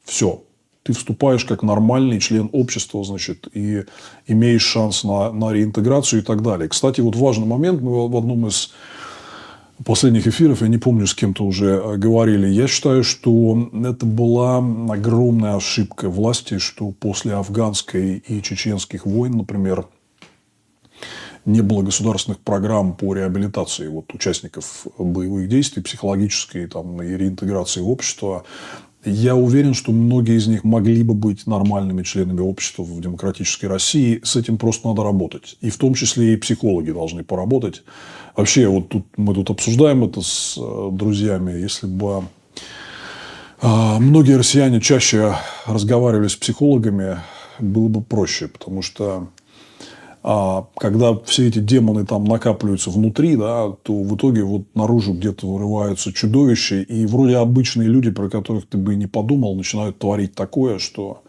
все, 0.05 0.45
ты 0.83 0.93
вступаешь 0.93 1.45
как 1.45 1.63
нормальный 1.63 2.21
член 2.21 2.49
общества, 2.53 3.05
значит, 3.05 3.49
и 3.53 3.85
имеешь 4.27 4.63
шанс 4.63 5.05
на, 5.05 5.31
на 5.33 5.53
реинтеграцию 5.53 6.23
и 6.23 6.25
так 6.25 6.43
далее. 6.43 6.69
Кстати, 6.69 7.01
вот 7.01 7.17
важный 7.17 7.47
момент, 7.47 7.83
мы 7.83 8.09
в 8.09 8.17
одном 8.17 8.47
из 8.47 8.73
последних 9.85 10.27
эфиров, 10.27 10.63
я 10.63 10.69
не 10.69 10.79
помню, 10.79 11.07
с 11.07 11.15
кем-то 11.15 11.45
уже 11.45 11.81
э, 11.83 11.97
говорили, 11.97 12.47
я 12.47 12.67
считаю, 12.67 13.05
что 13.05 13.71
это 13.85 14.07
была 14.07 14.59
огромная 14.59 15.57
ошибка 15.57 16.09
власти, 16.09 16.59
что 16.59 16.91
после 16.91 17.35
афганской 17.35 18.19
и 18.27 18.43
чеченских 18.43 19.07
войн, 19.07 19.39
например, 19.39 19.87
не 21.47 21.63
было 21.63 21.83
государственных 21.83 22.39
программ 22.41 22.95
по 22.95 23.15
реабилитации 23.15 23.89
вот, 23.89 24.13
участников 24.13 24.87
боевых 24.99 25.49
действий, 25.49 25.83
психологической 25.83 26.67
там, 26.67 27.03
и 27.03 27.17
реинтеграции 27.17 27.81
в 27.81 27.89
общество. 27.89 28.45
Я 29.05 29.35
уверен, 29.35 29.73
что 29.73 29.93
многие 29.93 30.37
из 30.37 30.47
них 30.47 30.63
могли 30.63 31.03
бы 31.03 31.15
быть 31.15 31.47
нормальными 31.47 32.03
членами 32.03 32.41
общества 32.41 32.83
в 32.83 33.01
демократической 33.01 33.67
России. 33.67 34.21
С 34.23 34.37
этим 34.37 34.59
просто 34.59 34.89
надо 34.89 35.03
работать. 35.03 35.57
И 35.63 35.71
в 35.71 35.79
том 35.79 35.95
числе 35.95 36.35
и 36.35 36.37
психологи 36.37 36.91
должны 36.91 37.25
поработать. 37.25 37.83
Вообще, 38.37 38.69
вот 38.69 38.91
тут 38.91 39.07
мы 39.17 39.35
тут 39.35 39.49
обсуждаем 39.51 40.05
это 40.05 40.21
с 40.21 40.59
э, 40.59 40.89
друзьями. 40.93 41.53
Если 41.53 41.87
бы 41.87 42.25
э, 43.63 43.99
многие 43.99 44.37
россияне 44.37 44.83
чаще 44.83 45.35
разговаривали 45.65 46.29
с 46.29 46.37
психологами, 46.37 47.21
было 47.59 47.89
бы 47.89 48.03
проще, 48.03 48.49
потому 48.49 48.83
что 48.83 49.29
а 50.23 50.67
когда 50.77 51.15
все 51.25 51.49
эти 51.49 51.61
демоны 51.61 52.05
там 52.05 52.25
накапливаются 52.25 52.91
внутри, 52.91 53.37
да, 53.37 53.71
то 53.83 53.93
в 53.93 54.17
итоге 54.17 54.45
вот 54.45 54.63
наружу 54.75 55.15
где-то 55.15 55.47
вырываются 55.47 56.13
чудовища, 56.13 56.77
и 56.83 57.07
вроде 57.07 57.37
обычные 57.37 57.89
люди, 57.89 58.11
про 58.11 58.29
которых 58.29 58.67
ты 58.67 58.77
бы 58.77 58.95
и 58.95 58.97
не 58.97 59.07
подумал, 59.07 59.55
начинают 59.55 59.99
творить 59.99 60.35
такое, 60.35 60.79
что 60.79 61.23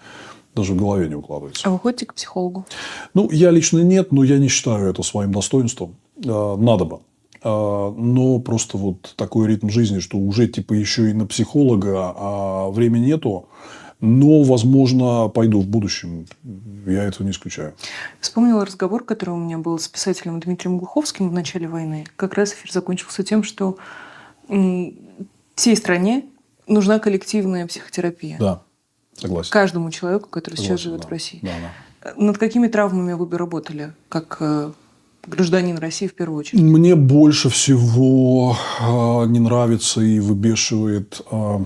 даже 0.55 0.73
в 0.73 0.77
голове 0.77 1.07
не 1.07 1.15
укладывается. 1.15 1.67
А 1.67 1.71
вы 1.71 1.79
ходите 1.79 2.05
к 2.05 2.13
психологу? 2.13 2.65
Ну, 3.13 3.29
я 3.31 3.51
лично 3.51 3.79
нет, 3.79 4.11
но 4.11 4.23
я 4.23 4.37
не 4.37 4.49
считаю 4.49 4.89
это 4.89 5.03
своим 5.03 5.31
достоинством. 5.31 5.95
А, 6.25 6.57
надо 6.57 6.83
бы. 6.85 6.99
А, 7.43 7.93
но 7.95 8.39
просто 8.39 8.77
вот 8.77 9.13
такой 9.15 9.47
ритм 9.47 9.69
жизни, 9.69 9.99
что 9.99 10.17
уже 10.17 10.47
типа 10.47 10.73
еще 10.73 11.09
и 11.09 11.13
на 11.13 11.25
психолога, 11.25 12.13
а 12.15 12.69
времени 12.69 13.05
нету. 13.05 13.45
Но, 14.01 14.43
возможно, 14.43 15.29
пойду 15.29 15.61
в 15.61 15.67
будущем. 15.67 16.25
Я 16.85 17.03
этого 17.03 17.23
не 17.23 17.31
исключаю. 17.31 17.73
Вспомнила 18.19 18.65
разговор, 18.65 19.03
который 19.03 19.31
у 19.31 19.37
меня 19.37 19.59
был 19.59 19.77
с 19.77 19.87
писателем 19.87 20.39
Дмитрием 20.39 20.79
Глуховским 20.79 21.29
в 21.29 21.33
начале 21.33 21.67
войны. 21.67 22.05
Как 22.15 22.33
раз 22.33 22.53
эфир 22.53 22.71
закончился 22.71 23.23
тем, 23.23 23.43
что 23.43 23.77
Всей 25.55 25.75
стране 25.77 26.25
нужна 26.67 26.99
коллективная 26.99 27.67
психотерапия. 27.67 28.37
Да, 28.39 28.63
согласен. 29.15 29.51
Каждому 29.51 29.91
человеку, 29.91 30.27
который 30.29 30.55
согласен, 30.55 30.77
сейчас 30.77 30.81
живет 30.81 31.01
да. 31.01 31.07
в 31.07 31.11
России. 31.11 31.39
Да, 31.41 31.51
да. 32.03 32.13
Над 32.17 32.37
какими 32.37 32.67
травмами 32.67 33.13
вы 33.13 33.25
бы 33.25 33.37
работали, 33.37 33.93
как 34.09 34.37
э, 34.39 34.71
гражданин 35.27 35.77
России 35.77 36.07
в 36.07 36.15
первую 36.15 36.39
очередь? 36.39 36.63
Мне 36.63 36.95
больше 36.95 37.49
всего 37.49 38.57
э, 38.79 39.25
не 39.27 39.39
нравится 39.39 40.01
и 40.01 40.19
выбешивает 40.19 41.21
э, 41.31 41.59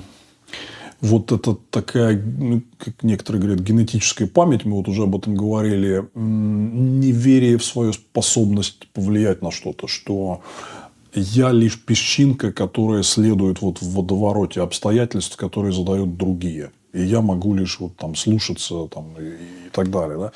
вот 1.01 1.31
эта 1.31 1.55
такая, 1.69 2.21
ну, 2.21 2.61
как 2.77 3.03
некоторые 3.03 3.41
говорят, 3.41 3.61
генетическая 3.61 4.27
память, 4.27 4.65
мы 4.65 4.77
вот 4.77 4.87
уже 4.87 5.03
об 5.03 5.15
этом 5.15 5.35
говорили, 5.35 6.05
неверие 6.15 7.57
в 7.57 7.65
свою 7.65 7.93
способность 7.93 8.87
повлиять 8.93 9.41
на 9.41 9.51
что-то, 9.51 9.87
что 9.87 10.41
я 11.13 11.51
лишь 11.51 11.81
песчинка, 11.81 12.51
которая 12.51 13.03
следует 13.03 13.61
вот 13.61 13.81
в 13.81 13.93
водовороте 13.93 14.61
обстоятельств, 14.61 15.37
которые 15.37 15.73
задают 15.73 16.17
другие. 16.17 16.71
И 16.93 17.03
я 17.03 17.21
могу 17.21 17.53
лишь 17.53 17.79
вот 17.79 17.95
там 17.97 18.15
слушаться 18.15 18.87
там, 18.87 19.15
и, 19.19 19.67
и 19.67 19.69
так 19.71 19.91
далее. 19.91 20.17
Да? 20.17 20.31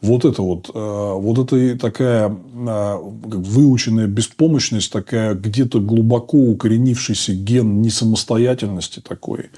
Вот 0.00 0.24
это 0.24 0.40
вот, 0.40 0.70
э, 0.72 0.72
вот 0.74 1.38
это 1.38 1.78
такая 1.78 2.30
э, 2.30 2.96
выученная 3.00 4.06
беспомощность, 4.06 4.90
такая 4.90 5.34
где-то 5.34 5.80
глубоко 5.80 6.38
укоренившийся 6.38 7.34
ген 7.34 7.82
несамостоятельности 7.82 9.00
такой. 9.00 9.50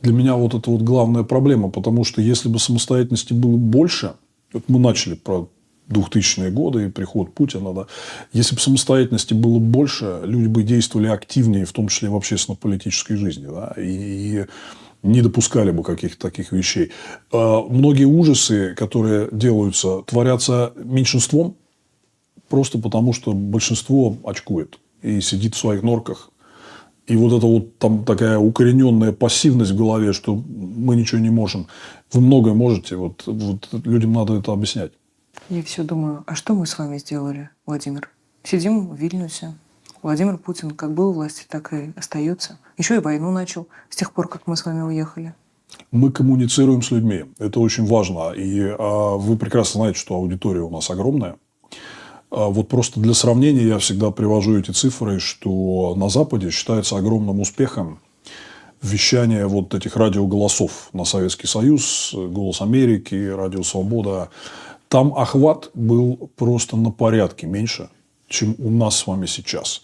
Для 0.00 0.14
меня 0.14 0.36
вот 0.36 0.54
это 0.54 0.70
вот 0.70 0.80
главная 0.80 1.24
проблема, 1.24 1.68
потому 1.68 2.04
что 2.04 2.22
если 2.22 2.48
бы 2.48 2.58
самостоятельности 2.58 3.34
было 3.34 3.56
больше, 3.56 4.14
вот 4.54 4.64
мы 4.68 4.78
начали 4.78 5.14
про 5.14 5.48
2000-е 5.90 6.50
годы 6.50 6.86
и 6.86 6.90
приход 6.90 7.34
Путина, 7.34 7.74
да, 7.74 7.86
если 8.32 8.54
бы 8.54 8.60
самостоятельности 8.60 9.34
было 9.34 9.58
больше, 9.58 10.20
люди 10.24 10.46
бы 10.46 10.62
действовали 10.62 11.08
активнее, 11.08 11.66
в 11.66 11.72
том 11.72 11.88
числе 11.88 12.08
в 12.08 12.16
общественно-политической 12.16 13.16
жизни, 13.16 13.46
да, 13.46 13.74
и, 13.76 13.82
и 13.82 14.46
не 15.02 15.20
допускали 15.20 15.70
бы 15.70 15.82
каких-то 15.82 16.18
таких 16.18 16.52
вещей. 16.52 16.92
А, 17.32 17.62
многие 17.62 18.04
ужасы, 18.04 18.74
которые 18.74 19.28
делаются, 19.32 20.02
творятся 20.02 20.72
меньшинством, 20.76 21.56
просто 22.48 22.78
потому 22.78 23.12
что 23.12 23.32
большинство 23.32 24.16
очкует 24.24 24.78
и 25.02 25.20
сидит 25.20 25.54
в 25.54 25.58
своих 25.58 25.82
норках. 25.82 26.30
И 27.08 27.16
вот 27.16 27.32
эта 27.36 27.46
вот 27.46 27.78
там 27.78 28.04
такая 28.04 28.38
укорененная 28.38 29.12
пассивность 29.12 29.72
в 29.72 29.76
голове, 29.76 30.12
что 30.12 30.36
мы 30.36 30.94
ничего 30.94 31.20
не 31.20 31.30
можем. 31.30 31.66
Вы 32.12 32.20
многое 32.20 32.54
можете, 32.54 32.94
вот, 32.96 33.24
вот 33.26 33.68
людям 33.84 34.12
надо 34.12 34.34
это 34.34 34.52
объяснять. 34.52 34.92
Я 35.48 35.62
все 35.62 35.82
думаю, 35.82 36.22
а 36.26 36.36
что 36.36 36.54
мы 36.54 36.66
с 36.66 36.78
вами 36.78 36.98
сделали, 36.98 37.50
Владимир? 37.66 38.08
Сидим 38.44 38.88
в 38.88 38.96
Вильнюсе. 38.96 39.54
Владимир 40.02 40.38
Путин 40.38 40.70
как 40.70 40.94
был 40.94 41.10
у 41.10 41.12
власти, 41.12 41.44
так 41.48 41.72
и 41.72 41.92
остается. 41.96 42.58
Еще 42.78 42.96
и 42.96 42.98
войну 42.98 43.30
начал 43.30 43.68
с 43.90 43.96
тех 43.96 44.12
пор, 44.12 44.28
как 44.28 44.46
мы 44.46 44.56
с 44.56 44.64
вами 44.64 44.82
уехали. 44.82 45.34
Мы 45.90 46.10
коммуницируем 46.10 46.82
с 46.82 46.90
людьми. 46.90 47.24
Это 47.38 47.60
очень 47.60 47.86
важно. 47.86 48.32
И 48.32 48.60
а, 48.60 49.16
вы 49.16 49.36
прекрасно 49.36 49.80
знаете, 49.80 49.98
что 49.98 50.14
аудитория 50.14 50.60
у 50.60 50.70
нас 50.70 50.90
огромная. 50.90 51.36
А, 52.30 52.48
вот 52.48 52.68
просто 52.68 53.00
для 53.00 53.14
сравнения 53.14 53.66
я 53.66 53.78
всегда 53.78 54.10
привожу 54.10 54.58
эти 54.58 54.70
цифры, 54.70 55.18
что 55.18 55.94
на 55.96 56.08
Западе 56.08 56.50
считается 56.50 56.96
огромным 56.96 57.40
успехом 57.40 58.00
вещание 58.82 59.46
вот 59.46 59.74
этих 59.74 59.96
радиоголосов 59.96 60.88
на 60.92 61.04
Советский 61.04 61.46
Союз, 61.46 62.12
«Голос 62.12 62.60
Америки», 62.60 63.28
«Радио 63.28 63.62
Свобода». 63.62 64.28
Там 64.88 65.14
охват 65.14 65.70
был 65.74 66.30
просто 66.36 66.76
на 66.76 66.90
порядке 66.90 67.46
меньше, 67.46 67.88
чем 68.28 68.54
у 68.58 68.70
нас 68.70 68.96
с 68.96 69.06
вами 69.06 69.26
сейчас. 69.26 69.82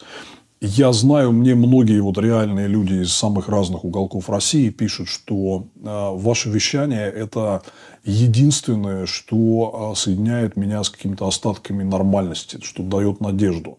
Я 0.61 0.93
знаю, 0.93 1.31
мне 1.31 1.55
многие 1.55 2.01
вот 2.01 2.19
реальные 2.19 2.67
люди 2.67 2.95
из 2.95 3.13
самых 3.13 3.49
разных 3.49 3.85
уголков 3.85 4.29
России 4.29 4.71
пишут, 4.71 5.07
что 5.07 5.69
э, 5.77 5.83
ваше 5.85 6.51
вещание– 6.51 7.09
это 7.17 7.63
единственное, 8.05 9.07
что 9.07 9.93
э, 9.93 9.97
соединяет 9.97 10.57
меня 10.57 10.83
с 10.83 10.91
какими-то 10.91 11.29
остатками 11.29 11.85
нормальности, 11.85 12.59
что 12.61 12.83
дает 12.83 13.21
надежду, 13.21 13.79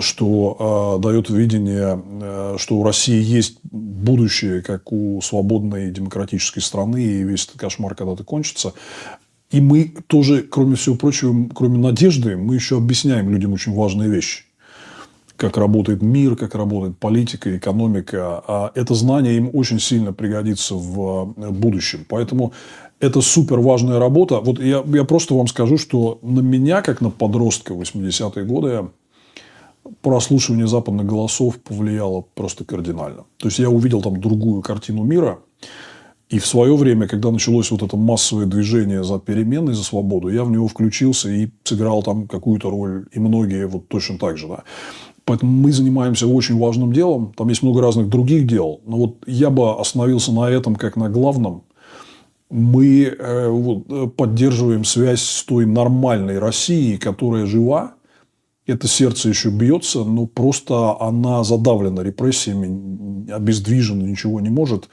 что 0.00 0.98
э, 0.98 1.02
дает 1.02 1.30
видение, 1.30 2.58
что 2.58 2.78
у 2.78 2.82
России 2.82 3.22
есть 3.22 3.60
будущее, 3.62 4.62
как 4.62 4.90
у 4.90 5.20
свободной 5.22 5.92
демократической 5.92 6.60
страны, 6.60 7.04
и 7.04 7.22
весь 7.22 7.44
этот 7.44 7.60
кошмар 7.60 7.94
когда-то 7.94 8.24
кончится. 8.24 8.74
И 9.52 9.60
мы 9.60 9.94
тоже, 10.08 10.42
кроме 10.42 10.74
всего 10.74 10.96
прочего, 10.96 11.48
кроме 11.54 11.78
надежды, 11.78 12.36
мы 12.36 12.56
еще 12.56 12.78
объясняем 12.78 13.30
людям 13.30 13.52
очень 13.52 13.74
важные 13.74 14.10
вещи. 14.10 14.49
Как 15.40 15.56
работает 15.56 16.02
мир, 16.02 16.36
как 16.36 16.54
работает 16.54 16.98
политика, 16.98 17.56
экономика. 17.56 18.44
А 18.46 18.72
это 18.74 18.94
знание 18.94 19.38
им 19.38 19.50
очень 19.54 19.80
сильно 19.80 20.12
пригодится 20.12 20.74
в 20.74 21.34
э, 21.36 21.50
будущем. 21.50 22.04
Поэтому 22.06 22.52
это 23.00 23.22
супер 23.22 23.58
важная 23.60 23.98
работа. 23.98 24.40
Вот 24.40 24.60
я, 24.60 24.84
я 24.86 25.04
просто 25.04 25.34
вам 25.34 25.46
скажу, 25.46 25.78
что 25.78 26.18
на 26.20 26.40
меня, 26.40 26.82
как 26.82 27.00
на 27.00 27.08
подростка 27.10 27.72
80-е 27.72 28.44
годы, 28.44 28.88
прослушивание 30.02 30.66
западных 30.66 31.06
голосов 31.06 31.58
повлияло 31.58 32.22
просто 32.34 32.64
кардинально. 32.64 33.24
То 33.38 33.48
есть, 33.48 33.58
я 33.58 33.70
увидел 33.70 34.02
там 34.02 34.20
другую 34.20 34.60
картину 34.60 35.04
мира– 35.04 35.38
и 36.30 36.38
в 36.38 36.46
свое 36.46 36.76
время, 36.76 37.08
когда 37.08 37.32
началось 37.32 37.72
вот 37.72 37.82
это 37.82 37.96
массовое 37.96 38.46
движение 38.46 39.02
за 39.02 39.18
перемены, 39.18 39.74
за 39.74 39.82
свободу, 39.82 40.28
я 40.28 40.44
в 40.44 40.50
него 40.52 40.68
включился 40.68 41.28
и 41.28 41.48
сыграл 41.64 42.04
там 42.04 42.28
какую-то 42.28 42.70
роль. 42.70 43.06
И 43.10 43.18
многие 43.18 43.66
вот 43.66 43.88
точно 43.88 44.16
так 44.16 44.38
же. 44.38 44.46
Да. 44.46 44.62
Поэтому 45.30 45.52
мы 45.52 45.72
занимаемся 45.72 46.26
очень 46.26 46.58
важным 46.58 46.92
делом. 46.92 47.32
Там 47.36 47.48
есть 47.48 47.62
много 47.62 47.80
разных 47.80 48.08
других 48.08 48.46
дел. 48.46 48.80
Но 48.86 48.96
вот 48.96 49.16
я 49.26 49.50
бы 49.50 49.78
остановился 49.78 50.32
на 50.32 50.50
этом 50.50 50.76
как 50.76 50.96
на 50.96 51.08
главном. 51.08 51.62
Мы 52.50 53.04
э, 53.04 53.48
вот, 53.48 53.84
э, 53.88 54.06
поддерживаем 54.08 54.84
связь 54.84 55.22
с 55.22 55.44
той 55.44 55.66
нормальной 55.66 56.38
Россией, 56.38 56.98
которая 56.98 57.46
жива. 57.46 57.94
Это 58.66 58.88
сердце 58.88 59.28
еще 59.28 59.50
бьется, 59.50 60.04
но 60.04 60.26
просто 60.26 61.00
она 61.00 61.44
задавлена 61.44 62.02
репрессиями, 62.02 63.30
обездвижена, 63.30 64.02
ничего 64.02 64.40
не 64.40 64.50
может 64.50 64.88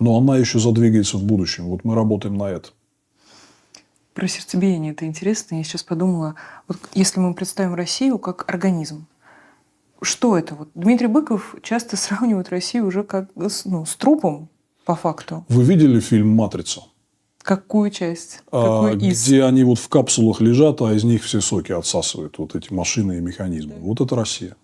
но 0.00 0.16
она 0.16 0.36
еще 0.36 0.58
задвигается 0.58 1.16
в 1.16 1.24
будущем. 1.24 1.66
Вот 1.66 1.84
мы 1.84 1.94
работаем 1.94 2.36
на 2.36 2.50
это. 2.50 2.70
Про 4.14 4.26
сердцебиение 4.26 4.92
это 4.92 5.06
интересно. 5.06 5.56
Я 5.56 5.64
сейчас 5.64 5.82
подумала, 5.82 6.34
вот 6.66 6.78
если 6.94 7.20
мы 7.20 7.34
представим 7.34 7.74
Россию 7.74 8.18
как 8.18 8.48
организм, 8.48 9.06
что 10.00 10.36
это? 10.36 10.54
Вот 10.54 10.68
Дмитрий 10.74 11.08
Быков 11.08 11.56
часто 11.62 11.96
сравнивает 11.96 12.50
Россию 12.50 12.86
уже 12.86 13.02
как 13.02 13.28
ну, 13.34 13.48
с 13.48 13.96
трупом, 13.96 14.48
по 14.88 14.94
факту. 14.94 15.44
Вы 15.50 15.64
видели 15.64 16.00
фильм 16.00 16.30
«Матрица»? 16.30 16.80
Какую 17.42 17.90
часть? 17.90 18.42
А, 18.50 18.90
из? 18.92 19.26
Где 19.26 19.44
они 19.44 19.62
вот 19.62 19.78
в 19.78 19.88
капсулах 19.88 20.40
лежат, 20.40 20.80
а 20.80 20.94
из 20.94 21.04
них 21.04 21.22
все 21.22 21.42
соки 21.42 21.72
отсасывают. 21.72 22.38
Вот 22.38 22.54
эти 22.54 22.72
машины 22.72 23.18
и 23.18 23.20
механизмы. 23.20 23.74
Да. 23.74 23.80
Вот 23.82 24.00
это 24.00 24.16
Россия. 24.16 24.56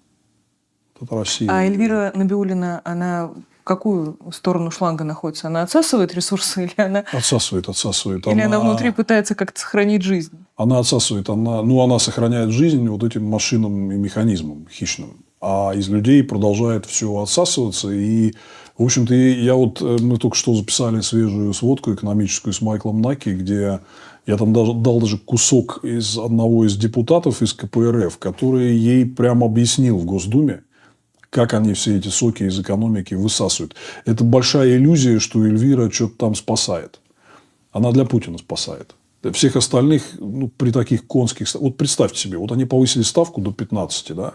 Вот 0.94 1.06
это 1.06 1.14
Россия. 1.14 1.50
А 1.50 1.64
Эльвира 1.64 2.10
Набиулина, 2.14 2.80
она 2.84 3.32
какую 3.64 4.18
сторону 4.32 4.70
шланга 4.70 5.04
находится? 5.04 5.48
Она 5.48 5.62
отсасывает 5.62 6.14
ресурсы 6.14 6.64
или 6.64 6.74
она... 6.76 7.04
Отсасывает, 7.12 7.68
отсасывает. 7.68 8.26
Или 8.26 8.40
она, 8.40 8.56
она 8.56 8.60
внутри 8.60 8.90
пытается 8.92 9.34
как-то 9.34 9.60
сохранить 9.60 10.02
жизнь? 10.02 10.38
Она 10.56 10.78
отсасывает. 10.78 11.28
Она, 11.28 11.62
ну, 11.62 11.82
она 11.82 11.98
сохраняет 11.98 12.50
жизнь 12.50 12.86
вот 12.88 13.02
этим 13.02 13.24
машинам 13.26 13.92
и 13.92 13.96
механизмам 13.96 14.68
хищным. 14.70 15.23
А 15.46 15.72
из 15.74 15.90
людей 15.90 16.22
продолжает 16.22 16.86
все 16.86 17.20
отсасываться. 17.20 17.90
И, 17.90 18.32
в 18.78 18.82
общем-то, 18.82 19.14
я 19.14 19.54
вот... 19.54 19.82
Э, 19.82 19.98
мы 20.00 20.16
только 20.16 20.36
что 20.36 20.54
записали 20.54 21.02
свежую 21.02 21.52
сводку 21.52 21.92
экономическую 21.92 22.54
с 22.54 22.62
Майклом 22.62 23.02
Наки, 23.02 23.28
где 23.28 23.80
я 24.26 24.36
там 24.38 24.54
даже, 24.54 24.72
дал 24.72 25.00
даже 25.00 25.18
кусок 25.18 25.84
из 25.84 26.16
одного 26.16 26.64
из 26.64 26.78
депутатов 26.78 27.42
из 27.42 27.52
КПРФ, 27.52 28.16
который 28.16 28.74
ей 28.74 29.04
прямо 29.04 29.46
объяснил 29.46 29.98
в 29.98 30.06
Госдуме, 30.06 30.62
как 31.28 31.52
они 31.52 31.74
все 31.74 31.98
эти 31.98 32.08
соки 32.08 32.44
из 32.44 32.58
экономики 32.58 33.12
высасывают. 33.12 33.74
Это 34.06 34.24
большая 34.24 34.76
иллюзия, 34.76 35.18
что 35.18 35.44
Эльвира 35.44 35.90
что-то 35.90 36.16
там 36.16 36.34
спасает. 36.34 37.00
Она 37.70 37.92
для 37.92 38.06
Путина 38.06 38.38
спасает. 38.38 38.94
Всех 39.32 39.56
остальных 39.56 40.02
ну, 40.18 40.48
при 40.48 40.70
таких 40.70 41.06
конских... 41.06 41.52
Вот 41.54 41.76
представьте 41.76 42.18
себе, 42.18 42.38
вот 42.38 42.52
они 42.52 42.66
повысили 42.66 43.02
ставку 43.02 43.40
до 43.40 43.52
15, 43.52 44.14
да? 44.14 44.34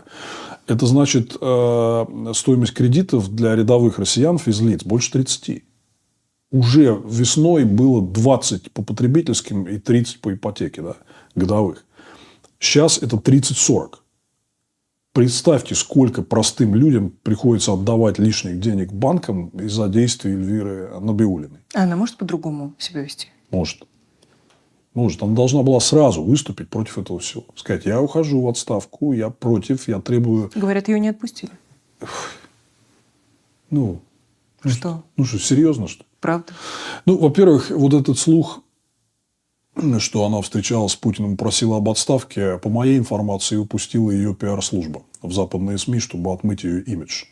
Это 0.69 0.85
значит, 0.85 1.35
э, 1.41 2.05
стоимость 2.35 2.73
кредитов 2.75 3.33
для 3.33 3.55
рядовых 3.55 3.97
россиян, 3.97 4.37
физлиц, 4.37 4.83
больше 4.83 5.11
30. 5.13 5.63
Уже 6.51 7.01
весной 7.05 7.65
было 7.65 8.05
20 8.05 8.71
по 8.71 8.83
потребительским 8.83 9.63
и 9.63 9.79
30 9.79 10.21
по 10.21 10.31
ипотеке, 10.31 10.83
да, 10.83 10.95
годовых. 11.33 11.83
Сейчас 12.59 12.99
это 12.99 13.17
30-40. 13.17 13.95
Представьте, 15.11 15.73
сколько 15.73 16.21
простым 16.21 16.75
людям 16.75 17.13
приходится 17.23 17.73
отдавать 17.73 18.19
лишних 18.19 18.59
денег 18.59 18.93
банкам 18.93 19.49
из-за 19.49 19.87
действий 19.87 20.33
Эльвиры 20.33 20.99
Набиулиной. 20.99 21.61
А 21.73 21.83
она 21.83 21.95
может 21.95 22.17
по-другому 22.17 22.75
себя 22.77 23.01
вести? 23.01 23.29
Может. 23.49 23.87
Может. 24.93 25.21
Она 25.21 25.35
должна 25.35 25.61
была 25.61 25.79
сразу 25.79 26.23
выступить 26.23 26.69
против 26.69 26.97
этого 26.97 27.19
всего. 27.19 27.45
Сказать, 27.55 27.85
я 27.85 28.01
ухожу 28.01 28.41
в 28.41 28.47
отставку, 28.47 29.13
я 29.13 29.29
против, 29.29 29.87
я 29.87 29.99
требую... 30.01 30.51
Говорят, 30.55 30.87
ее 30.87 30.99
не 30.99 31.09
отпустили. 31.09 31.51
Ну, 33.71 34.01
Что? 34.65 35.03
ну 35.15 35.25
что, 35.25 35.37
серьезно 35.37 35.87
что? 35.87 36.03
Правда? 36.19 36.53
Ну, 37.05 37.19
во-первых, 37.19 37.69
вот 37.69 37.93
этот 37.93 38.17
слух, 38.17 38.63
что 39.99 40.25
она 40.25 40.41
встречалась 40.41 40.93
с 40.93 40.95
Путиным, 40.95 41.37
просила 41.37 41.77
об 41.77 41.87
отставке, 41.87 42.57
по 42.57 42.69
моей 42.69 42.97
информации, 42.97 43.57
упустила 43.57 44.09
ее 44.09 44.33
пиар-служба 44.33 45.03
в 45.21 45.31
западные 45.31 45.77
СМИ, 45.77 45.99
чтобы 45.99 46.33
отмыть 46.33 46.63
ее 46.63 46.81
имидж. 46.81 47.25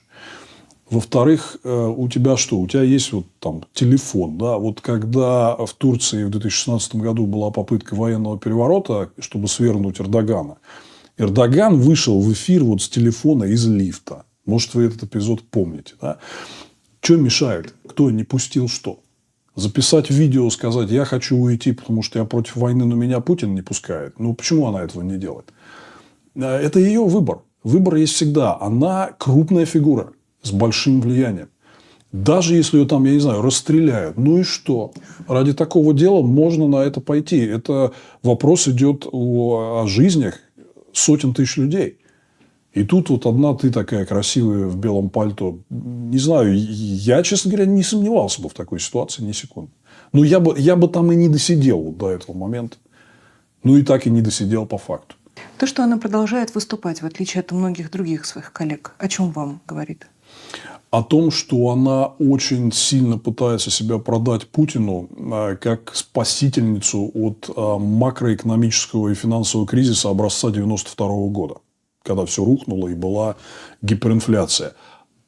Во-вторых, 0.89 1.57
э, 1.63 1.93
у 1.97 2.07
тебя 2.07 2.37
что? 2.37 2.59
У 2.59 2.67
тебя 2.67 2.81
есть 2.81 3.11
вот 3.11 3.25
там 3.39 3.65
телефон, 3.73 4.37
да? 4.37 4.57
Вот 4.57 4.79
когда 4.79 5.55
в 5.57 5.73
Турции 5.73 6.23
в 6.23 6.29
2016 6.29 6.95
году 6.95 7.25
была 7.25 7.51
попытка 7.51 7.93
военного 7.93 8.39
переворота, 8.39 9.09
чтобы 9.19 9.49
свергнуть 9.49 9.99
Эрдогана, 9.99 10.57
Эрдоган 11.17 11.77
вышел 11.77 12.21
в 12.21 12.31
эфир 12.31 12.63
вот 12.63 12.81
с 12.81 12.87
телефона 12.87 13.43
из 13.45 13.67
лифта. 13.67 14.23
Может, 14.45 14.75
вы 14.75 14.83
этот 14.83 15.03
эпизод 15.03 15.41
помните, 15.41 15.95
да? 16.01 16.19
Что 17.01 17.17
мешает? 17.17 17.73
Кто 17.85 18.09
не 18.09 18.23
пустил 18.23 18.69
что? 18.69 19.01
Записать 19.55 20.09
видео, 20.09 20.49
сказать, 20.49 20.89
я 20.89 21.03
хочу 21.03 21.35
уйти, 21.35 21.73
потому 21.73 22.01
что 22.01 22.19
я 22.19 22.25
против 22.25 22.55
войны, 22.55 22.85
но 22.85 22.95
меня 22.95 23.19
Путин 23.19 23.55
не 23.55 23.61
пускает. 23.61 24.19
Ну, 24.19 24.33
почему 24.33 24.67
она 24.67 24.83
этого 24.83 25.01
не 25.01 25.17
делает? 25.17 25.51
Э, 26.35 26.45
Это 26.45 26.79
ее 26.79 27.03
выбор. 27.03 27.39
Выбор 27.63 27.95
есть 27.95 28.13
всегда. 28.13 28.57
Она 28.61 29.09
крупная 29.17 29.65
фигура 29.65 30.13
с 30.47 30.51
большим 30.51 31.01
влиянием. 31.01 31.49
Даже 32.11 32.55
если 32.55 32.79
ее 32.79 32.87
там, 32.87 33.03
я 33.03 33.11
не 33.11 33.19
знаю, 33.19 33.41
расстреляют, 33.41 34.17
ну 34.17 34.39
и 34.39 34.43
что? 34.43 34.93
Ради 35.27 35.53
такого 35.53 35.93
дела 35.93 36.21
можно 36.21 36.67
на 36.67 36.77
это 36.77 37.01
пойти. 37.01 37.37
Это 37.37 37.91
вопрос 38.23 38.67
идет 38.67 39.05
о, 39.11 39.81
о 39.83 39.87
жизнях 39.87 40.39
сотен 40.93 41.33
тысяч 41.33 41.57
людей. 41.57 41.99
И 42.73 42.83
тут 42.83 43.09
вот 43.09 43.25
одна 43.25 43.55
ты 43.55 43.71
такая 43.71 44.05
красивая 44.05 44.67
в 44.67 44.77
белом 44.77 45.09
пальто. 45.09 45.59
Не 45.69 46.19
знаю, 46.19 46.55
я, 46.55 47.23
честно 47.23 47.51
говоря, 47.51 47.65
не 47.65 47.83
сомневался 47.83 48.41
бы 48.41 48.49
в 48.49 48.53
такой 48.53 48.79
ситуации 48.79 49.23
ни 49.23 49.31
секунды. 49.31 49.71
Ну, 50.13 50.23
я 50.23 50.39
бы, 50.39 50.55
я 50.57 50.75
бы 50.75 50.87
там 50.87 51.11
и 51.11 51.15
не 51.15 51.27
досидел 51.27 51.79
вот 51.79 51.97
до 51.97 52.11
этого 52.11 52.37
момента. 52.37 52.77
Ну, 53.63 53.77
и 53.77 53.81
так 53.81 54.05
и 54.07 54.09
не 54.09 54.21
досидел 54.21 54.65
по 54.65 54.77
факту. 54.77 55.15
То, 55.57 55.67
что 55.67 55.83
она 55.83 55.97
продолжает 55.97 56.53
выступать, 56.55 57.01
в 57.01 57.05
отличие 57.05 57.41
от 57.41 57.51
многих 57.51 57.91
других 57.91 58.25
своих 58.25 58.53
коллег, 58.53 58.93
о 58.97 59.07
чем 59.07 59.31
вам 59.31 59.61
говорит? 59.67 60.07
О 60.89 61.03
том, 61.03 61.31
что 61.31 61.69
она 61.69 62.05
очень 62.05 62.71
сильно 62.71 63.17
пытается 63.17 63.69
себя 63.69 63.97
продать 63.97 64.47
Путину 64.47 65.09
э, 65.17 65.57
как 65.57 65.93
спасительницу 65.93 67.11
от 67.13 67.49
э, 67.49 67.77
макроэкономического 67.79 69.09
и 69.09 69.13
финансового 69.13 69.67
кризиса 69.67 70.09
образца 70.09 70.49
92 70.49 71.07
года, 71.27 71.55
когда 72.03 72.25
все 72.25 72.45
рухнуло 72.45 72.87
и 72.87 72.93
была 72.93 73.35
гиперинфляция. 73.81 74.73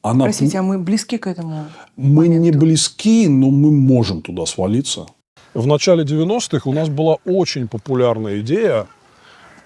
Она... 0.01 0.25
Простите, 0.25 0.59
а 0.59 0.63
мы 0.63 0.79
близки 0.79 1.17
к 1.17 1.27
этому? 1.27 1.65
Мы 1.97 2.29
не 2.29 2.37
моменту? 2.37 2.59
близки, 2.59 3.27
но 3.27 3.49
мы 3.49 3.71
можем 3.71 4.21
туда 4.21 4.45
свалиться. 4.45 5.07
В 5.53 5.67
начале 5.67 6.03
90-х 6.03 6.69
у 6.69 6.73
нас 6.73 6.89
была 6.89 7.17
очень 7.25 7.67
популярная 7.67 8.39
идея. 8.39 8.87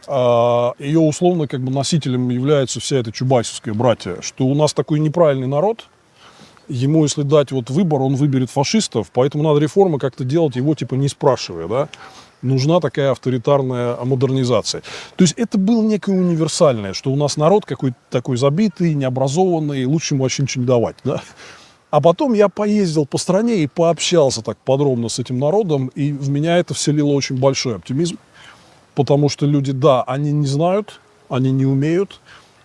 А, 0.08 0.74
Ее 0.80 1.00
условно 1.00 1.48
как 1.48 1.62
бы 1.62 1.72
носителем 1.72 2.30
является 2.30 2.80
вся 2.80 2.98
эта 2.98 3.12
чубайсовская 3.12 3.74
братья, 3.74 4.18
что 4.22 4.46
у 4.46 4.56
нас 4.56 4.74
такой 4.74 5.00
неправильный 5.00 5.48
народ, 5.48 5.86
ему 6.68 7.04
если 7.04 7.24
дать 7.24 7.52
вот 7.52 7.70
выбор, 7.70 8.02
он 8.02 8.16
выберет 8.16 8.50
фашистов, 8.50 9.12
поэтому 9.14 9.44
надо 9.44 9.60
реформы 9.60 10.00
как-то 10.00 10.24
делать, 10.24 10.56
его 10.56 10.76
типа 10.76 10.96
не 10.96 11.08
спрашивая, 11.08 11.68
да. 11.68 11.90
Нужна 12.42 12.82
такая 12.82 13.12
авторитарная 13.12 13.96
модернизация. 14.04 14.82
То 15.16 15.24
есть 15.24 15.34
это 15.38 15.58
было 15.58 15.82
некое 15.82 16.18
универсальное, 16.18 16.92
что 16.92 17.10
у 17.10 17.16
нас 17.16 17.38
народ 17.38 17.66
какой-то 17.66 17.96
такой 18.10 18.36
забитый, 18.36 18.94
необразованный, 18.96 19.86
лучше 19.86 20.16
ему 20.16 20.24
вообще 20.24 20.44
ничего 20.44 20.64
не 20.64 20.68
давать, 20.68 20.98
да. 21.06 21.22
А 21.90 22.02
потом 22.02 22.34
я 22.34 22.50
поездил 22.50 23.06
по 23.06 23.18
стране 23.18 23.58
и 23.58 23.68
пообщался 23.68 24.42
так 24.42 24.58
подробно 24.58 25.10
с 25.10 25.20
этим 25.20 25.40
народом, 25.40 25.88
и 25.96 26.12
в 26.12 26.28
меня 26.28 26.58
это 26.58 26.74
вселило 26.74 27.12
очень 27.12 27.38
большой 27.38 27.76
оптимизм, 27.76 28.18
потому 28.96 29.30
что 29.30 29.46
люди, 29.46 29.72
да, 29.72 30.04
они 30.04 30.32
не 30.32 30.48
знают, 30.48 31.00
они 31.30 31.52
не 31.52 31.66
умеют, 31.66 32.20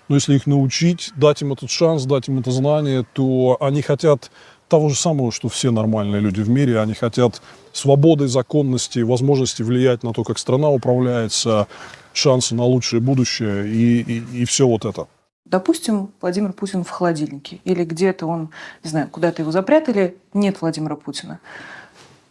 но 0.09 0.16
если 0.16 0.37
их 0.37 0.47
научить, 0.47 1.11
дать 1.16 1.43
им 1.43 1.53
этот 1.53 1.70
шанс, 1.70 2.05
дать 2.05 2.29
им 2.29 2.39
это 2.39 2.51
знание, 2.51 3.05
то 3.12 3.57
они 3.61 3.83
хотят 3.83 4.31
того 4.68 4.89
же 4.89 4.95
самого, 4.95 5.33
что 5.33 5.49
все 5.49 5.70
нормальные 5.70 6.20
люди 6.20 6.41
в 6.41 6.49
мире. 6.49 6.81
Они 6.81 6.95
хотят 6.95 7.43
свободы, 7.72 8.29
законности, 8.29 9.01
возможности 9.01 9.62
влиять 9.62 10.03
на 10.03 10.12
то, 10.12 10.24
как 10.24 10.39
страна 10.39 10.68
управляется, 10.70 11.66
шансы 12.12 12.55
на 12.55 12.64
лучшее 12.64 13.01
будущее 13.01 13.68
и, 13.68 14.01
и, 14.01 14.43
и 14.43 14.45
все 14.45 14.66
вот 14.66 14.85
это. 14.85 15.07
Допустим, 15.45 16.11
Владимир 16.20 16.53
Путин 16.53 16.85
в 16.85 16.91
холодильнике 16.91 17.61
или 17.64 17.85
где-то 17.85 18.26
он, 18.26 18.51
не 18.85 18.91
знаю, 18.91 19.09
куда-то 19.09 19.43
его 19.43 19.51
запрятали, 19.51 20.18
нет 20.35 20.61
Владимира 20.61 20.97
Путина. 20.97 21.41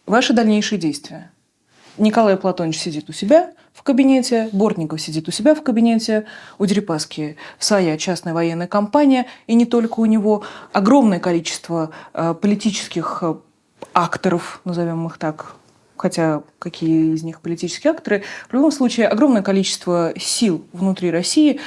Ваши 0.06 0.34
дальнейшие 0.34 0.78
действия. 0.78 1.32
Николай 1.98 2.38
Платонович 2.38 2.80
сидит 2.80 3.10
у 3.10 3.14
себя 3.14 3.54
кабинете, 3.88 4.50
Бортников 4.52 5.02
сидит 5.02 5.30
у 5.30 5.32
себя 5.32 5.56
в 5.56 5.64
кабинете, 5.64 6.26
у 6.60 6.66
Дерипаски 6.66 7.38
своя 7.58 7.98
частная 7.98 8.34
военная 8.34 8.68
компания, 8.68 9.28
и 9.48 9.56
не 9.56 9.66
только 9.66 10.02
у 10.02 10.06
него. 10.06 10.44
Огромное 10.74 11.20
количество 11.20 11.92
э, 12.14 12.36
политических 12.40 13.20
э, 13.22 13.36
акторов, 13.94 14.60
назовем 14.66 15.08
их 15.08 15.18
так, 15.18 15.56
хотя 15.96 16.44
какие 16.60 17.14
из 17.14 17.24
них 17.24 17.40
политические 17.40 17.92
акторы. 17.92 18.24
В 18.50 18.54
любом 18.54 18.74
случае, 18.74 19.08
огромное 19.08 19.42
количество 19.42 20.14
сил 20.20 20.66
внутри 20.74 21.10
России 21.10 21.62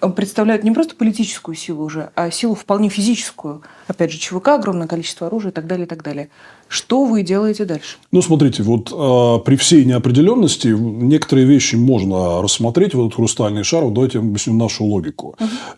э, 0.00 0.08
представляют 0.08 0.64
не 0.64 0.70
просто 0.70 0.96
политическую 0.96 1.54
силу 1.54 1.84
уже, 1.84 2.12
а 2.14 2.30
силу 2.30 2.54
вполне 2.54 2.88
физическую. 2.88 3.60
Опять 3.88 4.10
же, 4.10 4.18
ЧВК, 4.18 4.48
огромное 4.48 4.88
количество 4.88 5.26
оружия 5.26 5.50
и 5.50 5.54
так 5.54 5.66
далее, 5.66 5.84
и 5.84 5.88
так 5.88 6.02
далее. 6.02 6.30
Что 6.68 7.04
вы 7.04 7.22
делаете 7.22 7.64
дальше? 7.64 7.96
Ну, 8.12 8.22
смотрите, 8.22 8.62
вот 8.62 8.92
э, 8.92 9.44
при 9.44 9.56
всей 9.56 9.84
неопределенности 9.84 10.68
некоторые 10.68 11.46
вещи 11.46 11.76
можно 11.76 12.42
рассмотреть 12.42 12.94
в 12.94 13.00
этот 13.00 13.14
хрустальный 13.14 13.64
шар. 13.64 13.84
Вот 13.84 13.94
давайте 13.94 14.18
я 14.18 14.24
объясню 14.24 14.54
нашу 14.54 14.84
логику. 14.84 15.36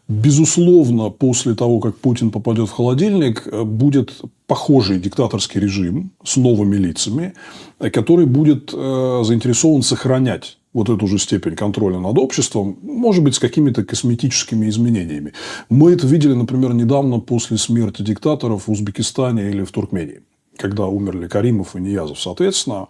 Безусловно, 0.09 1.11
после 1.11 1.55
того, 1.55 1.81
как 1.81 1.97
Путин 1.99 2.31
попадет 2.31 2.69
в 2.69 2.73
холодильник, 2.73 3.47
э, 3.47 3.63
будет 3.63 4.21
похожий 4.47 4.99
диктаторский 4.99 5.61
режим 5.61 6.11
с 6.25 6.37
новыми 6.37 6.77
лицами, 6.77 7.35
э, 7.79 7.91
который 7.91 8.27
будет 8.27 8.73
э, 8.75 9.23
заинтересован 9.25 9.83
сохранять 9.83 10.59
вот 10.73 10.89
эту 10.89 11.07
же 11.07 11.19
степень 11.19 11.57
контроля 11.57 11.99
над 11.99 12.19
обществом, 12.19 12.79
может 12.83 13.25
быть, 13.25 13.35
с 13.35 13.39
какими-то 13.39 13.85
косметическими 13.85 14.69
изменениями. 14.69 15.33
Мы 15.69 15.93
это 15.93 16.07
видели, 16.07 16.33
например, 16.33 16.75
недавно 16.75 17.19
после 17.21 17.59
смерти 17.59 18.03
диктаторов 18.03 18.67
в 18.67 18.73
Узбекистане 18.73 19.51
или 19.51 19.65
в 19.65 19.73
Туркмении, 19.73 20.21
когда 20.61 20.87
умерли 20.87 21.27
Каримов 21.27 21.75
и 21.75 21.81
Ниязов. 21.81 22.21
Соответственно, 22.21 22.89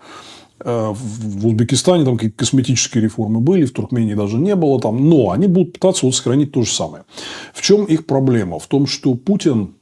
э, 0.61 0.93
в 0.93 1.47
Узбекистане 1.47 2.05
там 2.05 2.16
какие-то 2.16 2.39
косметические 2.39 3.05
реформы 3.05 3.41
были, 3.41 3.64
в 3.64 3.73
Туркмении 3.73 4.14
даже 4.14 4.37
не 4.37 4.55
было 4.57 4.81
там, 4.81 5.09
но 5.09 5.31
они 5.31 5.47
будут 5.47 5.75
пытаться 5.75 6.07
вот 6.07 6.14
сохранить 6.14 6.53
то 6.53 6.62
же 6.62 6.71
самое. 6.71 7.05
В 7.55 7.62
чем 7.62 7.85
их 7.85 8.07
проблема? 8.07 8.59
В 8.59 8.66
том, 8.66 8.87
что 8.87 9.14
Путин 9.14 9.75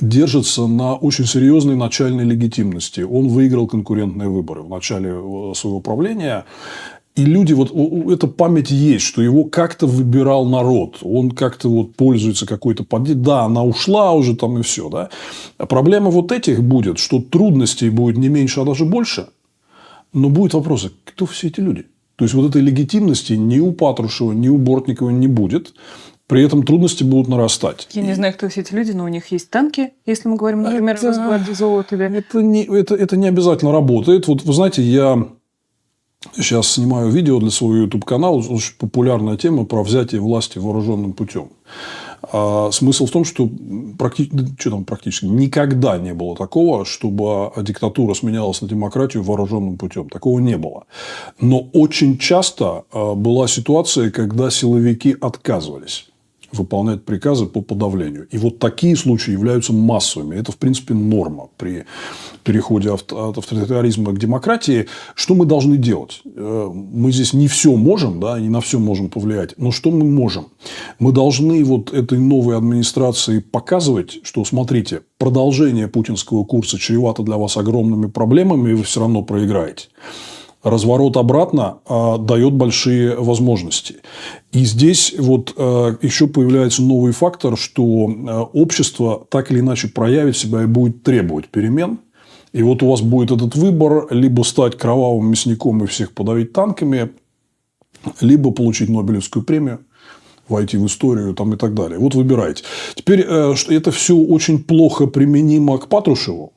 держится 0.00 0.66
на 0.66 0.94
очень 0.94 1.26
серьезной 1.26 1.76
начальной 1.76 2.24
легитимности. 2.24 3.00
Он 3.00 3.28
выиграл 3.28 3.66
конкурентные 3.66 4.28
выборы 4.28 4.62
в 4.62 4.68
начале 4.68 5.10
э, 5.10 5.54
своего 5.54 5.80
правления. 5.80 6.44
И 7.20 7.24
люди, 7.26 7.52
вот 7.52 7.70
эта 8.10 8.26
память 8.26 8.70
есть, 8.70 9.04
что 9.04 9.20
его 9.20 9.44
как-то 9.44 9.86
выбирал 9.86 10.46
народ. 10.46 11.00
Он 11.02 11.30
как-то 11.30 11.68
вот 11.68 11.94
пользуется 11.94 12.46
какой-то 12.46 12.82
поддержкой. 12.82 13.20
Да, 13.20 13.42
она 13.42 13.62
ушла 13.62 14.12
уже 14.12 14.34
там 14.34 14.58
и 14.58 14.62
все. 14.62 14.88
Да? 14.88 15.10
А 15.58 15.66
проблема 15.66 16.10
вот 16.10 16.32
этих 16.32 16.62
будет, 16.62 16.98
что 16.98 17.20
трудностей 17.20 17.90
будет 17.90 18.16
не 18.16 18.30
меньше, 18.30 18.60
а 18.60 18.64
даже 18.64 18.86
больше. 18.86 19.26
Но 20.14 20.30
будет 20.30 20.54
вопрос, 20.54 20.86
а 20.86 20.90
кто 21.04 21.26
все 21.26 21.48
эти 21.48 21.60
люди? 21.60 21.84
То 22.16 22.24
есть, 22.24 22.34
вот 22.34 22.48
этой 22.48 22.62
легитимности 22.62 23.34
ни 23.34 23.58
у 23.58 23.72
Патрушева, 23.72 24.32
ни 24.32 24.48
у 24.48 24.56
Бортникова 24.56 25.10
не 25.10 25.26
будет. 25.26 25.74
При 26.26 26.42
этом 26.42 26.62
трудности 26.62 27.04
будут 27.04 27.28
нарастать. 27.28 27.86
Я 27.92 28.02
не 28.02 28.14
знаю, 28.14 28.32
кто 28.32 28.48
все 28.48 28.62
эти 28.62 28.72
люди, 28.72 28.92
но 28.92 29.04
у 29.04 29.08
них 29.08 29.26
есть 29.26 29.50
танки, 29.50 29.92
если 30.06 30.28
мы 30.28 30.36
говорим, 30.36 30.62
например, 30.62 30.94
Это- 30.94 31.06
о 31.06 31.08
Росгвардии 31.08 31.52
Золотове. 31.52 32.06
Это 32.14 32.40
не, 32.40 32.64
это, 32.64 32.94
это 32.94 33.16
не 33.18 33.28
обязательно 33.28 33.72
работает. 33.72 34.26
Вот 34.26 34.42
вы 34.42 34.52
знаете, 34.54 34.80
я 34.80 35.26
сейчас 36.34 36.72
снимаю 36.72 37.10
видео 37.10 37.38
для 37.38 37.50
своего 37.50 37.84
YouTube-канала. 37.84 38.36
Очень 38.36 38.74
популярная 38.78 39.36
тема 39.36 39.64
про 39.64 39.82
взятие 39.82 40.20
власти 40.20 40.58
вооруженным 40.58 41.12
путем. 41.12 41.48
А, 42.22 42.70
смысл 42.70 43.06
в 43.06 43.10
том, 43.10 43.24
что 43.24 43.44
практи- 43.44 44.30
что 44.58 44.70
там 44.70 44.84
практически 44.84 45.24
никогда 45.24 45.96
не 45.98 46.12
было 46.12 46.36
такого, 46.36 46.84
чтобы 46.84 47.50
диктатура 47.56 48.14
сменялась 48.14 48.60
на 48.60 48.68
демократию 48.68 49.22
вооруженным 49.22 49.78
путем. 49.78 50.08
Такого 50.08 50.38
не 50.40 50.56
было. 50.56 50.84
Но 51.40 51.60
очень 51.72 52.18
часто 52.18 52.84
а, 52.92 53.14
была 53.14 53.48
ситуация, 53.48 54.10
когда 54.10 54.50
силовики 54.50 55.16
отказывались 55.18 56.09
выполнять 56.52 57.04
приказы 57.04 57.46
по 57.46 57.60
подавлению. 57.60 58.26
И 58.30 58.38
вот 58.38 58.58
такие 58.58 58.96
случаи 58.96 59.32
являются 59.32 59.72
массовыми. 59.72 60.36
Это, 60.36 60.52
в 60.52 60.56
принципе, 60.56 60.94
норма 60.94 61.48
при 61.56 61.84
переходе 62.44 62.90
от 62.90 63.12
авторитаризма 63.12 64.12
к 64.12 64.18
демократии. 64.18 64.86
Что 65.14 65.34
мы 65.34 65.46
должны 65.46 65.76
делать? 65.76 66.22
Э, 66.24 66.70
мы 66.72 67.12
здесь 67.12 67.32
не 67.32 67.48
все 67.48 67.76
можем, 67.76 68.20
да, 68.20 68.38
не 68.40 68.48
на 68.48 68.60
все 68.60 68.78
можем 68.78 69.08
повлиять. 69.08 69.54
Но 69.56 69.70
что 69.70 69.90
мы 69.90 70.04
можем? 70.04 70.46
Мы 70.98 71.12
должны 71.12 71.64
вот 71.64 71.92
этой 71.92 72.18
новой 72.18 72.56
администрации 72.56 73.40
показывать, 73.40 74.20
что, 74.22 74.44
смотрите, 74.44 75.02
продолжение 75.18 75.88
путинского 75.88 76.44
курса 76.44 76.78
чревато 76.78 77.22
для 77.22 77.36
вас 77.36 77.56
огромными 77.56 78.06
проблемами, 78.06 78.70
и 78.70 78.74
вы 78.74 78.82
все 78.82 79.00
равно 79.00 79.22
проиграете 79.22 79.88
разворот 80.62 81.16
обратно 81.16 81.78
э, 81.88 82.16
дает 82.18 82.52
большие 82.52 83.16
возможности. 83.16 83.96
И 84.52 84.64
здесь 84.64 85.14
вот 85.18 85.54
э, 85.56 85.96
еще 86.02 86.26
появляется 86.26 86.82
новый 86.82 87.12
фактор, 87.12 87.56
что 87.56 87.82
э, 87.82 88.38
общество 88.52 89.26
так 89.30 89.50
или 89.50 89.60
иначе 89.60 89.88
проявит 89.88 90.36
себя 90.36 90.62
и 90.62 90.66
будет 90.66 91.02
требовать 91.02 91.48
перемен. 91.48 92.00
И 92.52 92.62
вот 92.62 92.82
у 92.82 92.90
вас 92.90 93.00
будет 93.00 93.30
этот 93.30 93.54
выбор, 93.54 94.08
либо 94.10 94.42
стать 94.42 94.76
кровавым 94.76 95.30
мясником 95.30 95.84
и 95.84 95.86
всех 95.86 96.12
подавить 96.12 96.52
танками, 96.52 97.10
либо 98.20 98.50
получить 98.50 98.88
Нобелевскую 98.88 99.44
премию, 99.44 99.80
войти 100.48 100.76
в 100.76 100.86
историю 100.86 101.34
там, 101.34 101.54
и 101.54 101.56
так 101.56 101.74
далее. 101.74 101.98
Вот 101.98 102.14
выбирайте. 102.14 102.64
Теперь 102.96 103.24
э, 103.26 103.54
это 103.68 103.92
все 103.92 104.16
очень 104.16 104.62
плохо 104.62 105.06
применимо 105.06 105.78
к 105.78 105.88
Патрушеву, 105.88 106.52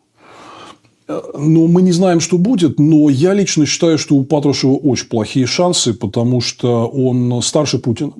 ну, 1.07 1.67
мы 1.67 1.81
не 1.81 1.91
знаем, 1.91 2.19
что 2.19 2.37
будет, 2.37 2.79
но 2.79 3.09
я 3.09 3.33
лично 3.33 3.65
считаю, 3.65 3.97
что 3.97 4.15
у 4.15 4.23
Патрушева 4.23 4.73
очень 4.73 5.07
плохие 5.07 5.45
шансы, 5.45 5.93
потому 5.93 6.41
что 6.41 6.87
он 6.87 7.41
старше 7.41 7.79
Путина. 7.79 8.13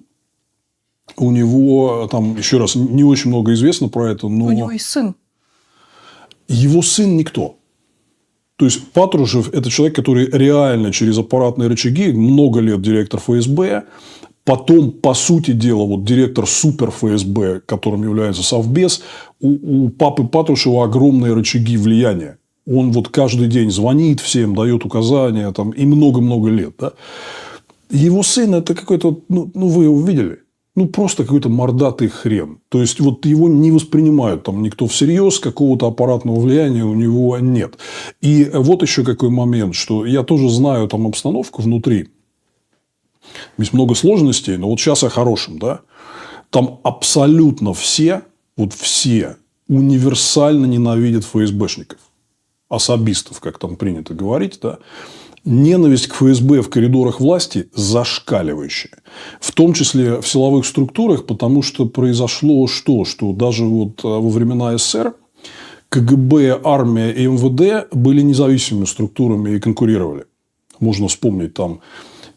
У 1.16 1.32
него, 1.32 2.08
там, 2.12 2.38
еще 2.38 2.58
раз, 2.58 2.76
не 2.76 3.04
очень 3.04 3.30
много 3.30 3.54
известно 3.54 3.88
про 3.90 4.12
это, 4.12 4.28
но... 4.28 4.46
У 4.46 4.52
него 4.52 4.72
есть 4.72 4.86
сын. 4.86 5.16
Его 6.48 6.82
сын 6.82 7.16
никто. 7.16 7.58
То 8.56 8.66
есть, 8.66 8.92
Патрушев– 8.92 9.50
это 9.54 9.70
человек, 9.70 9.96
который 9.96 10.30
реально 10.30 10.92
через 10.92 11.18
аппаратные 11.18 11.70
рычаги, 11.70 12.12
много 12.12 12.60
лет 12.60 12.82
директор 12.82 13.20
ФСБ, 13.20 13.84
потом, 14.44 14.92
по 14.92 15.14
сути 15.14 15.52
дела, 15.52 15.86
вот 15.86 16.04
директор 16.04 16.48
супер 16.48 16.92
ФСБ, 16.92 17.62
которым 17.66 18.04
является 18.04 18.44
Совбез, 18.44 19.02
у, 19.40 19.86
у 19.86 19.90
папы 19.90 20.26
Патрушева 20.26 20.84
огромные 20.84 21.34
рычаги 21.34 21.78
влияния 21.78 22.38
он 22.66 22.92
вот 22.92 23.10
каждый 23.10 23.48
день 23.48 23.72
звонит 23.72 24.20
всем, 24.20 24.56
дает 24.56 24.86
указания 24.86 25.52
там, 25.52 25.72
и 25.72 25.86
много-много 25.86 26.50
лет. 26.50 26.76
Да? 26.80 26.94
Его 27.90 28.24
сын– 28.24 28.56
это 28.56 28.74
какой-то, 28.74 29.20
ну, 29.30 29.52
ну, 29.54 29.68
вы 29.68 29.86
его 29.86 30.02
видели? 30.02 30.40
Ну, 30.76 30.88
просто 30.88 31.24
какой-то 31.24 31.50
мордатый 31.50 32.08
хрен. 32.08 32.60
То 32.70 32.82
есть, 32.82 33.00
вот 33.00 33.26
его 33.26 33.48
не 33.48 33.72
воспринимают 33.72 34.44
там 34.44 34.64
никто 34.64 34.88
всерьез, 34.88 35.40
какого-то 35.40 35.88
аппаратного 35.88 36.40
влияния 36.40 36.84
у 36.84 36.96
него 36.96 37.38
нет. 37.38 37.78
И 38.22 38.50
вот 38.52 38.82
еще 38.82 39.04
какой 39.04 39.30
момент, 39.30 39.76
что 39.76 40.06
я 40.06 40.24
тоже 40.24 40.50
знаю 40.50 40.88
там 40.88 41.06
обстановку 41.06 41.62
внутри. 41.62 42.10
Есть 43.58 43.74
много 43.74 43.94
сложностей, 43.94 44.58
но 44.58 44.68
вот 44.68 44.80
сейчас 44.80 45.04
о 45.04 45.10
хорошем, 45.10 45.60
да. 45.60 45.82
Там 46.50 46.80
абсолютно 46.84 47.74
все, 47.74 48.24
вот 48.58 48.74
все 48.74 49.38
универсально 49.68 50.66
ненавидят 50.66 51.24
ФСБшников 51.24 52.00
особистов, 52.74 53.40
как 53.40 53.60
там 53.60 53.76
принято 53.76 54.14
говорить, 54.14 54.60
да, 54.62 54.80
ненависть 55.46 56.08
к 56.08 56.16
ФСБ 56.16 56.62
в 56.62 56.70
коридорах 56.70 57.20
власти 57.20 57.70
зашкаливающая. 57.74 58.98
В 59.40 59.52
том 59.52 59.74
числе 59.74 60.22
в 60.22 60.28
силовых 60.28 60.66
структурах, 60.66 61.26
потому 61.26 61.62
что 61.62 61.86
произошло 61.86 62.68
что? 62.68 63.06
Что 63.06 63.34
даже 63.34 63.66
вот 63.66 64.04
э, 64.04 64.08
во 64.08 64.30
времена 64.30 64.78
СССР 64.78 65.14
КГБ, 65.90 66.62
армия 66.64 67.12
и 67.12 67.28
МВД 67.28 67.94
были 67.94 68.22
независимыми 68.22 68.86
структурами 68.86 69.56
и 69.56 69.60
конкурировали. 69.60 70.26
Можно 70.80 71.08
вспомнить 71.08 71.54
там 71.54 71.82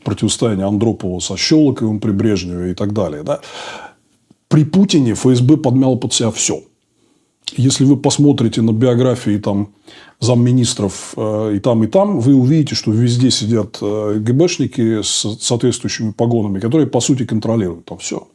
противостояние 0.05 0.67
Андропова 0.67 1.21
со 1.21 1.37
Щелоковым 1.37 1.99
при 1.99 2.11
Брежневе 2.11 2.73
и 2.73 2.75
так 2.75 2.93
далее. 2.93 3.23
Да? 3.23 3.41
При 4.49 4.65
Путине 4.65 5.15
ФСБ 5.15 5.57
подмял 5.57 5.97
под 5.97 6.13
себя 6.13 6.31
все. 6.31 6.65
Если 7.55 7.85
вы 7.85 7.97
посмотрите 7.97 8.61
на 8.61 8.73
биографии 8.73 9.39
там, 9.39 9.71
замминистров 10.21 11.15
э, 11.17 11.55
и 11.57 11.61
там, 11.61 11.85
и 11.85 11.87
там, 11.87 12.21
вы 12.21 12.35
увидите, 12.35 12.75
что 12.75 12.91
везде 12.91 13.31
сидят 13.31 13.79
э, 13.81 14.19
ГБшники 14.19 15.03
с 15.03 15.39
соответствующими 15.41 16.11
погонами, 16.11 16.59
которые, 16.59 16.87
по 16.87 17.01
сути, 17.01 17.25
контролируют 17.25 17.85
там 17.85 17.99
все. 17.99 18.27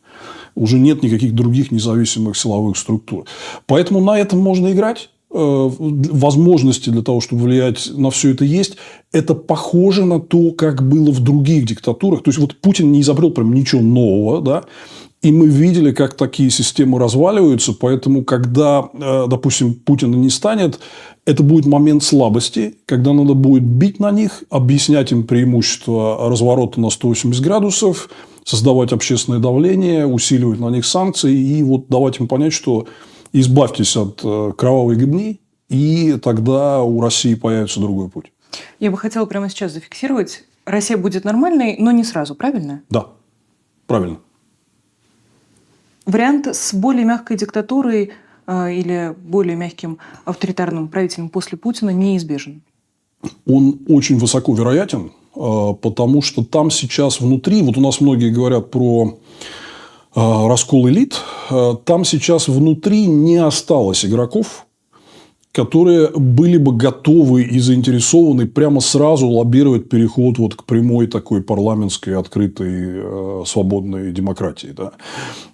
Уже 0.56 0.80
нет 0.80 1.04
никаких 1.04 1.34
других 1.34 1.72
независимых 1.72 2.38
силовых 2.38 2.78
структур. 2.78 3.26
Поэтому 3.68 4.00
на 4.02 4.18
этом 4.18 4.40
можно 4.40 4.72
играть 4.72 5.10
э, 5.30 5.36
возможности 5.38 6.90
для 6.90 7.02
того, 7.02 7.20
чтобы 7.20 7.44
влиять 7.44 7.92
на 7.94 8.12
все 8.12 8.32
это 8.32 8.46
есть, 8.46 8.78
это 9.12 9.34
похоже 9.34 10.06
на 10.06 10.20
то, 10.20 10.52
как 10.52 10.88
было 10.88 11.12
в 11.12 11.20
других 11.20 11.66
диктатурах. 11.66 12.24
То 12.24 12.30
есть, 12.30 12.40
вот 12.40 12.56
Путин 12.56 12.92
не 12.92 13.02
изобрел 13.02 13.32
прям 13.32 13.54
ничего 13.54 13.82
нового, 13.82 14.42
да, 14.42 14.64
и 15.22 15.32
мы 15.32 15.48
видели, 15.48 15.92
как 15.92 16.16
такие 16.16 16.50
системы 16.50 16.98
разваливаются. 16.98 17.74
Поэтому, 17.74 18.24
когда, 18.24 18.90
допустим, 19.28 19.76
Путина 19.76 20.16
не 20.16 20.30
станет, 20.30 20.80
это 21.26 21.44
будет 21.44 21.68
момент 21.68 22.04
слабости, 22.04 22.78
когда 22.88 23.14
надо 23.14 23.36
будет 23.36 23.64
бить 23.64 24.00
на 24.00 24.12
них, 24.12 24.44
объяснять 24.50 25.12
им 25.12 25.26
преимущество 25.26 26.28
разворота 26.28 26.82
на 26.82 26.90
180 26.90 27.44
градусов, 27.44 28.10
создавать 28.44 28.92
общественное 28.92 29.40
давление, 29.40 30.08
усиливать 30.08 30.60
на 30.60 30.70
них 30.70 30.86
санкции 30.86 31.34
и 31.34 31.62
вот 31.62 31.88
давать 31.90 32.20
им 32.20 32.28
понять, 32.28 32.54
что 32.54 32.88
избавьтесь 33.34 33.96
от 33.96 34.22
э, 34.24 34.52
кровавой 34.58 34.96
гибни, 34.96 35.40
и 35.70 36.18
тогда 36.22 36.82
у 36.82 37.00
России 37.00 37.36
появится 37.36 37.80
другой 37.80 38.10
путь. 38.10 38.32
Я 38.80 38.92
бы 38.92 38.98
хотела 38.98 39.26
прямо 39.26 39.50
сейчас 39.50 39.72
зафиксировать. 39.74 40.44
Россия 40.66 40.98
будет 40.98 41.24
нормальной, 41.24 41.78
но 41.78 41.92
не 41.92 42.04
сразу, 42.04 42.36
правильно? 42.36 42.82
Да, 42.90 43.08
правильно. 43.88 44.18
Вариант 46.06 46.48
с 46.48 46.74
более 46.74 47.06
мягкой 47.06 47.38
диктатурой– 47.38 48.12
а, 48.48 48.70
или 48.70 49.16
более 49.18 49.56
мягким 49.56 49.98
авторитарным 50.26 50.88
правителем 50.88 51.30
после 51.30 51.58
Путина 51.58 51.92
неизбежен? 51.92 52.62
Он 53.48 53.80
очень 53.88 54.18
высоко 54.18 54.54
вероятен, 54.54 55.12
а, 55.36 55.74
потому 55.74 56.22
что 56.22 56.44
там 56.44 56.72
сейчас 56.72 57.22
внутри, 57.22 57.62
вот 57.62 57.78
у 57.78 57.82
нас 57.82 58.02
многие 58.02 58.30
говорят 58.32 58.72
про 58.72 59.18
а, 60.16 60.48
раскол 60.48 60.90
элит, 60.90 61.22
там 61.86 62.06
сейчас 62.06 62.48
внутри 62.48 63.06
не 63.06 63.38
осталось 63.38 64.06
игроков, 64.06 64.66
которые 65.52 66.10
были 66.16 66.58
бы 66.58 66.72
готовы 66.72 67.44
и 67.44 67.60
заинтересованы 67.60 68.48
прямо 68.48 68.80
сразу 68.80 69.28
лоббировать 69.28 69.90
переход 69.90 70.38
вот 70.38 70.56
к 70.56 70.64
прямой 70.64 71.08
такой 71.08 71.42
парламентской, 71.42 72.18
открытой, 72.18 72.72
э, 72.72 73.44
свободной 73.46 74.14
демократии. 74.14 74.74
Да. 74.76 74.94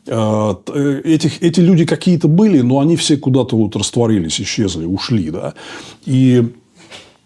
Э, 0.06 1.02
этих, 1.04 1.42
эти 1.42 1.62
люди 1.62 1.86
какие-то 1.86 2.28
были, 2.28 2.62
но 2.62 2.80
они 2.80 2.96
все 2.96 3.18
куда-то 3.18 3.58
вот 3.58 3.76
растворились, 3.76 4.40
исчезли, 4.40 4.86
ушли. 4.86 5.32
Да. 5.32 5.56
И 6.06 6.44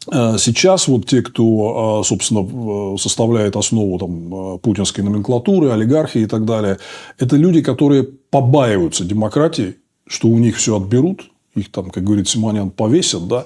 э, 0.10 0.38
Сейчас 0.38 0.88
вот 0.88 1.06
те, 1.08 1.22
кто, 1.22 2.04
собственно, 2.06 2.98
составляет 2.98 3.58
основу 3.58 4.00
там, 4.00 4.60
путинской 4.60 5.04
номенклатуры, 5.04 5.72
олигархии 5.72 6.22
и 6.22 6.26
так 6.26 6.46
далее, 6.46 6.78
это 7.20 7.36
люди, 7.36 7.62
которые 7.62 8.04
побаиваются 8.04 9.04
демократии, 9.04 9.76
что 10.08 10.30
у 10.30 10.38
них 10.38 10.56
все 10.56 10.78
отберут, 10.78 11.31
их 11.56 11.72
там, 11.72 11.90
как 11.90 12.04
говорит 12.04 12.28
Симонян, 12.28 12.70
повесят, 12.72 13.28
да, 13.28 13.46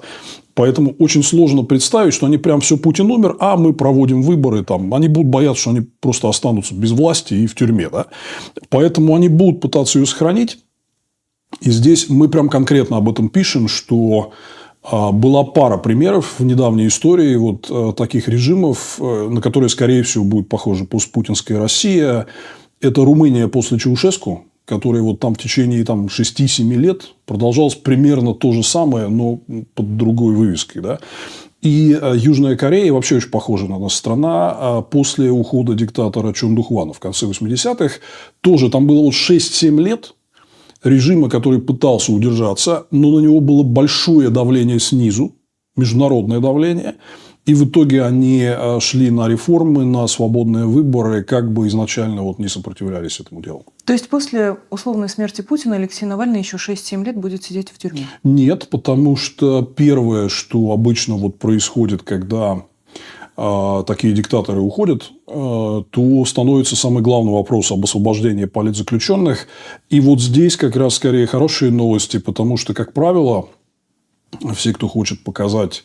Поэтому 0.56 0.94
очень 0.98 1.22
сложно 1.22 1.64
представить, 1.64 2.14
что 2.14 2.24
они 2.24 2.38
прям 2.38 2.62
все 2.62 2.78
Путин 2.78 3.10
умер, 3.10 3.36
а 3.40 3.58
мы 3.58 3.74
проводим 3.74 4.22
выборы 4.22 4.64
там. 4.64 4.94
Они 4.94 5.06
будут 5.06 5.28
бояться, 5.28 5.60
что 5.60 5.70
они 5.70 5.82
просто 5.82 6.30
останутся 6.30 6.74
без 6.74 6.92
власти 6.92 7.34
и 7.34 7.46
в 7.46 7.54
тюрьме, 7.54 7.90
да. 7.90 8.06
Поэтому 8.70 9.14
они 9.14 9.28
будут 9.28 9.60
пытаться 9.60 9.98
ее 9.98 10.06
сохранить. 10.06 10.58
И 11.60 11.70
здесь 11.70 12.08
мы 12.08 12.30
прям 12.30 12.48
конкретно 12.48 12.96
об 12.96 13.10
этом 13.10 13.28
пишем, 13.28 13.68
что 13.68 14.32
а, 14.82 15.12
была 15.12 15.44
пара 15.44 15.76
примеров 15.76 16.36
в 16.38 16.44
недавней 16.44 16.86
истории 16.86 17.36
вот 17.36 17.66
а, 17.70 17.92
таких 17.92 18.26
режимов, 18.26 18.96
э, 18.98 19.28
на 19.28 19.42
которые, 19.42 19.68
скорее 19.68 20.02
всего, 20.04 20.24
будет 20.24 20.48
похожа 20.48 20.86
постпутинская 20.86 21.58
Россия. 21.58 22.26
Это 22.80 23.04
Румыния 23.04 23.48
после 23.48 23.78
Чаушеску, 23.78 24.46
который 24.66 25.00
вот 25.00 25.20
там 25.20 25.34
в 25.34 25.38
течение 25.38 25.84
там, 25.84 26.06
6-7 26.06 26.74
лет 26.74 27.14
продолжалось 27.24 27.76
примерно 27.76 28.34
то 28.34 28.52
же 28.52 28.62
самое, 28.62 29.08
но 29.08 29.40
под 29.74 29.96
другой 29.96 30.34
вывеской. 30.34 30.82
Да? 30.82 30.98
И 31.62 31.96
э, 32.00 32.14
Южная 32.16 32.56
Корея 32.56 32.92
вообще 32.92 33.16
очень 33.16 33.30
похожа 33.30 33.66
на 33.66 33.78
нас 33.78 33.94
страна. 33.94 34.50
А 34.58 34.82
после 34.82 35.30
ухода 35.30 35.74
диктатора 35.74 36.32
Чон 36.32 36.54
Духвана 36.54 36.92
в 36.92 36.98
конце 36.98 37.26
80-х 37.26 37.96
тоже 38.40 38.68
там 38.68 38.86
было 38.86 39.00
вот 39.00 39.14
6-7 39.14 39.82
лет 39.82 40.14
режима, 40.84 41.28
который 41.30 41.60
пытался 41.60 42.12
удержаться, 42.12 42.86
но 42.90 43.10
на 43.10 43.20
него 43.20 43.40
было 43.40 43.62
большое 43.62 44.30
давление 44.30 44.78
снизу, 44.78 45.32
международное 45.76 46.40
давление. 46.40 46.96
И 47.46 47.54
в 47.54 47.64
итоге 47.64 48.02
они 48.02 48.42
э, 48.42 48.80
шли 48.80 49.10
на 49.10 49.28
реформы, 49.28 49.84
на 49.84 50.08
свободные 50.08 50.66
выборы, 50.66 51.22
как 51.22 51.52
бы 51.52 51.68
изначально 51.68 52.22
вот 52.22 52.40
не 52.40 52.48
сопротивлялись 52.48 53.20
этому 53.20 53.40
делу. 53.40 53.64
То 53.84 53.92
есть 53.92 54.08
после 54.08 54.56
условной 54.70 55.08
смерти 55.08 55.42
Путина 55.42 55.76
Алексей 55.76 56.06
Навальный 56.06 56.40
еще 56.40 56.56
6-7 56.56 57.04
лет 57.04 57.16
будет 57.16 57.44
сидеть 57.44 57.70
в 57.70 57.78
тюрьме? 57.78 58.08
Нет, 58.24 58.68
потому 58.68 59.14
что 59.14 59.62
первое, 59.62 60.28
что 60.28 60.72
обычно 60.72 61.14
вот 61.14 61.38
происходит, 61.38 62.02
когда 62.02 62.64
э, 63.36 63.84
такие 63.86 64.12
диктаторы 64.12 64.60
уходят, 64.60 65.12
э, 65.28 65.82
то 65.88 66.24
становится 66.24 66.74
самый 66.74 67.04
главный 67.04 67.32
вопрос 67.32 67.70
об 67.70 67.84
освобождении 67.84 68.46
политзаключенных. 68.46 69.46
И 69.88 70.00
вот 70.00 70.20
здесь 70.20 70.56
как 70.56 70.74
раз 70.74 70.94
скорее 70.94 71.28
хорошие 71.28 71.70
новости, 71.70 72.18
потому 72.18 72.56
что, 72.56 72.74
как 72.74 72.92
правило, 72.92 73.46
все, 74.52 74.72
кто 74.72 74.88
хочет 74.88 75.22
показать 75.22 75.84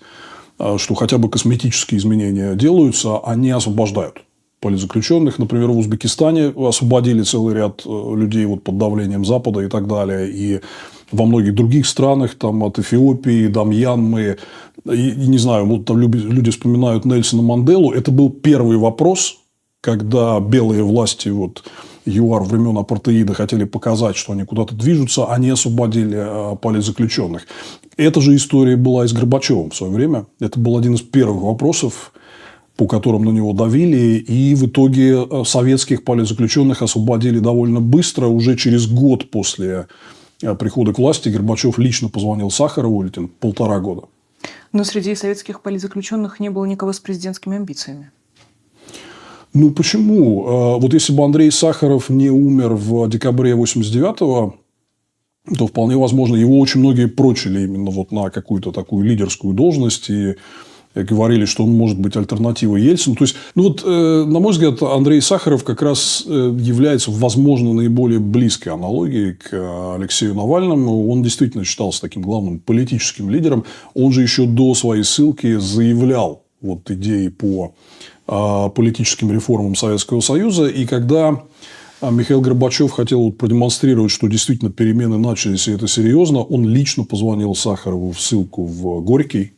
что 0.77 0.95
хотя 0.95 1.17
бы 1.17 1.29
косметические 1.29 1.99
изменения 1.99 2.55
делаются, 2.55 3.19
они 3.19 3.51
освобождают 3.51 4.21
политзаключенных. 4.61 5.39
Например, 5.39 5.69
в 5.69 5.77
Узбекистане 5.77 6.53
освободили 6.55 7.23
целый 7.23 7.55
ряд 7.55 7.81
э, 7.85 8.13
людей 8.15 8.45
вот 8.45 8.63
под 8.63 8.77
давлением 8.77 9.25
Запада 9.25 9.61
и 9.61 9.67
так 9.67 9.87
далее. 9.87 10.29
И 10.31 10.61
во 11.11 11.25
многих 11.25 11.55
других 11.55 11.87
странах, 11.87 12.35
там, 12.35 12.63
от 12.63 12.79
Эфиопии 12.79 13.47
до 13.47 13.63
Мьянмы, 13.63 14.37
и, 14.85 15.13
не 15.15 15.37
знаю, 15.37 15.65
вот 15.65 15.85
там 15.85 15.97
люди, 15.97 16.17
люди 16.17 16.51
вспоминают 16.51 17.05
Нельсона 17.05 17.41
Манделу. 17.41 17.91
Это 17.91 18.11
был 18.11 18.29
первый 18.29 18.77
вопрос, 18.77 19.39
когда 19.81 20.39
белые 20.39 20.83
власти 20.83 21.29
вот, 21.29 21.63
ЮАР 22.05 22.43
времен 22.43 22.77
апартеида 22.77 23.33
хотели 23.33 23.63
показать, 23.63 24.15
что 24.15 24.33
они 24.33 24.43
куда-то 24.43 24.75
движутся, 24.75 25.25
они 25.25 25.49
освободили 25.49 26.17
э, 26.17 26.55
политзаключенных. 26.55 27.47
Эта 28.01 28.19
же 28.19 28.35
история 28.35 28.77
была 28.77 29.05
и 29.05 29.07
с 29.07 29.13
Горбачевым 29.13 29.69
в 29.69 29.75
свое 29.75 29.93
время. 29.93 30.25
Это 30.39 30.59
был 30.59 30.75
один 30.75 30.95
из 30.95 31.01
первых 31.01 31.43
вопросов, 31.43 32.13
по 32.75 32.87
которым 32.87 33.25
на 33.25 33.29
него 33.29 33.53
давили. 33.53 34.17
И 34.17 34.55
в 34.55 34.65
итоге 34.65 35.23
э, 35.23 35.43
советских 35.45 36.03
политзаключенных 36.03 36.81
освободили 36.81 37.37
довольно 37.37 37.79
быстро. 37.79 38.25
Уже 38.25 38.55
через 38.55 38.87
год 38.87 39.29
после 39.29 39.85
э, 40.41 40.55
прихода 40.55 40.93
к 40.93 40.97
власти 40.97 41.29
Горбачев 41.29 41.77
лично 41.77 42.09
позвонил 42.09 42.49
Сахарову, 42.49 43.03
или 43.03 43.11
полтора 43.39 43.79
года. 43.79 44.07
Но 44.73 44.83
среди 44.83 45.13
советских 45.13 45.61
политзаключенных 45.61 46.39
не 46.39 46.49
было 46.49 46.65
никого 46.65 46.93
с 46.93 46.99
президентскими 46.99 47.57
амбициями. 47.57 48.09
Ну, 49.53 49.69
почему? 49.69 50.47
А, 50.47 50.77
вот 50.79 50.91
если 50.95 51.13
бы 51.13 51.23
Андрей 51.23 51.51
Сахаров 51.51 52.09
не 52.09 52.31
умер 52.31 52.73
в 52.73 53.07
декабре 53.09 53.51
89-го, 53.51 54.55
то 55.57 55.67
вполне 55.67 55.97
возможно, 55.97 56.35
его 56.35 56.59
очень 56.59 56.79
многие 56.79 57.07
прочили 57.07 57.63
именно 57.63 57.89
вот 57.89 58.11
на 58.11 58.29
какую-то 58.29 58.71
такую 58.71 59.05
лидерскую 59.05 59.53
должность 59.53 60.09
и 60.09 60.35
говорили, 60.93 61.45
что 61.45 61.63
он 61.63 61.71
может 61.71 61.99
быть 61.99 62.15
альтернативой 62.15 62.81
Ельцину. 62.81 63.15
То 63.15 63.23
есть, 63.23 63.35
ну 63.55 63.63
вот, 63.63 63.81
э, 63.83 64.25
на 64.25 64.39
мой 64.39 64.51
взгляд, 64.51 64.81
Андрей 64.83 65.21
Сахаров 65.21 65.63
как 65.63 65.81
раз 65.81 66.23
э, 66.27 66.55
является, 66.59 67.11
возможно, 67.11 67.73
наиболее 67.73 68.19
близкой 68.19 68.69
аналогией 68.73 69.33
к 69.33 69.95
Алексею 69.95 70.35
Навальному. 70.35 71.09
Он 71.09 71.23
действительно 71.23 71.63
считался 71.63 72.01
таким 72.01 72.21
главным 72.21 72.59
политическим 72.59 73.29
лидером. 73.29 73.63
Он 73.93 74.11
же 74.11 74.21
еще 74.21 74.45
до 74.45 74.73
своей 74.75 75.03
ссылки 75.03 75.57
заявлял 75.57 76.43
вот 76.61 76.91
идеи 76.91 77.29
по 77.29 77.73
а, 78.27 78.69
политическим 78.69 79.31
реформам 79.31 79.75
Советского 79.75 80.21
Союза. 80.21 80.67
И 80.67 80.85
когда 80.85 81.41
а, 82.01 82.11
Михаил 82.11 82.41
Горбачев 82.41 82.91
хотел 82.91 83.31
продемонстрировать, 83.31 84.11
что 84.11 84.27
действительно 84.27 84.71
перемены 84.71 85.17
начались, 85.17 85.67
и 85.67 85.71
это 85.71 85.87
серьезно, 85.87 86.39
он 86.39 86.67
лично 86.67 87.03
позвонил 87.03 87.55
Сахарову 87.55 88.11
в 88.11 88.19
ссылку 88.19 88.65
в 88.65 89.01
Горький, 89.01 89.53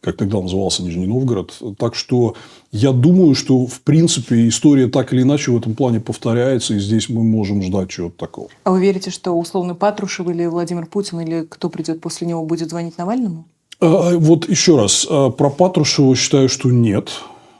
как 0.00 0.16
тогда 0.16 0.40
назывался 0.40 0.82
Нижний 0.82 1.06
Новгород. 1.06 1.54
Так 1.78 1.94
что 1.94 2.34
я 2.72 2.90
думаю, 2.90 3.34
что 3.36 3.66
в 3.66 3.82
принципе 3.82 4.48
история 4.48 4.88
так 4.88 5.12
или 5.12 5.22
иначе 5.22 5.52
в 5.52 5.56
этом 5.56 5.74
плане 5.74 6.00
повторяется, 6.00 6.74
и 6.74 6.80
здесь 6.80 7.08
мы 7.08 7.22
можем 7.22 7.62
ждать 7.62 7.90
чего-то 7.90 8.16
такого. 8.16 8.48
А 8.64 8.72
вы 8.72 8.80
верите, 8.80 9.10
что 9.10 9.32
условный 9.32 9.76
Патрушев 9.76 10.28
или 10.28 10.46
Владимир 10.46 10.86
Путин 10.86 11.20
или 11.20 11.46
кто 11.48 11.68
придет 11.68 12.00
после 12.00 12.26
него 12.26 12.44
будет 12.44 12.70
звонить 12.70 12.98
Навальному? 12.98 13.44
А, 13.80 14.16
вот 14.16 14.48
еще 14.48 14.76
раз, 14.76 15.06
про 15.06 15.50
Патрушева 15.50 16.16
считаю, 16.16 16.48
что 16.48 16.70
нет. 16.70 17.10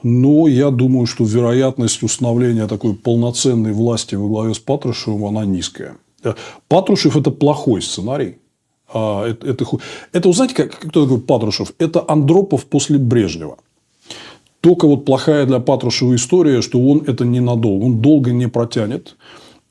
Но 0.03 0.49
я 0.49 0.71
думаю, 0.71 1.07
что 1.07 1.25
вероятность 1.25 2.03
установления 2.03 2.67
такой 2.67 2.95
полноценной 2.95 3.73
власти 3.73 4.15
во 4.15 4.29
главе 4.29 4.55
с 4.55 4.59
Патрушевым, 4.59 5.25
она 5.25 5.45
низкая. 5.45 5.97
Э, 6.25 6.35
Патрушев– 6.69 7.17
это 7.19 7.31
плохой 7.31 7.83
сценарий. 7.83 8.39
А, 8.93 9.27
это, 9.27 9.47
это, 9.47 9.65
это, 10.13 10.29
вы 10.29 10.35
знаете, 10.35 10.55
как, 10.55 10.79
кто 10.79 11.05
такой 11.05 11.21
Патрушев? 11.21 11.73
Это 11.79 12.05
Андропов 12.07 12.67
после 12.67 12.99
Брежнева. 12.99 13.59
Только 14.61 14.87
вот 14.87 15.05
плохая 15.05 15.47
для 15.47 15.59
Патрушева 15.59 16.15
история, 16.15 16.63
что 16.63 16.81
он 16.81 17.03
это 17.07 17.25
ненадолго. 17.25 17.85
Он 17.85 18.01
долго 18.01 18.33
не 18.33 18.49
протянет 18.49 19.17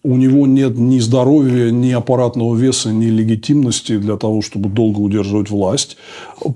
у 0.04 0.16
него 0.16 0.48
нет 0.48 0.78
ни 0.78 1.00
здоровья, 1.00 1.72
ни 1.72 1.92
аппаратного 1.92 2.56
веса, 2.56 2.90
ни 2.90 3.06
легитимности 3.06 3.98
для 3.98 4.18
того, 4.18 4.42
чтобы 4.42 4.70
долго 4.70 5.00
удерживать 5.00 5.50
власть. 5.50 5.98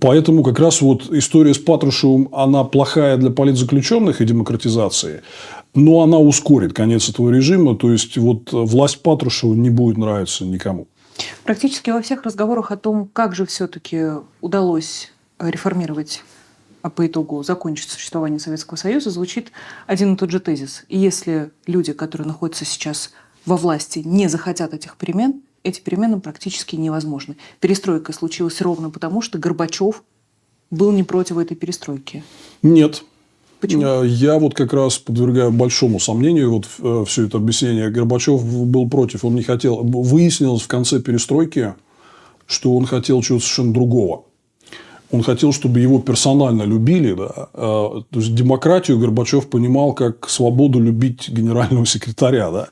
Поэтому 0.01 0.43
как 0.43 0.59
раз 0.59 0.81
вот 0.81 1.11
история 1.13 1.53
с 1.53 1.59
Патрушевым, 1.59 2.29
она 2.31 2.63
плохая 2.63 3.17
для 3.17 3.29
политзаключенных 3.29 4.21
и 4.21 4.25
демократизации, 4.25 5.21
но 5.75 6.01
она 6.01 6.17
ускорит 6.17 6.73
конец 6.73 7.09
этого 7.09 7.29
режима. 7.29 7.75
То 7.75 7.91
есть, 7.91 8.17
вот 8.17 8.51
власть 8.51 9.01
Патрушева 9.03 9.53
не 9.53 9.69
будет 9.69 9.97
нравиться 9.97 10.43
никому. 10.45 10.87
Практически 11.43 11.91
во 11.91 12.01
всех 12.01 12.23
разговорах 12.23 12.71
о 12.71 12.77
том, 12.77 13.07
как 13.13 13.35
же 13.35 13.45
все-таки 13.45 14.05
удалось 14.41 15.11
реформировать 15.39 16.23
а 16.81 16.91
по 16.91 17.07
итогу 17.07 17.41
закончить 17.41 17.89
существование 17.89 18.39
Советского 18.39 18.77
Союза, 18.77 19.09
звучит 19.09 19.51
один 19.87 20.13
и 20.13 20.17
тот 20.17 20.29
же 20.29 20.39
тезис. 20.39 20.85
И 20.87 20.99
если 20.99 21.49
люди, 21.65 21.93
которые 21.93 22.27
находятся 22.27 22.63
сейчас 22.63 23.09
во 23.45 23.57
власти 23.57 23.99
не 23.99 24.27
захотят 24.27 24.73
этих 24.73 24.97
перемен, 24.97 25.41
эти 25.63 25.81
перемены 25.81 26.19
практически 26.19 26.75
невозможны. 26.75 27.37
Перестройка 27.59 28.13
случилась 28.13 28.61
ровно 28.61 28.89
потому, 28.89 29.21
что 29.21 29.37
Горбачев 29.37 30.03
был 30.71 30.91
не 30.91 31.03
против 31.03 31.37
этой 31.37 31.55
перестройки. 31.55 32.23
Нет. 32.61 33.03
Почему? 33.59 33.83
Э, 33.83 34.07
я 34.07 34.37
вот 34.37 34.53
как 34.53 34.73
раз 34.73 34.97
подвергаю 34.97 35.51
большому 35.51 35.99
сомнению 35.99 36.51
вот 36.51 36.67
э, 36.79 37.05
все 37.07 37.25
это 37.25 37.37
объяснение. 37.37 37.89
Горбачев 37.89 38.43
был 38.43 38.87
против, 38.87 39.25
он 39.25 39.35
не 39.35 39.43
хотел. 39.43 39.83
Выяснилось 39.83 40.61
в 40.61 40.67
конце 40.67 40.99
перестройки, 40.99 41.73
что 42.45 42.75
он 42.75 42.85
хотел 42.85 43.21
чего-то 43.21 43.43
совершенно 43.43 43.73
другого 43.73 44.25
он 45.15 45.23
хотел, 45.23 45.51
чтобы 45.51 45.79
его 45.79 45.99
персонально 45.99 46.63
любили. 46.63 47.13
Да? 47.13 47.49
А, 47.53 48.03
то 48.09 48.19
есть, 48.19 48.35
демократию 48.35 48.99
Горбачев 48.99 49.49
понимал 49.49 49.93
как 49.93 50.29
свободу 50.29 50.79
любить 50.79 51.29
генерального 51.29 51.85
секретаря. 51.85 52.51
Да? 52.51 52.67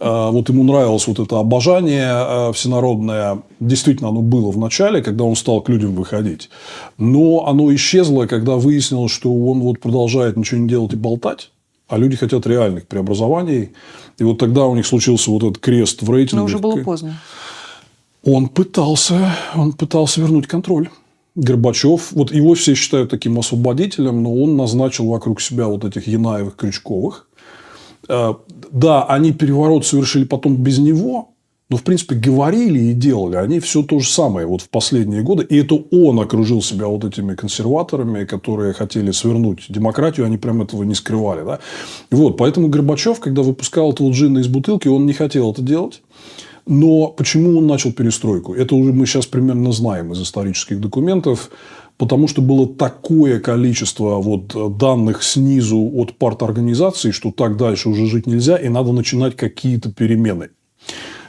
А, 0.00 0.30
вот 0.30 0.48
ему 0.48 0.64
нравилось 0.64 1.06
вот 1.06 1.18
это 1.18 1.38
обожание 1.38 2.08
а, 2.10 2.52
всенародное. 2.52 3.42
Действительно, 3.60 4.08
оно 4.08 4.22
было 4.22 4.50
в 4.50 4.58
начале, 4.58 5.02
когда 5.02 5.24
он 5.24 5.36
стал 5.36 5.60
к 5.60 5.68
людям 5.68 5.94
выходить. 5.94 6.50
Но 6.98 7.46
оно 7.46 7.74
исчезло, 7.74 8.26
когда 8.26 8.56
выяснилось, 8.56 9.12
что 9.12 9.32
он 9.32 9.60
вот 9.60 9.80
продолжает 9.80 10.36
ничего 10.36 10.60
не 10.60 10.68
делать 10.68 10.92
и 10.92 10.96
болтать. 10.96 11.50
А 11.88 11.98
люди 11.98 12.16
хотят 12.16 12.46
реальных 12.46 12.86
преобразований. 12.86 13.70
И 14.18 14.24
вот 14.24 14.38
тогда 14.38 14.64
у 14.66 14.74
них 14.74 14.86
случился 14.86 15.30
вот 15.30 15.42
этот 15.42 15.58
крест 15.58 16.02
в 16.02 16.10
рейтинге. 16.10 16.38
Но 16.38 16.44
уже 16.44 16.58
было 16.58 16.76
поздно. 16.82 17.20
Он 18.24 18.48
пытался, 18.48 19.34
он 19.54 19.72
пытался 19.72 20.20
вернуть 20.20 20.46
контроль. 20.46 20.88
Горбачев, 21.34 22.12
вот 22.12 22.32
его 22.32 22.54
все 22.54 22.74
считают 22.74 23.10
таким 23.10 23.38
освободителем, 23.38 24.22
но 24.22 24.34
он 24.34 24.56
назначил 24.56 25.06
вокруг 25.06 25.40
себя 25.40 25.66
вот 25.66 25.84
этих 25.84 26.06
Янаевых, 26.06 26.54
Крючковых. 26.56 27.28
Э, 28.08 28.34
да, 28.70 29.04
они 29.04 29.32
переворот 29.32 29.84
совершили 29.84 30.24
потом 30.24 30.56
без 30.56 30.78
него, 30.78 31.34
но, 31.70 31.78
в 31.78 31.82
принципе, 31.82 32.14
говорили 32.14 32.78
и 32.78 32.92
делали 32.92 33.34
они 33.34 33.58
все 33.58 33.82
то 33.82 33.98
же 33.98 34.08
самое 34.08 34.46
вот 34.46 34.60
в 34.60 34.68
последние 34.68 35.22
годы. 35.22 35.44
И 35.44 35.56
это 35.56 35.74
он 35.90 36.20
окружил 36.20 36.62
себя 36.62 36.86
вот 36.86 37.04
этими 37.04 37.34
консерваторами, 37.34 38.26
которые 38.26 38.74
хотели 38.74 39.10
свернуть 39.10 39.64
демократию, 39.68 40.26
они 40.26 40.38
прям 40.38 40.62
этого 40.62 40.84
не 40.84 40.94
скрывали. 40.94 41.44
Да? 41.44 41.58
Вот, 42.12 42.36
поэтому 42.36 42.68
Горбачев, 42.68 43.18
когда 43.18 43.42
выпускал 43.42 43.92
этого 43.92 44.10
джина 44.10 44.38
из 44.38 44.46
бутылки, 44.46 44.86
он 44.86 45.04
не 45.04 45.14
хотел 45.14 45.50
это 45.50 45.62
делать. 45.62 46.02
Но 46.66 47.08
почему 47.08 47.58
он 47.58 47.66
начал 47.66 47.92
перестройку? 47.92 48.54
Это 48.54 48.74
уже 48.74 48.92
мы 48.92 49.06
сейчас 49.06 49.26
примерно 49.26 49.72
знаем 49.72 50.12
из 50.12 50.22
исторических 50.22 50.80
документов. 50.80 51.50
Потому 51.96 52.26
что 52.26 52.42
было 52.42 52.66
такое 52.66 53.38
количество 53.38 54.16
вот 54.16 54.78
данных 54.78 55.22
снизу 55.22 55.92
от 55.94 56.18
парторганизаций, 56.18 57.12
что 57.12 57.30
так 57.30 57.56
дальше 57.56 57.88
уже 57.88 58.06
жить 58.06 58.26
нельзя, 58.26 58.56
и 58.56 58.68
надо 58.68 58.90
начинать 58.90 59.36
какие-то 59.36 59.92
перемены. 59.92 60.50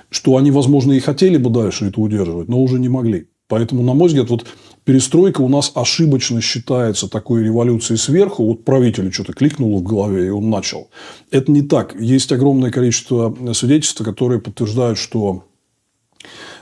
Что 0.10 0.38
они, 0.38 0.50
возможно, 0.50 0.94
и 0.94 1.00
хотели 1.00 1.38
бы 1.38 1.52
дальше 1.52 1.86
это 1.86 2.02
удерживать, 2.02 2.48
но 2.48 2.60
уже 2.60 2.80
не 2.80 2.90
могли. 2.90 3.28
Поэтому, 3.48 3.84
на 3.84 3.94
мой 3.94 4.08
взгляд, 4.08 4.32
вот 4.32 4.46
перестройка 4.86 5.42
у 5.42 5.50
нас 5.50 5.72
ошибочно 5.76 6.40
считается 6.40 7.10
такой 7.10 7.44
революцией 7.44 7.98
сверху. 7.98 8.46
Вот 8.46 8.64
правителю 8.64 9.12
что-то 9.12 9.34
кликнуло 9.34 9.80
в 9.80 9.84
голове, 9.84 10.28
и 10.28 10.30
он 10.30 10.50
начал. 10.50 10.90
Это 11.32 11.52
не 11.52 11.62
так. 11.62 12.00
Есть 12.00 12.32
огромное 12.32 12.72
количество 12.72 13.36
свидетельств, 13.54 14.02
которые 14.04 14.40
подтверждают, 14.40 14.98
что 14.98 15.44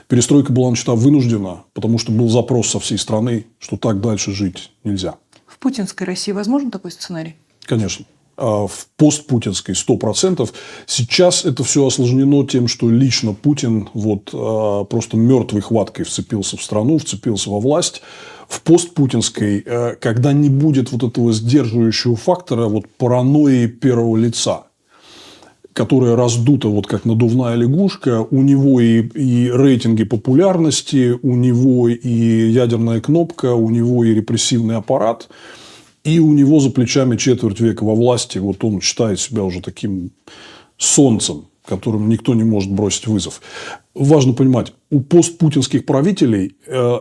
перестройка 0.08 0.52
была 0.52 0.70
начата 0.70 0.92
вынуждена, 0.94 1.64
потому 1.74 1.98
что 1.98 2.10
был 2.10 2.28
запрос 2.28 2.68
со 2.70 2.80
всей 2.80 2.98
страны, 2.98 3.46
что 3.60 3.76
так 3.76 4.00
дальше 4.00 4.32
жить 4.32 4.72
нельзя. 4.82 5.16
В 5.46 5.58
путинской 5.58 6.06
России 6.06 6.32
возможен 6.32 6.70
такой 6.70 6.90
сценарий? 6.90 7.36
Конечно. 7.62 8.06
А 8.36 8.66
в 8.66 8.88
постпутинской 8.96 9.74
100%. 9.74 10.50
Сейчас 10.86 11.44
это 11.44 11.62
все 11.62 11.86
осложнено 11.86 12.44
тем, 12.46 12.66
что 12.66 12.90
лично 12.90 13.32
Путин 13.32 13.88
вот 13.94 14.30
а, 14.32 14.84
просто 14.84 15.16
мертвой 15.16 15.62
хваткой 15.62 16.04
вцепился 16.04 16.56
в 16.56 16.62
страну, 16.62 16.98
вцепился 16.98 17.50
во 17.50 17.60
власть. 17.60 18.02
В 18.48 18.60
постпутинской, 18.62 19.62
э, 19.64 19.94
когда 20.00 20.32
не 20.32 20.50
будет 20.50 20.92
вот 20.92 21.02
этого 21.02 21.32
сдерживающего 21.32 22.14
фактора, 22.14 22.66
вот 22.66 22.84
паранойи 22.98 23.68
первого 23.68 24.16
лица, 24.16 24.64
которая 25.72 26.14
раздута 26.14 26.68
вот 26.68 26.86
как 26.86 27.04
надувная 27.04 27.54
лягушка, 27.54 28.20
у 28.20 28.42
него 28.42 28.80
и, 28.80 29.00
и 29.00 29.50
рейтинги 29.50 30.04
популярности, 30.04 31.18
у 31.22 31.36
него 31.36 31.88
и 31.88 32.50
ядерная 32.50 33.00
кнопка, 33.00 33.54
у 33.54 33.70
него 33.70 34.04
и 34.04 34.12
репрессивный 34.12 34.76
аппарат– 34.76 35.28
и 36.04 36.18
у 36.18 36.32
него 36.32 36.60
за 36.60 36.70
плечами 36.70 37.16
четверть 37.16 37.60
века 37.60 37.82
во 37.84 37.94
власти. 37.94 38.38
Вот 38.38 38.62
он 38.62 38.80
считает 38.80 39.18
себя 39.18 39.42
уже 39.42 39.60
таким 39.60 40.12
солнцем, 40.76 41.46
которым 41.64 42.08
никто 42.08 42.34
не 42.34 42.44
может 42.44 42.70
бросить 42.70 43.06
вызов. 43.06 43.40
Важно 43.94 44.34
понимать, 44.34 44.74
у 44.90 45.00
постпутинских 45.00 45.86
правителей 45.86 46.56
э, 46.66 46.98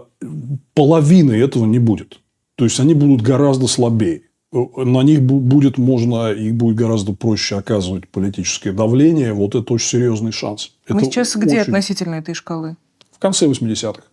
половины 0.74 1.34
этого 1.34 1.66
не 1.66 1.80
будет. 1.80 2.20
То 2.56 2.66
есть, 2.66 2.80
они 2.80 2.94
будут 2.94 3.22
гораздо 3.22 3.68
слабее. 3.68 4.22
На 4.52 5.02
них 5.02 5.24
будет 5.24 5.80
можно, 5.80 6.32
их 6.32 6.54
будет 6.54 6.76
гораздо 6.76 7.14
проще 7.14 7.58
оказывать 7.58 8.08
политическое 8.08 8.72
давление. 8.72 9.34
Вот 9.34 9.56
это 9.56 9.74
очень 9.74 9.88
серьезный 9.88 10.32
шанс. 10.32 10.72
Мы 10.88 10.98
это 10.98 11.06
сейчас 11.06 11.36
где 11.36 11.62
очень... 11.62 11.62
относительно 11.62 12.16
этой 12.16 12.36
шкалы? 12.36 12.78
В 13.12 13.18
конце 13.18 13.48
80-х. 13.48 14.04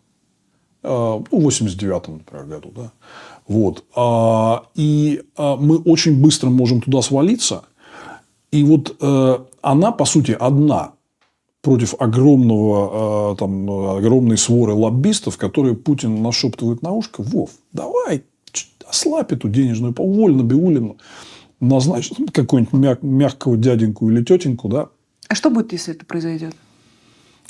Э, 0.82 0.88
ну, 0.88 1.26
в 1.30 1.47
89-м, 1.47 2.14
например, 2.14 2.47
году. 2.47 2.72
Да. 2.74 2.93
Вот. 3.47 3.84
А, 3.95 4.66
и 4.74 5.22
а, 5.36 5.57
мы 5.57 5.78
очень 5.78 6.20
быстро 6.20 6.51
можем 6.51 6.80
туда 6.80 7.03
свалиться. 7.03 7.64
И 8.51 8.64
вот 8.64 8.97
э, 9.01 9.38
она, 9.62 9.93
по 9.93 10.05
сути, 10.05 10.36
одна 10.38 10.95
против 11.62 11.95
огромного, 12.01 13.32
э, 13.32 13.36
там, 13.36 13.70
огромной 13.70 14.38
своры 14.38 14.72
лоббистов, 14.72 15.36
которые 15.36 15.76
Путин 15.76 16.20
нашептывает 16.22 16.82
на 16.82 16.91
ушко. 16.91 17.22
Вов, 17.22 17.51
давай, 17.72 18.24
ослабь 18.88 19.32
эту 19.32 19.49
денежную, 19.49 19.95
уволь 19.97 20.34
Набиулину, 20.34 20.97
назначь 21.61 22.11
какого-нибудь 22.32 22.72
мяг, 22.72 23.03
мягкого 23.03 23.57
дяденьку 23.57 24.11
или 24.11 24.24
тетеньку, 24.24 24.68
да. 24.68 24.88
А 25.28 25.34
что 25.34 25.51
будет, 25.51 25.72
если 25.72 25.95
это 25.95 26.05
произойдет? 26.05 26.55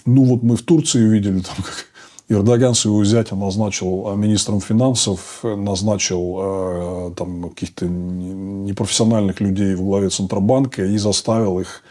Ну, 0.05 0.25
вот 0.25 0.43
мы 0.43 0.57
в 0.57 0.63
Турции 0.63 1.07
видели, 1.07 1.41
там, 1.41 1.57
как 1.57 1.87
Эрдоган 2.31 2.75
своего 2.75 3.05
зятя 3.05 3.35
назначил 3.35 4.07
а, 4.07 4.15
министром 4.15 4.61
финансов, 4.61 5.41
назначил 5.43 6.39
э, 6.41 7.13
там 7.17 7.51
каких-то 7.51 7.87
непрофессиональных 7.87 9.41
людей 9.41 9.75
в 9.75 9.83
главе 9.83 10.11
Центробанка 10.11 10.85
и 10.85 10.97
заставил 10.97 11.59
их 11.59 11.83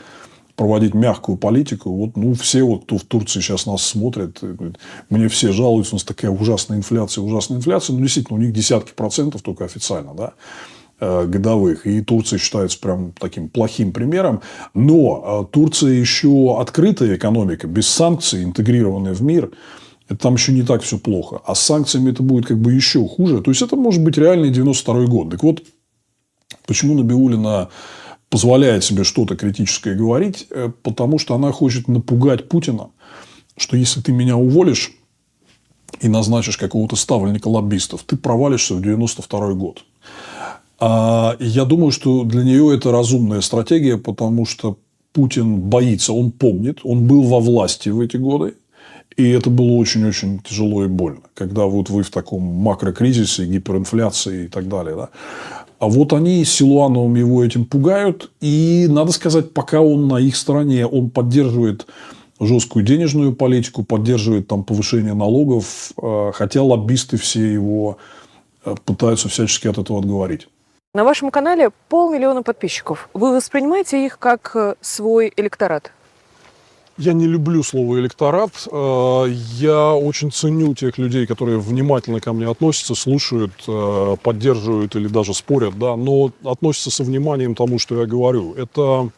проводить 0.55 0.93
мягкую 0.93 1.37
политику. 1.37 1.91
Вот, 1.91 2.15
ну, 2.15 2.33
все, 2.35 2.63
вот, 2.63 2.85
кто 2.85 2.97
в 2.97 3.03
Турции 3.03 3.41
сейчас 3.41 3.65
нас 3.65 3.83
смотрит, 3.83 4.39
мне 5.09 5.27
все 5.27 5.51
жалуются, 5.51 5.95
у 5.95 5.97
нас 5.97 6.03
такая 6.03 6.31
ужасная 6.31 6.77
инфляция, 6.77 7.21
ужасная 7.21 7.57
инфляция. 7.57 7.95
Ну, 7.95 8.01
действительно, 8.01 8.39
у 8.39 8.41
них 8.41 8.53
десятки 8.53 8.93
процентов 8.93 9.41
только 9.41 9.65
официально, 9.65 10.13
да, 10.13 10.33
э, 11.01 11.25
годовых. 11.25 11.85
И 11.85 11.99
Турция 11.99 12.39
считается 12.39 12.79
прям 12.79 13.11
таким 13.19 13.49
плохим 13.49 13.91
примером. 13.91 14.41
Но 14.73 15.47
э, 15.49 15.53
Турция 15.53 15.91
еще 15.91 16.57
открытая 16.61 17.17
экономика, 17.17 17.67
без 17.67 17.89
санкций, 17.89 18.45
интегрированная 18.45 19.13
в 19.13 19.21
мир– 19.21 19.51
это 20.09 20.17
там 20.17 20.33
еще 20.33 20.51
не 20.51 20.63
так 20.63 20.81
все 20.81 20.97
плохо. 20.97 21.39
А 21.45 21.53
с 21.53 21.61
санкциями 21.61 22.11
это 22.11 22.23
будет 22.23 22.47
как 22.47 22.57
бы 22.57 22.73
еще 22.73 23.07
хуже. 23.07 23.41
То 23.41 23.51
есть, 23.51 23.61
это 23.61 23.75
может 23.75 24.03
быть 24.03 24.17
реальный 24.17 24.49
92 24.49 25.05
год. 25.05 25.29
Так 25.29 25.43
вот, 25.43 25.63
почему 26.65 26.95
Набиулина 26.95 27.69
позволяет 28.29 28.83
себе 28.83 29.03
что-то 29.03 29.35
критическое 29.35 29.93
говорить? 29.93 30.47
Э, 30.49 30.71
потому 30.81 31.19
что 31.19 31.35
она 31.35 31.51
хочет 31.51 31.87
напугать 31.87 32.49
Путина, 32.49 32.89
что 33.55 33.77
если 33.77 34.01
ты 34.01 34.11
меня 34.11 34.35
уволишь 34.35 34.93
и 36.01 36.07
назначишь 36.07 36.57
какого-то 36.57 36.95
ставленника 36.95 37.47
лоббистов, 37.47 38.03
ты 38.03 38.17
провалишься 38.17 38.73
в 38.73 38.81
92 38.81 39.53
год. 39.53 39.83
А 40.79 41.35
я 41.39 41.65
думаю, 41.65 41.91
что 41.91 42.23
для 42.23 42.43
нее 42.43 42.75
это 42.75 42.91
разумная 42.91 43.41
стратегия, 43.41 43.97
потому 43.97 44.45
что 44.47 44.79
Путин 45.13 45.59
боится, 45.59 46.13
он 46.13 46.31
помнит, 46.31 46.79
он 46.83 47.05
был 47.05 47.23
во 47.23 47.39
власти 47.39 47.89
в 47.89 47.99
эти 47.99 48.17
годы, 48.17 48.55
и 49.19 49.31
это 49.31 49.49
было 49.49 49.73
очень-очень 49.73 50.39
тяжело 50.39 50.85
и 50.85 50.87
больно, 50.87 51.19
когда 51.33 51.65
вот 51.65 51.89
вы 51.89 52.03
в 52.03 52.09
таком 52.09 52.41
макрокризисе, 52.41 53.45
гиперинфляции 53.45 54.45
и 54.45 54.47
так 54.47 54.69
далее. 54.69 54.95
Да? 54.95 55.09
А 55.77 55.89
вот 55.89 56.13
они 56.13 56.45
Силуановым 56.45 57.15
его 57.15 57.43
этим 57.43 57.65
пугают. 57.65 58.31
И, 58.39 58.87
надо 58.89 59.11
сказать, 59.11 59.53
пока 59.53 59.81
он 59.81 60.07
на 60.07 60.21
их 60.21 60.37
стороне, 60.37 60.87
он 60.87 61.09
поддерживает 61.09 61.85
жесткую 62.39 62.85
денежную 62.85 63.33
политику, 63.33 63.83
поддерживает 63.83 64.47
там 64.47 64.63
повышение 64.63 65.13
налогов, 65.13 65.91
э, 66.01 66.31
хотя 66.33 66.63
лоббисты 66.63 67.17
все 67.17 67.51
его 67.51 67.97
э, 68.63 68.73
пытаются 68.85 69.27
всячески 69.27 69.67
от 69.67 69.79
этого 69.79 69.99
отговорить. 69.99 70.47
На 70.93 71.03
вашем 71.03 71.29
канале 71.29 71.71
полмиллиона 71.89 72.41
подписчиков. 72.41 73.09
Вы 73.13 73.35
воспринимаете 73.35 74.05
их 74.05 74.17
как 74.17 74.51
э, 74.55 74.75
свой 74.79 75.33
электорат? 75.35 75.91
Я 76.99 77.13
не 77.13 77.27
люблю 77.27 77.63
слово 77.63 78.01
электорат. 78.01 78.67
Э, 78.69 79.25
я 79.29 79.93
очень 79.93 80.33
ценю 80.33 80.75
тех 80.75 80.97
людей, 80.97 81.25
которые 81.25 81.57
внимательно 81.57 82.19
ко 82.19 82.33
мне 82.33 82.45
относятся, 82.45 82.93
слушают, 82.93 83.53
э, 83.69 84.17
поддерживают 84.21 84.97
или 84.97 85.07
даже 85.07 85.33
спорят, 85.33 85.79
да, 85.79 85.95
но 85.95 86.33
относятся 86.43 86.91
со 86.91 87.05
вниманием 87.05 87.55
тому, 87.55 87.79
что 87.79 88.01
я 88.01 88.05
говорю. 88.05 88.53
Это 88.53 89.11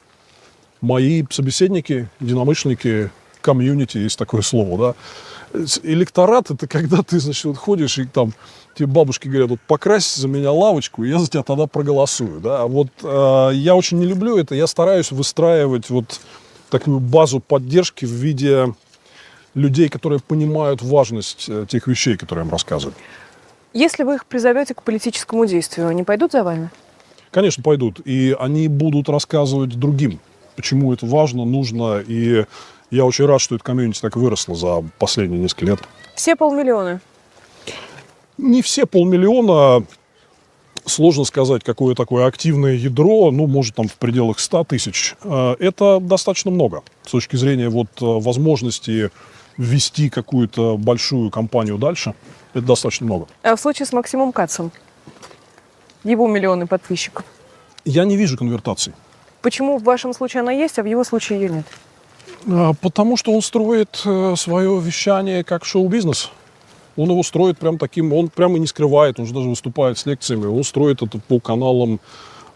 мои 0.79 1.23
собеседники, 1.31 2.07
единомышленники, 2.19 3.09
комьюнити, 3.41 3.97
есть 3.97 4.19
такое 4.19 4.43
слово, 4.43 4.95
да. 5.53 5.65
Электорат– 5.81 6.49
это 6.51 6.67
когда 6.67 7.01
ты, 7.01 7.19
значит, 7.19 7.45
вот 7.45 7.57
ходишь 7.57 7.97
и 7.97 8.05
там 8.05 8.31
тебе 8.75 8.85
бабушки 8.85 9.27
говорят, 9.27 9.49
вот 9.49 9.59
покрась 9.67 10.15
за 10.15 10.27
меня 10.27 10.51
лавочку, 10.51 11.03
и 11.03 11.09
я 11.09 11.17
за 11.17 11.27
тебя 11.27 11.41
тогда 11.41 11.65
проголосую, 11.65 12.41
да. 12.41 12.67
Вот 12.67 12.89
э, 13.01 13.49
я 13.55 13.75
очень 13.75 13.97
не 13.97 14.05
люблю 14.05 14.37
это, 14.37 14.53
я 14.53 14.67
стараюсь 14.67 15.11
выстраивать 15.11 15.89
вот 15.89 16.21
такую 16.71 16.99
базу 16.99 17.39
поддержки 17.39 18.05
в 18.05 18.11
виде 18.11 18.73
людей, 19.53 19.89
которые 19.89 20.19
понимают 20.19 20.81
важность 20.81 21.45
э, 21.49 21.65
тех 21.67 21.85
вещей, 21.87 22.17
которые 22.17 22.45
им 22.45 22.51
рассказываю. 22.51 22.95
Если 23.73 24.03
вы 24.03 24.15
их 24.15 24.25
призовете 24.25 24.73
к 24.73 24.81
политическому 24.81 25.45
действию, 25.45 25.87
они 25.87 26.03
пойдут 26.03 26.31
за 26.31 26.43
вами? 26.43 26.69
Конечно, 27.31 27.61
пойдут. 27.63 28.01
И 28.05 28.35
они 28.39 28.67
будут 28.67 29.07
рассказывать 29.09 29.77
другим, 29.77 30.19
почему 30.55 30.93
это 30.93 31.05
важно, 31.05 31.45
нужно. 31.45 32.03
И 32.05 32.45
я 32.89 33.05
очень 33.05 33.25
рад, 33.25 33.39
что 33.39 33.55
эта 33.55 33.63
комьюнити 33.63 34.01
так 34.01 34.15
выросла 34.15 34.55
за 34.55 34.83
последние 34.99 35.39
несколько 35.39 35.65
лет. 35.65 35.79
Все 36.15 36.35
полмиллиона? 36.35 36.99
Не 38.37 38.61
все 38.61 38.85
полмиллиона 38.85 39.85
сложно 40.85 41.23
сказать, 41.23 41.63
какое 41.63 41.95
такое 41.95 42.25
активное 42.25 42.73
ядро, 42.73 43.31
ну, 43.31 43.47
может, 43.47 43.75
там 43.75 43.87
в 43.87 43.95
пределах 43.95 44.39
100 44.39 44.63
тысяч. 44.65 45.15
Э, 45.23 45.55
это 45.59 45.99
достаточно 45.99 46.51
много 46.51 46.83
с 47.05 47.11
точки 47.11 47.35
зрения 47.35 47.69
вот 47.69 47.87
э, 48.01 48.05
возможности 48.05 49.11
ввести 49.57 50.09
какую-то 50.09 50.77
большую 50.77 51.29
компанию 51.29 51.77
дальше. 51.77 52.13
Это 52.53 52.65
достаточно 52.65 53.05
много. 53.05 53.27
А 53.43 53.55
в 53.55 53.59
случае 53.59 53.85
с 53.85 53.93
Максимом 53.93 54.31
Кацем? 54.31 54.71
Его 56.03 56.27
миллионы 56.27 56.67
подписчиков. 56.67 57.25
Я 57.85 58.05
не 58.05 58.17
вижу 58.17 58.37
конвертации. 58.37 58.93
Почему 59.41 59.77
в 59.77 59.83
вашем 59.83 60.13
случае 60.13 60.41
она 60.41 60.51
есть, 60.51 60.77
а 60.79 60.83
в 60.83 60.85
его 60.85 61.03
случае 61.03 61.41
ее 61.41 61.49
нет? 61.49 61.65
Э, 62.47 62.73
потому 62.81 63.17
что 63.17 63.31
он 63.33 63.41
строит 63.41 63.95
свое 64.35 64.79
вещание 64.79 65.43
как 65.43 65.65
шоу-бизнес. 65.65 66.31
Он 66.97 67.09
его 67.09 67.23
строит 67.23 67.57
прям 67.57 67.77
таким, 67.77 68.13
он 68.13 68.29
прямо 68.29 68.59
не 68.59 68.67
скрывает, 68.67 69.19
он 69.19 69.25
же 69.25 69.33
даже 69.33 69.49
выступает 69.49 69.97
с 69.97 70.05
лекциями, 70.05 70.45
он 70.45 70.63
строит 70.63 71.01
это 71.01 71.19
по 71.19 71.39
каналам 71.39 71.99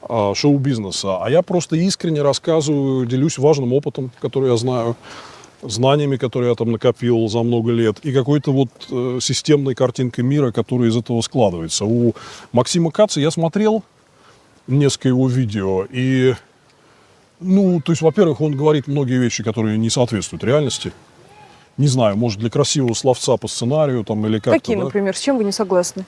а, 0.07 0.33
шоу-бизнеса. 0.35 1.17
А 1.23 1.29
я 1.29 1.41
просто 1.41 1.75
искренне 1.75 2.21
рассказываю, 2.21 3.05
делюсь 3.05 3.37
важным 3.37 3.73
опытом, 3.73 4.11
который 4.19 4.51
я 4.51 4.57
знаю, 4.57 4.95
знаниями, 5.61 6.17
которые 6.17 6.49
я 6.49 6.55
там 6.55 6.71
накопил 6.71 7.27
за 7.27 7.41
много 7.41 7.71
лет, 7.71 7.97
и 8.03 8.11
какой-то 8.11 8.51
вот 8.51 8.69
э, 8.91 9.19
системной 9.21 9.73
картинкой 9.73 10.23
мира, 10.23 10.51
которая 10.51 10.89
из 10.89 10.97
этого 10.97 11.21
складывается. 11.21 11.85
У 11.85 12.13
Максима 12.51 12.91
Каца 12.91 13.19
я 13.19 13.31
смотрел 13.31 13.83
несколько 14.67 15.07
его 15.07 15.27
видео, 15.27 15.87
и, 15.89 16.35
ну, 17.39 17.81
то 17.81 17.91
есть, 17.91 18.01
во-первых, 18.01 18.41
он 18.41 18.55
говорит 18.55 18.87
многие 18.87 19.17
вещи, 19.17 19.43
которые 19.43 19.77
не 19.77 19.89
соответствуют 19.89 20.43
реальности 20.43 20.91
не 21.77 21.87
знаю, 21.87 22.17
может, 22.17 22.39
для 22.39 22.49
красивого 22.49 22.93
словца 22.93 23.37
по 23.37 23.47
сценарию 23.47 24.03
там 24.03 24.25
или 24.25 24.39
как-то. 24.39 24.59
Какие, 24.59 24.75
да? 24.77 24.83
например, 24.83 25.15
с 25.15 25.19
чем 25.19 25.37
вы 25.37 25.43
не 25.43 25.51
согласны? 25.51 26.05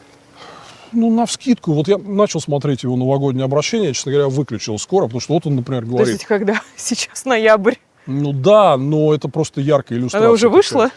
Ну, 0.93 1.09
на 1.09 1.25
вскидку. 1.25 1.73
Вот 1.73 1.87
я 1.87 1.97
начал 1.97 2.39
смотреть 2.39 2.83
его 2.83 2.95
новогоднее 2.95 3.43
обращение, 3.43 3.93
честно 3.93 4.13
говоря, 4.13 4.29
выключил 4.29 4.79
скоро, 4.79 5.05
потому 5.05 5.19
что 5.19 5.33
вот 5.33 5.45
он, 5.45 5.57
например, 5.57 5.83
говорит... 5.83 6.05
Подождите, 6.05 6.27
когда? 6.27 6.61
Сейчас 6.77 7.25
ноябрь. 7.25 7.75
Ну 8.05 8.31
да, 8.31 8.77
но 8.77 9.13
это 9.13 9.27
просто 9.27 9.59
яркая 9.59 9.97
иллюстрация. 9.97 10.25
Она 10.25 10.33
уже 10.33 10.47
вышла? 10.47 10.91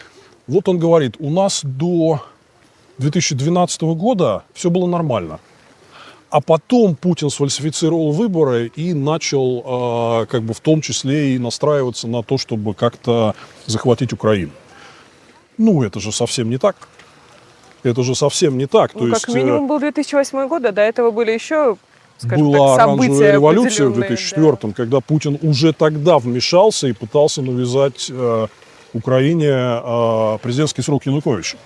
Вот 0.46 0.68
он 0.68 0.78
говорит, 0.78 1.16
у 1.18 1.30
нас 1.30 1.60
до 1.64 2.22
2012 2.98 3.82
года 3.82 4.44
все 4.54 4.70
было 4.70 4.86
нормально. 4.86 5.40
А 6.30 6.40
потом 6.40 6.94
Путин 6.94 7.28
сфальсифицировал 7.28 8.12
выборы 8.12 8.70
и 8.76 8.94
начал, 8.94 10.22
э, 10.22 10.26
как 10.26 10.42
бы 10.42 10.54
в 10.54 10.60
том 10.60 10.80
числе 10.80 11.34
и 11.34 11.38
настраиваться 11.38 12.06
на 12.06 12.22
то, 12.22 12.38
чтобы 12.38 12.72
как-то 12.74 13.34
захватить 13.66 14.12
Украину. 14.12 14.52
Ну, 15.58 15.82
это 15.82 15.98
же 15.98 16.12
совсем 16.12 16.48
не 16.48 16.58
так. 16.58 16.76
Это 17.82 18.02
же 18.02 18.14
совсем 18.14 18.58
не 18.58 18.66
так. 18.66 18.94
Ну, 18.94 19.00
то 19.00 19.06
как 19.06 19.14
есть, 19.14 19.28
э, 19.28 19.40
минимум 19.40 19.66
был 19.66 19.80
2008 19.80 20.48
год, 20.48 20.64
а 20.64 20.72
до 20.72 20.82
этого 20.82 21.10
были 21.10 21.32
еще, 21.32 21.76
скажем 22.18 22.46
была 22.46 22.76
так, 22.76 22.86
оранжевая 22.86 23.32
революция 23.32 23.86
в 23.86 23.90
определенные, 23.90 24.18
2004 24.18 24.72
когда 24.72 25.00
Путин 25.00 25.38
уже 25.42 25.72
тогда 25.72 26.18
вмешался 26.18 26.86
и 26.86 26.92
пытался 26.92 27.42
навязать 27.42 28.08
э, 28.08 28.46
Украине 28.92 29.48
э, 29.48 30.38
президентский 30.42 30.82
срок 30.82 31.06
Януковича 31.06 31.56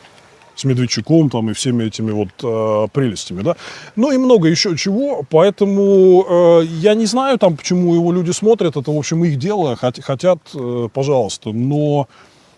с 0.56 0.64
Медведчуком 0.64 1.30
там 1.30 1.50
и 1.50 1.52
всеми 1.52 1.84
этими 1.84 2.12
вот 2.12 2.28
э, 2.42 2.88
прелестями, 2.92 3.42
да. 3.42 3.56
Ну 3.96 4.12
и 4.12 4.18
много 4.18 4.48
еще 4.48 4.76
чего, 4.76 5.24
поэтому 5.28 6.24
э, 6.28 6.64
я 6.66 6.94
не 6.94 7.06
знаю 7.06 7.38
там, 7.38 7.56
почему 7.56 7.94
его 7.94 8.12
люди 8.12 8.30
смотрят, 8.30 8.76
это, 8.76 8.90
в 8.90 8.96
общем, 8.96 9.24
их 9.24 9.38
дело, 9.38 9.74
хот- 9.74 10.00
хотят, 10.00 10.38
э, 10.54 10.88
пожалуйста, 10.92 11.50
но 11.50 12.08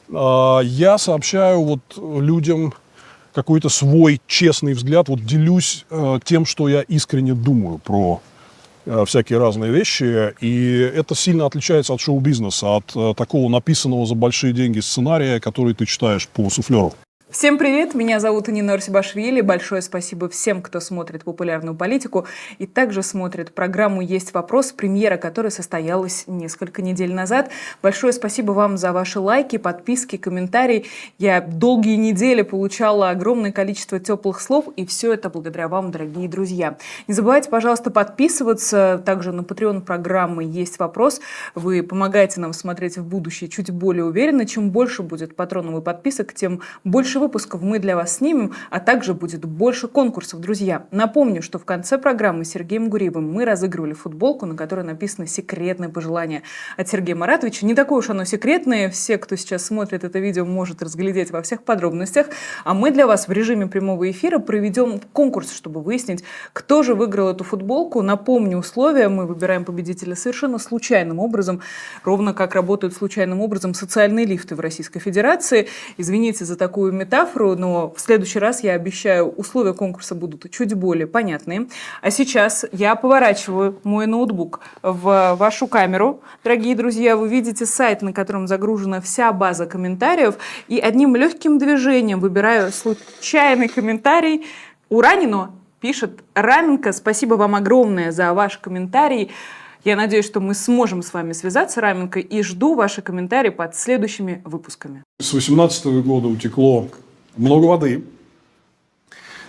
э, 0.08 0.60
я 0.64 0.98
сообщаю 0.98 1.62
вот 1.62 1.80
людям 1.96 2.74
какой-то 3.34 3.68
свой 3.68 4.20
честный 4.26 4.72
взгляд, 4.72 5.08
вот 5.08 5.24
делюсь 5.24 5.84
э, 5.90 6.18
тем, 6.24 6.46
что 6.46 6.68
я 6.68 6.80
искренне 6.80 7.34
думаю 7.34 7.78
про 7.78 8.20
э, 8.86 9.04
всякие 9.06 9.38
разные 9.38 9.70
вещи, 9.70 10.34
и 10.40 10.90
это 10.94 11.14
сильно 11.14 11.44
отличается 11.44 11.92
от 11.92 12.00
шоу-бизнеса, 12.00 12.76
от 12.76 12.92
э, 12.94 13.14
такого 13.14 13.50
написанного 13.50 14.06
за 14.06 14.14
большие 14.14 14.54
деньги 14.54 14.80
сценария, 14.80 15.38
который 15.38 15.74
ты 15.74 15.84
читаешь 15.84 16.28
по 16.28 16.48
суфлеру. 16.48 16.94
Всем 17.28 17.58
привет, 17.58 17.92
меня 17.92 18.20
зовут 18.20 18.46
Нина 18.46 18.74
Арсибашвили. 18.74 19.40
Большое 19.40 19.82
спасибо 19.82 20.28
всем, 20.28 20.62
кто 20.62 20.78
смотрит 20.78 21.24
популярную 21.24 21.74
политику 21.74 22.24
и 22.58 22.68
также 22.68 23.02
смотрит 23.02 23.52
программу 23.52 24.00
«Есть 24.00 24.32
вопрос», 24.32 24.70
премьера 24.70 25.16
которой 25.16 25.50
состоялась 25.50 26.22
несколько 26.28 26.82
недель 26.82 27.12
назад. 27.12 27.50
Большое 27.82 28.12
спасибо 28.12 28.52
вам 28.52 28.76
за 28.76 28.92
ваши 28.92 29.18
лайки, 29.18 29.56
подписки, 29.56 30.18
комментарии. 30.18 30.84
Я 31.18 31.40
долгие 31.40 31.96
недели 31.96 32.42
получала 32.42 33.10
огромное 33.10 33.50
количество 33.50 33.98
теплых 33.98 34.40
слов, 34.40 34.66
и 34.76 34.86
все 34.86 35.12
это 35.12 35.28
благодаря 35.28 35.66
вам, 35.66 35.90
дорогие 35.90 36.28
друзья. 36.28 36.78
Не 37.08 37.14
забывайте, 37.14 37.50
пожалуйста, 37.50 37.90
подписываться. 37.90 39.02
Также 39.04 39.32
на 39.32 39.40
Patreon 39.40 39.80
программы 39.80 40.44
«Есть 40.44 40.78
вопрос». 40.78 41.20
Вы 41.56 41.82
помогаете 41.82 42.40
нам 42.40 42.52
смотреть 42.52 42.98
в 42.98 43.04
будущее 43.04 43.50
чуть 43.50 43.72
более 43.72 44.04
уверенно. 44.04 44.46
Чем 44.46 44.70
больше 44.70 45.02
будет 45.02 45.34
патронов 45.34 45.80
и 45.80 45.84
подписок, 45.84 46.32
тем 46.32 46.62
больше 46.84 47.15
выпусков 47.18 47.62
мы 47.62 47.78
для 47.78 47.96
вас 47.96 48.16
снимем, 48.16 48.52
а 48.70 48.80
также 48.80 49.14
будет 49.14 49.44
больше 49.44 49.88
конкурсов, 49.88 50.40
друзья. 50.40 50.86
Напомню, 50.90 51.42
что 51.42 51.58
в 51.58 51.64
конце 51.64 51.98
программы 51.98 52.44
с 52.44 52.50
Сергеем 52.50 52.88
Гуриевым 52.88 53.30
мы 53.30 53.44
разыгрывали 53.44 53.92
футболку, 53.92 54.46
на 54.46 54.56
которой 54.56 54.84
написано 54.84 55.26
«Секретное 55.26 55.88
пожелание» 55.88 56.42
от 56.76 56.88
Сергея 56.88 57.16
Маратовича. 57.16 57.66
Не 57.66 57.74
такое 57.74 57.98
уж 57.98 58.10
оно 58.10 58.24
секретное, 58.24 58.90
все, 58.90 59.18
кто 59.18 59.36
сейчас 59.36 59.64
смотрит 59.64 60.04
это 60.04 60.18
видео, 60.18 60.44
может 60.44 60.82
разглядеть 60.82 61.30
во 61.30 61.42
всех 61.42 61.62
подробностях. 61.62 62.26
А 62.64 62.74
мы 62.74 62.90
для 62.90 63.06
вас 63.06 63.28
в 63.28 63.32
режиме 63.32 63.66
прямого 63.66 64.10
эфира 64.10 64.38
проведем 64.38 65.00
конкурс, 65.12 65.52
чтобы 65.52 65.82
выяснить, 65.82 66.24
кто 66.52 66.82
же 66.82 66.94
выиграл 66.94 67.28
эту 67.28 67.44
футболку. 67.44 68.02
Напомню 68.02 68.58
условия, 68.58 69.08
мы 69.08 69.26
выбираем 69.26 69.64
победителя 69.64 70.14
совершенно 70.16 70.58
случайным 70.58 71.18
образом, 71.18 71.60
ровно 72.04 72.34
как 72.34 72.54
работают 72.54 72.94
случайным 72.94 73.40
образом 73.40 73.74
социальные 73.74 74.26
лифты 74.26 74.54
в 74.54 74.60
Российской 74.60 75.00
Федерации. 75.00 75.68
Извините 75.96 76.44
за 76.44 76.56
такую 76.56 76.92
метафору, 76.92 77.05
но 77.56 77.92
в 77.94 78.00
следующий 78.00 78.38
раз 78.38 78.62
я 78.62 78.72
обещаю, 78.72 79.28
условия 79.30 79.74
конкурса 79.74 80.14
будут 80.14 80.50
чуть 80.50 80.74
более 80.74 81.06
понятные. 81.06 81.68
А 82.02 82.10
сейчас 82.10 82.64
я 82.72 82.94
поворачиваю 82.94 83.78
мой 83.84 84.06
ноутбук 84.06 84.60
в 84.82 85.36
вашу 85.38 85.66
камеру. 85.66 86.20
Дорогие 86.44 86.74
друзья, 86.74 87.16
вы 87.16 87.28
видите 87.28 87.66
сайт, 87.66 88.02
на 88.02 88.12
котором 88.12 88.46
загружена 88.46 89.00
вся 89.00 89.32
база 89.32 89.66
комментариев. 89.66 90.36
И 90.68 90.78
одним 90.78 91.16
легким 91.16 91.58
движением 91.58 92.20
выбираю 92.20 92.72
случайный 92.72 93.68
комментарий. 93.68 94.46
Уранино 94.88 95.52
пишет 95.80 96.22
Раменко. 96.34 96.92
Спасибо 96.92 97.34
вам 97.34 97.54
огромное 97.54 98.12
за 98.12 98.32
ваш 98.34 98.58
комментарий. 98.58 99.30
Я 99.86 99.94
надеюсь, 99.94 100.26
что 100.26 100.40
мы 100.40 100.54
сможем 100.54 101.00
с 101.00 101.14
вами 101.14 101.32
связаться, 101.32 101.80
Раменко, 101.80 102.18
и 102.18 102.42
жду 102.42 102.74
ваши 102.74 103.02
комментарии 103.02 103.50
под 103.50 103.76
следующими 103.76 104.42
выпусками. 104.44 105.04
С 105.20 105.32
18 105.32 105.86
года 106.02 106.26
утекло 106.26 106.88
много 107.36 107.66
воды. 107.66 108.02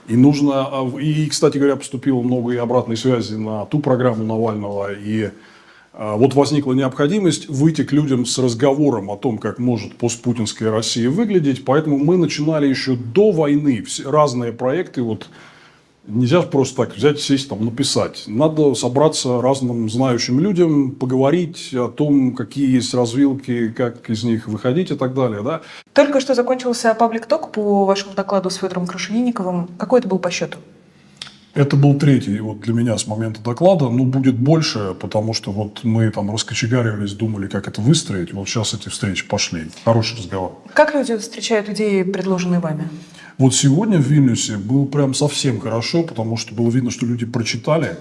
И 0.07 0.15
нужно, 0.15 0.67
а, 0.67 0.99
и, 0.99 1.25
кстати 1.25 1.57
говоря, 1.57 1.75
поступило 1.75 2.21
много 2.21 2.53
и 2.53 2.57
обратной 2.57 2.97
связи 2.97 3.33
на 3.33 3.65
ту 3.65 3.79
программу 3.79 4.23
Навального. 4.25 4.93
И 4.93 5.31
а, 5.91 6.17
вот 6.17 6.35
возникла 6.35 6.73
необходимость 6.73 7.49
выйти 7.49 7.83
к 7.83 7.91
людям 7.91 8.27
с 8.27 8.37
разговором 8.37 9.09
о 9.09 9.17
том, 9.17 9.39
как 9.39 9.57
может 9.57 9.95
постпутинская 9.95 10.69
Россия 10.69 11.09
выглядеть. 11.09 11.65
Поэтому 11.65 11.97
мы 11.97 12.15
начинали 12.15 12.67
еще 12.67 12.95
до 12.95 13.31
войны 13.31 13.83
разные 14.05 14.53
проекты. 14.53 15.01
Вот 15.01 15.29
Нельзя 16.07 16.41
просто 16.41 16.85
так 16.85 16.95
взять, 16.95 17.19
сесть 17.19 17.49
там, 17.49 17.65
написать. 17.65 18.23
Надо 18.27 18.75
собраться 18.75 19.41
разным 19.41 19.89
знающим 19.89 20.39
людям, 20.39 20.91
поговорить 20.91 21.73
о 21.73 21.89
том, 21.89 22.33
какие 22.33 22.73
есть 22.73 22.93
развилки, 22.93 23.69
как 23.69 24.09
из 24.09 24.23
них 24.23 24.47
выходить 24.47 24.89
и 24.89 24.95
так 24.95 25.13
далее. 25.13 25.43
Да? 25.43 25.61
Только 25.91 26.21
что 26.21 26.33
закончился 26.33 26.93
паблик-ток 26.93 27.51
по 27.51 27.83
вашему 27.83 28.13
докладу 28.13 28.49
с 28.49 28.55
Федором 28.55 28.87
Крашенинниковым. 28.87 29.67
Какой 29.77 29.99
это 29.99 30.07
был 30.07 30.19
по 30.19 30.31
счету? 30.31 30.57
Это 31.53 31.75
был 31.75 31.97
третий 31.97 32.39
вот 32.39 32.59
для 32.61 32.73
меня 32.73 32.97
с 32.97 33.07
момента 33.07 33.41
доклада. 33.41 33.89
Ну, 33.89 34.05
будет 34.05 34.35
больше, 34.37 34.95
потому 34.99 35.33
что 35.33 35.51
вот 35.51 35.83
мы 35.83 36.09
там 36.11 36.31
раскочегаривались, 36.31 37.13
думали, 37.13 37.47
как 37.47 37.67
это 37.67 37.81
выстроить. 37.81 38.31
Вот 38.31 38.47
сейчас 38.47 38.75
эти 38.75 38.89
встречи 38.89 39.27
пошли. 39.27 39.71
Хороший 39.83 40.19
разговор. 40.19 40.55
Как 40.73 40.93
люди 40.93 41.17
встречают 41.17 41.67
идеи, 41.69 42.03
предложенные 42.03 42.59
вами? 42.59 42.87
Вот 43.37 43.53
сегодня 43.53 43.99
в 43.99 44.01
Вильнюсе 44.01 44.57
был 44.57 44.87
прям 44.87 45.13
совсем 45.13 45.59
хорошо, 45.59 46.03
потому 46.03 46.37
что 46.37 46.55
было 46.55 46.69
видно, 46.69 46.89
что 46.89 47.05
люди 47.05 47.25
прочитали. 47.25 47.97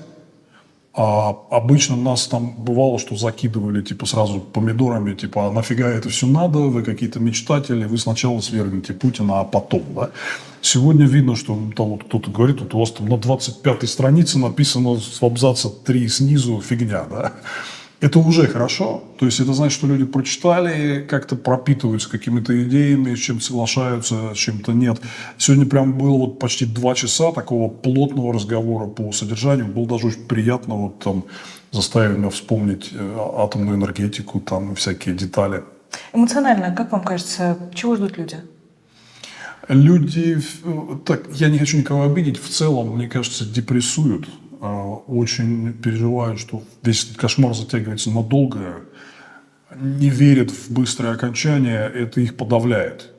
А 0.98 1.36
обычно 1.50 1.94
нас 1.94 2.26
там 2.26 2.54
бывало, 2.56 2.98
что 2.98 3.16
закидывали 3.16 3.82
типа 3.82 4.06
сразу 4.06 4.40
помидорами, 4.40 5.14
типа, 5.14 5.48
а 5.48 5.52
нафига 5.52 5.88
это 5.90 6.08
все 6.08 6.26
надо, 6.26 6.60
вы 6.60 6.82
какие-то 6.82 7.20
мечтатели, 7.20 7.84
вы 7.84 7.98
сначала 7.98 8.40
свергнете 8.40 8.94
Путина, 8.94 9.40
а 9.40 9.44
потом, 9.44 9.82
да. 9.94 10.10
Сегодня 10.62 11.04
видно, 11.04 11.36
что 11.36 11.54
там 11.76 11.90
вот 11.90 12.04
кто-то 12.04 12.30
говорит, 12.30 12.62
вот 12.62 12.74
у 12.74 12.78
вас 12.78 12.92
там 12.92 13.08
на 13.08 13.16
25-й 13.16 13.86
странице 13.86 14.38
написано 14.38 14.98
с 14.98 15.22
абзаца 15.22 15.68
3 15.68 16.08
снизу 16.08 16.62
фигня, 16.62 17.04
да. 17.10 17.32
Это 18.00 18.18
уже 18.18 18.46
хорошо. 18.46 19.04
То 19.18 19.24
есть 19.24 19.40
это 19.40 19.54
значит, 19.54 19.78
что 19.78 19.86
люди 19.86 20.04
прочитали, 20.04 21.06
как-то 21.08 21.34
пропитываются 21.34 22.10
какими-то 22.10 22.62
идеями, 22.64 23.14
с 23.14 23.18
чем 23.18 23.40
соглашаются, 23.40 24.34
с 24.34 24.36
чем-то 24.36 24.72
нет. 24.72 25.00
Сегодня 25.38 25.64
прям 25.64 25.96
было 25.96 26.18
вот 26.18 26.38
почти 26.38 26.66
два 26.66 26.94
часа 26.94 27.32
такого 27.32 27.68
плотного 27.70 28.34
разговора 28.34 28.86
по 28.86 29.12
содержанию. 29.12 29.66
Было 29.66 29.86
даже 29.86 30.08
очень 30.08 30.26
приятно 30.26 30.74
вот 30.74 30.98
там 30.98 31.24
заставили 31.70 32.18
меня 32.18 32.30
вспомнить 32.30 32.90
э, 32.92 33.16
атомную 33.38 33.76
энергетику, 33.76 34.40
там 34.40 34.74
всякие 34.74 35.14
детали. 35.14 35.64
Эмоционально, 36.12 36.74
как 36.74 36.92
вам 36.92 37.02
кажется, 37.02 37.58
чего 37.74 37.96
ждут 37.96 38.18
люди? 38.18 38.36
Люди, 39.68 40.38
так, 41.04 41.22
я 41.32 41.48
не 41.48 41.58
хочу 41.58 41.78
никого 41.78 42.04
обидеть, 42.04 42.40
в 42.40 42.48
целом, 42.48 42.96
мне 42.96 43.08
кажется, 43.08 43.44
депрессуют 43.44 44.28
очень 44.60 45.72
переживают, 45.72 46.40
что 46.40 46.62
весь 46.82 47.04
этот 47.04 47.16
кошмар 47.16 47.54
затягивается 47.54 48.10
надолго, 48.10 48.82
не 49.74 50.10
верят 50.10 50.50
в 50.50 50.70
быстрое 50.70 51.12
окончание, 51.12 51.90
это 51.92 52.20
их 52.20 52.36
подавляет. 52.36 53.12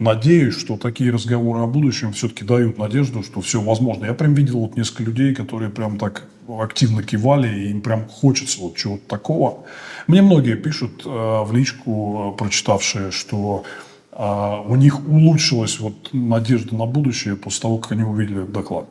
Надеюсь, 0.00 0.56
что 0.56 0.78
такие 0.78 1.12
разговоры 1.12 1.60
о 1.60 1.66
будущем 1.66 2.12
все-таки 2.14 2.42
дают 2.42 2.78
надежду, 2.78 3.22
что 3.22 3.42
все 3.42 3.60
возможно. 3.60 4.06
Я 4.06 4.14
прям 4.14 4.32
видел 4.32 4.60
вот 4.60 4.74
несколько 4.74 5.02
людей, 5.02 5.34
которые 5.34 5.70
прям 5.70 5.98
так 5.98 6.24
активно 6.48 7.02
кивали, 7.02 7.48
и 7.48 7.70
им 7.70 7.82
прям 7.82 8.08
хочется 8.08 8.62
вот 8.62 8.76
чего-то 8.76 9.06
такого. 9.06 9.64
Мне 10.06 10.22
многие 10.22 10.56
пишут 10.56 11.02
э, 11.04 11.08
в 11.08 11.52
личку, 11.52 12.32
э, 12.32 12.38
прочитавшие, 12.38 13.10
что 13.10 13.64
э, 14.12 14.62
у 14.66 14.74
них 14.76 15.06
улучшилась 15.06 15.78
вот 15.78 16.14
надежда 16.14 16.74
на 16.74 16.86
будущее 16.86 17.36
после 17.36 17.60
того, 17.60 17.76
как 17.76 17.92
они 17.92 18.02
увидели 18.02 18.44
доклад. 18.46 18.88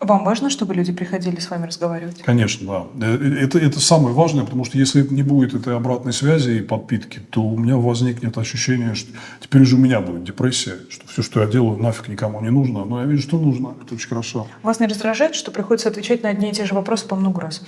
Вам 0.00 0.24
важно, 0.24 0.50
чтобы 0.50 0.74
люди 0.74 0.92
приходили 0.92 1.38
с 1.38 1.48
вами 1.50 1.66
разговаривать? 1.66 2.22
Конечно, 2.22 2.86
да. 2.94 3.06
Это, 3.40 3.58
это 3.58 3.80
самое 3.80 4.14
важное, 4.14 4.44
потому 4.44 4.64
что 4.64 4.76
если 4.76 5.02
не 5.02 5.22
будет 5.22 5.54
этой 5.54 5.76
обратной 5.76 6.12
связи 6.12 6.58
и 6.58 6.60
подпитки, 6.60 7.20
то 7.30 7.40
у 7.42 7.56
меня 7.56 7.76
возникнет 7.76 8.36
ощущение, 8.36 8.94
что 8.96 9.12
теперь 9.40 9.62
уже 9.62 9.76
у 9.76 9.78
меня 9.78 10.00
будет 10.00 10.24
депрессия, 10.24 10.74
что 10.90 11.06
все, 11.06 11.22
что 11.22 11.40
я 11.40 11.46
делаю, 11.46 11.78
нафиг 11.80 12.08
никому 12.08 12.40
не 12.40 12.50
нужно. 12.50 12.84
Но 12.84 13.00
я 13.00 13.06
вижу, 13.06 13.22
что 13.22 13.38
нужно. 13.38 13.74
Это 13.82 13.94
очень 13.94 14.08
хорошо. 14.08 14.46
Вас 14.62 14.80
не 14.80 14.86
раздражает, 14.86 15.36
что 15.36 15.52
приходится 15.52 15.88
отвечать 15.88 16.22
на 16.22 16.28
одни 16.30 16.50
и 16.50 16.52
те 16.52 16.64
же 16.66 16.74
вопросы 16.74 17.06
по 17.06 17.14
много 17.14 17.40
раз? 17.40 17.62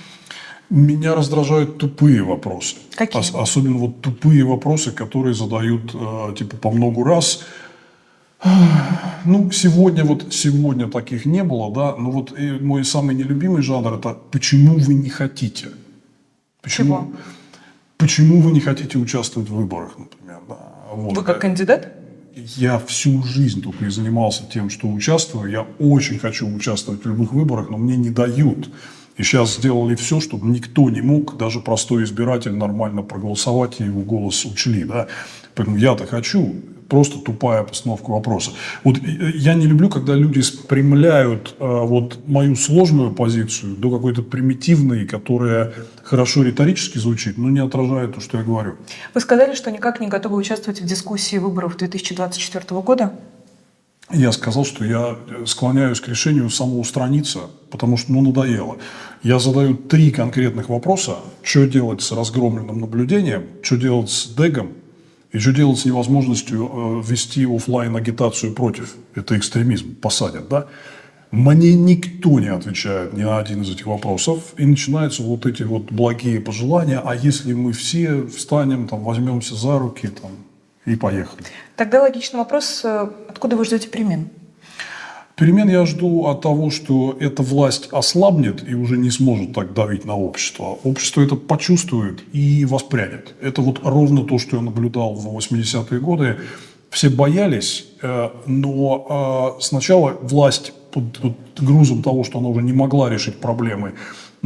Меня 0.68 1.14
раздражают 1.14 1.78
тупые 1.78 2.24
вопросы. 2.24 2.74
Какие? 2.96 3.20
Ос- 3.20 3.32
особенно 3.34 3.78
вот 3.78 4.00
тупые 4.00 4.44
вопросы, 4.44 4.90
которые 4.90 5.32
задают 5.32 5.94
э, 5.94 6.34
типа 6.36 6.56
по 6.56 6.72
много 6.72 7.04
раз. 7.04 7.44
Ну, 9.24 9.50
сегодня 9.50 10.04
вот 10.04 10.32
сегодня 10.32 10.88
таких 10.88 11.26
не 11.26 11.42
было, 11.42 11.72
да. 11.72 11.96
Но 11.96 12.12
вот 12.12 12.38
и 12.38 12.52
мой 12.52 12.84
самый 12.84 13.16
нелюбимый 13.16 13.60
жанр 13.60 13.94
это 13.94 14.16
почему 14.30 14.78
вы 14.78 14.94
не 14.94 15.08
хотите? 15.08 15.70
Почему? 16.62 16.86
Чего? 16.86 17.12
Почему 17.98 18.40
вы 18.40 18.52
не 18.52 18.60
хотите 18.60 18.98
участвовать 18.98 19.48
в 19.48 19.54
выборах, 19.54 19.98
например? 19.98 20.38
Да. 20.48 20.58
Вот. 20.92 21.16
Вы 21.16 21.24
как 21.24 21.40
кандидат? 21.40 21.92
Я 22.34 22.78
всю 22.78 23.22
жизнь 23.22 23.62
только 23.62 23.86
и 23.86 23.90
занимался 23.90 24.44
тем, 24.44 24.68
что 24.68 24.88
участвую. 24.88 25.50
Я 25.50 25.66
очень 25.78 26.18
хочу 26.18 26.46
участвовать 26.46 27.04
в 27.04 27.08
любых 27.08 27.32
выборах, 27.32 27.70
но 27.70 27.78
мне 27.78 27.96
не 27.96 28.10
дают. 28.10 28.70
И 29.16 29.22
сейчас 29.22 29.56
сделали 29.56 29.94
все, 29.94 30.20
чтобы 30.20 30.46
никто 30.46 30.90
не 30.90 31.00
мог, 31.00 31.38
даже 31.38 31.60
простой 31.60 32.04
избиратель, 32.04 32.52
нормально 32.52 33.02
проголосовать, 33.02 33.80
и 33.80 33.84
его 33.84 34.02
голос 34.02 34.44
учли. 34.44 34.84
Да? 34.84 35.08
Поэтому 35.54 35.78
я-то 35.78 36.06
хочу, 36.06 36.54
просто 36.88 37.18
тупая 37.18 37.62
постановка 37.62 38.10
вопроса. 38.10 38.52
Вот 38.84 38.98
э, 38.98 39.32
я 39.34 39.54
не 39.54 39.66
люблю, 39.66 39.88
когда 39.88 40.14
люди 40.14 40.40
спрямляют 40.40 41.54
э, 41.58 41.64
вот 41.64 42.26
мою 42.26 42.56
сложную 42.56 43.12
позицию 43.12 43.76
до 43.76 43.90
какой-то 43.90 44.22
примитивной, 44.22 45.06
которая 45.06 45.72
хорошо 46.02 46.42
риторически 46.42 46.98
звучит, 46.98 47.38
но 47.38 47.50
не 47.50 47.60
отражает 47.60 48.14
то, 48.14 48.20
что 48.20 48.38
я 48.38 48.44
говорю. 48.44 48.76
Вы 49.14 49.20
сказали, 49.20 49.54
что 49.54 49.70
никак 49.70 50.00
не 50.00 50.08
готовы 50.08 50.36
участвовать 50.36 50.80
в 50.80 50.86
дискуссии 50.86 51.36
выборов 51.36 51.76
2024 51.76 52.80
года. 52.80 53.12
Я 54.12 54.30
сказал, 54.30 54.64
что 54.64 54.84
я 54.84 55.18
склоняюсь 55.46 56.00
к 56.00 56.06
решению 56.06 56.48
самоустраниться, 56.48 57.40
потому 57.70 57.96
что 57.96 58.12
ну, 58.12 58.22
надоело. 58.22 58.76
Я 59.24 59.40
задаю 59.40 59.74
три 59.74 60.12
конкретных 60.12 60.68
вопроса. 60.68 61.16
Что 61.42 61.66
делать 61.66 62.02
с 62.02 62.12
разгромленным 62.12 62.80
наблюдением, 62.80 63.46
что 63.62 63.76
делать 63.76 64.08
с 64.08 64.28
дегом 64.28 64.74
и 65.32 65.38
что 65.38 65.52
делать 65.52 65.78
с 65.78 65.84
невозможностью 65.84 66.70
э, 66.72 67.02
вести 67.10 67.44
офлайн 67.44 67.96
агитацию 67.96 68.54
против. 68.54 68.94
Это 69.14 69.36
экстремизм, 69.36 69.94
посадят, 69.96 70.48
да? 70.48 70.66
Мне 71.32 71.74
никто 71.74 72.38
не 72.40 72.48
отвечает 72.48 73.12
ни 73.12 73.22
на 73.22 73.38
один 73.38 73.62
из 73.62 73.70
этих 73.70 73.86
вопросов. 73.86 74.54
И 74.56 74.64
начинаются 74.64 75.22
вот 75.22 75.44
эти 75.44 75.64
вот 75.64 75.90
благие 75.90 76.40
пожелания. 76.40 77.00
А 77.04 77.14
если 77.14 77.52
мы 77.52 77.72
все 77.72 78.24
встанем, 78.26 78.86
там, 78.86 79.02
возьмемся 79.02 79.54
за 79.54 79.78
руки 79.78 80.08
там, 80.08 80.30
и 80.86 80.94
поехали. 80.94 81.42
Тогда 81.74 82.02
логичный 82.02 82.38
вопрос, 82.38 82.82
э, 82.84 83.10
откуда 83.28 83.56
вы 83.56 83.64
ждете 83.64 83.88
перемен? 83.88 84.30
Перемен 85.36 85.68
я 85.68 85.84
жду 85.84 86.24
от 86.28 86.40
того, 86.40 86.70
что 86.70 87.14
эта 87.20 87.42
власть 87.42 87.88
ослабнет 87.92 88.66
и 88.66 88.74
уже 88.74 88.96
не 88.96 89.10
сможет 89.10 89.52
так 89.52 89.74
давить 89.74 90.06
на 90.06 90.16
общество. 90.16 90.78
Общество 90.82 91.20
это 91.20 91.36
почувствует 91.36 92.22
и 92.32 92.64
воспрянет. 92.64 93.34
Это 93.42 93.60
вот 93.60 93.80
ровно 93.82 94.24
то, 94.24 94.38
что 94.38 94.56
я 94.56 94.62
наблюдал 94.62 95.12
в 95.14 95.36
80-е 95.36 96.00
годы. 96.00 96.38
Все 96.88 97.10
боялись, 97.10 97.86
э, 98.00 98.30
но 98.46 99.56
э, 99.58 99.62
сначала 99.62 100.16
власть 100.22 100.72
под, 100.90 101.18
под 101.18 101.34
грузом 101.58 102.02
того, 102.02 102.24
что 102.24 102.38
она 102.38 102.48
уже 102.48 102.62
не 102.62 102.72
могла 102.72 103.10
решить 103.10 103.36
проблемы, 103.38 103.92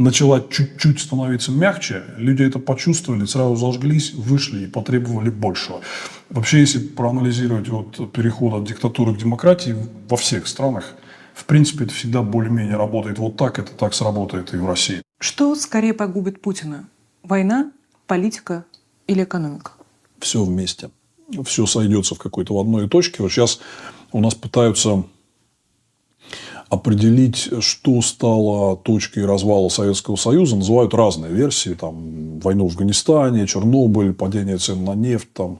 начала 0.03 0.41
чуть-чуть 0.41 0.99
становиться 0.99 1.51
мягче, 1.51 2.03
люди 2.17 2.43
это 2.43 2.59
почувствовали, 2.59 3.25
сразу 3.25 3.55
зажглись, 3.55 4.13
вышли 4.13 4.65
и 4.65 4.67
потребовали 4.67 5.29
большего. 5.29 5.81
Вообще, 6.29 6.59
если 6.59 6.79
проанализировать 6.79 7.67
вот 7.69 8.11
переход 8.11 8.53
от 8.53 8.67
диктатуры 8.67 9.13
к 9.13 9.17
демократии 9.17 9.75
во 10.09 10.17
всех 10.17 10.47
странах, 10.47 10.93
в 11.33 11.45
принципе, 11.45 11.85
это 11.85 11.93
всегда 11.93 12.21
более-менее 12.21 12.75
работает 12.75 13.17
вот 13.17 13.37
так, 13.37 13.59
это 13.59 13.71
так 13.71 13.93
сработает 13.93 14.53
и 14.53 14.57
в 14.57 14.67
России. 14.67 15.01
Что 15.19 15.55
скорее 15.55 15.93
погубит 15.93 16.41
Путина? 16.41 16.87
Война, 17.23 17.71
политика 18.07 18.65
или 19.07 19.23
экономика? 19.23 19.71
Все 20.19 20.43
вместе. 20.43 20.89
Все 21.45 21.65
сойдется 21.65 22.15
в 22.15 22.19
какой-то 22.19 22.53
в 22.55 22.59
одной 22.59 22.89
точке. 22.89 23.23
Вот 23.23 23.31
сейчас 23.31 23.59
у 24.11 24.19
нас 24.19 24.35
пытаются 24.35 25.03
определить, 26.71 27.49
что 27.59 28.01
стало 28.01 28.77
точкой 28.77 29.25
развала 29.25 29.67
Советского 29.67 30.15
Союза, 30.15 30.55
называют 30.55 30.93
разные 30.93 31.29
версии. 31.29 31.71
Там, 31.71 32.39
войну 32.39 32.65
в 32.65 32.71
Афганистане, 32.71 33.45
Чернобыль, 33.45 34.13
падение 34.13 34.57
цен 34.57 34.85
на 34.85 34.95
нефть, 34.95 35.33
там, 35.33 35.59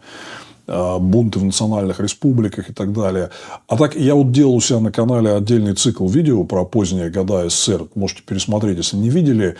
э, 0.68 0.98
бунты 1.00 1.40
в 1.40 1.44
национальных 1.44 2.00
республиках 2.00 2.70
и 2.70 2.74
так 2.74 2.94
далее. 2.94 3.30
А 3.68 3.76
так 3.76 3.98
я 3.98 4.16
вот 4.16 4.32
делал 4.32 4.56
у 4.56 4.62
себя 4.62 4.80
на 4.80 4.94
канале 4.94 5.34
отдельный 5.34 5.76
цикл 5.76 6.08
видео 6.08 6.46
про 6.46 6.64
поздние 6.64 7.10
года 7.10 7.50
СССР. 7.50 7.88
Можете 7.94 8.24
пересмотреть, 8.26 8.78
если 8.78 8.96
не 8.96 9.10
видели. 9.10 9.58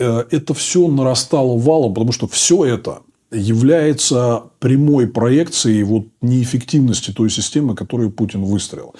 Э, 0.00 0.24
это 0.32 0.52
все 0.52 0.88
нарастало 0.88 1.56
валом, 1.56 1.94
потому 1.94 2.10
что 2.10 2.26
все 2.26 2.64
это 2.64 3.02
является 3.30 4.42
прямой 4.58 5.06
проекцией 5.06 5.84
вот 5.84 6.06
неэффективности 6.22 7.12
той 7.12 7.30
системы, 7.30 7.76
которую 7.76 8.10
Путин 8.10 8.42
выстроил. 8.42 8.96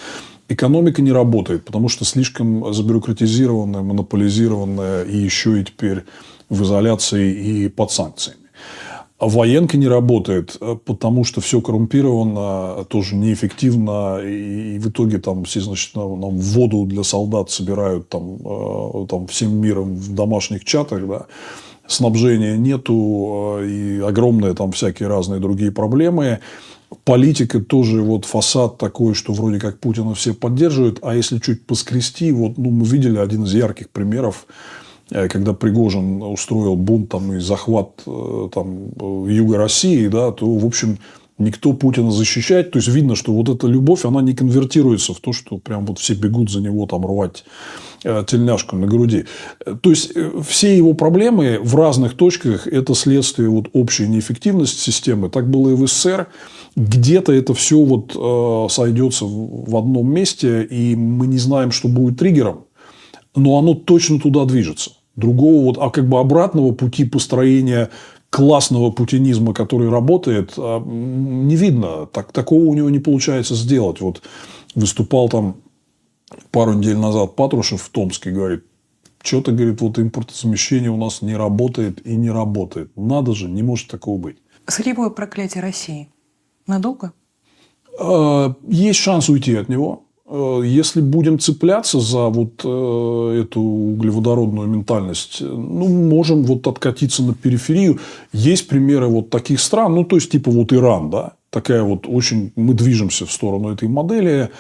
Экономика 0.49 1.03
не 1.03 1.13
работает, 1.13 1.65
потому 1.67 1.89
что 1.91 2.07
слишком 2.07 2.73
забюрократизированная, 2.73 3.83
монополизированная 3.83 5.05
и 5.05 5.17
еще 5.17 5.61
и 5.61 5.65
теперь 5.65 6.05
в 6.49 6.63
изоляции 6.63 7.33
и 7.33 7.69
под 7.69 7.91
санкциями. 7.93 8.49
Военка 9.21 9.77
не 9.77 9.89
работает, 9.89 10.57
потому 10.85 11.25
что 11.25 11.41
все 11.41 11.61
коррумпировано, 11.61 12.85
тоже 12.85 13.17
неэффективно, 13.17 14.21
и 14.21 14.79
в 14.79 14.89
итоге 14.89 15.19
там 15.19 15.45
все, 15.45 15.61
значит, 15.61 15.97
нам 15.97 16.39
воду 16.39 16.85
для 16.87 17.03
солдат 17.03 17.51
собирают 17.51 18.09
там, 18.09 18.37
э, 18.37 19.07
там 19.09 19.27
всем 19.27 19.57
миром 19.61 19.97
в 19.97 20.15
домашних 20.15 20.65
чатах, 20.65 21.07
да, 21.09 21.27
снабжения 21.89 22.57
нету, 22.57 23.59
э, 23.59 23.67
и 23.67 24.01
огромные 24.01 24.55
там 24.55 24.71
всякие 24.71 25.09
разные 25.09 25.41
другие 25.41 25.73
проблемы 25.73 26.39
политика 27.05 27.61
тоже 27.61 28.03
вот 28.03 28.25
фасад 28.25 28.79
такой, 28.79 29.15
что 29.15 29.33
вроде 29.33 29.59
как 29.59 29.79
Путина 29.79 30.15
все 30.15 30.35
поддерживают, 30.35 30.99
а 31.03 31.15
если 31.15 31.39
чуть 31.39 31.67
поскрести, 31.67 32.33
вот 32.33 32.59
ну, 32.59 32.71
мы 32.71 32.87
видели 32.87 33.19
один 33.19 33.45
из 33.45 33.55
ярких 33.55 33.91
примеров, 33.91 34.47
э, 35.11 35.29
когда 35.29 35.53
Пригожин 35.53 36.23
устроил 36.23 36.77
бунт 36.77 37.11
там, 37.11 37.33
и 37.35 37.41
захват 37.41 38.03
э, 38.07 38.49
там, 38.53 38.89
э, 39.01 39.27
юга 39.31 39.59
России, 39.59 40.09
да, 40.09 40.33
то, 40.33 40.47
в 40.47 40.65
общем, 40.65 40.99
никто 41.39 41.73
Путина 41.73 42.11
защищать. 42.11 42.71
То 42.71 42.79
есть, 42.79 42.89
видно, 42.89 43.15
что 43.15 43.33
вот 43.33 43.49
эта 43.49 43.67
любовь, 43.67 44.05
она 44.05 44.23
не 44.23 44.35
конвертируется 44.35 45.15
в 45.15 45.21
то, 45.21 45.33
что 45.33 45.59
прям 45.59 45.87
вот 45.87 45.99
все 45.99 46.15
бегут 46.15 46.51
за 46.51 46.61
него 46.61 46.87
там 46.87 47.07
рвать 47.07 47.45
тельняшку 48.03 48.77
на 48.77 48.87
груди. 48.87 49.25
То 49.81 49.91
есть, 49.91 50.13
все 50.47 50.77
его 50.77 50.95
проблемы 50.95 51.59
в 51.61 51.75
разных 51.75 52.15
точках– 52.15 52.67
это 52.69 52.95
следствие 52.95 53.49
вот 53.49 53.69
общей 53.73 54.07
неэффективности 54.07 54.79
системы. 54.79 55.31
Так 55.31 55.51
было 55.51 55.71
и 55.71 55.75
в 55.75 55.87
СССР 55.87 56.29
где-то 56.79 57.33
это 57.33 57.55
все 57.55 57.83
вот 57.83 58.15
э, 58.15 58.73
сойдется 58.73 59.25
в 59.27 59.77
одном 59.77 60.13
месте, 60.13 60.63
и 60.63 60.95
мы 60.95 61.27
не 61.27 61.39
знаем, 61.39 61.73
что 61.73 61.89
будет 61.89 62.19
триггером, 62.19 62.67
но 63.35 63.59
оно 63.59 63.75
точно 63.75 64.21
туда 64.21 64.45
движется. 64.45 64.93
Другого 65.17 65.65
вот, 65.65 65.79
а 65.81 65.91
как 65.91 66.09
бы 66.09 66.21
обратного 66.21 66.73
пути 66.73 67.05
построения 67.05 67.91
классного 68.31 68.91
путинизма, 68.91 69.55
который 69.55 69.89
работает, 69.89 70.53
э, 70.57 70.81
не 70.87 71.57
видно. 71.57 72.07
Так, 72.13 72.33
такого 72.33 72.65
у 72.65 72.75
него 72.75 72.91
не 72.91 73.01
получается 73.01 73.55
сделать. 73.55 74.01
Вот 74.01 74.23
выступал 74.75 75.29
там 75.29 75.57
пару 76.51 76.75
недель 76.75 76.97
назад 76.97 77.37
Патрушев 77.37 77.83
в 77.83 77.89
Томске, 77.91 78.31
говорит, 78.31 78.65
что-то, 79.23 79.53
говорит, 79.53 79.81
вот 79.81 79.99
импортозамещение 79.99 80.91
у 80.91 80.97
нас 80.97 81.23
не 81.23 81.37
работает 81.37 82.07
и 82.07 82.17
не 82.17 82.31
работает. 82.31 82.91
Надо 82.97 83.35
же, 83.35 83.49
не 83.49 83.63
может 83.63 83.89
такого 83.89 84.19
быть. 84.19 84.39
Сырьевое 84.67 85.11
проклятие 85.11 85.63
России– 85.63 86.09
Надолго? 86.69 87.13
А, 87.99 88.55
есть 88.69 89.01
шанс 89.01 89.29
уйти 89.29 89.57
от 89.57 89.69
него. 89.69 90.05
А, 90.27 90.61
если 90.61 91.01
будем 91.01 91.39
цепляться 91.39 91.99
за 91.99 92.29
вот 92.29 92.61
э, 92.63 93.41
эту 93.43 93.61
углеводородную 93.61 94.69
ментальность, 94.69 95.41
ну, 95.41 95.89
можем 95.89 96.45
вот 96.45 96.67
откатиться 96.67 97.23
на 97.23 97.35
периферию. 97.35 97.99
Есть 98.33 98.69
примеры 98.69 99.09
вот 99.09 99.31
таких 99.31 99.61
стран, 99.61 99.95
ну, 99.95 100.05
то 100.05 100.17
есть, 100.17 100.31
типа 100.31 100.51
вот 100.51 100.73
Иран, 100.73 101.11
да, 101.11 101.33
такая 101.51 101.83
вот 101.83 102.07
очень, 102.07 102.53
мы 102.55 102.75
движемся 102.75 103.25
в 103.25 103.33
сторону 103.33 103.73
этой 103.73 103.89
модели. 103.89 104.51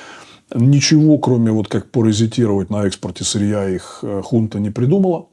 Ничего, 0.54 1.18
кроме 1.18 1.52
вот 1.52 1.68
как 1.68 1.90
паразитировать 1.90 2.70
на 2.70 2.86
экспорте 2.86 3.24
сырья, 3.24 3.68
их 3.68 4.00
э, 4.02 4.22
хунта 4.24 4.58
не 4.60 4.70
придумала. 4.70 5.26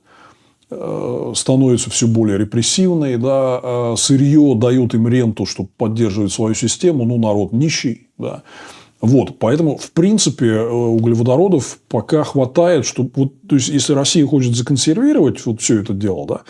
Э, 0.69 1.31
становится 1.35 1.89
все 1.89 2.07
более 2.07 2.37
репрессивной, 2.37 3.17
да, 3.17 3.61
э, 3.63 3.95
сырье 3.97 4.55
дает 4.55 4.93
им 4.93 5.07
ренту, 5.07 5.45
чтобы 5.45 5.69
поддерживать 5.77 6.33
свою 6.33 6.53
систему, 6.53 7.05
ну, 7.05 7.17
народ 7.17 7.53
нищий, 7.53 8.07
да. 8.17 8.43
Вот, 8.99 9.39
поэтому, 9.39 9.77
в 9.77 9.91
принципе, 9.91 10.61
углеводородов 10.61 11.77
пока 11.87 12.23
хватает, 12.23 12.85
чтобы, 12.85 13.11
вот, 13.15 13.33
то 13.47 13.55
есть, 13.55 13.69
если 13.69 13.93
Россия 13.93 14.25
хочет 14.25 14.55
законсервировать 14.55 15.45
вот 15.45 15.61
все 15.61 15.81
это 15.81 15.93
дело, 15.93 16.25
да, 16.25 16.41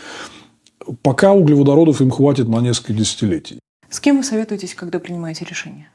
пока 1.02 1.34
углеводородов 1.34 2.02
им 2.02 2.10
хватит 2.10 2.48
на 2.48 2.62
несколько 2.62 2.94
десятилетий. 2.94 3.60
С 3.90 4.00
кем 4.00 4.18
вы 4.18 4.24
советуетесь, 4.24 4.74
когда 4.74 5.00
принимаете 5.00 5.46
решение? 5.46 5.90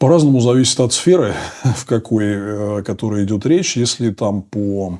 По-разному 0.00 0.40
зависит 0.40 0.80
от 0.80 0.94
сферы, 0.94 1.34
в 1.62 1.84
какой, 1.84 2.78
о 2.78 2.82
которой 2.82 3.24
идет 3.24 3.44
речь. 3.44 3.76
Если 3.76 4.10
там 4.10 4.40
по 4.40 4.98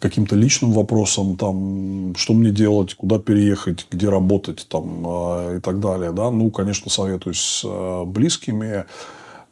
каким-то 0.00 0.34
личным 0.34 0.72
вопросам, 0.72 1.36
там, 1.36 2.14
что 2.16 2.34
мне 2.34 2.50
делать, 2.50 2.94
куда 2.94 3.20
переехать, 3.20 3.86
где 3.88 4.08
работать 4.08 4.66
там, 4.68 5.04
э, 5.06 5.58
и 5.58 5.60
так 5.60 5.78
далее. 5.78 6.10
Да? 6.10 6.32
Ну, 6.32 6.50
конечно, 6.50 6.90
советуюсь 6.90 7.38
с 7.38 7.62
э, 7.64 8.04
близкими 8.06 8.86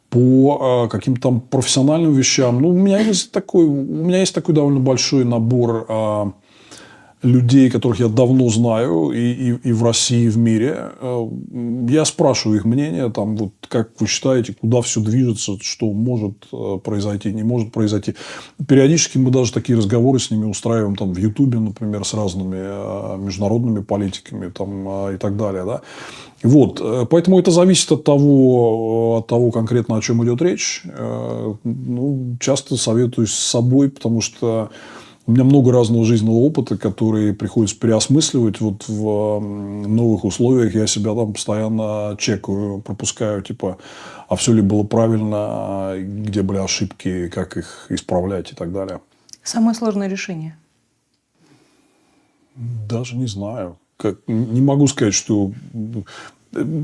по 0.09 0.85
э, 0.85 0.89
каким-то 0.89 1.21
там 1.21 1.39
профессиональным 1.39 2.13
вещам. 2.13 2.61
Ну, 2.61 2.69
у 2.69 2.73
меня 2.73 2.99
есть 2.99 3.31
такой, 3.31 3.63
у 3.63 3.83
меня 3.83 4.19
есть 4.19 4.35
такой 4.35 4.53
довольно 4.53 4.81
большой 4.81 5.23
набор 5.23 5.85
э, 5.87 6.25
людей, 7.27 7.69
которых 7.69 7.99
я 7.99 8.07
давно 8.07 8.49
знаю 8.49 9.11
и, 9.11 9.19
и, 9.19 9.69
и 9.69 9.73
в 9.73 9.83
России, 9.83 10.25
и 10.25 10.29
в 10.29 10.37
мире. 10.37 10.91
Э, 10.99 11.27
я 11.89 12.05
спрашиваю 12.05 12.57
их 12.57 12.65
мнение, 12.65 13.11
там, 13.11 13.35
вот, 13.35 13.53
как 13.67 13.89
вы 13.99 14.07
считаете, 14.07 14.55
куда 14.59 14.81
все 14.81 15.01
движется, 15.01 15.57
что 15.61 15.91
может 15.91 16.47
э, 16.51 16.79
произойти, 16.83 17.33
не 17.33 17.43
может 17.43 17.71
произойти. 17.71 18.15
Периодически 18.67 19.17
мы 19.17 19.31
даже 19.31 19.53
такие 19.53 19.77
разговоры 19.77 20.19
с 20.19 20.31
ними 20.31 20.45
устраиваем 20.45 20.95
там, 20.95 21.13
в 21.13 21.17
Ютубе, 21.17 21.59
например, 21.59 22.05
с 22.05 22.13
разными 22.13 22.57
э, 22.57 23.17
международными 23.17 23.83
политиками 23.83 24.49
там, 24.49 25.13
и 25.13 25.17
так 25.17 25.37
далее. 25.37 25.65
Да? 25.65 25.81
Вот, 26.43 27.09
поэтому 27.09 27.39
это 27.39 27.49
зависит 27.49 27.91
от 27.91 28.03
того, 28.03 29.17
от 29.17 29.27
того 29.27 29.49
конкретно, 29.49 29.97
о 29.97 30.01
чем 30.01 30.23
идет 30.23 30.39
речь. 30.43 30.83
Ну, 31.63 32.37
часто 32.39 32.77
советуюсь 32.77 33.31
с 33.31 33.49
собой, 33.49 33.89
потому 33.89 34.21
что 34.21 34.69
у 35.27 35.31
меня 35.33 35.43
много 35.43 35.73
разного 35.73 36.05
жизненного 36.05 36.37
опыта, 36.37 36.77
который 36.77 37.33
приходится 37.33 37.77
переосмысливать. 37.77 38.61
Вот 38.61 38.87
в 38.87 39.39
новых 39.39 40.23
условиях 40.23 40.73
я 40.73 40.87
себя 40.87 41.13
там 41.13 41.33
постоянно 41.33 42.15
чекаю, 42.17 42.79
пропускаю, 42.79 43.41
типа, 43.41 43.77
а 44.29 44.35
все 44.37 44.53
ли 44.53 44.61
было 44.61 44.83
правильно, 44.83 45.95
где 45.97 46.41
были 46.41 46.59
ошибки, 46.59 47.27
как 47.27 47.57
их 47.57 47.87
исправлять 47.89 48.53
и 48.53 48.55
так 48.55 48.71
далее. 48.71 49.01
Самое 49.43 49.75
сложное 49.75 50.07
решение? 50.07 50.57
Даже 52.55 53.17
не 53.17 53.27
знаю. 53.27 53.77
Как, 53.97 54.19
не 54.27 54.61
могу 54.61 54.87
сказать, 54.87 55.13
что... 55.13 55.51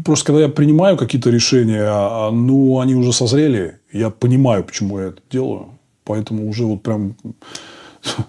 Просто 0.03 0.25
когда 0.25 0.41
я 0.41 0.49
принимаю 0.49 0.97
какие-то 0.97 1.29
решения, 1.29 1.85
а, 1.87 2.29
ну, 2.29 2.81
они 2.81 2.95
уже 2.95 3.13
созрели, 3.13 3.79
я 3.93 4.09
понимаю, 4.09 4.65
почему 4.65 4.99
я 4.99 5.05
это 5.07 5.21
делаю. 5.31 5.69
Поэтому 6.03 6.49
уже 6.49 6.65
вот 6.65 6.83
прям 6.83 7.15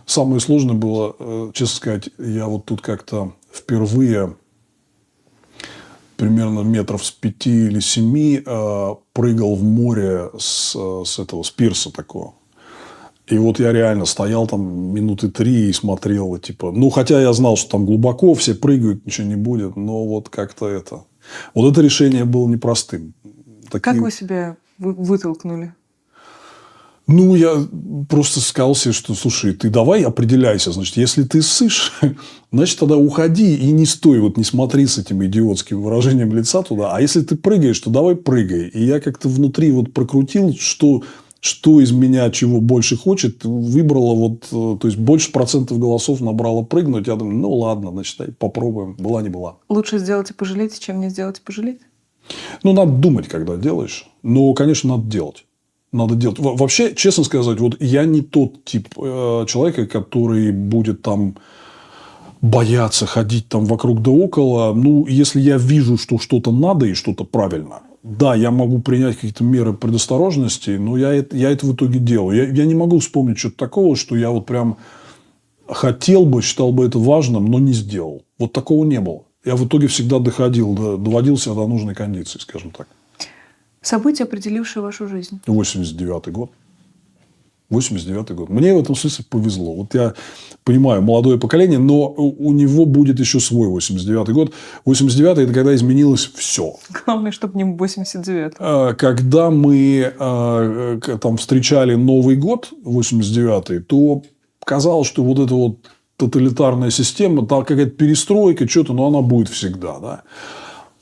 Самое 0.06 0.40
сложное 0.40 0.74
было, 0.74 1.16
э, 1.18 1.50
честно 1.54 1.76
сказать, 1.76 2.10
я 2.18 2.46
вот 2.46 2.64
тут 2.64 2.80
как-то 2.80 3.32
впервые 3.52 4.36
примерно 6.16 6.60
метров 6.60 7.04
с 7.04 7.10
пяти 7.10 7.66
или 7.66 7.80
семи 7.80 8.40
э, 8.44 8.94
прыгал 9.12 9.56
в 9.56 9.62
море 9.62 10.30
с, 10.38 10.76
с 11.04 11.18
этого, 11.18 11.42
с 11.42 11.50
пирса 11.50 11.90
такого. 11.90 12.34
И 13.26 13.38
вот 13.38 13.58
я 13.58 13.72
реально 13.72 14.04
стоял 14.04 14.46
там 14.46 14.92
минуты 14.92 15.30
три 15.30 15.70
и 15.70 15.72
смотрел, 15.72 16.36
типа, 16.36 16.72
ну, 16.72 16.90
хотя 16.90 17.20
я 17.20 17.32
знал, 17.32 17.56
что 17.56 17.70
там 17.70 17.86
глубоко, 17.86 18.34
все 18.34 18.54
прыгают, 18.54 19.06
ничего 19.06 19.26
не 19.26 19.36
будет, 19.36 19.76
но 19.76 20.04
вот 20.06 20.28
как-то 20.28 20.68
это... 20.68 21.04
Вот 21.54 21.72
это 21.72 21.80
решение 21.80 22.26
было 22.26 22.46
непростым. 22.48 23.14
Такие... 23.70 23.80
Как 23.80 23.96
вы 23.96 24.10
себя 24.10 24.58
вытолкнули? 24.78 25.74
Ну, 27.06 27.34
я 27.34 27.66
просто 28.08 28.40
сказал 28.40 28.74
себе, 28.74 28.92
что, 28.92 29.14
слушай, 29.14 29.52
ты 29.52 29.68
давай 29.68 30.02
определяйся. 30.02 30.72
Значит, 30.72 30.96
если 30.96 31.22
ты 31.24 31.42
сышь, 31.42 31.92
значит, 32.52 32.78
тогда 32.78 32.96
уходи 32.96 33.56
и 33.56 33.72
не 33.72 33.84
стой, 33.84 34.20
вот 34.20 34.38
не 34.38 34.44
смотри 34.44 34.86
с 34.86 34.96
этим 34.96 35.22
идиотским 35.24 35.82
выражением 35.82 36.34
лица 36.34 36.62
туда. 36.62 36.94
А 36.94 37.00
если 37.02 37.20
ты 37.20 37.36
прыгаешь, 37.36 37.78
то 37.78 37.90
давай 37.90 38.16
прыгай. 38.16 38.68
И 38.68 38.84
я 38.84 39.00
как-то 39.00 39.28
внутри 39.28 39.70
вот 39.70 39.92
прокрутил, 39.92 40.54
что, 40.58 41.02
что 41.40 41.80
из 41.82 41.92
меня 41.92 42.30
чего 42.30 42.62
больше 42.62 42.96
хочет, 42.96 43.44
выбрала 43.44 44.14
вот, 44.14 44.44
э, 44.50 44.78
то 44.80 44.88
есть, 44.88 44.96
больше 44.96 45.30
процентов 45.30 45.78
голосов 45.78 46.22
набрала 46.22 46.62
прыгнуть. 46.62 47.06
Я 47.06 47.16
думаю, 47.16 47.36
ну, 47.36 47.52
ладно, 47.52 47.90
значит, 47.90 48.38
попробуем. 48.38 48.96
Была 48.98 49.20
не 49.20 49.28
была. 49.28 49.58
Лучше 49.68 49.98
сделать 49.98 50.30
и 50.30 50.32
пожалеть, 50.32 50.80
чем 50.80 51.00
не 51.00 51.10
сделать 51.10 51.38
и 51.38 51.42
пожалеть? 51.42 51.80
Ну, 52.62 52.72
надо 52.72 52.92
думать, 52.92 53.28
когда 53.28 53.56
делаешь. 53.56 54.08
Но, 54.22 54.54
конечно, 54.54 54.96
надо 54.96 55.06
делать 55.10 55.44
надо 55.94 56.14
делать. 56.14 56.38
Вообще, 56.38 56.94
честно 56.94 57.24
сказать, 57.24 57.60
вот 57.60 57.80
я 57.80 58.04
не 58.04 58.20
тот 58.20 58.64
тип 58.64 58.88
э, 58.96 59.46
человека, 59.48 59.86
который 59.86 60.52
будет 60.52 61.02
там 61.02 61.36
бояться 62.40 63.06
ходить 63.06 63.48
там 63.48 63.64
вокруг 63.64 64.02
да 64.02 64.10
около. 64.10 64.74
Ну, 64.74 65.06
если 65.06 65.40
я 65.40 65.56
вижу, 65.56 65.96
что 65.96 66.18
что-то 66.18 66.52
надо 66.52 66.86
и 66.86 66.94
что-то 66.94 67.24
правильно, 67.24 67.80
да, 68.02 68.34
я 68.34 68.50
могу 68.50 68.80
принять 68.80 69.14
какие-то 69.14 69.44
меры 69.44 69.72
предосторожности, 69.72 70.70
но 70.70 70.98
я 70.98 71.14
это, 71.14 71.34
я 71.36 71.50
это 71.50 71.66
в 71.66 71.74
итоге 71.74 71.98
делаю. 71.98 72.36
Я, 72.36 72.52
я 72.52 72.66
не 72.66 72.74
могу 72.74 72.98
вспомнить 72.98 73.38
что-то 73.38 73.56
такого, 73.56 73.96
что 73.96 74.14
я 74.14 74.30
вот 74.30 74.44
прям 74.44 74.76
хотел 75.66 76.26
бы, 76.26 76.42
считал 76.42 76.72
бы 76.72 76.84
это 76.84 76.98
важным, 76.98 77.46
но 77.46 77.58
не 77.58 77.72
сделал. 77.72 78.22
Вот 78.38 78.52
такого 78.52 78.84
не 78.84 79.00
было. 79.00 79.22
Я 79.44 79.56
в 79.56 79.66
итоге 79.66 79.86
всегда 79.86 80.18
доходил, 80.18 80.98
доводил 80.98 81.38
себя 81.38 81.54
до 81.54 81.66
нужной 81.66 81.94
кондиции, 81.94 82.38
скажем 82.38 82.70
так. 82.70 82.88
Событие, 83.84 84.24
определившее 84.24 84.82
вашу 84.82 85.06
жизнь? 85.06 85.40
89 85.46 86.32
год. 86.32 86.50
89 87.70 88.30
год. 88.32 88.48
Мне 88.50 88.74
в 88.74 88.78
этом 88.78 88.94
смысле 88.94 89.24
повезло. 89.28 89.74
Вот 89.74 89.94
я 89.94 90.14
понимаю, 90.64 91.02
молодое 91.02 91.38
поколение, 91.38 91.78
но 91.78 92.08
у 92.12 92.52
него 92.52 92.86
будет 92.86 93.20
еще 93.20 93.40
свой 93.40 93.68
89 93.68 94.28
год. 94.30 94.52
89 94.84 95.38
это 95.38 95.52
когда 95.52 95.74
изменилось 95.74 96.30
все. 96.34 96.76
Главное, 97.04 97.32
чтобы 97.32 97.56
не 97.58 97.64
89 97.64 98.54
а, 98.58 98.94
Когда 98.94 99.50
мы 99.50 100.12
а, 100.18 100.98
там 101.20 101.36
встречали 101.36 101.94
Новый 101.94 102.36
год, 102.36 102.72
89 102.84 103.86
то 103.86 104.22
казалось, 104.64 105.08
что 105.08 105.22
вот 105.22 105.38
эта 105.38 105.54
вот 105.54 105.78
тоталитарная 106.16 106.90
система, 106.90 107.46
там 107.46 107.64
какая-то 107.64 107.90
перестройка, 107.90 108.68
что-то, 108.68 108.92
но 108.92 109.06
она 109.08 109.20
будет 109.20 109.48
всегда. 109.48 109.98
Да? 109.98 110.22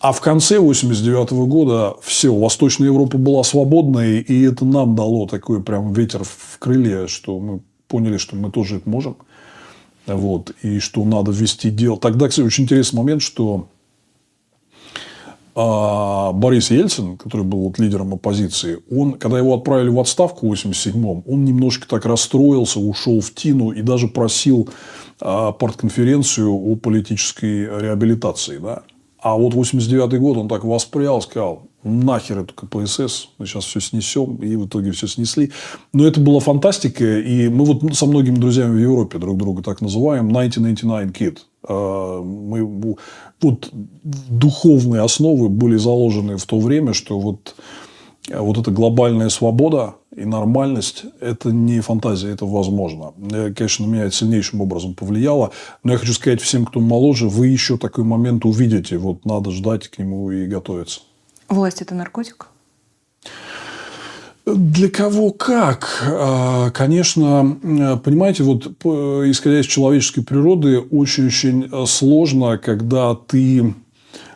А 0.02 0.10
в 0.10 0.20
конце 0.20 0.58
89 0.58 1.30
года 1.46 1.94
все, 2.02 2.34
Восточная 2.34 2.88
Европа 2.88 3.18
была 3.18 3.44
свободной, 3.44 4.18
и 4.18 4.42
это 4.42 4.64
нам 4.64 4.96
дало 4.96 5.28
такой 5.28 5.62
прям 5.62 5.92
ветер 5.92 6.24
в 6.24 6.58
крыле, 6.58 7.06
что 7.06 7.38
мы 7.38 7.60
поняли, 7.86 8.16
что 8.16 8.34
мы 8.34 8.50
тоже 8.50 8.78
это 8.78 8.90
можем. 8.90 9.16
Вот, 10.08 10.50
и 10.62 10.80
что 10.80 11.04
надо 11.04 11.30
вести 11.30 11.70
дело. 11.70 11.96
Тогда, 11.98 12.26
кстати, 12.26 12.44
очень 12.44 12.64
интересный 12.64 12.96
момент, 12.96 13.22
что 13.22 13.68
а, 15.54 16.32
Борис 16.32 16.72
Ельцин, 16.72 17.16
который 17.16 17.46
был 17.46 17.60
вот 17.60 17.78
лидером 17.78 18.12
оппозиции, 18.12 18.80
он, 18.90 19.12
когда 19.12 19.38
его 19.38 19.54
отправили 19.54 19.88
в 19.88 20.00
отставку 20.00 20.48
в 20.48 20.52
87-м, 20.52 21.22
он 21.24 21.44
немножко 21.44 21.86
так 21.86 22.06
расстроился, 22.06 22.80
ушел 22.80 23.20
в 23.20 23.32
тину 23.32 23.70
и 23.70 23.82
даже 23.82 24.08
просил 24.08 24.68
а, 25.20 25.52
партконференцию 25.52 26.50
о 26.52 26.74
политической 26.74 27.66
реабилитации. 27.80 28.58
Да? 28.58 28.82
А 29.22 29.36
вот 29.36 29.54
89 29.54 30.18
год 30.20 30.36
он 30.36 30.48
так 30.48 30.64
воспрял, 30.64 31.22
сказал, 31.22 31.62
нахер 31.84 32.40
эту 32.40 32.54
КПСС, 32.54 33.28
мы 33.38 33.46
сейчас 33.46 33.64
все 33.64 33.78
снесем, 33.80 34.36
и 34.36 34.56
в 34.56 34.66
итоге 34.66 34.90
все 34.90 35.06
снесли. 35.06 35.52
Но 35.92 36.04
это 36.04 36.20
была 36.20 36.40
фантастика, 36.40 37.20
и 37.20 37.48
мы 37.48 37.64
вот 37.64 37.94
со 37.94 38.06
многими 38.06 38.34
друзьями 38.34 38.74
в 38.74 38.82
Европе 38.82 39.18
друг 39.18 39.38
друга 39.38 39.62
так 39.62 39.80
называем 39.80 40.30
1999 40.36 41.16
Kid. 41.16 41.38
А, 41.68 42.20
мы, 42.20 42.96
вот 43.40 43.70
духовные 44.02 45.02
основы 45.02 45.48
были 45.48 45.76
заложены 45.76 46.36
в 46.36 46.44
то 46.44 46.58
время, 46.58 46.92
что 46.92 47.20
вот 47.20 47.54
вот 48.28 48.58
эта 48.58 48.70
глобальная 48.70 49.28
свобода 49.28 49.94
и 50.14 50.24
нормальность– 50.24 51.04
это 51.20 51.50
не 51.50 51.80
фантазия, 51.80 52.30
это 52.30 52.44
возможно. 52.46 53.12
Конечно, 53.54 53.86
на 53.86 53.90
меня 53.90 54.04
это 54.04 54.14
сильнейшим 54.14 54.60
образом 54.60 54.94
повлияло. 54.94 55.52
Но 55.82 55.92
я 55.92 55.98
хочу 55.98 56.12
сказать 56.12 56.40
всем, 56.40 56.66
кто 56.66 56.80
моложе, 56.80 57.28
вы 57.28 57.46
еще 57.46 57.78
такой 57.78 58.04
момент 58.04 58.44
увидите. 58.44 58.98
Вот 58.98 59.24
надо 59.24 59.50
ждать 59.50 59.88
к 59.88 59.98
нему 59.98 60.30
и 60.30 60.46
готовиться. 60.46 61.00
Власть– 61.48 61.80
это 61.82 61.94
наркотик? 61.94 62.48
Для 64.44 64.90
кого 64.90 65.30
как? 65.30 66.02
А, 66.04 66.70
конечно, 66.70 67.56
понимаете, 68.02 68.42
вот 68.42 68.66
исходя 68.66 69.60
из 69.60 69.66
человеческой 69.66 70.22
природы, 70.22 70.80
очень-очень 70.80 71.86
сложно, 71.86 72.58
когда 72.58 73.14
ты 73.14 73.74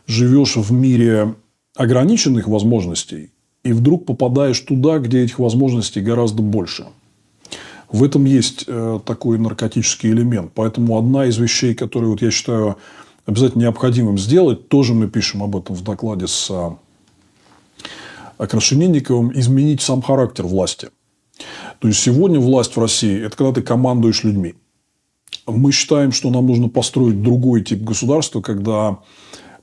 живешь 0.06 0.56
в 0.56 0.72
мире 0.72 1.34
ограниченных 1.74 2.46
возможностей, 2.46 3.32
и 3.66 3.72
вдруг 3.72 4.06
попадаешь 4.06 4.60
туда, 4.60 4.98
где 4.98 5.24
этих 5.24 5.38
возможностей 5.38 6.00
гораздо 6.00 6.42
больше. 6.42 6.86
В 7.88 8.02
этом 8.02 8.24
есть 8.24 8.64
э, 8.66 9.00
такой 9.04 9.38
наркотический 9.38 10.10
элемент. 10.10 10.52
Поэтому 10.54 10.98
одна 10.98 11.26
из 11.26 11.38
вещей, 11.38 11.74
которые 11.74 12.10
вот 12.10 12.22
я 12.22 12.30
считаю 12.30 12.76
обязательно 13.26 13.62
необходимым 13.62 14.18
сделать, 14.18 14.68
тоже 14.68 14.94
мы 14.94 15.08
пишем 15.08 15.42
об 15.42 15.56
этом 15.56 15.74
в 15.76 15.82
докладе 15.82 16.26
с 16.26 16.50
Крашенинниковым, 18.38 19.32
изменить 19.38 19.80
сам 19.80 20.02
характер 20.02 20.46
власти. 20.46 20.90
То 21.78 21.88
есть 21.88 22.00
сегодня 22.00 22.40
власть 22.40 22.76
в 22.76 22.80
России– 22.80 23.24
это 23.26 23.36
когда 23.36 23.52
ты 23.52 23.62
командуешь 23.62 24.24
людьми. 24.24 24.54
Мы 25.46 25.72
считаем, 25.72 26.12
что 26.12 26.30
нам 26.30 26.46
нужно 26.46 26.68
построить 26.68 27.22
другой 27.22 27.62
тип 27.62 27.82
государства, 27.82 28.40
когда 28.40 28.98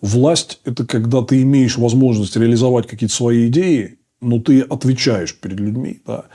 Власть– 0.04 0.60
это 0.66 0.86
когда 0.86 1.22
ты 1.22 1.42
имеешь 1.44 1.78
возможность 1.78 2.36
реализовать 2.36 2.88
какие-то 2.88 3.16
свои 3.16 3.48
идеи, 3.48 4.00
но 4.20 4.42
ты 4.42 4.60
отвечаешь 4.60 5.34
перед 5.34 5.62
людьми, 5.62 6.02
да, 6.06 6.26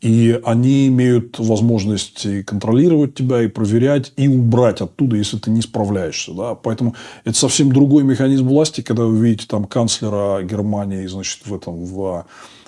и 0.00 0.40
они 0.44 0.86
имеют 0.86 1.40
возможность 1.40 2.44
контролировать 2.44 3.16
тебя, 3.16 3.42
и 3.42 3.48
проверять, 3.48 4.12
и 4.16 4.28
убрать 4.28 4.80
оттуда, 4.80 5.16
если 5.16 5.36
ты 5.36 5.50
не 5.50 5.62
справляешься. 5.62 6.32
Да? 6.32 6.54
Поэтому 6.54 6.94
это 7.24 7.36
совсем 7.36 7.72
другой 7.72 8.04
механизм 8.04 8.46
власти, 8.46 8.82
когда 8.82 9.02
вы 9.02 9.18
видите 9.18 9.48
там 9.48 9.64
канцлера 9.64 10.40
Германии 10.44 11.04
значит, 11.08 11.44
в 11.44 11.52
этом 11.52 11.84
в 11.84 12.24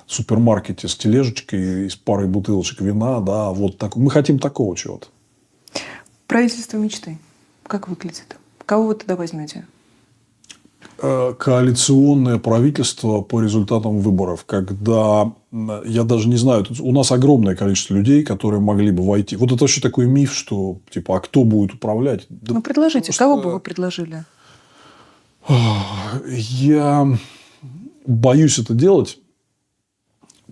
супермаркете 0.09 0.89
с 0.89 0.97
тележечкой 0.97 1.87
и 1.87 1.89
с 1.89 1.95
парой 1.95 2.27
бутылочек 2.27 2.81
вина. 2.81 3.21
Да, 3.21 3.51
вот 3.51 3.79
так. 3.79 3.95
Мы 3.95 4.11
хотим 4.11 4.41
такого 4.41 4.77
чего-то. 4.77 5.07
Правительство 6.27 6.77
мечты. 6.77 7.19
Как 7.63 7.87
выглядит? 7.87 8.37
Кого 8.67 8.89
вы 8.89 8.95
туда 8.97 9.15
возьмете? 9.15 9.65
Э, 11.03 11.35
коалиционное 11.39 12.39
правительство 12.39 13.23
по 13.23 13.41
результатам 13.41 14.01
выборов, 14.01 14.45
когда 14.45 15.33
я 15.87 16.05
даже 16.05 16.29
не 16.29 16.37
знаю, 16.37 16.67
у 16.81 16.93
нас 16.93 17.11
огромное 17.11 17.57
количество 17.57 17.95
людей, 17.95 18.23
которые 18.23 18.61
могли 18.61 18.91
бы 18.91 19.03
войти. 19.03 19.37
Вот 19.37 19.51
это 19.51 19.63
вообще 19.63 19.81
такой 19.81 20.07
миф, 20.07 20.35
что 20.35 20.79
типа, 20.91 21.17
а 21.17 21.21
кто 21.21 21.45
будет 21.45 21.73
управлять? 21.75 22.27
Ну, 22.29 22.61
предложите, 22.61 23.17
кого 23.17 23.41
бы 23.41 23.53
вы 23.53 23.61
предложили? 23.61 24.25
Я 26.29 27.19
боюсь 28.07 28.59
это 28.59 28.75
делать, 28.75 29.19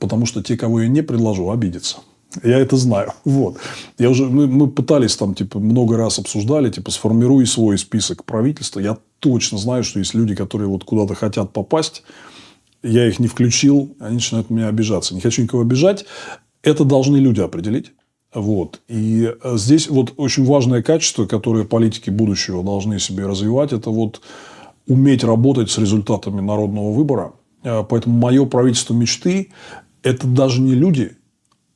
потому 0.01 0.25
что 0.25 0.43
те, 0.43 0.57
кого 0.57 0.81
я 0.81 0.89
не 0.89 1.03
предложу, 1.03 1.51
обидятся. 1.51 1.99
Я 2.43 2.59
это 2.59 2.77
знаю. 2.77 3.13
Вот. 3.25 3.59
Я 3.99 4.11
уже, 4.11 4.27
мы, 4.27 4.47
мы 4.47 4.69
пытались 4.69 5.17
там, 5.17 5.35
типа, 5.35 5.59
много 5.59 5.97
раз 5.97 6.19
обсуждали, 6.19 6.71
типа, 6.71 6.91
сформируй 6.91 7.47
свой 7.47 7.79
список 7.79 8.25
правительства. 8.25 8.81
Я 8.81 8.99
точно 9.21 9.59
знаю, 9.59 9.85
что 9.85 9.99
есть 9.99 10.15
люди, 10.15 10.35
которые 10.35 10.69
вот 10.69 10.85
куда-то 10.85 11.15
хотят 11.15 11.53
попасть. 11.53 12.03
Я 12.83 13.09
их 13.09 13.19
не 13.19 13.27
включил, 13.27 13.97
они 13.99 14.15
начинают 14.15 14.51
меня 14.51 14.69
обижаться. 14.69 15.15
Не 15.15 15.21
хочу 15.21 15.43
никого 15.43 15.63
обижать. 15.63 16.05
Это 16.63 16.85
должны 16.85 17.17
люди 17.17 17.41
определить. 17.41 17.93
Вот. 18.35 18.81
И 18.89 19.33
э, 19.43 19.57
здесь 19.57 19.89
вот 19.89 20.15
очень 20.17 20.45
важное 20.45 20.83
качество, 20.83 21.27
которое 21.27 21.65
политики 21.65 22.11
будущего 22.11 22.63
должны 22.63 23.01
себе 23.01 23.27
развивать, 23.27 23.73
это 23.73 23.91
вот 23.91 24.21
уметь 24.87 25.25
работать 25.25 25.71
с 25.71 25.79
результатами 25.79 26.41
народного 26.41 26.93
выбора. 26.93 27.33
Э, 27.63 27.85
поэтому 27.89 28.19
мое 28.19 28.45
правительство 28.45 28.95
мечты– 28.95 29.51
это 30.03 30.27
даже 30.27 30.61
не 30.61 30.75
люди, 30.75 31.17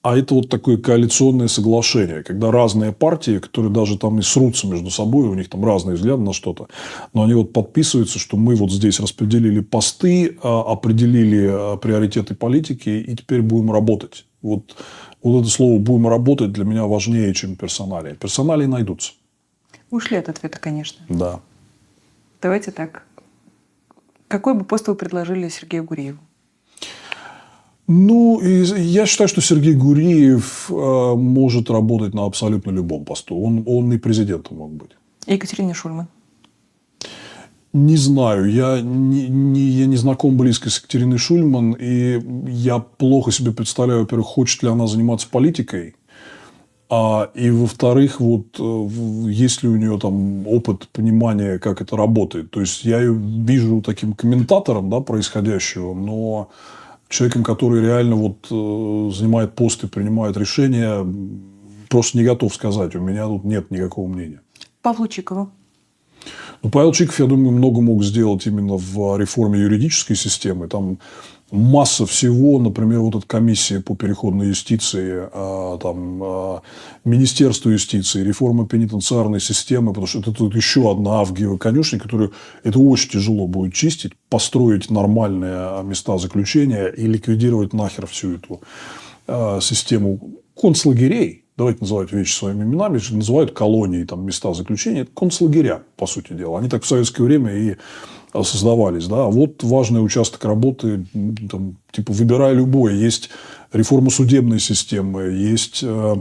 а 0.03 0.19
это 0.19 0.35
вот 0.35 0.49
такое 0.49 0.77
коалиционное 0.79 1.47
соглашение, 1.47 2.25
когда 2.25 2.51
разные 2.51 2.93
партии, 2.93 3.39
которые 3.39 3.73
даже 3.73 3.97
там 3.97 4.19
и 4.19 4.23
срутся 4.23 4.67
между 4.67 4.91
собой, 4.91 5.29
у 5.29 5.35
них 5.35 5.49
там 5.49 5.65
разные 5.65 5.95
взгляды 5.95 6.23
на 6.23 6.33
что-то, 6.33 6.69
но 7.15 7.23
они 7.23 7.35
вот 7.35 7.53
подписываются, 7.53 8.19
что 8.19 8.37
мы 8.37 8.57
вот 8.57 8.73
здесь 8.73 8.99
распределили 8.99 9.61
посты, 9.61 10.37
а, 10.43 10.73
определили 10.73 11.49
а, 11.49 11.77
приоритеты 11.77 12.35
политики 12.35 12.89
и 12.89 13.17
теперь 13.17 13.43
будем 13.43 13.71
работать. 13.71 14.27
Вот, 14.43 14.75
вот 15.23 15.43
это 15.43 15.49
слово 15.49 15.79
«будем 15.79 16.09
работать» 16.09 16.51
для 16.51 16.65
меня 16.65 16.87
важнее, 16.87 17.33
чем 17.33 17.55
персонали. 17.55 18.15
Персонали 18.15 18.67
найдутся. 18.67 19.13
Ушли 19.91 20.17
от 20.17 20.29
ответа, 20.29 20.59
конечно. 20.59 21.05
Да. 21.09 21.41
Давайте 22.41 22.73
так. 22.73 23.05
Какой 24.27 24.55
бы 24.55 24.65
пост 24.65 24.89
вы 24.89 24.97
предложили 24.97 25.49
Сергею 25.49 25.85
Гуриеву? 25.85 26.19
Ну, 27.89 28.41
я 28.41 29.07
считаю, 29.07 29.29
что 29.29 29.41
Сергей 29.41 29.75
Гуриев 29.75 30.71
э, 30.71 31.15
может 31.17 31.71
работать 31.71 32.15
на 32.15 32.25
абсолютно 32.25 32.71
любом 32.71 33.05
посту. 33.05 33.37
Он, 33.37 33.65
он 33.67 33.93
и 33.93 33.99
президентом 33.99 34.59
мог 34.59 34.71
быть. 34.73 34.91
И 35.27 35.35
Екатерина 35.35 35.75
Шульман? 35.75 36.07
Не 37.73 37.97
знаю. 37.97 38.51
Я 38.51 38.81
не, 38.81 39.29
не, 39.29 39.61
я 39.61 39.87
не 39.87 39.97
знаком 39.97 40.37
близко 40.37 40.71
с 40.71 40.79
Екатериной 40.79 41.19
Шульман. 41.19 41.73
И 41.73 42.21
я 42.49 42.79
плохо 42.79 43.33
себе 43.33 43.51
представляю, 43.51 44.01
во-первых, 44.01 44.27
хочет 44.27 44.63
ли 44.63 44.69
она 44.69 44.87
заниматься 44.87 45.27
политикой. 45.29 45.97
А, 46.89 47.31
и, 47.35 47.51
во-вторых, 47.51 48.21
вот, 48.21 48.61
э, 48.61 48.89
есть 49.31 49.63
ли 49.63 49.69
у 49.69 49.77
нее 49.77 49.99
там 49.99 50.47
опыт 50.47 50.89
понимания, 50.93 51.59
как 51.59 51.81
это 51.81 51.97
работает. 51.97 52.51
То 52.51 52.61
есть, 52.61 52.85
я 52.85 53.01
ее 53.01 53.15
вижу 53.15 53.81
таким 53.81 54.13
комментатором 54.13 54.91
да, 54.91 55.01
происходящего, 55.01 55.95
но 55.95 56.51
человеком, 57.13 57.45
который 57.45 57.83
реально 57.83 58.17
вот 58.17 58.47
э, 58.51 59.11
занимает 59.15 59.55
пост 59.55 59.85
и 59.85 59.87
принимает 59.87 60.37
решения, 60.37 61.07
просто 61.89 62.19
не 62.19 62.25
готов 62.25 62.55
сказать. 62.55 62.97
У 62.97 63.01
меня 63.01 63.27
тут 63.27 63.45
нет 63.45 63.71
никакого 63.71 64.09
мнения. 64.09 64.41
Павлу 64.81 65.07
Чикову. 65.07 65.51
Ну, 66.63 66.71
Павел 66.71 66.93
Чиков, 66.93 67.19
я 67.19 67.27
думаю, 67.27 67.51
много 67.51 67.81
мог 67.81 68.05
сделать 68.05 68.47
именно 68.47 68.77
в 68.77 69.19
реформе 69.19 69.61
юридической 69.61 70.15
системы. 70.15 70.69
Там 70.69 70.99
масса 71.53 72.07
всего, 72.07 72.59
например, 72.59 73.01
вот 73.01 73.15
эта 73.15 73.27
комиссия 73.27 73.81
по 73.81 73.95
переходной 73.95 74.49
юстиции, 74.49 75.29
а, 75.33 75.79
там, 75.79 76.23
а, 76.23 76.63
Министерство 77.05 77.69
юстиции, 77.69 78.25
реформа 78.25 78.67
пенитенциарной 78.67 79.39
системы, 79.41 79.89
потому 79.89 80.07
что 80.07 80.21
это 80.21 80.33
тут 80.33 80.57
еще 80.57 80.91
одна 80.91 81.21
авгиева 81.21 81.59
конюшня, 81.59 81.99
которую 82.01 82.33
это 82.65 82.79
очень 82.79 83.11
тяжело 83.11 83.47
будет 83.47 83.75
чистить, 83.75 84.13
построить 84.31 84.91
нормальные 84.91 85.83
места 85.85 86.17
заключения 86.17 86.87
и 86.87 87.07
ликвидировать 87.07 87.75
нахер 87.75 88.07
всю 88.07 88.37
эту 88.37 88.63
а, 89.27 89.61
систему 89.61 90.21
концлагерей, 90.59 91.45
давайте 91.59 91.81
называть 91.83 92.13
вещи 92.13 92.35
своими 92.35 92.63
именами, 92.63 92.99
называют 93.11 93.53
колонии, 93.53 94.05
там, 94.05 94.25
места 94.25 94.55
заключения, 94.55 95.03
это 95.03 95.11
концлагеря, 95.15 95.83
по 95.97 96.07
сути 96.07 96.33
дела. 96.33 96.59
Они 96.59 96.71
так 96.71 96.83
в 96.83 96.87
советское 96.87 97.25
время 97.25 97.55
и 97.55 97.77
создавались. 98.33 99.07
Да? 99.07 99.25
Вот 99.25 99.63
важный 99.63 100.05
участок 100.05 100.45
работы, 100.45 101.07
там, 101.51 101.77
типа, 101.91 102.13
выбирай 102.13 102.55
любой. 102.55 102.97
Есть 102.97 103.31
реформа 103.73 104.11
судебной 104.11 104.59
системы, 104.61 105.23
есть 105.23 105.81
э, 105.83 106.17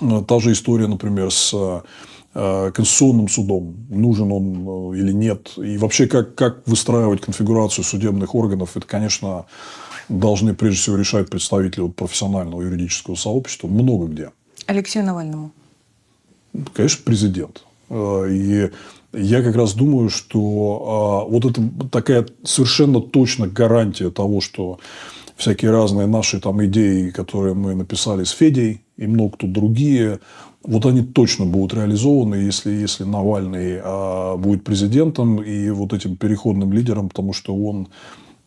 э, 0.00 0.22
та 0.26 0.38
же 0.40 0.52
история, 0.52 0.86
например, 0.86 1.30
с 1.30 1.54
э, 1.54 2.70
Конституционным 2.74 3.28
судом, 3.28 3.76
нужен 3.88 4.30
он 4.30 4.94
или 4.94 5.10
нет. 5.10 5.52
И 5.56 5.78
вообще, 5.78 6.06
как, 6.06 6.34
как 6.34 6.66
выстраивать 6.66 7.22
конфигурацию 7.22 7.82
судебных 7.82 8.34
органов, 8.34 8.76
это, 8.76 8.86
конечно, 8.86 9.46
должны 10.10 10.54
прежде 10.54 10.80
всего 10.80 10.96
решать 10.96 11.30
представители 11.30 11.80
вот, 11.80 11.96
профессионального 11.96 12.60
юридического 12.60 13.14
сообщества 13.14 13.68
много 13.68 14.06
где. 14.06 14.32
Алексею 14.66 15.06
Навальному? 15.06 15.50
Конечно, 16.74 17.00
президент. 17.04 17.62
И 17.90 18.70
я 19.12 19.42
как 19.42 19.56
раз 19.56 19.74
думаю, 19.74 20.10
что 20.10 21.24
а, 21.26 21.30
вот 21.30 21.44
это 21.44 21.62
такая 21.90 22.26
совершенно 22.42 23.00
точно 23.00 23.46
гарантия 23.46 24.10
того, 24.10 24.40
что 24.40 24.78
всякие 25.36 25.70
разные 25.70 26.06
наши 26.06 26.40
там 26.40 26.64
идеи, 26.64 27.10
которые 27.10 27.54
мы 27.54 27.74
написали 27.74 28.24
с 28.24 28.30
Федей 28.30 28.82
и 28.96 29.06
много 29.06 29.36
кто 29.36 29.46
другие, 29.46 30.20
вот 30.62 30.84
они 30.86 31.02
точно 31.02 31.44
будут 31.44 31.74
реализованы, 31.74 32.36
если, 32.36 32.72
если 32.72 33.04
Навальный 33.04 33.80
а, 33.82 34.36
будет 34.36 34.64
президентом 34.64 35.42
и 35.42 35.70
вот 35.70 35.92
этим 35.92 36.16
переходным 36.16 36.72
лидером, 36.72 37.08
потому 37.08 37.32
что 37.32 37.54
он 37.54 37.88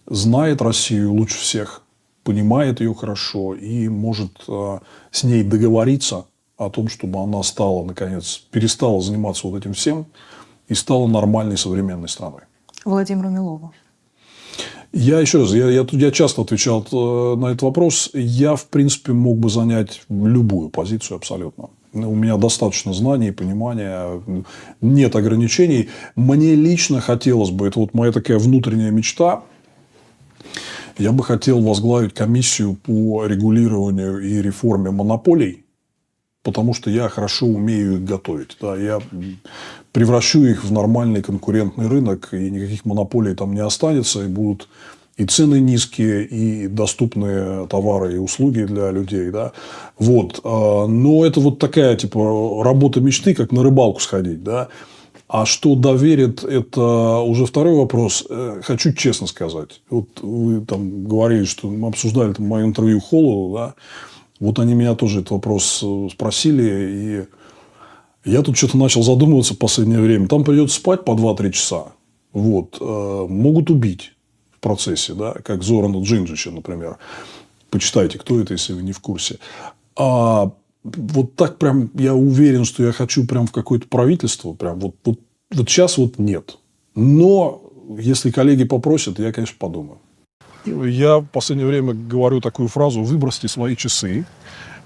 знает 0.06 0.62
Россию 0.62 1.14
лучше 1.14 1.40
всех, 1.40 1.84
понимает 2.24 2.82
ее 2.82 2.94
хорошо 2.94 3.56
и 3.56 3.88
может 3.88 4.44
а, 4.48 4.82
с 5.12 5.24
ней 5.24 5.44
договориться 5.44 6.26
о 6.58 6.70
том, 6.70 6.90
чтобы 6.90 7.22
она 7.24 7.42
стала, 7.44 7.86
наконец, 7.86 8.44
перестала 8.52 9.02
заниматься 9.02 9.48
вот 9.48 9.58
этим 9.58 9.74
всем, 9.74 10.08
и 10.70 10.76
стала 10.76 11.08
нормальной 11.08 11.58
современной 11.58 12.08
страной. 12.08 12.42
Владимиру 12.86 13.30
Милову. 13.30 13.74
Я 14.92 15.20
еще 15.20 15.40
раз, 15.40 15.52
я, 15.52 15.70
я, 15.70 15.86
я 15.92 16.12
часто 16.12 16.42
отвечал 16.42 16.86
э, 16.92 17.36
на 17.36 17.48
этот 17.48 17.62
вопрос. 17.62 18.10
Я, 18.14 18.56
в 18.56 18.66
принципе, 18.66 19.14
мог 19.14 19.38
бы 19.38 19.50
занять 19.50 20.02
любую 20.10 20.70
позицию 20.70 21.18
абсолютно. 21.18 21.70
У 21.94 22.16
меня 22.16 22.38
достаточно 22.38 22.94
знаний 22.94 23.32
понимания, 23.32 24.22
нет 24.82 25.16
ограничений. 25.16 25.90
Мне 26.16 26.56
лично 26.56 27.02
хотелось 27.02 27.52
бы, 27.52 27.68
это 27.68 27.80
вот 27.80 27.94
моя 27.94 28.12
такая 28.12 28.40
внутренняя 28.40 28.92
мечта, 28.92 29.44
я 30.98 31.12
бы 31.12 31.24
хотел 31.24 31.62
возглавить 31.62 32.14
комиссию 32.14 32.76
по 32.76 33.26
регулированию 33.26 34.20
и 34.20 34.42
реформе 34.42 34.92
монополий 34.92 35.66
потому 36.44 36.74
что 36.74 36.90
я 36.90 37.10
хорошо 37.10 37.46
умею 37.46 37.96
их 37.96 38.06
готовить. 38.06 38.58
Да, 38.62 38.76
я 38.76 39.00
превращу 39.92 40.46
их 40.46 40.64
в 40.64 40.72
нормальный 40.72 41.22
конкурентный 41.22 41.88
рынок, 41.88 42.30
и 42.32 42.50
никаких 42.50 42.86
монополий 42.86 43.36
там 43.36 43.54
не 43.54 43.62
останется, 43.62 44.24
и 44.24 44.28
будут 44.28 44.68
и 45.18 45.26
цены 45.26 45.60
низкие, 45.60 46.26
и 46.26 46.68
доступные 46.68 47.68
товары 47.68 48.16
и 48.16 48.18
услуги 48.18 48.64
для 48.64 48.90
людей. 48.92 49.32
Да? 49.32 49.52
Вот. 49.98 50.40
А, 50.44 50.88
но 50.88 51.26
это 51.26 51.42
вот 51.42 51.60
такая 51.60 51.98
типа 51.98 52.64
работа 52.64 53.02
мечты, 53.02 53.34
как 53.34 53.52
на 53.52 53.62
рыбалку 53.62 54.00
сходить. 54.00 54.44
Да? 54.44 54.70
А 55.28 55.46
что 55.46 55.76
доверит, 55.76 56.44
это 56.44 57.20
уже 57.20 57.46
второй 57.46 57.76
вопрос. 57.76 58.26
Э, 58.30 58.62
хочу 58.64 58.94
честно 58.94 59.28
сказать. 59.28 59.82
Вот 59.90 60.08
вы 60.22 60.66
там 60.66 61.04
говорили, 61.04 61.44
что 61.44 61.68
мы 61.68 61.90
обсуждали 61.90 62.34
там 62.34 62.48
мое 62.48 62.66
интервью 62.66 63.00
Холлу, 63.00 63.54
да? 63.56 63.76
Вот 64.40 64.58
они 64.58 64.74
меня 64.74 64.96
тоже 64.96 65.20
этот 65.20 65.32
вопрос 65.32 65.82
э, 65.84 66.08
спросили, 66.12 66.64
и 66.64 67.39
я 68.26 68.42
тут 68.42 68.58
что-то 68.58 68.78
начал 68.78 69.04
задумываться 69.04 69.54
в 69.54 69.58
последнее 69.58 70.02
время. 70.02 70.28
Там 70.28 70.44
придется 70.44 70.76
спать 70.76 71.06
по 71.06 71.12
2-3 71.12 71.52
часа. 71.52 71.86
Вот. 72.34 72.78
Э, 72.80 73.26
могут 73.28 73.70
убить. 73.70 74.14
в 74.52 74.60
процессе, 74.60 75.14
да, 75.14 75.34
как 75.44 75.64
Зорана 75.64 76.02
Джинджича, 76.02 76.52
например. 76.52 76.98
Почитайте, 77.70 78.20
кто 78.20 78.42
это, 78.42 78.54
если 78.54 78.74
вы 78.74 78.84
не 78.84 78.92
в 78.92 79.00
курсе. 79.00 79.40
А 79.96 80.52
вот 80.84 81.36
так 81.36 81.58
прям 81.58 81.90
я 81.94 82.14
уверен, 82.14 82.66
что 82.66 82.84
я 82.84 82.92
хочу 82.92 83.26
прям 83.26 83.48
в 83.48 83.52
какое-то 83.52 83.88
правительство. 83.88 84.54
Прям 84.54 84.80
вот, 84.80 84.96
вот, 85.06 85.20
вот 85.52 85.70
сейчас 85.70 85.98
вот 85.98 86.20
нет. 86.20 86.58
Но 86.96 87.62
если 87.98 88.32
коллеги 88.32 88.66
попросят, 88.66 89.20
я, 89.20 89.32
конечно, 89.32 89.56
подумаю. 89.58 90.00
Я 90.66 91.20
в 91.20 91.26
последнее 91.28 91.68
время 91.68 91.94
говорю 91.94 92.42
такую 92.42 92.68
фразу 92.68 93.02
«выбросьте 93.02 93.48
свои 93.48 93.76
часы», 93.76 94.26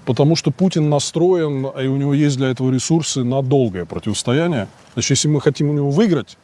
потому 0.04 0.36
что 0.36 0.50
Путин 0.50 0.88
настроен, 0.88 1.66
и 1.66 1.86
у 1.86 1.96
него 1.96 2.14
есть 2.14 2.36
для 2.36 2.48
этого 2.48 2.70
ресурсы 2.70 3.24
на 3.24 3.42
долгое 3.42 3.84
противостояние. 3.84 4.68
Значит, 4.94 5.10
если 5.10 5.28
мы 5.28 5.40
хотим 5.40 5.70
у 5.70 5.72
него 5.72 5.90
выиграть, 5.90 6.36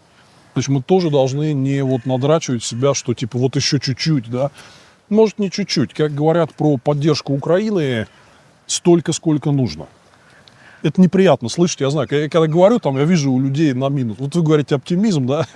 значит, 0.54 0.70
мы 0.70 0.82
тоже 0.82 1.10
должны 1.10 1.52
не 1.52 1.82
вот 1.82 2.06
надрачивать 2.06 2.64
себя, 2.64 2.94
что 2.94 3.14
типа 3.14 3.38
вот 3.38 3.56
еще 3.56 3.78
чуть-чуть, 3.80 4.30
да. 4.30 4.50
Может, 5.08 5.38
не 5.38 5.50
чуть-чуть. 5.50 5.92
Как 5.92 6.14
говорят 6.14 6.54
про 6.54 6.76
поддержку 6.76 7.32
Украины, 7.34 8.06
столько, 8.66 9.12
сколько 9.12 9.50
нужно. 9.50 9.86
Это 10.82 11.00
неприятно 11.00 11.48
слышать, 11.48 11.80
я 11.80 11.90
знаю. 11.90 12.08
Я 12.10 12.28
когда 12.28 12.46
говорю, 12.46 12.78
там, 12.78 12.96
я 12.96 13.04
вижу 13.04 13.32
у 13.32 13.40
людей 13.40 13.74
на 13.74 13.88
минус. 13.88 14.16
Вот 14.18 14.34
вы 14.34 14.42
говорите 14.42 14.76
оптимизм, 14.76 15.26
да, 15.26 15.46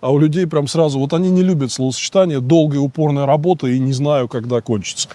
а 0.00 0.12
у 0.12 0.18
людей 0.18 0.46
прям 0.46 0.66
сразу, 0.66 0.98
вот 0.98 1.12
они 1.14 1.30
не 1.30 1.42
любят 1.42 1.72
словосочетание 1.72 2.40
долгая 2.40 2.80
упорная 2.80 3.24
работа 3.24 3.68
и 3.68 3.78
не 3.78 3.92
знаю, 3.92 4.28
когда 4.28 4.60
кончится. 4.60 5.08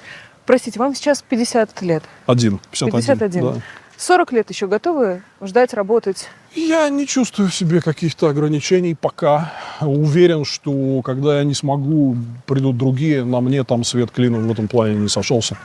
Простите, 0.48 0.80
вам 0.80 0.96
сейчас 0.96 1.22
50 1.22 1.82
лет. 1.82 2.04
Один, 2.26 2.60
51. 2.72 3.02
51. 3.02 3.42
да. 3.42 3.62
40 3.98 4.32
лет 4.32 4.50
еще 4.50 4.68
готовы 4.68 5.22
ждать, 5.42 5.74
работать? 5.74 6.30
Я 6.56 6.88
не 6.88 7.06
чувствую 7.06 7.50
в 7.50 7.54
себе 7.54 7.82
каких-то 7.82 8.30
ограничений 8.30 8.96
пока. 8.96 9.52
Уверен, 9.82 10.46
что 10.46 11.02
когда 11.02 11.40
я 11.40 11.44
не 11.44 11.54
смогу, 11.54 12.16
придут 12.46 12.78
другие, 12.78 13.26
на 13.26 13.42
мне 13.42 13.66
там 13.66 13.84
свет 13.84 14.10
клином 14.12 14.48
в 14.48 14.52
этом 14.52 14.70
плане 14.70 14.96
не 14.96 15.10
сошелся. 15.10 15.58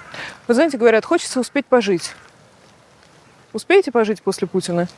Вы 0.49 0.55
знаете, 0.55 0.79
говорят, 0.79 1.05
хочется 1.05 1.39
успеть 1.39 1.67
пожить. 1.67 2.15
Успеете 3.53 3.93
пожить 3.93 4.21
после 4.21 4.49
Путина? 4.49 4.89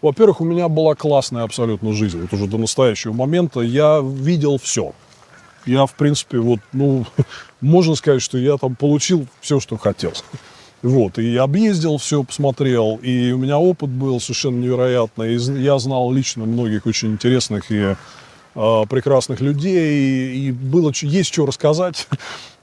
Во-первых, 0.00 0.40
у 0.40 0.44
меня 0.44 0.68
была 0.68 0.94
классная 0.94 1.42
абсолютно 1.42 1.92
жизнь. 1.92 2.22
Вот 2.22 2.32
уже 2.32 2.46
до 2.46 2.56
настоящего 2.56 3.12
момента 3.12 3.60
я 3.60 4.00
видел 4.02 4.56
все. 4.58 4.94
Я, 5.66 5.84
в 5.84 5.94
принципе, 5.94 6.38
вот, 6.38 6.60
ну, 6.72 7.04
можно 7.60 7.94
сказать, 7.94 8.22
что 8.22 8.38
я 8.38 8.56
там 8.56 8.76
получил 8.76 9.26
все, 9.40 9.60
что 9.60 9.76
хотел. 9.76 10.12
Вот, 10.82 11.18
и 11.18 11.36
объездил 11.36 11.98
все, 11.98 12.22
посмотрел, 12.22 13.00
и 13.02 13.32
у 13.32 13.38
меня 13.38 13.58
опыт 13.58 13.90
был 13.90 14.20
совершенно 14.20 14.60
невероятный. 14.60 15.34
И 15.34 15.38
я 15.60 15.78
знал 15.78 16.12
лично 16.12 16.44
многих 16.44 16.86
очень 16.86 17.12
интересных 17.12 17.72
и 17.72 17.96
э, 18.54 18.82
прекрасных 18.88 19.40
людей, 19.40 19.98
и, 19.98 20.48
и 20.48 20.52
было, 20.52 20.92
есть 20.94 21.32
что 21.32 21.46
рассказать. 21.46 22.06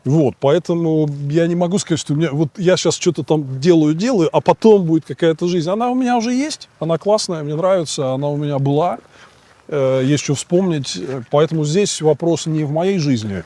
Вот, 0.05 0.35
поэтому 0.39 1.09
я 1.31 1.47
не 1.47 1.55
могу 1.55 1.79
сказать, 1.79 1.99
что 1.99 2.13
у 2.13 2.15
меня, 2.15 2.29
вот 2.31 2.49
я 2.57 2.77
сейчас 2.77 2.95
что-то 2.95 3.23
там 3.23 3.59
делаю, 3.59 3.95
делаю, 3.95 4.29
а 4.31 4.39
потом 4.39 4.83
будет 4.83 5.03
какая-то 5.03 5.47
жизнь. 5.47 5.67
Она 5.67 5.89
у 5.89 5.95
меня 5.95 6.15
уже 6.15 6.31
есть, 6.31 6.69
она 6.79 6.99
классная, 6.99 7.41
мне 7.41 7.55
нравится, 7.55 8.13
она 8.13 8.27
у 8.27 8.37
меня 8.37 8.59
была, 8.59 8.99
э, 9.67 10.03
есть 10.05 10.23
что 10.23 10.35
вспомнить. 10.35 11.01
Поэтому 11.31 11.65
здесь 11.65 12.01
вопрос 12.01 12.45
не 12.45 12.65
в 12.65 12.71
моей 12.71 12.99
жизни, 12.99 13.43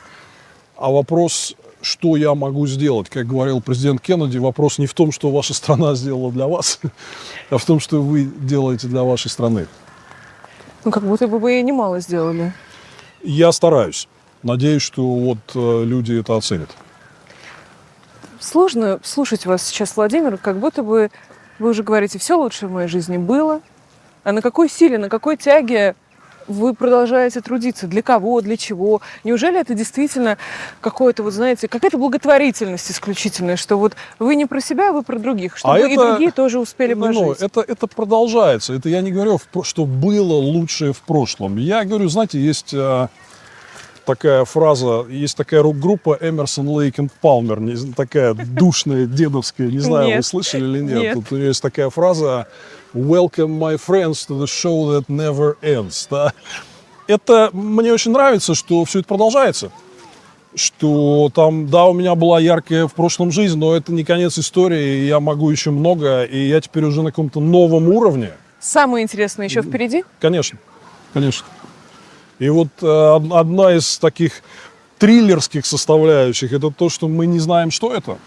а 0.80 0.90
вопрос, 0.90 1.56
что 1.82 2.16
я 2.16 2.34
могу 2.36 2.66
сделать. 2.68 3.10
Как 3.10 3.28
говорил 3.28 3.62
президент 3.62 4.02
Кеннеди, 4.02 4.38
вопрос 4.38 4.78
не 4.78 4.88
в 4.88 4.94
том, 4.94 5.12
что 5.12 5.30
ваша 5.30 5.54
страна 5.54 5.94
сделала 5.96 6.32
для 6.32 6.48
вас, 6.48 6.80
а 7.50 7.58
в 7.58 7.66
том, 7.66 7.80
что 7.80 8.02
вы 8.02 8.24
делаете 8.24 8.88
для 8.88 9.04
вашей 9.04 9.30
страны. 9.30 9.68
Ну, 10.86 10.92
как 10.92 11.04
будто 11.04 11.28
бы 11.28 11.40
вы 11.40 11.62
немало 11.62 12.00
сделали. 12.00 12.54
Я 13.22 13.52
стараюсь. 13.52 14.08
Надеюсь, 14.42 14.82
что 14.82 15.06
вот 15.06 15.38
э, 15.54 15.84
люди 15.84 16.18
это 16.18 16.38
оценят. 16.38 16.70
Сложно 18.40 19.02
слушать 19.04 19.46
вас 19.46 19.68
сейчас, 19.68 19.98
Владимир, 19.98 20.38
как 20.38 20.60
будто 20.60 20.82
бы 20.82 21.12
вы 21.60 21.72
уже 21.72 21.84
говорите, 21.84 22.18
все 22.20 22.38
лучшее 22.38 22.70
в 22.70 22.72
моей 22.72 22.88
жизни 22.88 23.18
было. 23.18 23.62
А 24.24 24.32
на 24.32 24.42
какой 24.42 24.70
силе, 24.70 24.98
на 24.98 25.10
какой 25.10 25.36
тяге 25.36 25.96
вы 26.50 26.74
продолжаете 26.74 27.42
трудиться? 27.42 27.88
Для 27.88 28.02
кого, 28.02 28.42
для 28.42 28.58
чего? 28.58 29.02
Неужели 29.24 29.60
это 29.60 29.74
действительно 29.74 30.38
какое-то, 30.82 31.24
вот 31.24 31.34
знаете, 31.34 31.68
какая-то 31.68 31.98
благотворительность 31.98 32.92
исключительная, 32.92 33.56
что 33.56 33.78
вот 33.78 33.94
вы 34.18 34.36
не 34.36 34.46
про 34.46 34.60
себя, 34.60 34.90
а 34.90 34.92
вы 34.92 35.04
про 35.04 35.18
других, 35.20 35.58
чтобы 35.58 35.76
А 35.76 35.80
и 35.80 35.94
это- 35.94 36.10
другие 36.10 36.32
тоже 36.32 36.60
успели 36.60 36.94
Ну, 36.94 37.06
пожить? 37.06 37.42
это, 37.42 37.62
это 37.62 37.88
продолжается. 37.88 38.74
Это 38.74 38.90
я 38.90 39.02
не 39.02 39.12
говорю, 39.12 39.40
что 39.64 39.86
было 39.86 40.34
лучшее 40.34 40.92
в 40.94 41.02
прошлом. 41.02 41.58
Я 41.58 41.84
говорю, 41.86 42.10
знаете, 42.10 42.40
есть 42.40 42.74
э, 42.74 43.08
такая 44.10 44.44
фраза, 44.44 45.06
есть 45.08 45.38
такая 45.38 45.62
рок-группа 45.62 46.18
Эмерсон, 46.20 46.68
Лейк 46.68 46.98
и 46.98 47.08
Палмер, 47.22 47.62
такая 47.96 48.34
душная, 48.34 49.06
дедовская, 49.06 49.68
не 49.68 49.78
знаю, 49.80 50.18
вы 50.18 50.24
слышали 50.24 50.64
или 50.64 50.80
нет. 50.80 51.02
Нет. 51.02 51.14
Тут 51.14 51.32
у 51.32 51.36
нее 51.36 51.48
есть 51.48 51.62
такая 51.62 51.92
фраза 51.92 52.48
«Welcome, 52.94 53.60
my 53.60 53.78
friends, 53.78 54.28
to 54.28 54.40
the 54.40 54.48
show 54.48 54.90
that 54.90 55.06
never 55.10 55.58
ends». 55.62 56.08
Да? 56.10 56.34
Это 57.06 57.52
мне 57.54 57.94
очень 57.94 58.12
нравится, 58.12 58.56
что 58.56 58.84
все 58.86 59.00
это 59.00 59.08
продолжается. 59.08 59.72
Что 60.56 61.30
там, 61.34 61.70
да, 61.70 61.86
у 61.86 61.94
меня 61.94 62.16
была 62.16 62.40
яркая 62.40 62.88
в 62.88 62.94
прошлом 62.96 63.32
жизнь, 63.32 63.60
но 63.60 63.76
это 63.76 63.92
не 63.92 64.04
конец 64.04 64.40
истории, 64.40 65.04
и 65.04 65.06
я 65.06 65.20
могу 65.20 65.52
еще 65.52 65.70
много, 65.70 66.24
и 66.24 66.48
я 66.48 66.60
теперь 66.60 66.86
уже 66.86 67.04
на 67.04 67.12
каком-то 67.12 67.40
новом 67.40 67.90
уровне. 67.90 68.32
Самое 68.60 69.04
интересное 69.04 69.46
еще 69.46 69.62
впереди? 69.62 70.04
Конечно, 70.20 70.58
конечно. 71.14 71.46
И 72.40 72.50
вот 72.50 72.70
э, 72.82 72.86
од- 72.86 73.32
одна 73.32 73.76
из 73.76 73.98
таких 73.98 74.42
триллерских 74.98 75.66
составляющих 75.66 76.52
это 76.54 76.72
то, 76.72 76.90
что 76.90 77.08
мы 77.08 77.26
не 77.26 77.40
знаем, 77.40 77.72
что 77.72 77.94
это. 77.94 78.18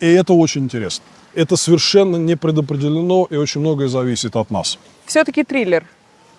И 0.00 0.06
это 0.06 0.32
очень 0.32 0.64
интересно. 0.64 1.04
Это 1.34 1.56
совершенно 1.56 2.16
не 2.16 2.36
предопределено, 2.36 3.26
и 3.30 3.36
очень 3.36 3.60
многое 3.60 3.88
зависит 3.88 4.36
от 4.36 4.50
нас. 4.50 4.78
Все-таки 5.06 5.44
триллер. 5.44 5.84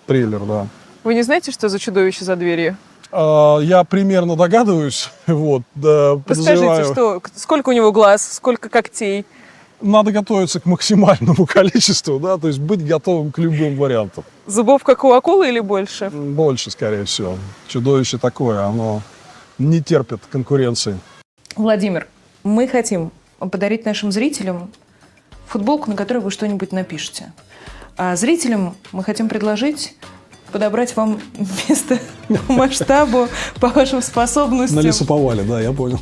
Триллер, 0.06 0.40
да. 0.40 0.66
Вы 1.04 1.14
не 1.14 1.22
знаете, 1.22 1.50
что 1.52 1.68
за 1.68 1.78
чудовище 1.78 2.24
за 2.24 2.36
дверью? 2.36 2.76
А, 3.10 3.58
я 3.60 3.84
примерно 3.84 4.36
догадываюсь, 4.36 5.10
вот, 5.26 5.62
да, 5.74 6.20
Расскажите, 6.26 6.84
что, 6.92 7.22
сколько 7.36 7.70
у 7.70 7.72
него 7.72 7.92
глаз, 7.92 8.32
сколько 8.32 8.68
когтей? 8.68 9.24
Надо 9.82 10.12
готовиться 10.12 10.60
к 10.60 10.66
максимальному 10.66 11.44
количеству, 11.54 12.20
да, 12.20 12.38
то 12.38 12.46
есть 12.46 12.60
быть 12.60 12.86
готовым 12.86 13.32
к 13.32 13.38
любым 13.38 13.76
вариантам. 13.76 14.24
Зубов, 14.46 14.84
как 14.84 15.04
у 15.04 15.12
акулы 15.12 15.48
или 15.48 15.60
больше? 15.60 16.08
Больше, 16.10 16.70
скорее 16.70 17.04
всего. 17.04 17.36
Чудовище 17.68 18.18
такое, 18.18 18.64
оно 18.64 19.02
не 19.58 19.82
терпит 19.82 20.20
конкуренции. 20.30 20.98
Владимир, 21.56 22.06
мы 22.44 22.68
хотим 22.68 23.10
подарить 23.38 23.84
нашим 23.84 24.12
зрителям 24.12 24.70
футболку, 25.46 25.90
на 25.90 25.96
которой 25.96 26.18
вы 26.18 26.30
что-нибудь 26.30 26.72
напишете. 26.72 27.32
А 27.96 28.16
зрителям 28.16 28.74
мы 28.92 29.04
хотим 29.04 29.28
предложить 29.28 29.96
подобрать 30.52 30.94
вам 30.96 31.18
место 31.68 31.98
по 32.46 32.52
масштабу, 32.52 33.28
по 33.60 33.68
вашим 33.68 33.98
На 33.98 34.02
способностям. 34.02 34.80
лесоповале, 34.80 35.42
да, 35.42 35.60
я 35.60 35.72
понял. 35.72 35.98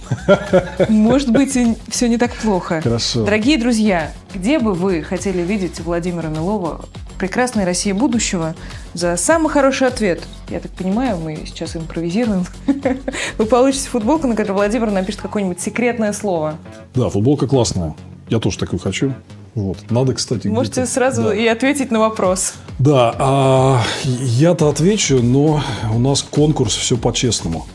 Может 0.88 1.30
быть, 1.30 1.56
и 1.56 1.76
все 1.88 2.08
не 2.08 2.18
так 2.18 2.34
плохо. 2.34 2.80
Хорошо. 2.82 3.24
Дорогие 3.24 3.56
друзья, 3.58 4.12
где 4.34 4.58
бы 4.58 4.74
вы 4.74 5.02
хотели 5.02 5.40
видеть 5.42 5.80
Владимира 5.80 6.28
Милова, 6.28 6.84
прекрасной 7.18 7.64
России 7.64 7.92
будущего, 7.92 8.54
за 8.94 9.16
самый 9.16 9.50
хороший 9.50 9.88
ответ, 9.88 10.22
я 10.48 10.58
так 10.58 10.70
понимаю, 10.72 11.18
мы 11.18 11.44
сейчас 11.46 11.76
импровизируем, 11.76 12.44
вы 13.38 13.44
получите 13.44 13.88
футболку, 13.88 14.26
на 14.26 14.34
которой 14.34 14.56
Владимир 14.56 14.90
напишет 14.90 15.20
какое-нибудь 15.20 15.60
секретное 15.60 16.12
слово. 16.12 16.56
Да, 16.94 17.08
футболка 17.10 17.46
классная. 17.46 17.94
Я 18.28 18.38
тоже 18.38 18.58
такую 18.58 18.80
хочу. 18.80 19.12
Вот. 19.54 19.90
Надо, 19.90 20.14
кстати, 20.14 20.46
Можете 20.46 20.86
сразу 20.86 21.24
Да, 21.24 21.34
и 21.34 21.46
ответить 21.46 21.90
на 21.90 21.98
вопрос. 21.98 22.54
Да, 22.78 23.14
а 23.18 23.82
я-то 24.04 24.68
отвечу, 24.68 25.22
но 25.22 25.62
у 25.92 25.98
нас 25.98 26.22
конкурс 26.22 26.74
все 26.74 26.96
по-честному. 26.96 27.66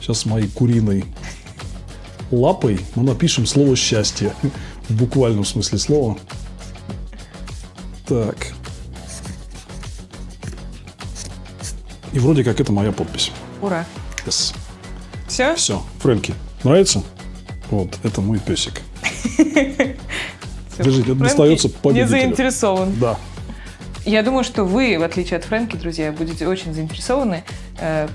Сейчас 0.00 0.26
моей 0.26 0.48
куриной 0.48 1.06
лапой 2.30 2.80
мы 2.94 3.04
напишем 3.04 3.46
слово 3.46 3.76
«счастье». 3.76 4.34
В 4.88 4.96
буквальном 4.96 5.46
смысле 5.46 5.78
слова. 5.78 6.18
Так. 8.06 8.48
И 12.12 12.18
вроде 12.18 12.44
как 12.44 12.60
это 12.60 12.70
моя 12.70 12.92
подпись. 12.92 13.32
Ура. 13.62 13.86
Yes. 14.26 14.54
Все? 15.26 15.54
Все, 15.56 15.82
Фрэнки, 16.00 16.34
нравится? 16.64 17.02
Вот, 17.70 17.98
это 18.02 18.20
мой 18.20 18.38
песик. 18.38 18.82
Держите, 20.78 21.12
это 21.12 21.14
достается 21.14 21.68
Не 21.68 21.74
победителю. 21.74 22.08
заинтересован. 22.08 22.92
Да. 23.00 23.16
Я 24.04 24.22
думаю, 24.22 24.44
что 24.44 24.64
вы, 24.64 24.98
в 24.98 25.02
отличие 25.02 25.38
от 25.38 25.44
Фрэнки, 25.44 25.76
друзья, 25.76 26.12
будете 26.12 26.46
очень 26.46 26.74
заинтересованы. 26.74 27.44
Э, 27.78 28.08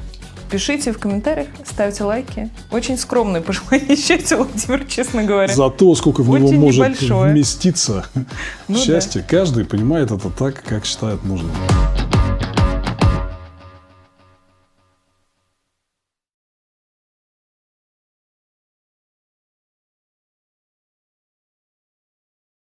Пишите 0.52 0.91
в 0.94 0.98
комментариях, 0.98 1.48
ставьте 1.64 2.03
лайки. 2.03 2.49
Очень 2.72 2.98
скромное 2.98 3.40
пожелание 3.41 3.95
счастья, 3.95 4.36
Владимир, 4.38 4.84
честно 4.86 5.24
говоря. 5.24 5.53
Зато 5.53 5.94
сколько 5.95 6.22
в 6.24 6.28
него 6.30 6.48
Очень 6.48 6.60
может 6.60 6.80
небольшое. 6.90 7.32
вместиться 7.34 8.06
Ну 8.68 8.78
да. 8.80 8.84
счастье, 8.84 9.24
каждый 9.28 9.66
понимает 9.66 10.10
это 10.11 10.30
так, 10.32 10.64
как 10.64 10.86
считает 10.86 11.24
нужным. 11.24 11.52